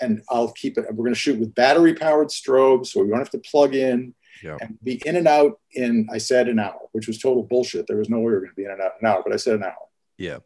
and 0.00 0.22
I'll 0.28 0.52
keep 0.52 0.78
it. 0.78 0.86
We're 0.90 1.04
going 1.04 1.14
to 1.14 1.18
shoot 1.18 1.40
with 1.40 1.54
battery 1.54 1.94
powered 1.94 2.28
strobes, 2.28 2.88
so 2.88 3.02
we 3.02 3.08
don't 3.08 3.18
have 3.18 3.30
to 3.30 3.38
plug 3.38 3.74
in 3.74 4.14
Yep. 4.42 4.58
and 4.60 4.78
be 4.82 5.00
in 5.04 5.16
and 5.16 5.28
out 5.28 5.60
in, 5.72 6.08
I 6.12 6.18
said 6.18 6.48
an 6.48 6.58
hour, 6.58 6.80
which 6.92 7.06
was 7.06 7.18
total 7.18 7.42
bullshit. 7.42 7.86
There 7.86 7.96
was 7.96 8.08
no 8.08 8.18
way 8.18 8.26
we 8.26 8.32
were 8.32 8.40
going 8.40 8.50
to 8.50 8.56
be 8.56 8.64
in 8.64 8.70
and 8.70 8.80
out 8.80 8.92
an 9.00 9.06
hour, 9.06 9.22
but 9.24 9.32
I 9.32 9.36
said 9.36 9.54
an 9.54 9.64
hour. 9.64 9.88
Yeah. 10.16 10.38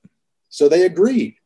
So 0.49 0.69
they 0.69 0.85
agreed. 0.85 1.37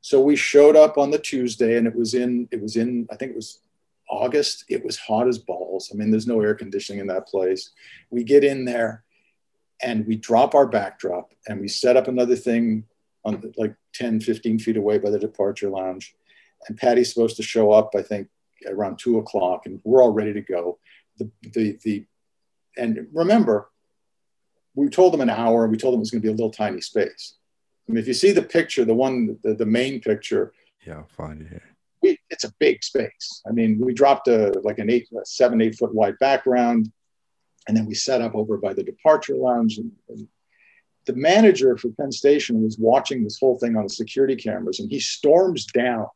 So 0.00 0.20
we 0.20 0.36
showed 0.36 0.76
up 0.76 0.98
on 0.98 1.10
the 1.10 1.18
Tuesday 1.18 1.76
and 1.76 1.86
it 1.86 1.94
was 1.94 2.14
in, 2.14 2.48
it 2.50 2.60
was 2.60 2.76
in, 2.76 3.06
I 3.10 3.16
think 3.16 3.32
it 3.32 3.36
was 3.36 3.60
August. 4.08 4.64
It 4.68 4.84
was 4.84 4.96
hot 4.96 5.28
as 5.28 5.38
balls. 5.38 5.90
I 5.92 5.96
mean, 5.96 6.10
there's 6.10 6.26
no 6.26 6.40
air 6.40 6.54
conditioning 6.54 7.00
in 7.00 7.06
that 7.08 7.28
place. 7.28 7.70
We 8.10 8.24
get 8.24 8.44
in 8.44 8.64
there 8.64 9.04
and 9.82 10.06
we 10.06 10.16
drop 10.16 10.54
our 10.54 10.66
backdrop 10.66 11.32
and 11.46 11.60
we 11.60 11.68
set 11.68 11.96
up 11.96 12.08
another 12.08 12.36
thing 12.36 12.84
on 13.24 13.40
the, 13.40 13.52
like 13.56 13.74
10, 13.94 14.20
15 14.20 14.58
feet 14.58 14.76
away 14.76 14.98
by 14.98 15.10
the 15.10 15.18
departure 15.18 15.68
lounge. 15.68 16.14
And 16.68 16.78
Patti's 16.78 17.12
supposed 17.12 17.36
to 17.36 17.42
show 17.42 17.70
up, 17.72 17.94
I 17.96 18.02
think, 18.02 18.28
around 18.66 18.98
two 18.98 19.18
o'clock, 19.18 19.66
and 19.66 19.80
we're 19.84 20.02
all 20.02 20.10
ready 20.10 20.32
to 20.32 20.40
go. 20.40 20.78
The, 21.18 21.30
the, 21.42 21.78
the, 21.84 22.06
and 22.76 23.06
remember, 23.12 23.70
we 24.74 24.88
told 24.88 25.12
them 25.12 25.20
an 25.20 25.30
hour, 25.30 25.66
we 25.66 25.76
told 25.76 25.94
them 25.94 25.98
it 25.98 26.06
was 26.06 26.10
going 26.10 26.22
to 26.22 26.26
be 26.26 26.32
a 26.32 26.36
little 26.36 26.50
tiny 26.50 26.80
space. 26.80 27.34
I 27.88 27.92
mean, 27.92 28.00
if 28.00 28.06
you 28.06 28.14
see 28.14 28.32
the 28.32 28.42
picture, 28.42 28.84
the 28.84 28.94
one, 28.94 29.38
the, 29.42 29.54
the 29.54 29.66
main 29.66 30.00
picture, 30.00 30.52
Yeah. 30.86 30.98
I'll 30.98 31.08
find 31.08 31.40
it 31.42 31.48
here. 31.48 31.62
we, 32.02 32.18
it's 32.30 32.44
a 32.44 32.52
big 32.60 32.84
space. 32.84 33.42
I 33.48 33.52
mean, 33.52 33.80
we 33.80 33.92
dropped 33.94 34.28
a 34.28 34.60
like 34.62 34.78
an 34.78 34.90
eight, 34.90 35.08
a 35.20 35.24
seven, 35.24 35.60
eight 35.60 35.74
foot 35.76 35.94
wide 35.94 36.18
background, 36.20 36.92
and 37.66 37.76
then 37.76 37.86
we 37.86 37.94
set 37.94 38.20
up 38.20 38.34
over 38.34 38.56
by 38.58 38.72
the 38.74 38.84
departure 38.84 39.34
lounge. 39.36 39.78
And, 39.78 39.90
and 40.08 40.28
the 41.06 41.14
manager 41.14 41.76
for 41.76 41.88
Penn 41.98 42.12
Station 42.12 42.62
was 42.62 42.78
watching 42.78 43.24
this 43.24 43.38
whole 43.40 43.58
thing 43.58 43.76
on 43.76 43.84
the 43.84 43.88
security 43.90 44.36
cameras, 44.36 44.78
and 44.80 44.90
he 44.90 45.00
storms 45.00 45.64
down, 45.66 46.06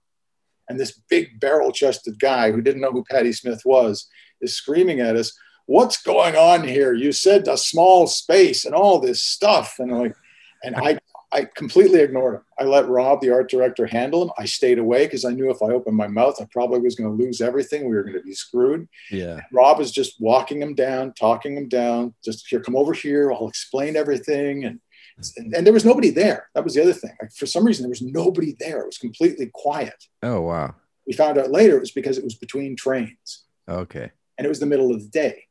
and 0.69 0.79
this 0.79 0.93
big 1.09 1.41
barrel-chested 1.41 2.21
guy 2.21 2.53
who 2.53 2.61
didn't 2.61 2.83
know 2.83 2.93
who 2.93 3.05
Patti 3.11 3.33
Smith 3.33 3.63
was 3.65 4.07
is 4.43 4.55
screaming 4.55 5.01
at 5.01 5.16
us, 5.16 5.32
"What's 5.66 6.03
going 6.03 6.36
on 6.36 6.66
here? 6.66 6.93
You 6.93 7.12
said 7.12 7.49
a 7.49 7.57
small 7.57 8.07
space 8.07 8.64
and 8.64 8.74
all 8.74 8.99
this 8.99 9.22
stuff." 9.22 9.76
And 9.78 9.93
like, 9.93 10.14
and 10.62 10.76
I 10.76 10.99
I 11.32 11.47
completely 11.47 12.01
ignored 12.01 12.34
him. 12.34 12.43
I 12.59 12.64
let 12.64 12.88
Rob, 12.88 13.20
the 13.20 13.30
art 13.30 13.49
director, 13.49 13.86
handle 13.86 14.22
him. 14.22 14.30
I 14.38 14.45
stayed 14.45 14.78
away 14.78 15.07
because 15.07 15.24
I 15.24 15.30
knew 15.30 15.51
if 15.51 15.62
I 15.62 15.66
opened 15.66 15.97
my 15.97 16.09
mouth, 16.09 16.36
I 16.40 16.47
probably 16.53 16.80
was 16.80 16.95
going 16.95 17.16
to 17.16 17.24
lose 17.24 17.40
everything. 17.40 17.88
We 17.88 17.95
were 17.95 18.03
going 18.03 18.18
to 18.18 18.22
be 18.22 18.34
screwed. 18.34 18.86
Yeah. 19.11 19.40
Rob 19.51 19.80
is 19.80 19.90
just 19.90 20.20
walking 20.20 20.61
him 20.61 20.74
down, 20.74 21.14
talking 21.14 21.57
him 21.57 21.68
down. 21.68 22.14
Just 22.22 22.47
here, 22.49 22.61
come 22.61 22.76
over 22.76 22.93
here. 22.93 23.32
I'll 23.32 23.49
explain 23.49 23.97
everything. 23.97 24.64
And 24.64 24.80
and, 25.36 25.55
and 25.55 25.66
there 25.66 25.74
was 25.74 25.84
nobody 25.84 26.11
there. 26.11 26.49
That 26.55 26.64
was 26.64 26.74
the 26.74 26.82
other 26.82 26.93
thing. 26.93 27.12
Like, 27.20 27.32
for 27.32 27.47
some 27.47 27.64
reason, 27.64 27.84
there 27.84 27.90
was 27.90 28.03
nobody 28.03 28.57
there. 28.59 28.80
It 28.80 28.86
was 28.86 28.99
completely 28.99 29.51
quiet. 29.53 30.07
Oh 30.22 30.40
wow. 30.40 30.74
We 31.07 31.12
found 31.12 31.38
out 31.38 31.51
later 31.51 31.76
it 31.76 31.80
was 31.80 31.90
because 31.90 32.18
it 32.18 32.24
was 32.24 32.34
between 32.34 32.76
trains 32.76 33.45
Okay. 33.68 34.11
And 34.39 34.45
it 34.45 34.49
was 34.49 34.61
the 34.61 34.66
middle 34.66 34.93
of 34.95 35.03
the 35.03 35.09
day. 35.09 35.45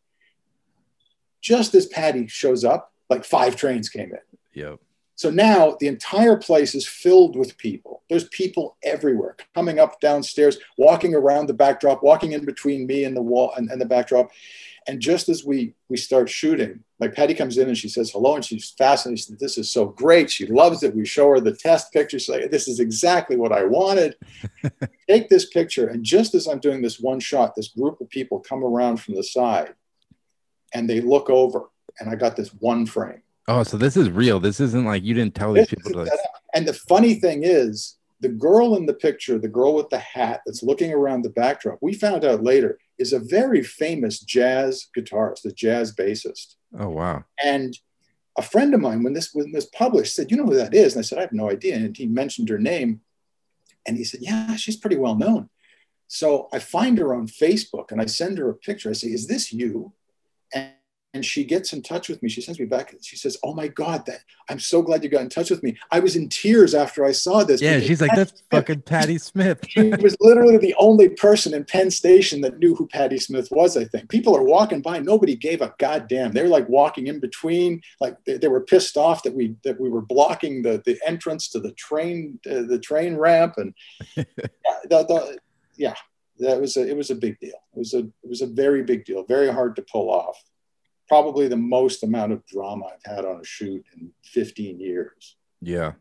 Just 1.42 1.74
as 1.76 1.88
Patti 1.88 2.28
shows 2.28 2.64
up, 2.64 2.94
like 3.10 3.26
five 3.26 3.56
trains 3.56 3.90
came 3.90 4.12
in. 4.12 4.20
Yep. 4.54 4.80
So 5.16 5.30
now 5.30 5.78
the 5.80 5.88
entire 5.88 6.36
place 6.36 6.74
is 6.74 6.88
filled 6.88 7.36
with 7.36 7.58
people. 7.58 8.02
There's 8.10 8.28
people 8.30 8.78
everywhere 8.84 9.36
coming 9.54 9.78
up 9.78 10.00
downstairs, 10.00 10.58
walking 10.78 11.14
around 11.14 11.46
the 11.46 11.54
backdrop, 11.54 12.02
walking 12.02 12.32
in 12.32 12.44
between 12.44 12.88
me 12.88 13.04
and 13.04 13.16
the 13.16 13.22
wall 13.22 13.54
and, 13.56 13.70
and 13.70 13.80
the 13.80 13.86
backdrop. 13.86 14.32
And 14.88 15.00
just 15.00 15.30
as 15.30 15.46
we 15.46 15.76
we 15.90 15.98
start 15.98 16.28
shooting, 16.28 16.84
like 17.02 17.16
Patti 17.16 17.34
comes 17.34 17.58
in 17.58 17.68
and 17.68 17.78
she 17.78 17.90
says 17.90 18.12
hello 18.12 18.36
and 18.36 18.46
she's 18.46 18.70
fascinated. 18.78 19.20
She 19.20 19.26
said, 19.26 19.40
This 19.40 19.58
is 19.58 19.72
so 19.72 19.88
great. 19.88 20.30
She 20.30 20.46
loves 20.46 20.84
it. 20.84 20.96
We 20.96 21.04
show 21.04 21.30
her 21.30 21.40
the 21.40 21.56
test 21.56 21.92
picture. 21.92 22.20
She's 22.20 22.30
like, 22.30 22.52
This 22.52 22.68
is 22.68 22.80
exactly 22.80 23.38
what 23.38 23.52
I 23.52 23.64
wanted. 23.64 24.16
Take 25.10 25.28
this 25.28 25.50
picture. 25.50 25.88
And 25.88 26.04
just 26.04 26.36
as 26.36 26.48
I'm 26.48 26.60
doing 26.60 26.84
this 26.84 27.00
one 27.00 27.20
shot, 27.20 27.56
this 27.56 27.70
group 27.70 28.00
of 28.02 28.10
people 28.10 28.40
come 28.40 28.64
around 28.64 28.98
from 28.98 29.16
the 29.16 29.24
side 29.24 29.74
and 30.76 30.88
they 30.88 31.02
look 31.02 31.30
over. 31.32 31.70
And 32.00 32.10
I 32.10 32.16
got 32.16 32.36
this 32.36 32.50
one 32.60 32.86
frame. 32.86 33.24
Oh, 33.48 33.64
so 33.64 33.78
this 33.78 33.98
is 33.98 34.10
real. 34.10 34.40
This 34.40 34.60
isn't 34.60 34.86
like 34.86 35.04
you 35.04 35.16
didn't 35.16 35.34
tell 35.34 35.54
these 35.54 35.68
This 35.68 35.76
people 35.76 35.92
to 35.92 35.98
like. 36.04 36.12
And 36.54 36.68
the 36.68 36.74
funny 36.74 37.16
thing 37.16 37.42
is, 37.44 37.98
the 38.20 38.30
girl 38.30 38.76
in 38.76 38.86
the 38.86 38.94
picture, 38.94 39.40
the 39.40 39.48
girl 39.48 39.74
with 39.74 39.90
the 39.90 39.98
hat 39.98 40.42
that's 40.46 40.62
looking 40.62 40.94
around 40.94 41.24
the 41.24 41.32
backdrop, 41.32 41.80
we 41.82 41.94
found 41.94 42.24
out 42.24 42.44
later 42.44 42.78
is 43.02 43.14
a 43.14 43.20
very 43.20 43.64
famous 43.64 44.20
jazz 44.20 44.88
guitarist, 44.96 45.46
a 45.46 45.52
jazz 45.52 45.94
bassist. 45.94 46.56
oh 46.80 46.90
wow. 46.90 47.24
And 47.44 47.78
a 48.38 48.42
friend 48.42 48.74
of 48.74 48.80
mine, 48.80 49.04
when 49.04 49.14
this 49.14 49.32
when 49.34 49.52
this 49.52 49.66
published, 49.66 50.16
said, 50.16 50.32
"You 50.32 50.38
know 50.38 50.46
who 50.46 50.56
that 50.56 50.74
is?" 50.74 50.94
And 50.94 51.02
I 51.02 51.04
said, 51.04 51.18
"I 51.18 51.22
have 51.22 51.34
no 51.34 51.50
idea." 51.50 51.76
And 51.76 51.98
he 51.98 52.08
mentioned 52.08 52.48
her 52.50 52.60
name, 52.60 53.02
and 53.86 53.98
he 53.98 54.06
said, 54.06 54.22
"Yeah, 54.22 54.56
she's 54.56 54.78
pretty 54.78 54.98
well 54.98 55.16
known." 55.16 55.50
So 56.14 56.50
I 56.52 56.60
find 56.60 56.98
her 56.98 57.16
on 57.16 57.28
Facebook 57.28 57.90
and 57.90 58.02
I 58.02 58.06
send 58.06 58.38
her 58.38 58.50
a 58.50 58.54
picture. 58.54 58.90
I 58.90 58.94
say, 58.94 59.08
Is 59.08 59.28
this 59.28 59.54
you? 59.54 59.94
And 60.54 60.74
and 61.14 61.26
she 61.26 61.44
gets 61.44 61.74
in 61.74 61.82
touch 61.82 62.08
with 62.08 62.24
me. 62.24 62.30
She 62.30 62.42
sends 62.42 62.60
me 62.60 62.66
back. 62.66 62.96
She 63.02 63.18
says, 63.18 63.38
"Oh 63.44 63.54
my 63.54 63.68
God, 63.68 64.06
that 64.06 64.22
I'm 64.50 64.60
so 64.60 64.82
glad 64.82 65.04
you 65.04 65.10
got 65.10 65.22
in 65.22 65.30
touch 65.30 65.50
with 65.50 65.62
me. 65.62 65.78
I 65.92 66.00
was 66.00 66.16
in 66.16 66.30
tears 66.30 66.74
after 66.74 67.04
I 67.04 67.12
saw 67.12 67.44
this." 67.44 67.62
Yeah, 67.62 67.80
she's 67.80 68.02
like, 68.02 68.12
"That's 68.16 68.42
fucking 68.50 68.84
Patti 68.84 69.18
Smith." 69.18 69.60
she 69.68 69.90
was 69.90 70.16
literally 70.22 70.58
the 70.58 70.76
only 70.80 71.10
person 71.10 71.54
in 71.54 71.66
Penn 71.66 71.92
Station 71.92 72.42
that 72.42 72.60
knew 72.60 72.76
who 72.76 72.88
Patti 72.88 73.18
Smith 73.18 73.50
was. 73.52 73.76
I 73.76 73.86
think 73.86 74.10
people 74.10 74.36
are 74.38 74.44
walking 74.44 74.82
by. 74.82 75.00
Nobody 75.00 75.36
gave 75.36 75.62
a 75.62 75.74
goddamn. 75.80 76.32
They 76.32 76.44
were 76.44 76.50
like 76.50 76.70
walking 76.70 77.08
in 77.08 77.20
between. 77.20 77.82
Like 78.00 78.24
they, 78.26 78.38
they 78.38 78.48
were 78.48 78.62
pissed 78.62 78.96
off 78.96 79.24
that 79.24 79.34
we 79.34 79.56
that 79.64 79.80
we 79.80 79.90
were 79.90 80.02
blocking 80.02 80.62
the 80.62 80.82
the 80.86 80.98
entrance 81.06 81.50
to 81.50 81.60
the 81.60 81.74
train 81.74 82.40
uh, 82.50 82.64
the 82.64 82.80
train 82.80 83.18
ramp 83.18 83.56
and 83.58 83.74
yeah, 84.16 84.24
the, 84.86 85.04
the, 85.04 85.38
yeah, 85.76 85.96
that 86.40 86.62
was 86.62 86.78
a 86.78 86.88
it 86.88 86.96
was 86.96 87.10
a 87.10 87.16
big 87.16 87.38
deal. 87.40 87.62
It 87.76 87.80
was 87.80 87.94
a 87.94 88.00
it 88.00 88.30
was 88.30 88.42
a 88.42 88.48
very 88.48 88.84
big 88.84 89.04
deal. 89.04 89.26
Very 89.26 89.52
hard 89.52 89.76
to 89.76 89.82
pull 89.82 90.10
off 90.10 90.42
probably 91.12 91.50
the 91.50 91.58
most 91.58 92.04
amount 92.04 92.32
of 92.32 92.46
drama 92.46 92.86
I've 92.86 93.16
had 93.16 93.26
on 93.26 93.42
a 93.42 93.44
shoot 93.44 93.84
in 93.98 94.12
15 94.24 94.80
years. 94.80 95.36
Yeah. 95.60 95.92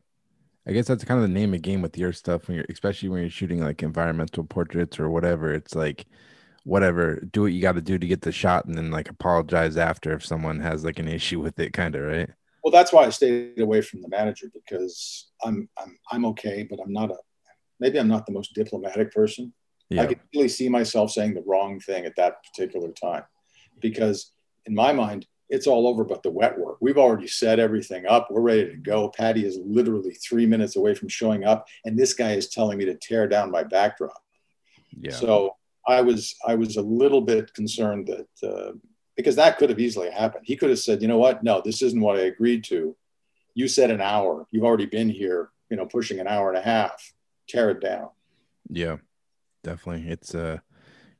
I 0.68 0.70
guess 0.70 0.86
that's 0.86 1.04
kind 1.04 1.20
of 1.20 1.28
the 1.28 1.34
name 1.34 1.52
of 1.52 1.60
the 1.60 1.68
game 1.68 1.82
with 1.82 1.98
your 1.98 2.12
stuff 2.12 2.46
when 2.46 2.58
you're 2.58 2.66
especially 2.70 3.08
when 3.08 3.22
you're 3.22 3.28
shooting 3.28 3.60
like 3.60 3.82
environmental 3.82 4.44
portraits 4.44 5.00
or 5.00 5.10
whatever. 5.10 5.52
It's 5.52 5.74
like 5.74 6.06
whatever, 6.62 7.26
do 7.32 7.42
what 7.42 7.52
you 7.52 7.60
got 7.60 7.72
to 7.72 7.80
do 7.80 7.98
to 7.98 8.06
get 8.06 8.20
the 8.20 8.30
shot 8.30 8.66
and 8.66 8.78
then 8.78 8.92
like 8.92 9.08
apologize 9.08 9.76
after 9.76 10.12
if 10.12 10.24
someone 10.24 10.60
has 10.60 10.84
like 10.84 11.00
an 11.00 11.08
issue 11.08 11.40
with 11.40 11.58
it 11.58 11.72
kind 11.72 11.96
of, 11.96 12.02
right? 12.02 12.30
Well, 12.62 12.70
that's 12.70 12.92
why 12.92 13.04
I 13.06 13.10
stayed 13.10 13.58
away 13.58 13.80
from 13.80 14.02
the 14.02 14.08
manager 14.08 14.46
because 14.54 15.32
I'm 15.44 15.68
I'm 15.76 15.98
I'm 16.12 16.24
okay, 16.26 16.68
but 16.70 16.78
I'm 16.80 16.92
not 16.92 17.10
a 17.10 17.16
maybe 17.80 17.98
I'm 17.98 18.06
not 18.06 18.26
the 18.26 18.32
most 18.32 18.54
diplomatic 18.54 19.12
person. 19.12 19.52
Yeah. 19.88 20.02
I 20.02 20.06
could 20.06 20.20
really 20.32 20.46
see 20.46 20.68
myself 20.68 21.10
saying 21.10 21.34
the 21.34 21.42
wrong 21.44 21.80
thing 21.80 22.04
at 22.04 22.14
that 22.14 22.36
particular 22.44 22.92
time 22.92 23.24
because 23.80 24.30
in 24.66 24.74
my 24.74 24.92
mind, 24.92 25.26
it's 25.50 25.66
all 25.66 25.88
over 25.88 26.04
but 26.04 26.22
the 26.22 26.30
wet 26.30 26.56
work. 26.56 26.76
We've 26.80 26.96
already 26.96 27.26
set 27.26 27.58
everything 27.58 28.06
up. 28.06 28.28
We're 28.30 28.40
ready 28.40 28.70
to 28.70 28.76
go. 28.76 29.08
Patti 29.08 29.44
is 29.44 29.58
literally 29.64 30.14
three 30.14 30.46
minutes 30.46 30.76
away 30.76 30.94
from 30.94 31.08
showing 31.08 31.44
up, 31.44 31.66
and 31.84 31.98
this 31.98 32.14
guy 32.14 32.32
is 32.32 32.48
telling 32.48 32.78
me 32.78 32.84
to 32.86 32.94
tear 32.94 33.26
down 33.26 33.50
my 33.50 33.64
backdrop. 33.64 34.22
Yeah. 34.96 35.12
So 35.12 35.56
I 35.86 36.00
was 36.02 36.36
I 36.46 36.54
was 36.54 36.76
a 36.76 36.82
little 36.82 37.20
bit 37.20 37.52
concerned 37.52 38.08
that 38.08 38.48
uh, 38.48 38.72
because 39.16 39.36
that 39.36 39.58
could 39.58 39.70
have 39.70 39.80
easily 39.80 40.10
happened. 40.10 40.44
He 40.46 40.56
could 40.56 40.70
have 40.70 40.78
said, 40.78 41.02
you 41.02 41.08
know 41.08 41.18
what, 41.18 41.42
no, 41.42 41.60
this 41.64 41.82
isn't 41.82 42.00
what 42.00 42.16
I 42.16 42.22
agreed 42.22 42.64
to. 42.64 42.96
You 43.54 43.66
said 43.66 43.90
an 43.90 44.00
hour. 44.00 44.46
You've 44.52 44.64
already 44.64 44.86
been 44.86 45.10
here, 45.10 45.50
you 45.68 45.76
know, 45.76 45.84
pushing 45.84 46.20
an 46.20 46.28
hour 46.28 46.48
and 46.48 46.58
a 46.58 46.62
half. 46.62 47.12
Tear 47.48 47.70
it 47.70 47.80
down. 47.80 48.10
Yeah, 48.68 48.98
definitely. 49.64 50.08
It's 50.08 50.32
uh, 50.32 50.58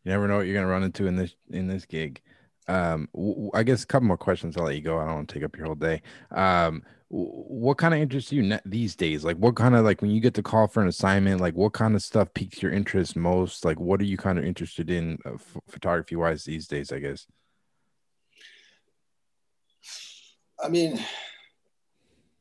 you 0.05 0.13
never 0.13 0.29
know 0.29 0.37
what 0.37 0.47
you're 0.47 0.55
gonna 0.55 0.73
run 0.73 0.85
into 0.85 1.09
in 1.09 1.17
this 1.17 1.35
in 1.51 1.67
this 1.67 1.85
gig 1.85 2.23
um 2.69 3.09
i 3.55 3.63
guess 3.63 3.83
a 3.83 3.87
couple 3.87 4.07
more 4.07 4.17
questions 4.17 4.57
i'll 4.57 4.65
let 4.65 4.77
you 4.77 4.83
go 4.83 4.99
i 4.99 5.05
don't 5.05 5.15
want 5.15 5.29
to 5.29 5.35
take 5.35 5.45
up 5.45 5.57
your 5.57 5.67
whole 5.67 5.75
day. 5.75 6.03
Um 6.31 6.83
what 7.13 7.77
kind 7.77 7.93
of 7.93 7.99
interests 7.99 8.31
you 8.31 8.57
these 8.65 8.95
days? 8.95 9.25
Like 9.25 9.37
what 9.37 9.57
kind 9.57 9.75
of 9.75 9.85
like 9.85 10.01
when 10.01 10.13
you 10.13 10.21
get 10.21 10.35
the 10.35 10.45
call 10.45 10.69
for 10.69 10.81
an 10.81 10.89
assignment 10.89 11.41
like 11.41 11.55
what 11.55 11.73
kind 11.73 11.97
of 11.97 12.03
stuff 12.03 12.33
piques 12.35 12.63
your 12.63 12.71
interest 12.71 13.17
most? 13.17 13.65
Like 13.65 13.81
what 13.81 14.01
are 14.01 14.05
you 14.05 14.17
kind 14.17 14.39
of 14.39 14.45
interested 14.45 14.91
in 14.91 15.19
uh, 15.27 15.35
f- 15.35 15.57
photography 15.69 16.15
wise 16.15 16.45
these 16.45 16.69
days 16.69 16.93
i 16.93 17.01
guess? 17.01 17.27
I 20.63 20.69
mean 20.69 21.01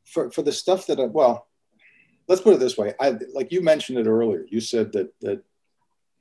for 0.06 0.30
for 0.30 0.42
the 0.42 0.52
stuff 0.52 0.86
that 0.86 1.00
i 1.00 1.04
well 1.04 1.48
let's 2.28 2.40
put 2.40 2.54
it 2.54 2.60
this 2.60 2.78
way 2.78 2.94
i 3.00 3.16
like 3.34 3.50
you 3.50 3.62
mentioned 3.62 3.98
it 3.98 4.06
earlier. 4.06 4.46
You 4.48 4.60
said 4.60 4.92
that 4.92 5.12
that 5.20 5.42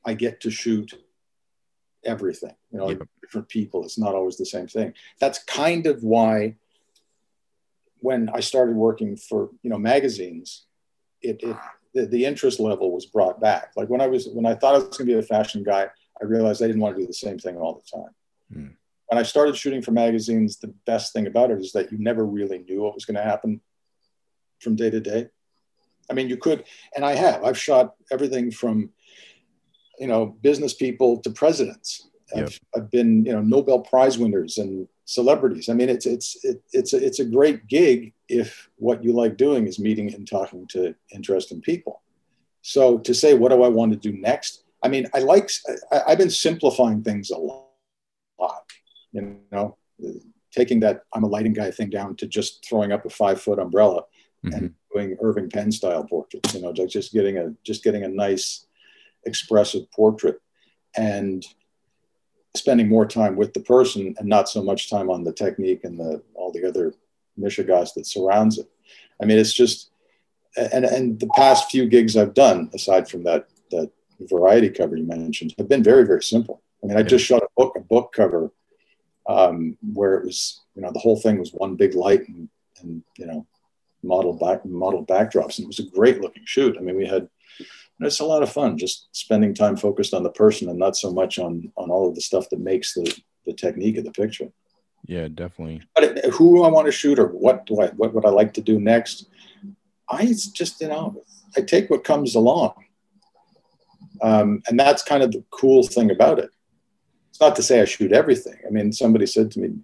i 0.06 0.16
get 0.16 0.42
to 0.42 0.50
shoot 0.50 0.96
everything 2.06 2.54
you 2.72 2.80
know 2.80 2.98
different 3.22 3.50
people 3.50 3.84
it's 3.84 3.98
not 3.98 4.16
always 4.16 4.38
the 4.38 4.46
same 4.46 4.68
thing. 4.68 4.94
That's 5.20 5.44
kind 5.44 5.86
of 5.86 6.04
why 6.04 6.56
when 8.00 8.30
i 8.30 8.40
started 8.40 8.76
working 8.76 9.16
for 9.18 9.50
you 9.62 9.70
know 9.70 9.78
magazines 9.78 10.66
it, 11.22 11.42
it 11.44 11.56
the, 11.94 12.06
the 12.06 12.26
interest 12.26 12.60
level 12.60 12.92
was 12.92 13.08
brought 13.08 13.42
back. 13.42 13.72
Like 13.76 13.90
when 13.90 14.02
i 14.02 14.08
was 14.08 14.28
when 14.28 14.46
i 14.46 14.56
thought 14.56 14.76
i 14.76 14.78
was 14.78 14.98
going 14.98 15.10
to 15.10 15.14
be 15.14 15.20
a 15.20 15.24
fashion 15.24 15.64
guy 15.64 15.88
i 16.22 16.26
realized 16.26 16.62
i 16.64 16.68
didn't 16.68 16.82
want 16.82 16.96
to 16.96 17.02
do 17.02 17.08
the 17.08 17.14
same 17.14 17.40
thing 17.40 17.58
all 17.58 17.82
the 17.82 17.98
time. 17.98 18.14
Mm. 18.56 18.74
when 19.08 19.20
i 19.20 19.24
started 19.24 19.56
shooting 19.56 19.82
for 19.82 19.92
magazines 19.92 20.58
the 20.58 20.74
best 20.86 21.14
thing 21.14 21.28
about 21.28 21.52
it 21.52 21.60
is 21.60 21.72
that 21.74 21.92
you 21.92 21.98
never 22.00 22.26
really 22.26 22.60
knew 22.60 22.82
what 22.82 22.96
was 22.96 23.06
going 23.06 23.18
to 23.18 23.24
happen 23.24 23.62
from 24.60 24.76
day 24.76 24.90
to 24.90 25.00
day. 25.00 25.28
I 26.10 26.14
mean 26.14 26.30
you 26.30 26.38
could 26.38 26.64
and 26.96 27.06
i 27.06 27.14
have. 27.14 27.44
I've 27.44 27.58
shot 27.58 27.96
everything 28.12 28.52
from 28.52 28.92
you 30.00 30.08
know 30.08 30.38
business 30.42 30.74
people 30.74 31.18
to 31.22 31.30
presidents. 31.30 32.10
Yep. 32.36 32.46
I've, 32.46 32.60
I've, 32.76 32.92
been 32.92 33.26
you 33.26 33.34
know 33.34 33.42
Nobel 33.42 33.80
Prize 33.82 34.18
winners 34.18 34.58
and 34.58 34.88
celebrities. 35.06 35.70
I 35.70 35.74
mean, 35.74 35.90
it's 35.90 36.06
it's 36.06 36.44
it, 36.44 36.62
it's 36.74 36.94
a, 36.94 37.04
it's 37.04 37.20
a 37.20 37.26
great 37.26 37.68
gig 37.68 38.14
if 38.28 38.70
what 38.78 39.04
you 39.04 39.14
like 39.14 39.38
doing 39.38 39.68
is 39.68 39.80
meeting 39.80 40.14
and 40.14 40.28
talking 40.28 40.68
to 40.68 40.96
interesting 41.12 41.62
people. 41.62 42.02
So 42.62 43.00
to 43.00 43.14
say 43.14 43.34
what 43.34 43.50
do 43.50 43.64
I 43.64 43.68
want 43.68 43.92
to 43.92 43.98
do 43.98 44.18
next? 44.18 44.64
I 44.84 44.88
mean, 44.88 45.08
I 45.14 45.20
like 45.20 45.50
I, 45.92 46.02
I've 46.08 46.18
been 46.18 46.30
simplifying 46.30 47.04
things 47.04 47.32
a 47.32 47.38
lot. 47.38 47.66
You 49.12 49.38
know, 49.52 49.76
taking 50.52 50.80
that 50.82 51.02
I'm 51.14 51.24
a 51.24 51.28
lighting 51.28 51.54
guy 51.54 51.72
thing 51.72 51.90
down 51.90 52.16
to 52.18 52.28
just 52.28 52.66
throwing 52.68 52.92
up 52.92 53.06
a 53.06 53.10
five 53.10 53.42
foot 53.42 53.58
umbrella 53.58 54.04
mm-hmm. 54.46 54.56
and 54.56 54.74
doing 54.94 55.18
Irving 55.22 55.50
Penn 55.50 55.72
style 55.72 56.04
portraits. 56.04 56.54
You 56.54 56.62
know, 56.62 56.74
just 56.74 57.12
getting 57.12 57.38
a 57.38 57.54
just 57.64 57.84
getting 57.84 58.04
a 58.04 58.08
nice 58.08 58.68
expressive 59.26 59.90
portrait 59.92 60.40
and 60.96 61.46
spending 62.56 62.90
more 62.90 63.06
time 63.06 63.36
with 63.36 63.54
the 63.54 63.60
person 63.60 64.16
and 64.18 64.28
not 64.28 64.50
so 64.50 64.64
much 64.64 64.90
time 64.90 65.10
on 65.10 65.24
the 65.24 65.34
technique 65.34 65.84
and 65.84 66.00
the 66.00 66.22
all 66.34 66.52
the 66.52 66.68
other 66.68 66.94
mishigas 67.40 67.94
that 67.94 68.06
surrounds 68.06 68.58
it. 68.58 68.68
I 69.22 69.26
mean, 69.26 69.38
it's 69.38 69.54
just 69.54 69.92
and 70.58 70.86
and 70.86 71.20
the 71.20 71.30
past 71.36 71.70
few 71.70 71.88
gigs 71.88 72.18
I've 72.18 72.34
done, 72.34 72.70
aside 72.74 73.08
from 73.08 73.24
that 73.24 73.48
that 73.72 73.92
variety 74.22 74.70
cover 74.70 74.98
you 74.98 75.06
mentioned, 75.06 75.54
have 75.58 75.70
been 75.70 75.84
very 75.84 76.06
very 76.06 76.24
simple. 76.24 76.62
I 76.84 76.88
mean, 76.88 76.98
I 76.98 77.04
just 77.04 77.26
shot 77.26 77.44
a 77.44 77.48
book 77.56 77.76
a 77.76 77.82
book 77.82 78.14
cover 78.14 78.52
um, 79.28 79.78
where 79.94 80.16
it 80.16 80.26
was 80.26 80.62
you 80.76 80.82
know 80.82 80.92
the 80.92 81.00
whole 81.00 81.20
thing 81.20 81.40
was 81.40 81.52
one 81.52 81.76
big 81.76 81.94
light 81.94 82.28
and 82.28 82.50
and 82.82 83.04
you 83.18 83.28
know 83.28 83.46
model 84.02 84.34
back 84.34 84.66
model 84.66 85.06
backdrops 85.06 85.58
and 85.58 85.66
it 85.66 85.68
was 85.68 85.80
a 85.80 85.84
great 85.84 86.22
looking 86.22 86.44
shoot. 86.46 86.78
I 86.78 86.82
mean, 86.82 86.96
we 86.96 87.06
had 87.06 87.30
it's 88.08 88.20
a 88.20 88.26
lot 88.26 88.44
of 88.44 88.52
fun 88.52 88.78
just 88.78 89.08
spending 89.12 89.54
time 89.54 89.76
focused 89.76 90.14
on 90.14 90.24
the 90.24 90.32
person 90.32 90.70
and 90.70 90.80
not 90.80 90.96
so 90.96 91.12
much 91.12 91.38
on 91.38 91.72
on 91.76 91.90
all 91.90 92.08
of 92.08 92.16
the 92.16 92.22
stuff 92.22 92.50
that 92.50 92.60
makes 92.60 92.94
the 92.94 93.22
the 93.46 93.54
technique 93.54 93.98
of 93.98 94.06
the 94.06 94.12
picture. 94.12 94.50
Yeah 95.06 95.28
definitely. 95.28 95.82
But 95.96 96.26
who 96.26 96.64
i 96.64 96.70
want 96.70 96.86
to 96.86 96.92
shoot 96.92 97.20
or 97.20 97.28
what 97.28 97.66
do 97.66 97.82
i 97.82 97.88
what 97.88 98.14
would 98.14 98.26
i 98.26 98.30
like 98.30 98.54
to 98.54 98.62
do 98.62 98.80
next? 98.80 99.28
I 100.10 100.26
just 100.54 100.82
you 100.82 100.88
know 100.88 101.24
i 101.58 101.62
take 101.62 101.90
what 101.90 102.04
comes 102.04 102.36
along. 102.36 102.74
Um, 104.22 104.62
and 104.68 104.78
that's 104.78 105.04
kind 105.04 105.24
of 105.24 105.32
the 105.32 105.44
cool 105.50 105.84
thing 105.84 106.12
about 106.12 106.40
it. 106.40 106.50
It's 107.30 107.40
not 107.40 107.56
to 107.56 107.64
say 107.64 107.82
i 107.82 107.86
shoot 107.86 108.12
everything. 108.14 108.58
I 108.66 108.70
mean 108.70 108.92
somebody 108.94 109.26
said 109.26 109.52
to 109.52 109.60
me 109.60 109.76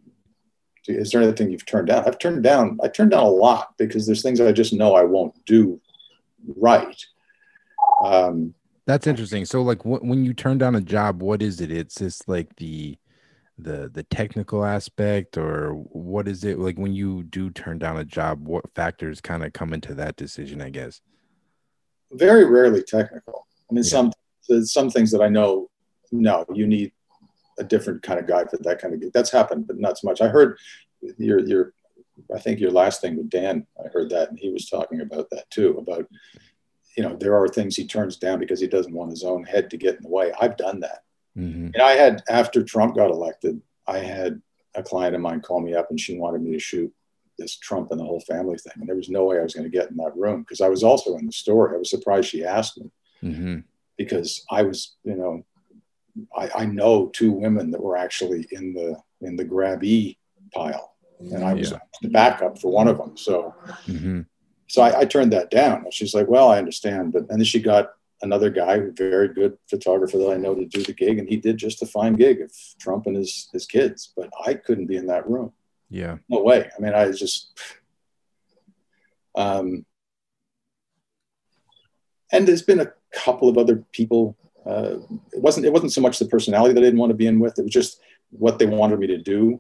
is 0.87 1.09
there 1.09 1.21
anything 1.23 1.49
you've 1.49 1.65
turned 1.65 1.87
down? 1.87 2.03
I've 2.05 2.19
turned 2.19 2.43
down 2.43 2.79
i 2.83 2.87
turned 2.87 3.11
down 3.11 3.23
a 3.23 3.29
lot 3.29 3.73
because 3.77 4.05
there's 4.05 4.21
things 4.21 4.39
i 4.39 4.51
just 4.51 4.71
know 4.71 4.93
i 4.95 5.03
won't 5.03 5.33
do 5.45 5.81
right 6.55 7.03
um, 8.03 8.53
That's 8.85 9.07
interesting. 9.07 9.45
So, 9.45 9.61
like, 9.61 9.81
wh- 9.81 10.03
when 10.03 10.23
you 10.23 10.33
turn 10.33 10.57
down 10.57 10.75
a 10.75 10.81
job, 10.81 11.21
what 11.21 11.41
is 11.41 11.61
it? 11.61 11.71
It's 11.71 11.95
just 11.95 12.27
like 12.27 12.55
the 12.57 12.97
the 13.57 13.89
the 13.93 14.03
technical 14.03 14.65
aspect, 14.65 15.37
or 15.37 15.71
what 15.73 16.27
is 16.27 16.43
it? 16.43 16.59
Like, 16.59 16.77
when 16.77 16.93
you 16.93 17.23
do 17.23 17.49
turn 17.49 17.79
down 17.79 17.97
a 17.97 18.05
job, 18.05 18.47
what 18.47 18.73
factors 18.75 19.21
kind 19.21 19.43
of 19.43 19.53
come 19.53 19.73
into 19.73 19.93
that 19.95 20.15
decision? 20.15 20.61
I 20.61 20.69
guess. 20.69 21.01
Very 22.11 22.45
rarely 22.45 22.83
technical. 22.83 23.47
I 23.69 23.73
mean, 23.73 23.83
yeah. 23.83 23.89
some 23.89 24.11
some 24.63 24.89
things 24.89 25.11
that 25.11 25.21
I 25.21 25.29
know. 25.29 25.69
No, 26.11 26.45
you 26.53 26.67
need 26.67 26.91
a 27.57 27.63
different 27.63 28.03
kind 28.03 28.19
of 28.19 28.27
guy 28.27 28.45
for 28.45 28.57
that 28.57 28.79
kind 28.79 28.93
of. 28.93 29.01
Gig. 29.01 29.13
That's 29.13 29.31
happened, 29.31 29.67
but 29.67 29.79
not 29.79 29.97
so 29.97 30.07
much. 30.07 30.21
I 30.21 30.27
heard 30.27 30.57
your 31.17 31.39
your 31.39 31.73
I 32.33 32.39
think 32.39 32.59
your 32.59 32.71
last 32.71 33.01
thing 33.01 33.17
with 33.17 33.29
Dan, 33.29 33.65
I 33.83 33.89
heard 33.89 34.09
that, 34.11 34.29
and 34.29 34.39
he 34.39 34.49
was 34.49 34.69
talking 34.69 35.01
about 35.01 35.29
that 35.31 35.49
too, 35.49 35.77
about 35.77 36.07
you 36.95 37.03
know, 37.03 37.15
there 37.15 37.35
are 37.35 37.47
things 37.47 37.75
he 37.75 37.85
turns 37.85 38.17
down 38.17 38.39
because 38.39 38.59
he 38.59 38.67
doesn't 38.67 38.93
want 38.93 39.11
his 39.11 39.23
own 39.23 39.43
head 39.43 39.69
to 39.69 39.77
get 39.77 39.97
in 39.97 40.03
the 40.03 40.09
way. 40.09 40.31
I've 40.39 40.57
done 40.57 40.79
that. 40.81 41.03
Mm-hmm. 41.37 41.71
And 41.73 41.81
I 41.81 41.91
had, 41.91 42.23
after 42.29 42.63
Trump 42.63 42.95
got 42.95 43.11
elected, 43.11 43.61
I 43.87 43.99
had 43.99 44.41
a 44.75 44.83
client 44.83 45.15
of 45.15 45.21
mine 45.21 45.41
call 45.41 45.61
me 45.61 45.73
up 45.73 45.89
and 45.89 45.99
she 45.99 46.17
wanted 46.17 46.41
me 46.41 46.53
to 46.53 46.59
shoot 46.59 46.91
this 47.37 47.57
Trump 47.57 47.91
and 47.91 47.99
the 47.99 48.05
whole 48.05 48.21
family 48.21 48.57
thing. 48.57 48.73
And 48.77 48.87
there 48.87 48.95
was 48.95 49.09
no 49.09 49.25
way 49.25 49.39
I 49.39 49.43
was 49.43 49.53
going 49.53 49.69
to 49.69 49.77
get 49.77 49.89
in 49.89 49.97
that 49.97 50.15
room 50.15 50.41
because 50.41 50.61
I 50.61 50.69
was 50.69 50.83
also 50.83 51.17
in 51.17 51.25
the 51.25 51.33
story. 51.33 51.75
I 51.75 51.79
was 51.79 51.89
surprised 51.89 52.29
she 52.29 52.45
asked 52.45 52.77
me 52.77 52.91
mm-hmm. 53.21 53.59
because 53.97 54.45
I 54.49 54.61
was, 54.61 54.95
you 55.03 55.15
know, 55.15 55.45
I, 56.35 56.49
I, 56.55 56.65
know 56.65 57.07
two 57.07 57.33
women 57.33 57.71
that 57.71 57.83
were 57.83 57.97
actually 57.97 58.47
in 58.51 58.73
the 58.73 58.95
in 59.19 59.35
the 59.35 59.43
grab 59.43 59.83
E 59.83 60.17
pile, 60.53 60.95
and 61.19 61.43
I 61.43 61.53
was 61.53 61.71
yeah. 61.71 61.79
the 62.01 62.07
backup 62.07 62.57
for 62.57 62.71
one 62.71 62.87
of 62.87 62.97
them. 62.97 63.17
So 63.17 63.53
mm-hmm 63.85 64.21
so 64.67 64.81
I, 64.81 65.01
I, 65.01 65.05
turned 65.05 65.31
that 65.33 65.51
down. 65.51 65.85
She's 65.91 66.13
like, 66.13 66.27
well, 66.27 66.49
I 66.49 66.57
understand. 66.57 67.13
But 67.13 67.29
and 67.29 67.39
then 67.39 67.43
she 67.43 67.59
got 67.59 67.91
another 68.21 68.49
guy, 68.49 68.75
a 68.75 68.91
very 68.91 69.27
good 69.27 69.57
photographer 69.69 70.17
that 70.17 70.31
I 70.31 70.37
know 70.37 70.55
to 70.55 70.65
do 70.65 70.83
the 70.83 70.93
gig, 70.93 71.19
and 71.19 71.29
he 71.29 71.37
did 71.37 71.57
just 71.57 71.81
a 71.81 71.85
fine 71.85 72.13
gig 72.13 72.41
of 72.41 72.51
Trump 72.79 73.05
and 73.07 73.15
his 73.15 73.49
his 73.53 73.65
kids. 73.65 74.11
But 74.15 74.29
I 74.45 74.55
couldn't 74.55 74.87
be 74.87 74.97
in 74.97 75.07
that 75.07 75.29
room. 75.29 75.53
Yeah. 75.89 76.17
No 76.29 76.41
way. 76.41 76.69
I 76.75 76.81
mean, 76.81 76.93
I 76.93 77.11
just. 77.11 77.59
Um, 79.35 79.85
and 82.31 82.47
there's 82.47 82.61
been 82.61 82.79
a 82.79 82.93
couple 83.13 83.49
of 83.49 83.57
other 83.57 83.83
people. 83.91 84.35
Uh, 84.65 84.97
it 85.31 85.41
wasn't 85.41 85.65
it 85.65 85.73
wasn't 85.73 85.91
so 85.91 86.01
much 86.01 86.19
the 86.19 86.25
personality 86.25 86.73
that 86.73 86.81
I 86.81 86.83
didn't 86.83 86.99
want 86.99 87.11
to 87.11 87.17
be 87.17 87.27
in 87.27 87.39
with. 87.39 87.59
It 87.59 87.63
was 87.63 87.73
just 87.73 88.01
what 88.31 88.59
they 88.59 88.65
wanted 88.65 88.99
me 88.99 89.07
to 89.07 89.17
do. 89.17 89.59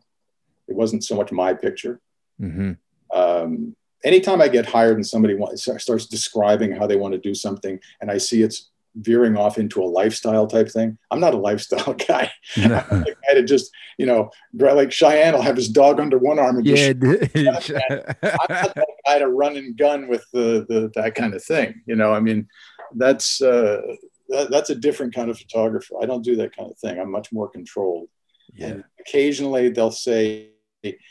It 0.67 0.75
wasn't 0.75 1.03
so 1.03 1.15
much 1.15 1.31
my 1.31 1.53
picture. 1.53 2.01
Mm-hmm. 2.41 2.71
Um, 3.15 3.75
anytime 4.05 4.41
I 4.41 4.47
get 4.47 4.65
hired 4.65 4.95
and 4.95 5.05
somebody 5.05 5.35
wants, 5.35 5.63
starts 5.63 6.05
describing 6.05 6.71
how 6.71 6.87
they 6.87 6.95
want 6.95 7.13
to 7.13 7.19
do 7.19 7.33
something, 7.33 7.79
and 7.99 8.09
I 8.09 8.17
see 8.17 8.41
it's 8.41 8.69
veering 8.95 9.35
off 9.35 9.57
into 9.57 9.83
a 9.83 9.85
lifestyle 9.85 10.47
type 10.47 10.69
thing, 10.69 10.97
I'm 11.11 11.19
not 11.19 11.33
a 11.33 11.37
lifestyle 11.37 11.93
guy. 12.07 12.31
No. 12.57 12.83
I'm 12.89 13.01
the 13.01 13.15
guy 13.27 13.33
to 13.33 13.43
just, 13.43 13.71
you 13.97 14.05
know, 14.05 14.31
like 14.53 14.89
Shayan 14.89 15.33
will 15.33 15.41
have 15.41 15.55
his 15.55 15.69
dog 15.69 15.99
under 15.99 16.17
one 16.17 16.39
arm 16.39 16.57
and 16.57 16.65
yeah. 16.65 16.93
just 16.93 17.71
I'm 18.23 18.47
not 18.49 18.75
that 18.75 18.87
guy 19.05 19.19
to 19.19 19.27
run 19.27 19.57
and 19.57 19.77
gun 19.77 20.07
with 20.07 20.25
the, 20.31 20.65
the 20.69 20.91
that 20.95 21.15
kind 21.15 21.33
of 21.33 21.43
thing. 21.43 21.81
You 21.85 21.95
know, 21.95 22.13
I 22.13 22.19
mean, 22.19 22.47
that's 22.95 23.41
uh, 23.41 23.81
that, 24.29 24.49
that's 24.49 24.69
a 24.69 24.75
different 24.75 25.13
kind 25.13 25.29
of 25.29 25.37
photographer. 25.37 25.95
I 26.01 26.05
don't 26.05 26.23
do 26.23 26.35
that 26.37 26.55
kind 26.55 26.71
of 26.71 26.77
thing. 26.77 26.99
I'm 26.99 27.11
much 27.11 27.31
more 27.31 27.49
controlled. 27.49 28.07
yeah. 28.53 28.67
And 28.67 28.83
occasionally 28.99 29.69
they'll 29.69 29.91
say, 29.91 30.49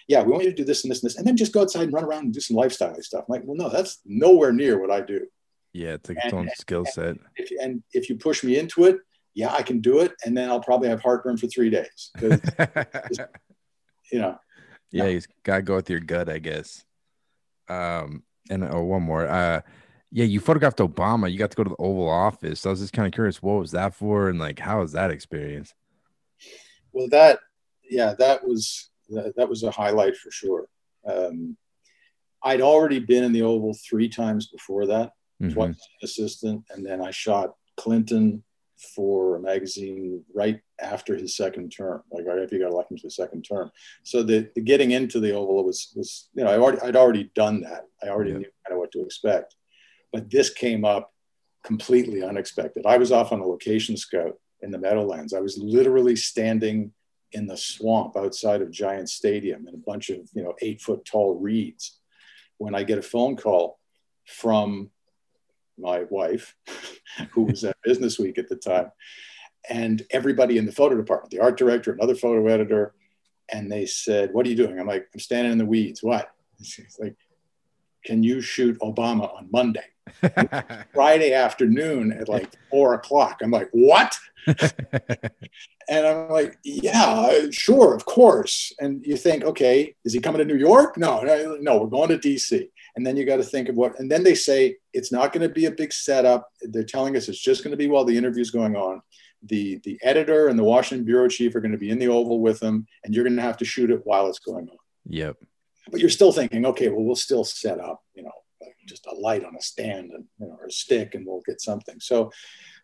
"Yeah, 0.09 0.22
we 0.22 0.33
want 0.33 0.45
you 0.45 0.51
to 0.51 0.57
do 0.57 0.64
this 0.64 0.85
and 0.85 0.91
this 0.91 1.03
and 1.03 1.11
this," 1.11 1.16
and 1.16 1.27
then 1.27 1.37
just 1.37 1.53
go 1.53 1.62
outside 1.62 1.85
and 1.85 1.93
run 1.93 2.05
around 2.05 2.25
and 2.25 2.35
do 2.35 2.41
some 2.41 2.57
lifestyle 2.57 2.95
stuff. 3.01 3.25
I'm 3.29 3.33
like, 3.33 3.43
well, 3.45 3.57
no, 3.57 3.68
that's 3.68 4.01
nowhere 4.05 4.53
near 4.53 4.81
what 4.81 4.91
I 4.91 5.01
do. 5.01 5.27
Yeah. 5.72 5.95
It's 5.95 6.11
its 6.11 6.33
own 6.33 6.49
skill 6.57 6.85
set. 6.85 7.16
And 7.61 7.83
if 7.93 8.09
you 8.09 8.16
push 8.16 8.45
me 8.45 8.59
into 8.59 8.85
it, 8.85 8.99
yeah, 9.35 9.53
I 9.53 9.62
can 9.62 9.81
do 9.81 10.01
it, 10.01 10.12
and 10.25 10.37
then 10.37 10.49
I'll 10.49 10.61
probably 10.61 10.89
have 10.89 11.03
heartburn 11.03 11.37
for 11.37 11.49
three 11.49 11.70
days. 11.70 12.12
you 12.20 14.20
know, 14.20 14.39
yeah, 14.93 15.07
you 15.07 15.20
gotta 15.43 15.62
go 15.62 15.75
with 15.75 15.91
your 15.91 16.01
gut, 16.01 16.29
I 16.29 16.39
guess. 16.39 16.85
Um, 17.68 18.22
and 18.49 18.62
oh, 18.62 18.85
one 18.85 19.03
more. 19.03 19.27
Uh, 19.27 19.62
yeah, 20.12 20.25
you 20.25 20.39
photographed 20.39 20.79
Obama. 20.79 21.33
You 21.33 21.39
got 21.39 21.51
to 21.51 21.57
go 21.57 21.64
to 21.64 21.70
the 21.70 21.77
Oval 21.81 22.09
Office. 22.09 22.64
I 22.64 22.70
was 22.70 22.79
just 22.79 22.93
kind 22.93 23.07
of 23.07 23.12
curious, 23.12 23.43
what 23.43 23.59
was 23.59 23.72
that 23.72 23.95
for, 23.95 24.29
and 24.29 24.39
like, 24.39 24.61
how 24.61 24.81
was 24.81 24.93
that 24.93 25.11
experience? 25.11 25.75
well, 26.95 27.09
that 27.11 27.41
yeah, 27.91 28.14
that 28.18 28.47
was 28.47 28.89
that, 29.11 29.34
that 29.36 29.48
was 29.48 29.62
a 29.62 29.70
highlight 29.70 30.16
for 30.16 30.30
sure. 30.30 30.66
Um, 31.07 31.57
I'd 32.42 32.61
already 32.61 32.98
been 32.98 33.24
in 33.24 33.32
the 33.32 33.42
Oval 33.42 33.74
three 33.74 34.09
times 34.09 34.48
before 34.48 34.86
that. 34.86 35.12
Mhm. 35.42 35.52
twice 35.52 35.70
as 35.70 35.76
an 35.76 36.05
assistant, 36.05 36.64
and 36.70 36.86
then 36.86 37.00
I 37.02 37.11
shot 37.11 37.57
Clinton 37.76 38.44
for 38.94 39.34
a 39.34 39.40
magazine 39.40 40.24
right 40.32 40.61
after 40.78 41.16
his 41.16 41.36
second 41.36 41.70
term, 41.70 42.02
like 42.12 42.24
right 42.24 42.38
after 42.38 42.55
he 42.55 42.62
got 42.62 42.70
elected 42.70 42.98
to 42.98 43.07
the 43.09 43.11
second 43.11 43.42
term. 43.42 43.70
So 44.05 44.22
the, 44.22 44.48
the 44.55 44.61
getting 44.61 44.92
into 44.92 45.18
the 45.18 45.32
Oval 45.32 45.64
was 45.64 45.92
was 45.96 46.28
you 46.34 46.44
know 46.44 46.50
I 46.50 46.59
already 46.59 46.80
I'd 46.82 46.94
already 46.96 47.32
done 47.34 47.62
that. 47.62 47.88
I 48.02 48.09
already 48.11 48.30
Yeah. 48.30 48.38
knew 48.38 48.50
kind 48.64 48.72
of 48.74 48.78
what 48.78 48.92
to 48.92 49.02
expect, 49.02 49.57
but 50.12 50.30
this 50.30 50.50
came 50.50 50.84
up 50.84 51.12
completely 51.64 52.22
unexpected. 52.22 52.86
I 52.86 52.96
was 52.98 53.11
off 53.11 53.32
on 53.32 53.40
a 53.40 53.46
location 53.46 53.96
scout 53.96 54.38
in 54.62 54.70
the 54.70 54.78
Meadowlands. 54.78 55.32
I 55.34 55.40
was 55.40 55.59
literally 55.59 56.14
standing 56.14 56.92
in 57.35 57.47
the 57.47 57.57
swamp 57.57 58.16
outside 58.16 58.62
of 58.62 58.70
Giant 58.70 59.11
Stadium 59.11 59.66
in 59.68 59.74
a 59.74 59.78
bunch 59.78 60.09
of 60.09 60.18
you 60.32 60.43
know 60.43 60.55
eight 60.62 60.80
foot 60.80 61.05
tall 61.05 61.39
reeds 61.39 61.99
when 62.59 62.74
I 62.74 62.85
get 62.85 62.99
a 62.99 63.03
phone 63.03 63.37
call 63.37 63.78
from 64.24 64.91
my 65.76 66.05
wife, 66.09 66.55
who 67.32 67.43
was 67.43 67.64
at 67.64 67.76
Business 67.82 68.18
Week 68.18 68.39
at 68.39 68.49
the 68.49 68.57
time, 68.57 68.91
and 69.68 70.03
everybody 70.11 70.57
in 70.57 70.66
the 70.66 70.72
photo 70.72 70.97
department, 70.97 71.32
the 71.32 71.41
art 71.41 71.59
director, 71.59 71.93
another 71.93 72.14
photo 72.14 72.47
editor, 72.47 72.95
and 73.53 73.70
they 73.70 73.85
said, 73.85 74.32
"What 74.32 74.47
are 74.47 74.51
you 74.51 74.57
doing?" 74.57 74.78
I'm 74.78 74.87
like, 74.87 75.09
"I'm 75.12 75.20
standing 75.20 75.53
in 75.53 75.59
the 75.59 75.66
weeds." 75.66 76.03
What? 76.03 76.30
She's 76.62 76.97
like, 77.01 77.16
"Can 78.05 78.22
you 78.22 78.41
shoot 78.41 78.78
Obama 78.78 79.35
on 79.37 79.49
Monday, 79.51 79.85
Friday 80.95 81.33
afternoon 81.33 82.12
at 82.12 82.29
like 82.29 82.51
four 82.71 82.95
o'clock?" 82.95 83.41
I'm 83.43 83.51
like, 83.51 83.69
"What?" 83.73 84.17
And 85.89 86.07
I'm 86.07 86.29
like, 86.31 86.59
yeah, 86.65 87.47
sure, 87.51 87.95
of 87.95 88.05
course. 88.05 88.73
And 88.81 89.05
you 89.05 89.17
think, 89.17 89.45
okay, 89.45 89.95
is 90.05 90.12
he 90.12 90.21
coming 90.21 90.39
to 90.39 90.45
New 90.45 90.57
York? 90.59 90.97
No, 90.97 91.23
no, 91.23 91.57
no, 91.61 91.79
we're 91.79 91.87
going 91.89 92.09
to 92.09 92.19
DC. 92.19 92.69
And 92.97 93.07
then 93.07 93.17
you 93.17 93.25
got 93.25 93.37
to 93.37 93.43
think 93.43 93.69
of 93.69 93.75
what, 93.75 93.99
and 93.99 94.11
then 94.11 94.23
they 94.23 94.35
say 94.35 94.77
it's 94.93 95.12
not 95.12 95.33
going 95.33 95.47
to 95.47 95.53
be 95.53 95.67
a 95.67 95.71
big 95.71 95.93
setup. 95.93 96.49
They're 96.62 96.85
telling 96.85 97.17
us 97.17 97.29
it's 97.29 97.41
just 97.41 97.65
going 97.65 97.73
to 97.73 97.77
be 97.77 97.89
while 97.89 98.05
the 98.05 98.17
interview's 98.17 98.51
going 98.51 98.77
on. 98.77 99.03
The, 99.47 99.81
the 99.85 99.99
editor 100.03 100.49
and 100.49 100.59
the 100.59 100.65
Washington 100.65 101.05
bureau 101.05 101.29
chief 101.29 101.55
are 101.55 101.61
going 101.61 101.73
to 101.73 101.79
be 101.79 101.91
in 101.91 101.99
the 101.99 102.09
Oval 102.09 102.41
with 102.41 102.61
them, 102.61 102.87
and 103.05 103.15
you're 103.15 103.25
going 103.25 103.37
to 103.37 103.43
have 103.43 103.59
to 103.59 103.65
shoot 103.65 103.91
it 103.91 104.01
while 104.05 104.29
it's 104.29 104.39
going 104.39 104.69
on. 104.69 104.77
yep. 105.07 105.37
But 105.91 106.01
you're 106.01 106.09
still 106.09 106.33
thinking, 106.33 106.65
okay, 106.65 106.89
well, 106.89 107.03
we'll 107.03 107.15
still 107.15 107.45
set 107.45 107.79
up, 107.79 108.03
you 108.15 108.23
know, 108.23 108.33
just 108.87 109.07
a 109.07 109.15
light 109.15 109.45
on 109.45 109.57
a 109.57 109.62
stand 109.62 110.12
and, 110.12 110.25
you 110.39 110.47
know, 110.47 110.57
or 110.61 110.67
a 110.67 110.71
stick, 110.71 111.15
and 111.15 111.27
we'll 111.27 111.43
get 111.47 111.61
something. 111.61 112.01
So, 112.01 112.31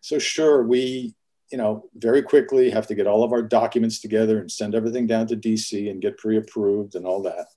so 0.01 0.19
sure, 0.19 0.63
we, 0.63 1.13
you 1.51 1.57
know, 1.57 1.89
very 1.95 2.21
quickly 2.21 2.69
have 2.69 2.87
to 2.87 2.95
get 2.95 3.07
all 3.07 3.23
of 3.23 3.33
our 3.33 3.41
documents 3.41 3.99
together 3.99 4.39
and 4.39 4.51
send 4.51 4.75
everything 4.75 5.07
down 5.07 5.27
to 5.27 5.35
DC 5.35 5.89
and 5.89 6.01
get 6.01 6.17
pre-approved 6.17 6.95
and 6.95 7.05
all 7.05 7.21
that. 7.23 7.47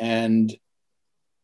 And 0.00 0.54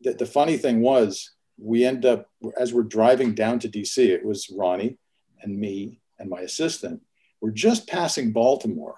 the, 0.01 0.15
the 0.15 0.27
funny 0.27 0.57
thing 0.57 0.81
was, 0.81 1.33
we 1.61 1.85
end 1.85 2.07
up 2.07 2.29
as 2.59 2.73
we're 2.73 2.83
driving 2.83 3.35
down 3.35 3.59
to 3.61 3.69
DC. 3.69 3.99
It 3.99 4.25
was 4.25 4.51
Ronnie 4.51 4.99
and 5.43 5.59
me 5.59 6.01
and 6.19 6.31
my 6.31 6.41
assistant. 6.41 7.03
We're 7.41 7.51
just 7.51 7.87
passing 7.87 8.33
Baltimore, 8.33 8.97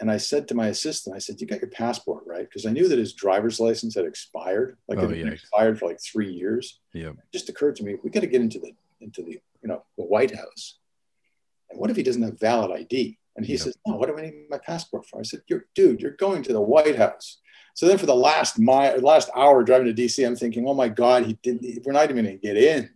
and 0.00 0.10
I 0.10 0.16
said 0.16 0.48
to 0.48 0.54
my 0.54 0.68
assistant, 0.68 1.14
I 1.14 1.18
said, 1.18 1.40
"You 1.40 1.46
got 1.46 1.60
your 1.60 1.70
passport, 1.70 2.24
right?" 2.26 2.48
Because 2.48 2.66
I 2.66 2.70
knew 2.72 2.88
that 2.88 2.98
his 2.98 3.12
driver's 3.12 3.60
license 3.60 3.94
had 3.94 4.06
expired, 4.06 4.78
like 4.88 4.98
Oh, 4.98 5.08
it 5.10 5.26
expired 5.32 5.78
for 5.78 5.86
like 5.88 6.00
three 6.02 6.32
years 6.32 6.80
Yeah. 6.94 7.10
it 7.10 7.16
just 7.32 7.48
occurred 7.48 7.76
to 7.76 7.84
me 7.84 7.96
we 8.02 8.10
got 8.10 8.20
to 8.20 8.26
get 8.26 8.40
into 8.40 8.58
the 8.58 8.72
into 9.00 9.22
the 9.22 9.32
you 9.62 9.68
know 9.68 9.84
the 9.98 10.04
White 10.04 10.34
House. 10.34 10.78
And 11.70 11.78
what 11.78 11.90
if 11.90 11.96
he 11.96 12.02
doesn't 12.02 12.22
have 12.22 12.40
valid 12.40 12.70
ID? 12.72 13.18
And 13.36 13.46
he 13.46 13.52
Yep. 13.52 13.60
says, 13.60 13.76
"No, 13.86 13.96
what 13.96 14.08
do 14.08 14.18
I 14.18 14.22
need 14.22 14.50
my 14.50 14.58
passport 14.58 15.06
for?" 15.06 15.20
I 15.20 15.22
said, 15.22 15.42
"You're 15.48 15.66
dude, 15.74 16.00
you're 16.00 16.12
going 16.12 16.42
to 16.44 16.52
the 16.52 16.60
White 16.60 16.96
House." 16.96 17.40
So 17.74 17.86
then, 17.86 17.98
for 17.98 18.06
the 18.06 18.16
last 18.16 18.58
mile, 18.58 18.98
last 19.00 19.30
hour 19.36 19.62
driving 19.62 19.86
to 19.86 19.92
DC, 19.94 20.24
I'm 20.26 20.34
thinking, 20.36 20.66
"Oh 20.68 20.74
my 20.74 20.88
God, 20.88 21.24
he 21.26 21.34
didn't. 21.42 21.84
We're 21.86 21.92
not 21.92 22.10
even 22.10 22.16
going 22.24 22.36
to 22.38 22.46
get 22.46 22.56
in." 22.56 22.90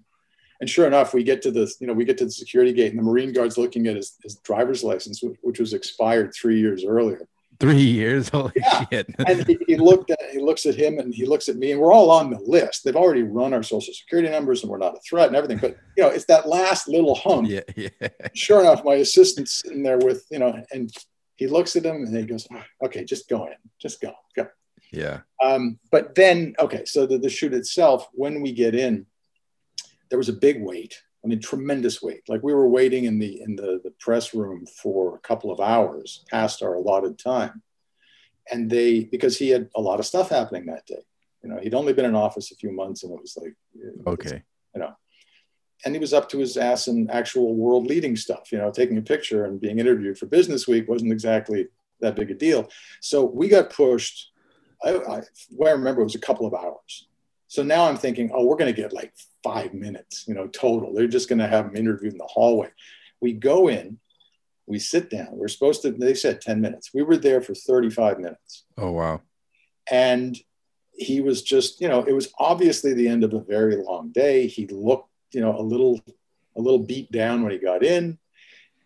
And 0.60 0.70
sure 0.70 0.86
enough, 0.86 1.12
we 1.14 1.24
get 1.24 1.42
to 1.42 1.50
the 1.50 1.72
you 1.80 1.86
know 1.86 1.92
we 1.92 2.04
get 2.04 2.18
to 2.18 2.24
the 2.24 2.30
security 2.30 2.72
gate, 2.72 2.90
and 2.90 2.98
the 2.98 3.02
Marine 3.02 3.32
Guard's 3.32 3.58
looking 3.58 3.86
at 3.86 3.96
his, 3.96 4.16
his 4.22 4.36
driver's 4.36 4.82
license, 4.84 5.22
which, 5.22 5.36
which 5.42 5.58
was 5.60 5.72
expired 5.74 6.32
three 6.34 6.58
years 6.60 6.84
earlier 6.84 7.26
Three 7.60 7.80
years. 7.82 8.28
Holy 8.30 8.50
Yeah. 8.56 8.84
shit. 8.90 9.06
and 9.28 9.46
he, 9.46 9.56
he 9.68 9.76
looked 9.76 10.10
at 10.10 10.18
he 10.32 10.38
looks 10.40 10.66
at 10.66 10.74
him 10.74 10.98
and 10.98 11.14
he 11.14 11.24
looks 11.24 11.48
at 11.48 11.56
me 11.56 11.70
and 11.72 11.80
we're 11.80 11.92
all 11.92 12.10
on 12.10 12.30
the 12.30 12.38
list 12.40 12.82
they've 12.82 12.96
already 12.96 13.22
run 13.22 13.54
our 13.54 13.62
social 13.62 13.94
security 13.94 14.28
numbers 14.28 14.62
and 14.62 14.70
we're 14.72 14.78
not 14.78 14.96
a 14.96 15.00
threat 15.08 15.28
and 15.28 15.36
everything 15.36 15.58
but 15.58 15.76
you 15.96 16.02
know 16.02 16.08
it's 16.10 16.24
that 16.26 16.48
last 16.48 16.88
little 16.88 17.14
hump 17.14 17.48
yeah. 17.48 17.60
Yeah. 17.76 17.88
sure 18.34 18.60
enough 18.60 18.84
my 18.84 18.94
assistant's 18.94 19.62
sitting 19.62 19.84
there 19.84 19.98
with 19.98 20.26
you 20.32 20.40
know 20.40 20.60
and 20.72 20.90
he 21.36 21.46
looks 21.46 21.76
at 21.76 21.84
him 21.86 21.96
and 22.02 22.16
he 22.16 22.24
goes 22.24 22.44
"Ah, 22.52 22.64
okay 22.86 23.04
just 23.04 23.28
go 23.28 23.46
in 23.46 23.54
just 23.80 24.00
go 24.00 24.12
go 24.34 24.48
Yeah. 24.92 25.20
um, 25.42 25.78
but 25.92 26.16
then 26.16 26.54
okay 26.58 26.84
so 26.86 27.06
the, 27.06 27.18
the 27.18 27.30
shoot 27.30 27.54
itself 27.54 28.08
when 28.14 28.42
we 28.42 28.50
get 28.52 28.74
in 28.74 29.06
there 30.08 30.18
was 30.18 30.28
a 30.28 30.32
big 30.32 30.62
wait 30.62 31.02
i 31.24 31.26
mean 31.26 31.40
tremendous 31.40 32.02
wait. 32.02 32.28
Like 32.28 32.42
we 32.42 32.52
were 32.52 32.68
waiting 32.68 33.04
in 33.04 33.18
the 33.18 33.40
in 33.40 33.56
the, 33.56 33.80
the 33.82 33.92
press 33.98 34.34
room 34.34 34.66
for 34.66 35.16
a 35.16 35.20
couple 35.20 35.50
of 35.50 35.60
hours 35.60 36.24
past 36.30 36.62
our 36.62 36.74
allotted 36.74 37.18
time. 37.18 37.62
And 38.50 38.70
they 38.70 39.04
because 39.04 39.38
he 39.38 39.48
had 39.48 39.70
a 39.74 39.80
lot 39.80 40.00
of 40.00 40.06
stuff 40.06 40.28
happening 40.28 40.66
that 40.66 40.86
day. 40.86 41.02
You 41.42 41.48
know 41.50 41.58
he'd 41.60 41.74
only 41.74 41.94
been 41.94 42.04
in 42.04 42.14
office 42.14 42.52
a 42.52 42.56
few 42.56 42.72
months 42.72 43.04
and 43.04 43.12
it 43.12 43.20
was 43.20 43.38
like 43.40 43.54
Okay. 44.06 44.42
You 44.74 44.80
know, 44.80 44.94
and 45.84 45.94
he 45.94 46.00
was 46.00 46.12
up 46.12 46.28
to 46.30 46.38
his 46.38 46.56
ass 46.56 46.88
in 46.88 47.08
actual 47.10 47.54
world 47.54 47.86
leading 47.86 48.16
stuff 48.16 48.50
you 48.52 48.58
know 48.58 48.70
taking 48.70 48.98
a 48.98 49.02
picture 49.02 49.44
and 49.44 49.60
being 49.60 49.78
interviewed 49.78 50.18
for 50.18 50.26
business 50.26 50.68
week 50.68 50.88
wasn't 50.88 51.12
exactly 51.12 51.68
that 52.00 52.16
big 52.16 52.30
a 52.30 52.34
deal. 52.34 52.68
So 53.00 53.24
we 53.24 53.48
got 53.48 53.70
pushed 53.70 54.30
i, 54.84 54.90
I 54.90 55.22
what 55.50 55.68
i 55.68 55.72
remember 55.72 56.04
was 56.04 56.16
a 56.16 56.26
couple 56.28 56.46
of 56.46 56.52
hours. 56.52 57.08
So 57.46 57.62
now 57.62 57.88
i'm 57.88 57.96
thinking 57.96 58.30
oh 58.34 58.44
we're 58.44 58.56
going 58.56 58.74
to 58.74 58.82
get 58.82 58.92
like 58.92 59.14
five 59.44 59.74
minutes 59.74 60.24
you 60.26 60.34
know 60.34 60.48
total. 60.48 60.92
They're 60.92 61.06
just 61.06 61.28
going 61.28 61.38
to 61.38 61.46
have 61.46 61.66
him 61.66 61.76
interviewed 61.76 62.14
in 62.14 62.18
the 62.18 62.24
hallway. 62.24 62.70
We 63.20 63.32
go 63.32 63.68
in 63.68 63.98
we 64.66 64.78
sit 64.78 65.10
down. 65.10 65.28
We're 65.32 65.48
supposed 65.48 65.82
to 65.82 65.90
they 65.90 66.14
said 66.14 66.40
10 66.40 66.60
minutes. 66.60 66.90
We 66.94 67.02
were 67.02 67.16
there 67.16 67.42
for 67.42 67.54
35 67.54 68.18
minutes. 68.18 68.64
Oh 68.78 68.92
wow. 68.92 69.20
and 69.90 70.36
he 70.96 71.20
was 71.20 71.42
just 71.42 71.80
you 71.80 71.88
know 71.88 72.04
it 72.04 72.12
was 72.12 72.32
obviously 72.38 72.94
the 72.94 73.08
end 73.08 73.24
of 73.24 73.34
a 73.34 73.40
very 73.40 73.76
long 73.76 74.10
day. 74.10 74.46
He 74.46 74.66
looked 74.66 75.10
you 75.32 75.40
know 75.40 75.58
a 75.58 75.62
little 75.62 76.00
a 76.56 76.60
little 76.60 76.78
beat 76.78 77.10
down 77.10 77.42
when 77.42 77.52
he 77.52 77.58
got 77.58 77.82
in 77.82 78.18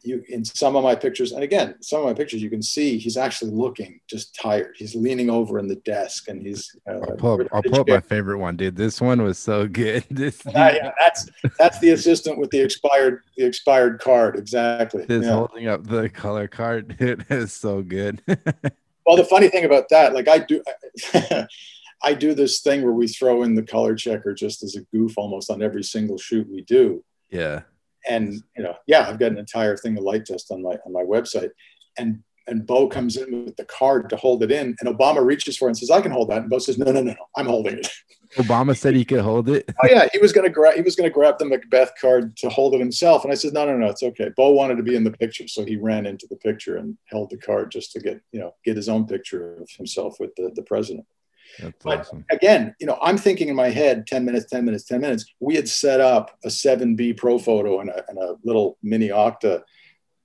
you 0.02 0.22
in 0.28 0.44
some 0.44 0.76
of 0.76 0.84
my 0.84 0.94
pictures, 0.94 1.32
and 1.32 1.42
again, 1.42 1.74
some 1.80 2.00
of 2.00 2.06
my 2.06 2.14
pictures, 2.14 2.42
you 2.42 2.50
can 2.50 2.62
see 2.62 2.98
he's 2.98 3.16
actually 3.16 3.50
looking 3.50 4.00
just 4.08 4.34
tired. 4.34 4.74
He's 4.76 4.94
leaning 4.94 5.30
over 5.30 5.58
in 5.58 5.66
the 5.66 5.76
desk, 5.76 6.28
and 6.28 6.40
he's. 6.40 6.74
Uh, 6.88 7.00
I'll 7.00 7.16
pull, 7.16 7.40
up, 7.40 7.48
I'll 7.52 7.62
pull 7.62 7.84
my 7.86 8.00
favorite 8.00 8.38
one, 8.38 8.56
dude. 8.56 8.76
This 8.76 9.00
one 9.00 9.22
was 9.22 9.38
so 9.38 9.66
good. 9.66 10.04
This. 10.18 10.44
Uh, 10.46 10.50
yeah, 10.74 10.90
that's 10.98 11.28
that's 11.58 11.78
the 11.78 11.90
assistant 11.90 12.38
with 12.38 12.50
the 12.50 12.60
expired 12.60 13.22
the 13.36 13.44
expired 13.44 14.00
card. 14.00 14.36
Exactly. 14.36 15.04
This 15.04 15.24
yeah. 15.24 15.32
holding 15.32 15.68
up 15.68 15.86
the 15.86 16.08
color 16.08 16.48
card. 16.48 16.96
It 17.08 17.30
is 17.30 17.52
so 17.52 17.82
good. 17.82 18.20
well, 19.06 19.16
the 19.16 19.24
funny 19.24 19.48
thing 19.48 19.64
about 19.64 19.88
that, 19.90 20.12
like 20.14 20.28
I 20.28 20.38
do. 20.38 20.62
I 22.00 22.14
do 22.14 22.32
this 22.32 22.60
thing 22.60 22.82
where 22.82 22.92
we 22.92 23.08
throw 23.08 23.42
in 23.42 23.56
the 23.56 23.62
color 23.62 23.96
checker 23.96 24.32
just 24.32 24.62
as 24.62 24.76
a 24.76 24.82
goof 24.96 25.14
almost 25.16 25.50
on 25.50 25.62
every 25.62 25.82
single 25.82 26.16
shoot 26.16 26.48
we 26.48 26.62
do. 26.62 27.04
Yeah 27.28 27.62
and 28.08 28.34
you 28.56 28.62
know, 28.62 28.74
yeah, 28.86 29.08
I've 29.08 29.18
got 29.18 29.32
an 29.32 29.38
entire 29.38 29.76
thing 29.76 29.96
of 29.96 30.04
light 30.04 30.26
test 30.26 30.50
on 30.50 30.62
my 30.62 30.76
on 30.84 30.92
my 30.92 31.02
website, 31.02 31.50
and 31.98 32.22
and 32.46 32.66
Bo 32.66 32.88
comes 32.88 33.16
in 33.16 33.44
with 33.44 33.56
the 33.56 33.64
card 33.64 34.08
to 34.10 34.16
hold 34.16 34.42
it 34.42 34.50
in, 34.50 34.74
and 34.80 34.98
Obama 34.98 35.24
reaches 35.24 35.56
for 35.56 35.68
it 35.68 35.70
and 35.70 35.78
says, 35.78 35.90
"I 35.90 36.00
can 36.00 36.10
hold 36.10 36.30
that," 36.30 36.42
and 36.42 36.50
Bo 36.50 36.58
says, 36.58 36.78
"No, 36.78 36.86
no, 36.86 37.02
no, 37.02 37.12
no, 37.12 37.26
I'm 37.36 37.46
holding 37.46 37.78
it." 37.78 37.88
Obama 38.36 38.76
said 38.76 38.94
he 38.94 39.04
could 39.04 39.20
hold 39.20 39.48
it. 39.48 39.70
oh 39.82 39.88
yeah, 39.88 40.06
he 40.12 40.18
was 40.18 40.32
gonna 40.32 40.50
grab 40.50 40.74
he 40.74 40.82
was 40.82 40.96
gonna 40.96 41.10
grab 41.10 41.38
the 41.38 41.46
Macbeth 41.46 41.92
card 42.00 42.36
to 42.38 42.48
hold 42.48 42.74
it 42.74 42.80
himself, 42.80 43.24
and 43.24 43.32
I 43.32 43.36
said, 43.36 43.52
"No, 43.52 43.66
no, 43.66 43.76
no, 43.76 43.88
it's 43.88 44.02
okay." 44.02 44.30
Bo 44.36 44.50
wanted 44.50 44.76
to 44.76 44.82
be 44.82 44.96
in 44.96 45.04
the 45.04 45.10
picture, 45.10 45.48
so 45.48 45.64
he 45.64 45.76
ran 45.76 46.06
into 46.06 46.26
the 46.28 46.36
picture 46.36 46.76
and 46.76 46.96
held 47.06 47.30
the 47.30 47.38
card 47.38 47.70
just 47.70 47.92
to 47.92 48.00
get 48.00 48.20
you 48.32 48.40
know 48.40 48.54
get 48.64 48.76
his 48.76 48.88
own 48.88 49.06
picture 49.06 49.60
of 49.60 49.70
himself 49.76 50.16
with 50.20 50.34
the 50.36 50.50
the 50.54 50.62
president. 50.62 51.06
That's 51.58 51.84
but 51.84 52.00
awesome. 52.00 52.24
Again, 52.30 52.74
you 52.80 52.86
know, 52.86 52.98
I'm 53.02 53.18
thinking 53.18 53.48
in 53.48 53.56
my 53.56 53.68
head 53.68 54.06
10 54.06 54.24
minutes, 54.24 54.46
10 54.50 54.64
minutes, 54.64 54.84
10 54.84 55.00
minutes. 55.00 55.24
We 55.40 55.54
had 55.54 55.68
set 55.68 56.00
up 56.00 56.36
a 56.44 56.48
7B 56.48 57.16
Profoto 57.16 57.80
and 57.80 57.90
a, 57.90 58.08
and 58.08 58.18
a 58.18 58.36
little 58.44 58.78
mini 58.82 59.08
Octa 59.08 59.62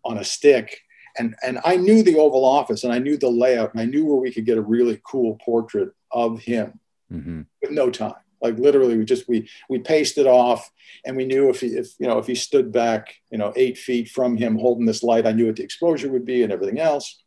on 0.04 0.18
a 0.18 0.24
stick. 0.24 0.80
And, 1.18 1.36
and 1.44 1.60
I 1.64 1.76
knew 1.76 2.04
the 2.04 2.18
Oval 2.18 2.45
Office 2.45 2.84
and 2.84 2.91
I 2.91 3.00
knew 3.00 3.18
the 3.18 3.30
layout 3.30 3.74
and 3.74 3.82
I 3.82 3.86
knew 3.86 4.06
where 4.06 4.18
we 4.18 4.32
could 4.32 4.45
get 4.45 4.58
a 4.58 4.62
really 4.62 5.00
cool 5.06 5.38
portrait 5.44 5.90
of 6.12 6.40
him 6.40 6.80
mm-hmm. 7.12 7.41
with 7.62 7.72
no 7.72 7.90
time. 7.90 8.16
Like 8.41 8.58
literally, 8.58 8.98
we 8.98 9.06
just 9.06 9.30
we 9.30 9.50
we 9.70 9.80
pasted 9.80 10.28
off, 10.28 10.70
and 11.06 11.16
we 11.16 11.24
knew 11.24 11.50
if 11.50 11.62
he 11.62 11.68
if 11.68 11.94
you 11.98 12.08
know 12.08 12.18
if 12.18 12.28
he 12.28 12.36
stood 12.36 12.74
back 12.74 13.16
you 13.32 13.38
know 13.38 13.54
eight 13.56 13.78
feet 13.78 14.10
from 14.10 14.36
him 14.36 14.60
holding 14.60 14.86
this 14.86 15.02
light, 15.02 15.26
I 15.26 15.32
knew 15.32 15.45
what 15.45 15.56
the 15.56 15.64
exposure 15.64 16.12
would 16.12 16.26
be 16.26 16.44
and 16.44 16.52
everything 16.52 16.78
else 16.78 17.23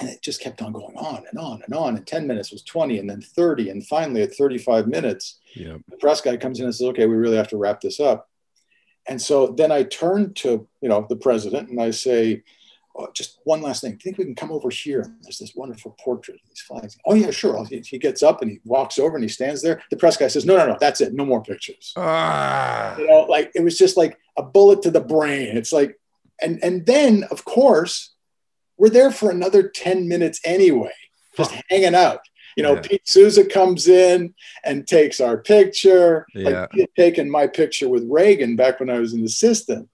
and 0.00 0.08
it 0.08 0.22
just 0.22 0.40
kept 0.40 0.62
on 0.62 0.72
going 0.72 0.96
on 0.96 1.24
and 1.28 1.38
on 1.38 1.62
and 1.64 1.74
on. 1.74 1.96
And 1.96 2.06
10 2.06 2.26
minutes 2.26 2.50
was 2.50 2.62
20 2.62 2.98
and 2.98 3.08
then 3.08 3.20
30. 3.20 3.70
And 3.70 3.86
finally, 3.86 4.22
at 4.22 4.34
35 4.34 4.86
minutes, 4.86 5.40
yep. 5.54 5.80
the 5.88 5.96
press 5.98 6.20
guy 6.20 6.36
comes 6.36 6.58
in 6.58 6.64
and 6.64 6.74
says, 6.74 6.88
okay, 6.88 7.06
we 7.06 7.16
really 7.16 7.36
have 7.36 7.48
to 7.48 7.56
wrap 7.56 7.80
this 7.80 8.00
up. 8.00 8.28
And 9.08 9.20
so 9.20 9.48
then 9.48 9.72
I 9.72 9.82
turn 9.82 10.32
to, 10.34 10.66
you 10.80 10.88
know, 10.88 11.06
the 11.08 11.16
president 11.16 11.68
and 11.68 11.80
I 11.80 11.90
say, 11.90 12.42
oh, 12.96 13.08
just 13.12 13.40
one 13.44 13.60
last 13.60 13.80
thing. 13.80 13.92
Do 13.92 13.96
you 13.96 14.00
think 14.04 14.18
we 14.18 14.24
can 14.24 14.34
come 14.34 14.52
over 14.52 14.70
here? 14.70 15.14
There's 15.22 15.38
this 15.38 15.54
wonderful 15.54 15.96
portrait 16.00 16.40
of 16.42 16.48
these 16.48 16.60
flags. 16.60 16.96
Oh 17.04 17.14
yeah, 17.14 17.30
sure. 17.30 17.64
He, 17.66 17.80
he, 17.80 17.98
gets 17.98 18.22
up 18.22 18.42
and 18.42 18.50
he 18.50 18.60
walks 18.64 18.98
over 18.98 19.16
and 19.16 19.24
he 19.24 19.28
stands 19.28 19.60
there. 19.60 19.82
The 19.90 19.96
press 19.96 20.16
guy 20.16 20.28
says, 20.28 20.46
no, 20.46 20.56
no, 20.56 20.66
no, 20.66 20.76
that's 20.80 21.00
it. 21.00 21.14
No 21.14 21.24
more 21.24 21.42
pictures. 21.42 21.92
Ah. 21.96 22.96
You 22.96 23.08
know, 23.08 23.22
like 23.22 23.50
it 23.54 23.64
was 23.64 23.76
just 23.76 23.96
like 23.96 24.18
a 24.36 24.42
bullet 24.42 24.82
to 24.82 24.90
the 24.90 25.00
brain. 25.00 25.56
It's 25.56 25.72
like, 25.72 25.98
and, 26.40 26.62
and 26.62 26.86
then 26.86 27.24
of 27.30 27.44
course, 27.44 28.11
we're 28.82 28.90
there 28.90 29.12
for 29.12 29.30
another 29.30 29.68
10 29.68 30.08
minutes 30.08 30.40
anyway, 30.44 30.90
just 31.36 31.54
hanging 31.70 31.94
out. 31.94 32.18
You 32.56 32.64
know, 32.64 32.74
yeah. 32.74 32.80
Pete 32.80 33.08
Souza 33.08 33.44
comes 33.44 33.86
in 33.86 34.34
and 34.64 34.88
takes 34.88 35.20
our 35.20 35.38
picture. 35.38 36.26
Yeah. 36.34 36.62
Like 36.62 36.72
he 36.72 36.80
had 36.80 36.94
taken 36.96 37.30
my 37.30 37.46
picture 37.46 37.88
with 37.88 38.04
Reagan 38.10 38.56
back 38.56 38.80
when 38.80 38.90
I 38.90 38.98
was 38.98 39.12
an 39.12 39.22
assistant. 39.22 39.88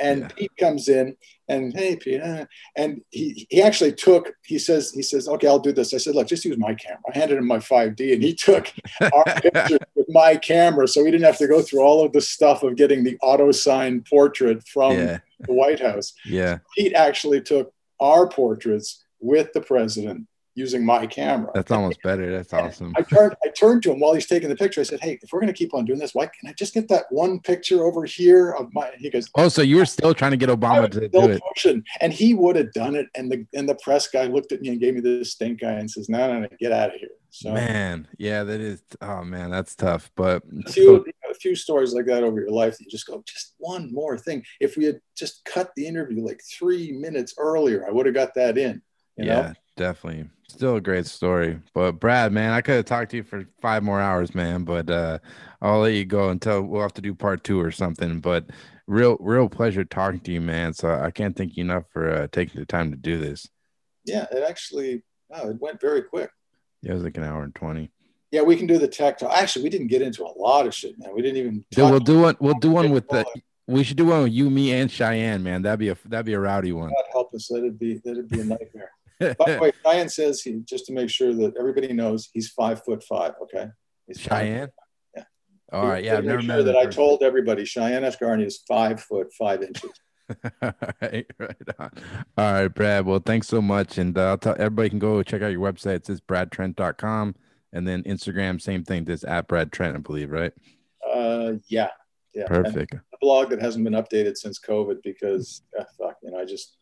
And 0.00 0.22
yeah. 0.22 0.28
Pete 0.36 0.56
comes 0.58 0.88
in 0.88 1.16
and 1.48 1.72
hey 1.72 1.96
Pete, 1.96 2.20
uh, 2.20 2.46
and 2.76 3.02
he 3.10 3.46
he 3.50 3.62
actually 3.62 3.92
took. 3.92 4.32
He 4.42 4.58
says 4.58 4.90
he 4.90 5.02
says 5.02 5.28
okay, 5.28 5.46
I'll 5.46 5.58
do 5.58 5.72
this. 5.72 5.92
I 5.92 5.98
said 5.98 6.14
look, 6.14 6.26
just 6.26 6.44
use 6.44 6.56
my 6.56 6.74
camera. 6.74 7.02
I 7.12 7.18
handed 7.18 7.36
him 7.36 7.46
my 7.46 7.58
5D, 7.58 8.14
and 8.14 8.22
he 8.22 8.34
took 8.34 8.72
our 9.00 9.24
picture 9.42 9.78
with 9.94 10.06
my 10.08 10.36
camera, 10.36 10.88
so 10.88 11.04
we 11.04 11.10
didn't 11.10 11.26
have 11.26 11.38
to 11.38 11.46
go 11.46 11.60
through 11.60 11.82
all 11.82 12.04
of 12.04 12.12
the 12.12 12.22
stuff 12.22 12.62
of 12.62 12.76
getting 12.76 13.04
the 13.04 13.18
auto 13.20 13.52
signed 13.52 14.06
portrait 14.06 14.66
from 14.66 14.96
yeah. 14.96 15.18
the 15.40 15.52
White 15.52 15.80
House. 15.80 16.14
Yeah, 16.24 16.58
Pete 16.74 16.94
actually 16.94 17.42
took 17.42 17.74
our 18.02 18.28
portraits 18.28 19.04
with 19.20 19.52
the 19.52 19.60
president 19.60 20.26
using 20.54 20.84
my 20.84 21.06
camera. 21.06 21.50
That's 21.54 21.70
almost 21.70 22.02
better. 22.02 22.30
That's 22.30 22.52
awesome. 22.52 22.92
I 22.96 23.02
turned 23.02 23.34
I 23.44 23.48
turned 23.48 23.82
to 23.84 23.92
him 23.92 24.00
while 24.00 24.12
he's 24.14 24.26
taking 24.26 24.48
the 24.48 24.56
picture. 24.56 24.80
I 24.80 24.84
said, 24.84 25.00
"Hey, 25.00 25.18
if 25.22 25.32
we're 25.32 25.40
going 25.40 25.52
to 25.52 25.56
keep 25.56 25.74
on 25.74 25.84
doing 25.84 25.98
this, 25.98 26.14
why 26.14 26.26
can't 26.26 26.48
I 26.48 26.52
just 26.52 26.74
get 26.74 26.88
that 26.88 27.06
one 27.10 27.40
picture 27.40 27.84
over 27.84 28.04
here 28.04 28.50
of 28.50 28.72
my?" 28.74 28.90
He 28.98 29.10
goes, 29.10 29.28
"Oh, 29.34 29.48
so 29.48 29.62
you 29.62 29.76
were 29.76 29.86
still 29.86 30.14
trying 30.14 30.32
to 30.32 30.36
get 30.36 30.48
Obama 30.48 30.90
to 30.90 31.08
do 31.08 31.30
it?" 31.30 31.42
Pushing, 31.54 31.84
and 32.00 32.12
he 32.12 32.34
would 32.34 32.56
have 32.56 32.72
done 32.72 32.94
it. 32.94 33.06
And 33.14 33.30
the 33.30 33.46
and 33.54 33.68
the 33.68 33.76
press 33.76 34.08
guy 34.08 34.24
looked 34.24 34.52
at 34.52 34.60
me 34.60 34.68
and 34.70 34.80
gave 34.80 34.94
me 34.94 35.00
this 35.00 35.32
stink 35.32 35.62
eye 35.62 35.72
and 35.72 35.90
says, 35.90 36.08
"No, 36.08 36.32
no, 36.32 36.40
no, 36.40 36.48
get 36.58 36.72
out 36.72 36.94
of 36.94 37.00
here." 37.00 37.10
So 37.30 37.52
man, 37.52 38.08
yeah, 38.18 38.44
that 38.44 38.60
is. 38.60 38.82
Oh 39.00 39.24
man, 39.24 39.50
that's 39.50 39.74
tough. 39.74 40.10
But 40.16 40.42
a 40.66 41.11
few, 41.42 41.54
stories 41.54 41.92
like 41.92 42.06
that 42.06 42.22
over 42.22 42.40
your 42.40 42.50
life 42.50 42.78
that 42.78 42.84
you 42.84 42.90
just 42.90 43.06
go, 43.06 43.22
just 43.26 43.54
one 43.58 43.92
more 43.92 44.16
thing. 44.16 44.44
If 44.60 44.76
we 44.76 44.84
had 44.84 45.00
just 45.16 45.44
cut 45.44 45.70
the 45.76 45.86
interview 45.86 46.24
like 46.24 46.40
three 46.58 46.92
minutes 46.92 47.34
earlier, 47.38 47.86
I 47.86 47.90
would 47.90 48.06
have 48.06 48.14
got 48.14 48.34
that 48.34 48.56
in. 48.56 48.80
You 49.16 49.26
yeah, 49.26 49.40
know? 49.42 49.52
definitely. 49.76 50.30
Still 50.48 50.76
a 50.76 50.80
great 50.80 51.06
story. 51.06 51.58
But 51.74 51.92
Brad, 51.92 52.32
man, 52.32 52.52
I 52.52 52.60
could 52.60 52.76
have 52.76 52.84
talked 52.84 53.10
to 53.12 53.18
you 53.18 53.22
for 53.22 53.46
five 53.60 53.82
more 53.82 54.00
hours, 54.00 54.34
man. 54.34 54.64
But 54.64 54.88
uh 54.90 55.18
I'll 55.62 55.80
let 55.80 55.94
you 55.94 56.04
go 56.04 56.30
until 56.30 56.62
we'll 56.62 56.82
have 56.82 56.94
to 56.94 57.02
do 57.02 57.14
part 57.14 57.44
two 57.44 57.60
or 57.60 57.70
something. 57.70 58.20
But 58.20 58.46
real, 58.86 59.16
real 59.20 59.48
pleasure 59.48 59.84
talking 59.84 60.20
to 60.20 60.32
you, 60.32 60.40
man. 60.40 60.74
So 60.74 60.90
I 60.90 61.10
can't 61.10 61.36
thank 61.36 61.56
you 61.56 61.64
enough 61.64 61.84
for 61.92 62.10
uh, 62.10 62.26
taking 62.32 62.60
the 62.60 62.66
time 62.66 62.90
to 62.90 62.96
do 62.96 63.18
this. 63.18 63.48
Yeah, 64.04 64.26
it 64.32 64.42
actually, 64.42 65.04
oh, 65.32 65.50
it 65.50 65.60
went 65.60 65.80
very 65.80 66.02
quick. 66.02 66.30
Yeah, 66.82 66.90
it 66.90 66.94
was 66.94 67.04
like 67.04 67.16
an 67.16 67.22
hour 67.22 67.44
and 67.44 67.54
twenty. 67.54 67.92
Yeah, 68.32 68.40
we 68.40 68.56
can 68.56 68.66
do 68.66 68.78
the 68.78 68.88
tech 68.88 69.18
talk. 69.18 69.30
Actually, 69.30 69.64
we 69.64 69.68
didn't 69.68 69.88
get 69.88 70.00
into 70.00 70.24
a 70.24 70.32
lot 70.38 70.66
of 70.66 70.74
shit, 70.74 70.98
man. 70.98 71.14
We 71.14 71.20
didn't 71.20 71.36
even. 71.36 71.64
Yeah, 71.76 71.90
we'll 71.90 72.00
do 72.00 72.22
one. 72.22 72.36
We'll 72.40 72.58
do 72.58 72.70
one 72.70 72.90
with 72.90 73.06
the. 73.08 73.26
We 73.68 73.84
should 73.84 73.98
do 73.98 74.06
one 74.06 74.24
with 74.24 74.32
you, 74.32 74.50
me, 74.50 74.72
and 74.72 74.90
Shayan, 74.90 75.42
man. 75.42 75.62
That'd 75.62 75.78
be 75.78 75.90
a 75.90 75.96
that'd 76.06 76.26
be 76.26 76.32
a 76.32 76.40
rowdy 76.40 76.72
one. 76.72 76.88
God 76.88 77.04
help 77.12 77.34
us. 77.34 77.48
That'd 77.48 77.78
be 77.78 78.00
that'd 78.02 78.28
be 78.28 78.40
a 78.40 78.44
nightmare. 78.44 78.90
By 79.38 79.52
the 79.52 79.58
way, 79.60 79.72
Shayan 79.84 80.10
says 80.10 80.40
he 80.40 80.62
just 80.64 80.86
to 80.86 80.92
make 80.92 81.10
sure 81.10 81.34
that 81.34 81.56
everybody 81.58 81.92
knows 81.92 82.30
he's 82.32 82.48
five 82.48 82.82
foot 82.82 83.04
five. 83.04 83.34
Okay. 83.42 83.68
He's 84.06 84.18
Shayan. 84.18 84.70
Yeah. 85.14 85.24
All 85.70 85.86
right. 85.86 86.02
Yeah. 86.02 86.16
I've 86.16 86.24
never 86.24 86.40
sure 86.40 86.62
that 86.62 86.76
I 86.76 86.86
told 86.86 87.22
everybody 87.22 87.64
Shayan 87.64 88.02
Asgharnia 88.02 88.46
is 88.46 88.62
five 88.66 89.00
foot 89.00 89.30
five 89.38 89.62
inches. 89.62 89.90
All 90.62 90.72
right, 91.02 91.26
right 91.38 91.56
on. 91.78 91.90
All 92.38 92.52
right, 92.52 92.68
Brad. 92.68 93.04
Well, 93.04 93.20
thanks 93.20 93.48
so 93.48 93.60
much. 93.60 93.98
And 93.98 94.16
uh, 94.16 94.30
I'll 94.30 94.38
tell 94.38 94.54
everybody 94.54 94.88
can 94.88 94.98
go 94.98 95.22
check 95.22 95.42
out 95.42 95.52
your 95.52 95.60
website. 95.60 95.96
It's 95.96 96.08
just 96.08 96.26
bradtrent.com. 96.26 97.34
And 97.72 97.86
then 97.86 98.02
Instagram, 98.02 98.60
same 98.60 98.84
thing, 98.84 99.04
This 99.04 99.24
at 99.24 99.48
Brad 99.48 99.72
Trent, 99.72 99.96
I 99.96 100.00
believe, 100.00 100.30
right? 100.30 100.52
Uh, 101.06 101.54
yeah. 101.68 101.88
Yeah. 102.34 102.46
Perfect. 102.46 102.94
a 102.94 103.18
blog 103.20 103.50
that 103.50 103.60
hasn't 103.60 103.84
been 103.84 103.94
updated 103.94 104.36
since 104.36 104.58
COVID 104.58 105.02
because, 105.02 105.62
uh, 105.78 105.84
fuck, 105.98 106.16
you 106.22 106.30
know, 106.30 106.38
I 106.38 106.44
just, 106.44 106.76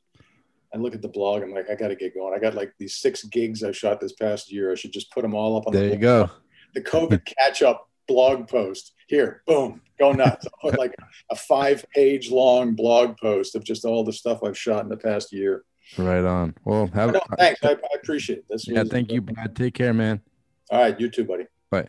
I 0.72 0.78
look 0.78 0.94
at 0.94 1.02
the 1.02 1.08
blog. 1.08 1.42
I'm 1.42 1.52
like, 1.52 1.68
I 1.68 1.74
got 1.74 1.88
to 1.88 1.96
get 1.96 2.14
going. 2.14 2.34
I 2.34 2.38
got 2.38 2.54
like 2.54 2.72
these 2.78 2.96
six 2.96 3.24
gigs 3.24 3.64
I 3.64 3.72
shot 3.72 4.00
this 4.00 4.12
past 4.12 4.52
year. 4.52 4.70
I 4.70 4.76
should 4.76 4.92
just 4.92 5.10
put 5.10 5.22
them 5.22 5.34
all 5.34 5.56
up 5.56 5.66
on 5.66 5.72
there 5.72 5.88
the 5.88 5.94
you 5.94 6.00
go. 6.00 6.30
The 6.74 6.82
COVID 6.82 7.24
catch 7.38 7.62
up 7.62 7.88
blog 8.06 8.48
post. 8.48 8.92
Here, 9.08 9.42
boom, 9.46 9.80
go 9.98 10.12
nuts. 10.12 10.46
I'll 10.46 10.70
put 10.70 10.78
like 10.78 10.94
a 11.30 11.36
five 11.36 11.84
page 11.94 12.30
long 12.30 12.74
blog 12.74 13.16
post 13.16 13.56
of 13.56 13.64
just 13.64 13.84
all 13.84 14.04
the 14.04 14.12
stuff 14.12 14.44
I've 14.44 14.58
shot 14.58 14.84
in 14.84 14.88
the 14.88 14.96
past 14.96 15.32
year. 15.32 15.64
Right 15.98 16.24
on. 16.24 16.54
Well, 16.64 16.86
have, 16.88 17.12
no, 17.12 17.20
thanks. 17.36 17.60
I, 17.64 17.70
I, 17.72 17.96
appreciate 18.00 18.44
this. 18.48 18.68
Yeah, 18.68 18.84
thank 18.84 19.10
you, 19.10 19.20
Brad. 19.20 19.56
Take 19.56 19.74
care, 19.74 19.92
man. 19.92 20.20
All 20.70 20.80
right, 20.80 20.98
you 20.98 21.08
too, 21.08 21.24
buddy. 21.24 21.46
Bye. 21.70 21.88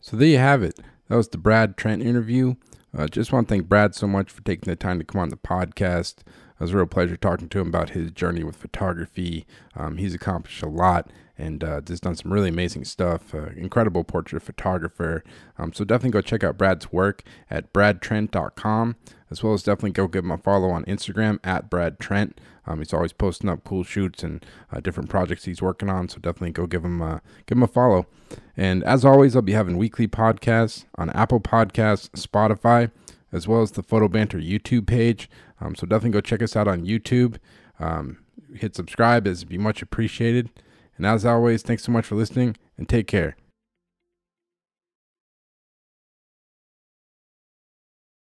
So 0.00 0.16
there 0.16 0.28
you 0.28 0.38
have 0.38 0.62
it. 0.62 0.78
That 1.08 1.16
was 1.16 1.28
the 1.28 1.38
Brad 1.38 1.76
Trent 1.76 2.02
interview. 2.02 2.54
Uh, 2.96 3.08
just 3.08 3.32
want 3.32 3.48
to 3.48 3.54
thank 3.54 3.68
Brad 3.68 3.94
so 3.94 4.06
much 4.06 4.30
for 4.30 4.42
taking 4.42 4.70
the 4.70 4.76
time 4.76 4.98
to 4.98 5.04
come 5.04 5.20
on 5.20 5.30
the 5.30 5.36
podcast. 5.36 6.20
It 6.20 6.60
was 6.60 6.72
a 6.72 6.76
real 6.76 6.86
pleasure 6.86 7.16
talking 7.16 7.48
to 7.48 7.60
him 7.60 7.68
about 7.68 7.90
his 7.90 8.10
journey 8.12 8.44
with 8.44 8.56
photography. 8.56 9.46
Um, 9.74 9.96
he's 9.96 10.14
accomplished 10.14 10.62
a 10.62 10.68
lot 10.68 11.10
and 11.36 11.64
uh, 11.64 11.80
just 11.80 12.04
done 12.04 12.14
some 12.14 12.32
really 12.32 12.48
amazing 12.48 12.84
stuff. 12.84 13.34
Uh, 13.34 13.46
incredible 13.56 14.04
portrait 14.04 14.42
photographer. 14.42 15.24
Um, 15.58 15.72
so 15.72 15.84
definitely 15.84 16.12
go 16.12 16.20
check 16.20 16.44
out 16.44 16.56
Brad's 16.56 16.92
work 16.92 17.24
at 17.50 17.72
bradtrent.com, 17.72 18.96
as 19.34 19.42
well 19.42 19.52
as 19.52 19.64
definitely 19.64 19.90
go 19.90 20.06
give 20.06 20.24
him 20.24 20.30
a 20.30 20.38
follow 20.38 20.70
on 20.70 20.84
Instagram 20.84 21.40
at 21.42 21.68
Brad 21.68 21.98
Trent. 21.98 22.40
Um, 22.68 22.78
he's 22.78 22.92
always 22.92 23.12
posting 23.12 23.50
up 23.50 23.64
cool 23.64 23.82
shoots 23.82 24.22
and 24.22 24.46
uh, 24.72 24.78
different 24.78 25.10
projects 25.10 25.44
he's 25.44 25.60
working 25.60 25.90
on. 25.90 26.08
So 26.08 26.18
definitely 26.18 26.52
go 26.52 26.68
give 26.68 26.84
him 26.84 27.02
a, 27.02 27.20
give 27.46 27.58
him 27.58 27.64
a 27.64 27.66
follow. 27.66 28.06
And 28.56 28.84
as 28.84 29.04
always, 29.04 29.34
I'll 29.34 29.42
be 29.42 29.52
having 29.52 29.76
weekly 29.76 30.06
podcasts 30.06 30.84
on 30.96 31.10
Apple 31.10 31.40
Podcasts, 31.40 32.10
Spotify, 32.10 32.92
as 33.32 33.48
well 33.48 33.60
as 33.60 33.72
the 33.72 33.82
Photo 33.82 34.06
Banter 34.06 34.38
YouTube 34.38 34.86
page. 34.86 35.28
Um, 35.60 35.74
so 35.74 35.84
definitely 35.84 36.10
go 36.10 36.20
check 36.20 36.40
us 36.40 36.54
out 36.54 36.68
on 36.68 36.86
YouTube. 36.86 37.38
Um, 37.80 38.18
hit 38.54 38.76
subscribe, 38.76 39.26
as 39.26 39.42
be 39.42 39.58
much 39.58 39.82
appreciated. 39.82 40.48
And 40.96 41.04
as 41.04 41.26
always, 41.26 41.62
thanks 41.62 41.82
so 41.82 41.90
much 41.90 42.06
for 42.06 42.14
listening 42.14 42.56
and 42.78 42.88
take 42.88 43.08
care. 43.08 43.34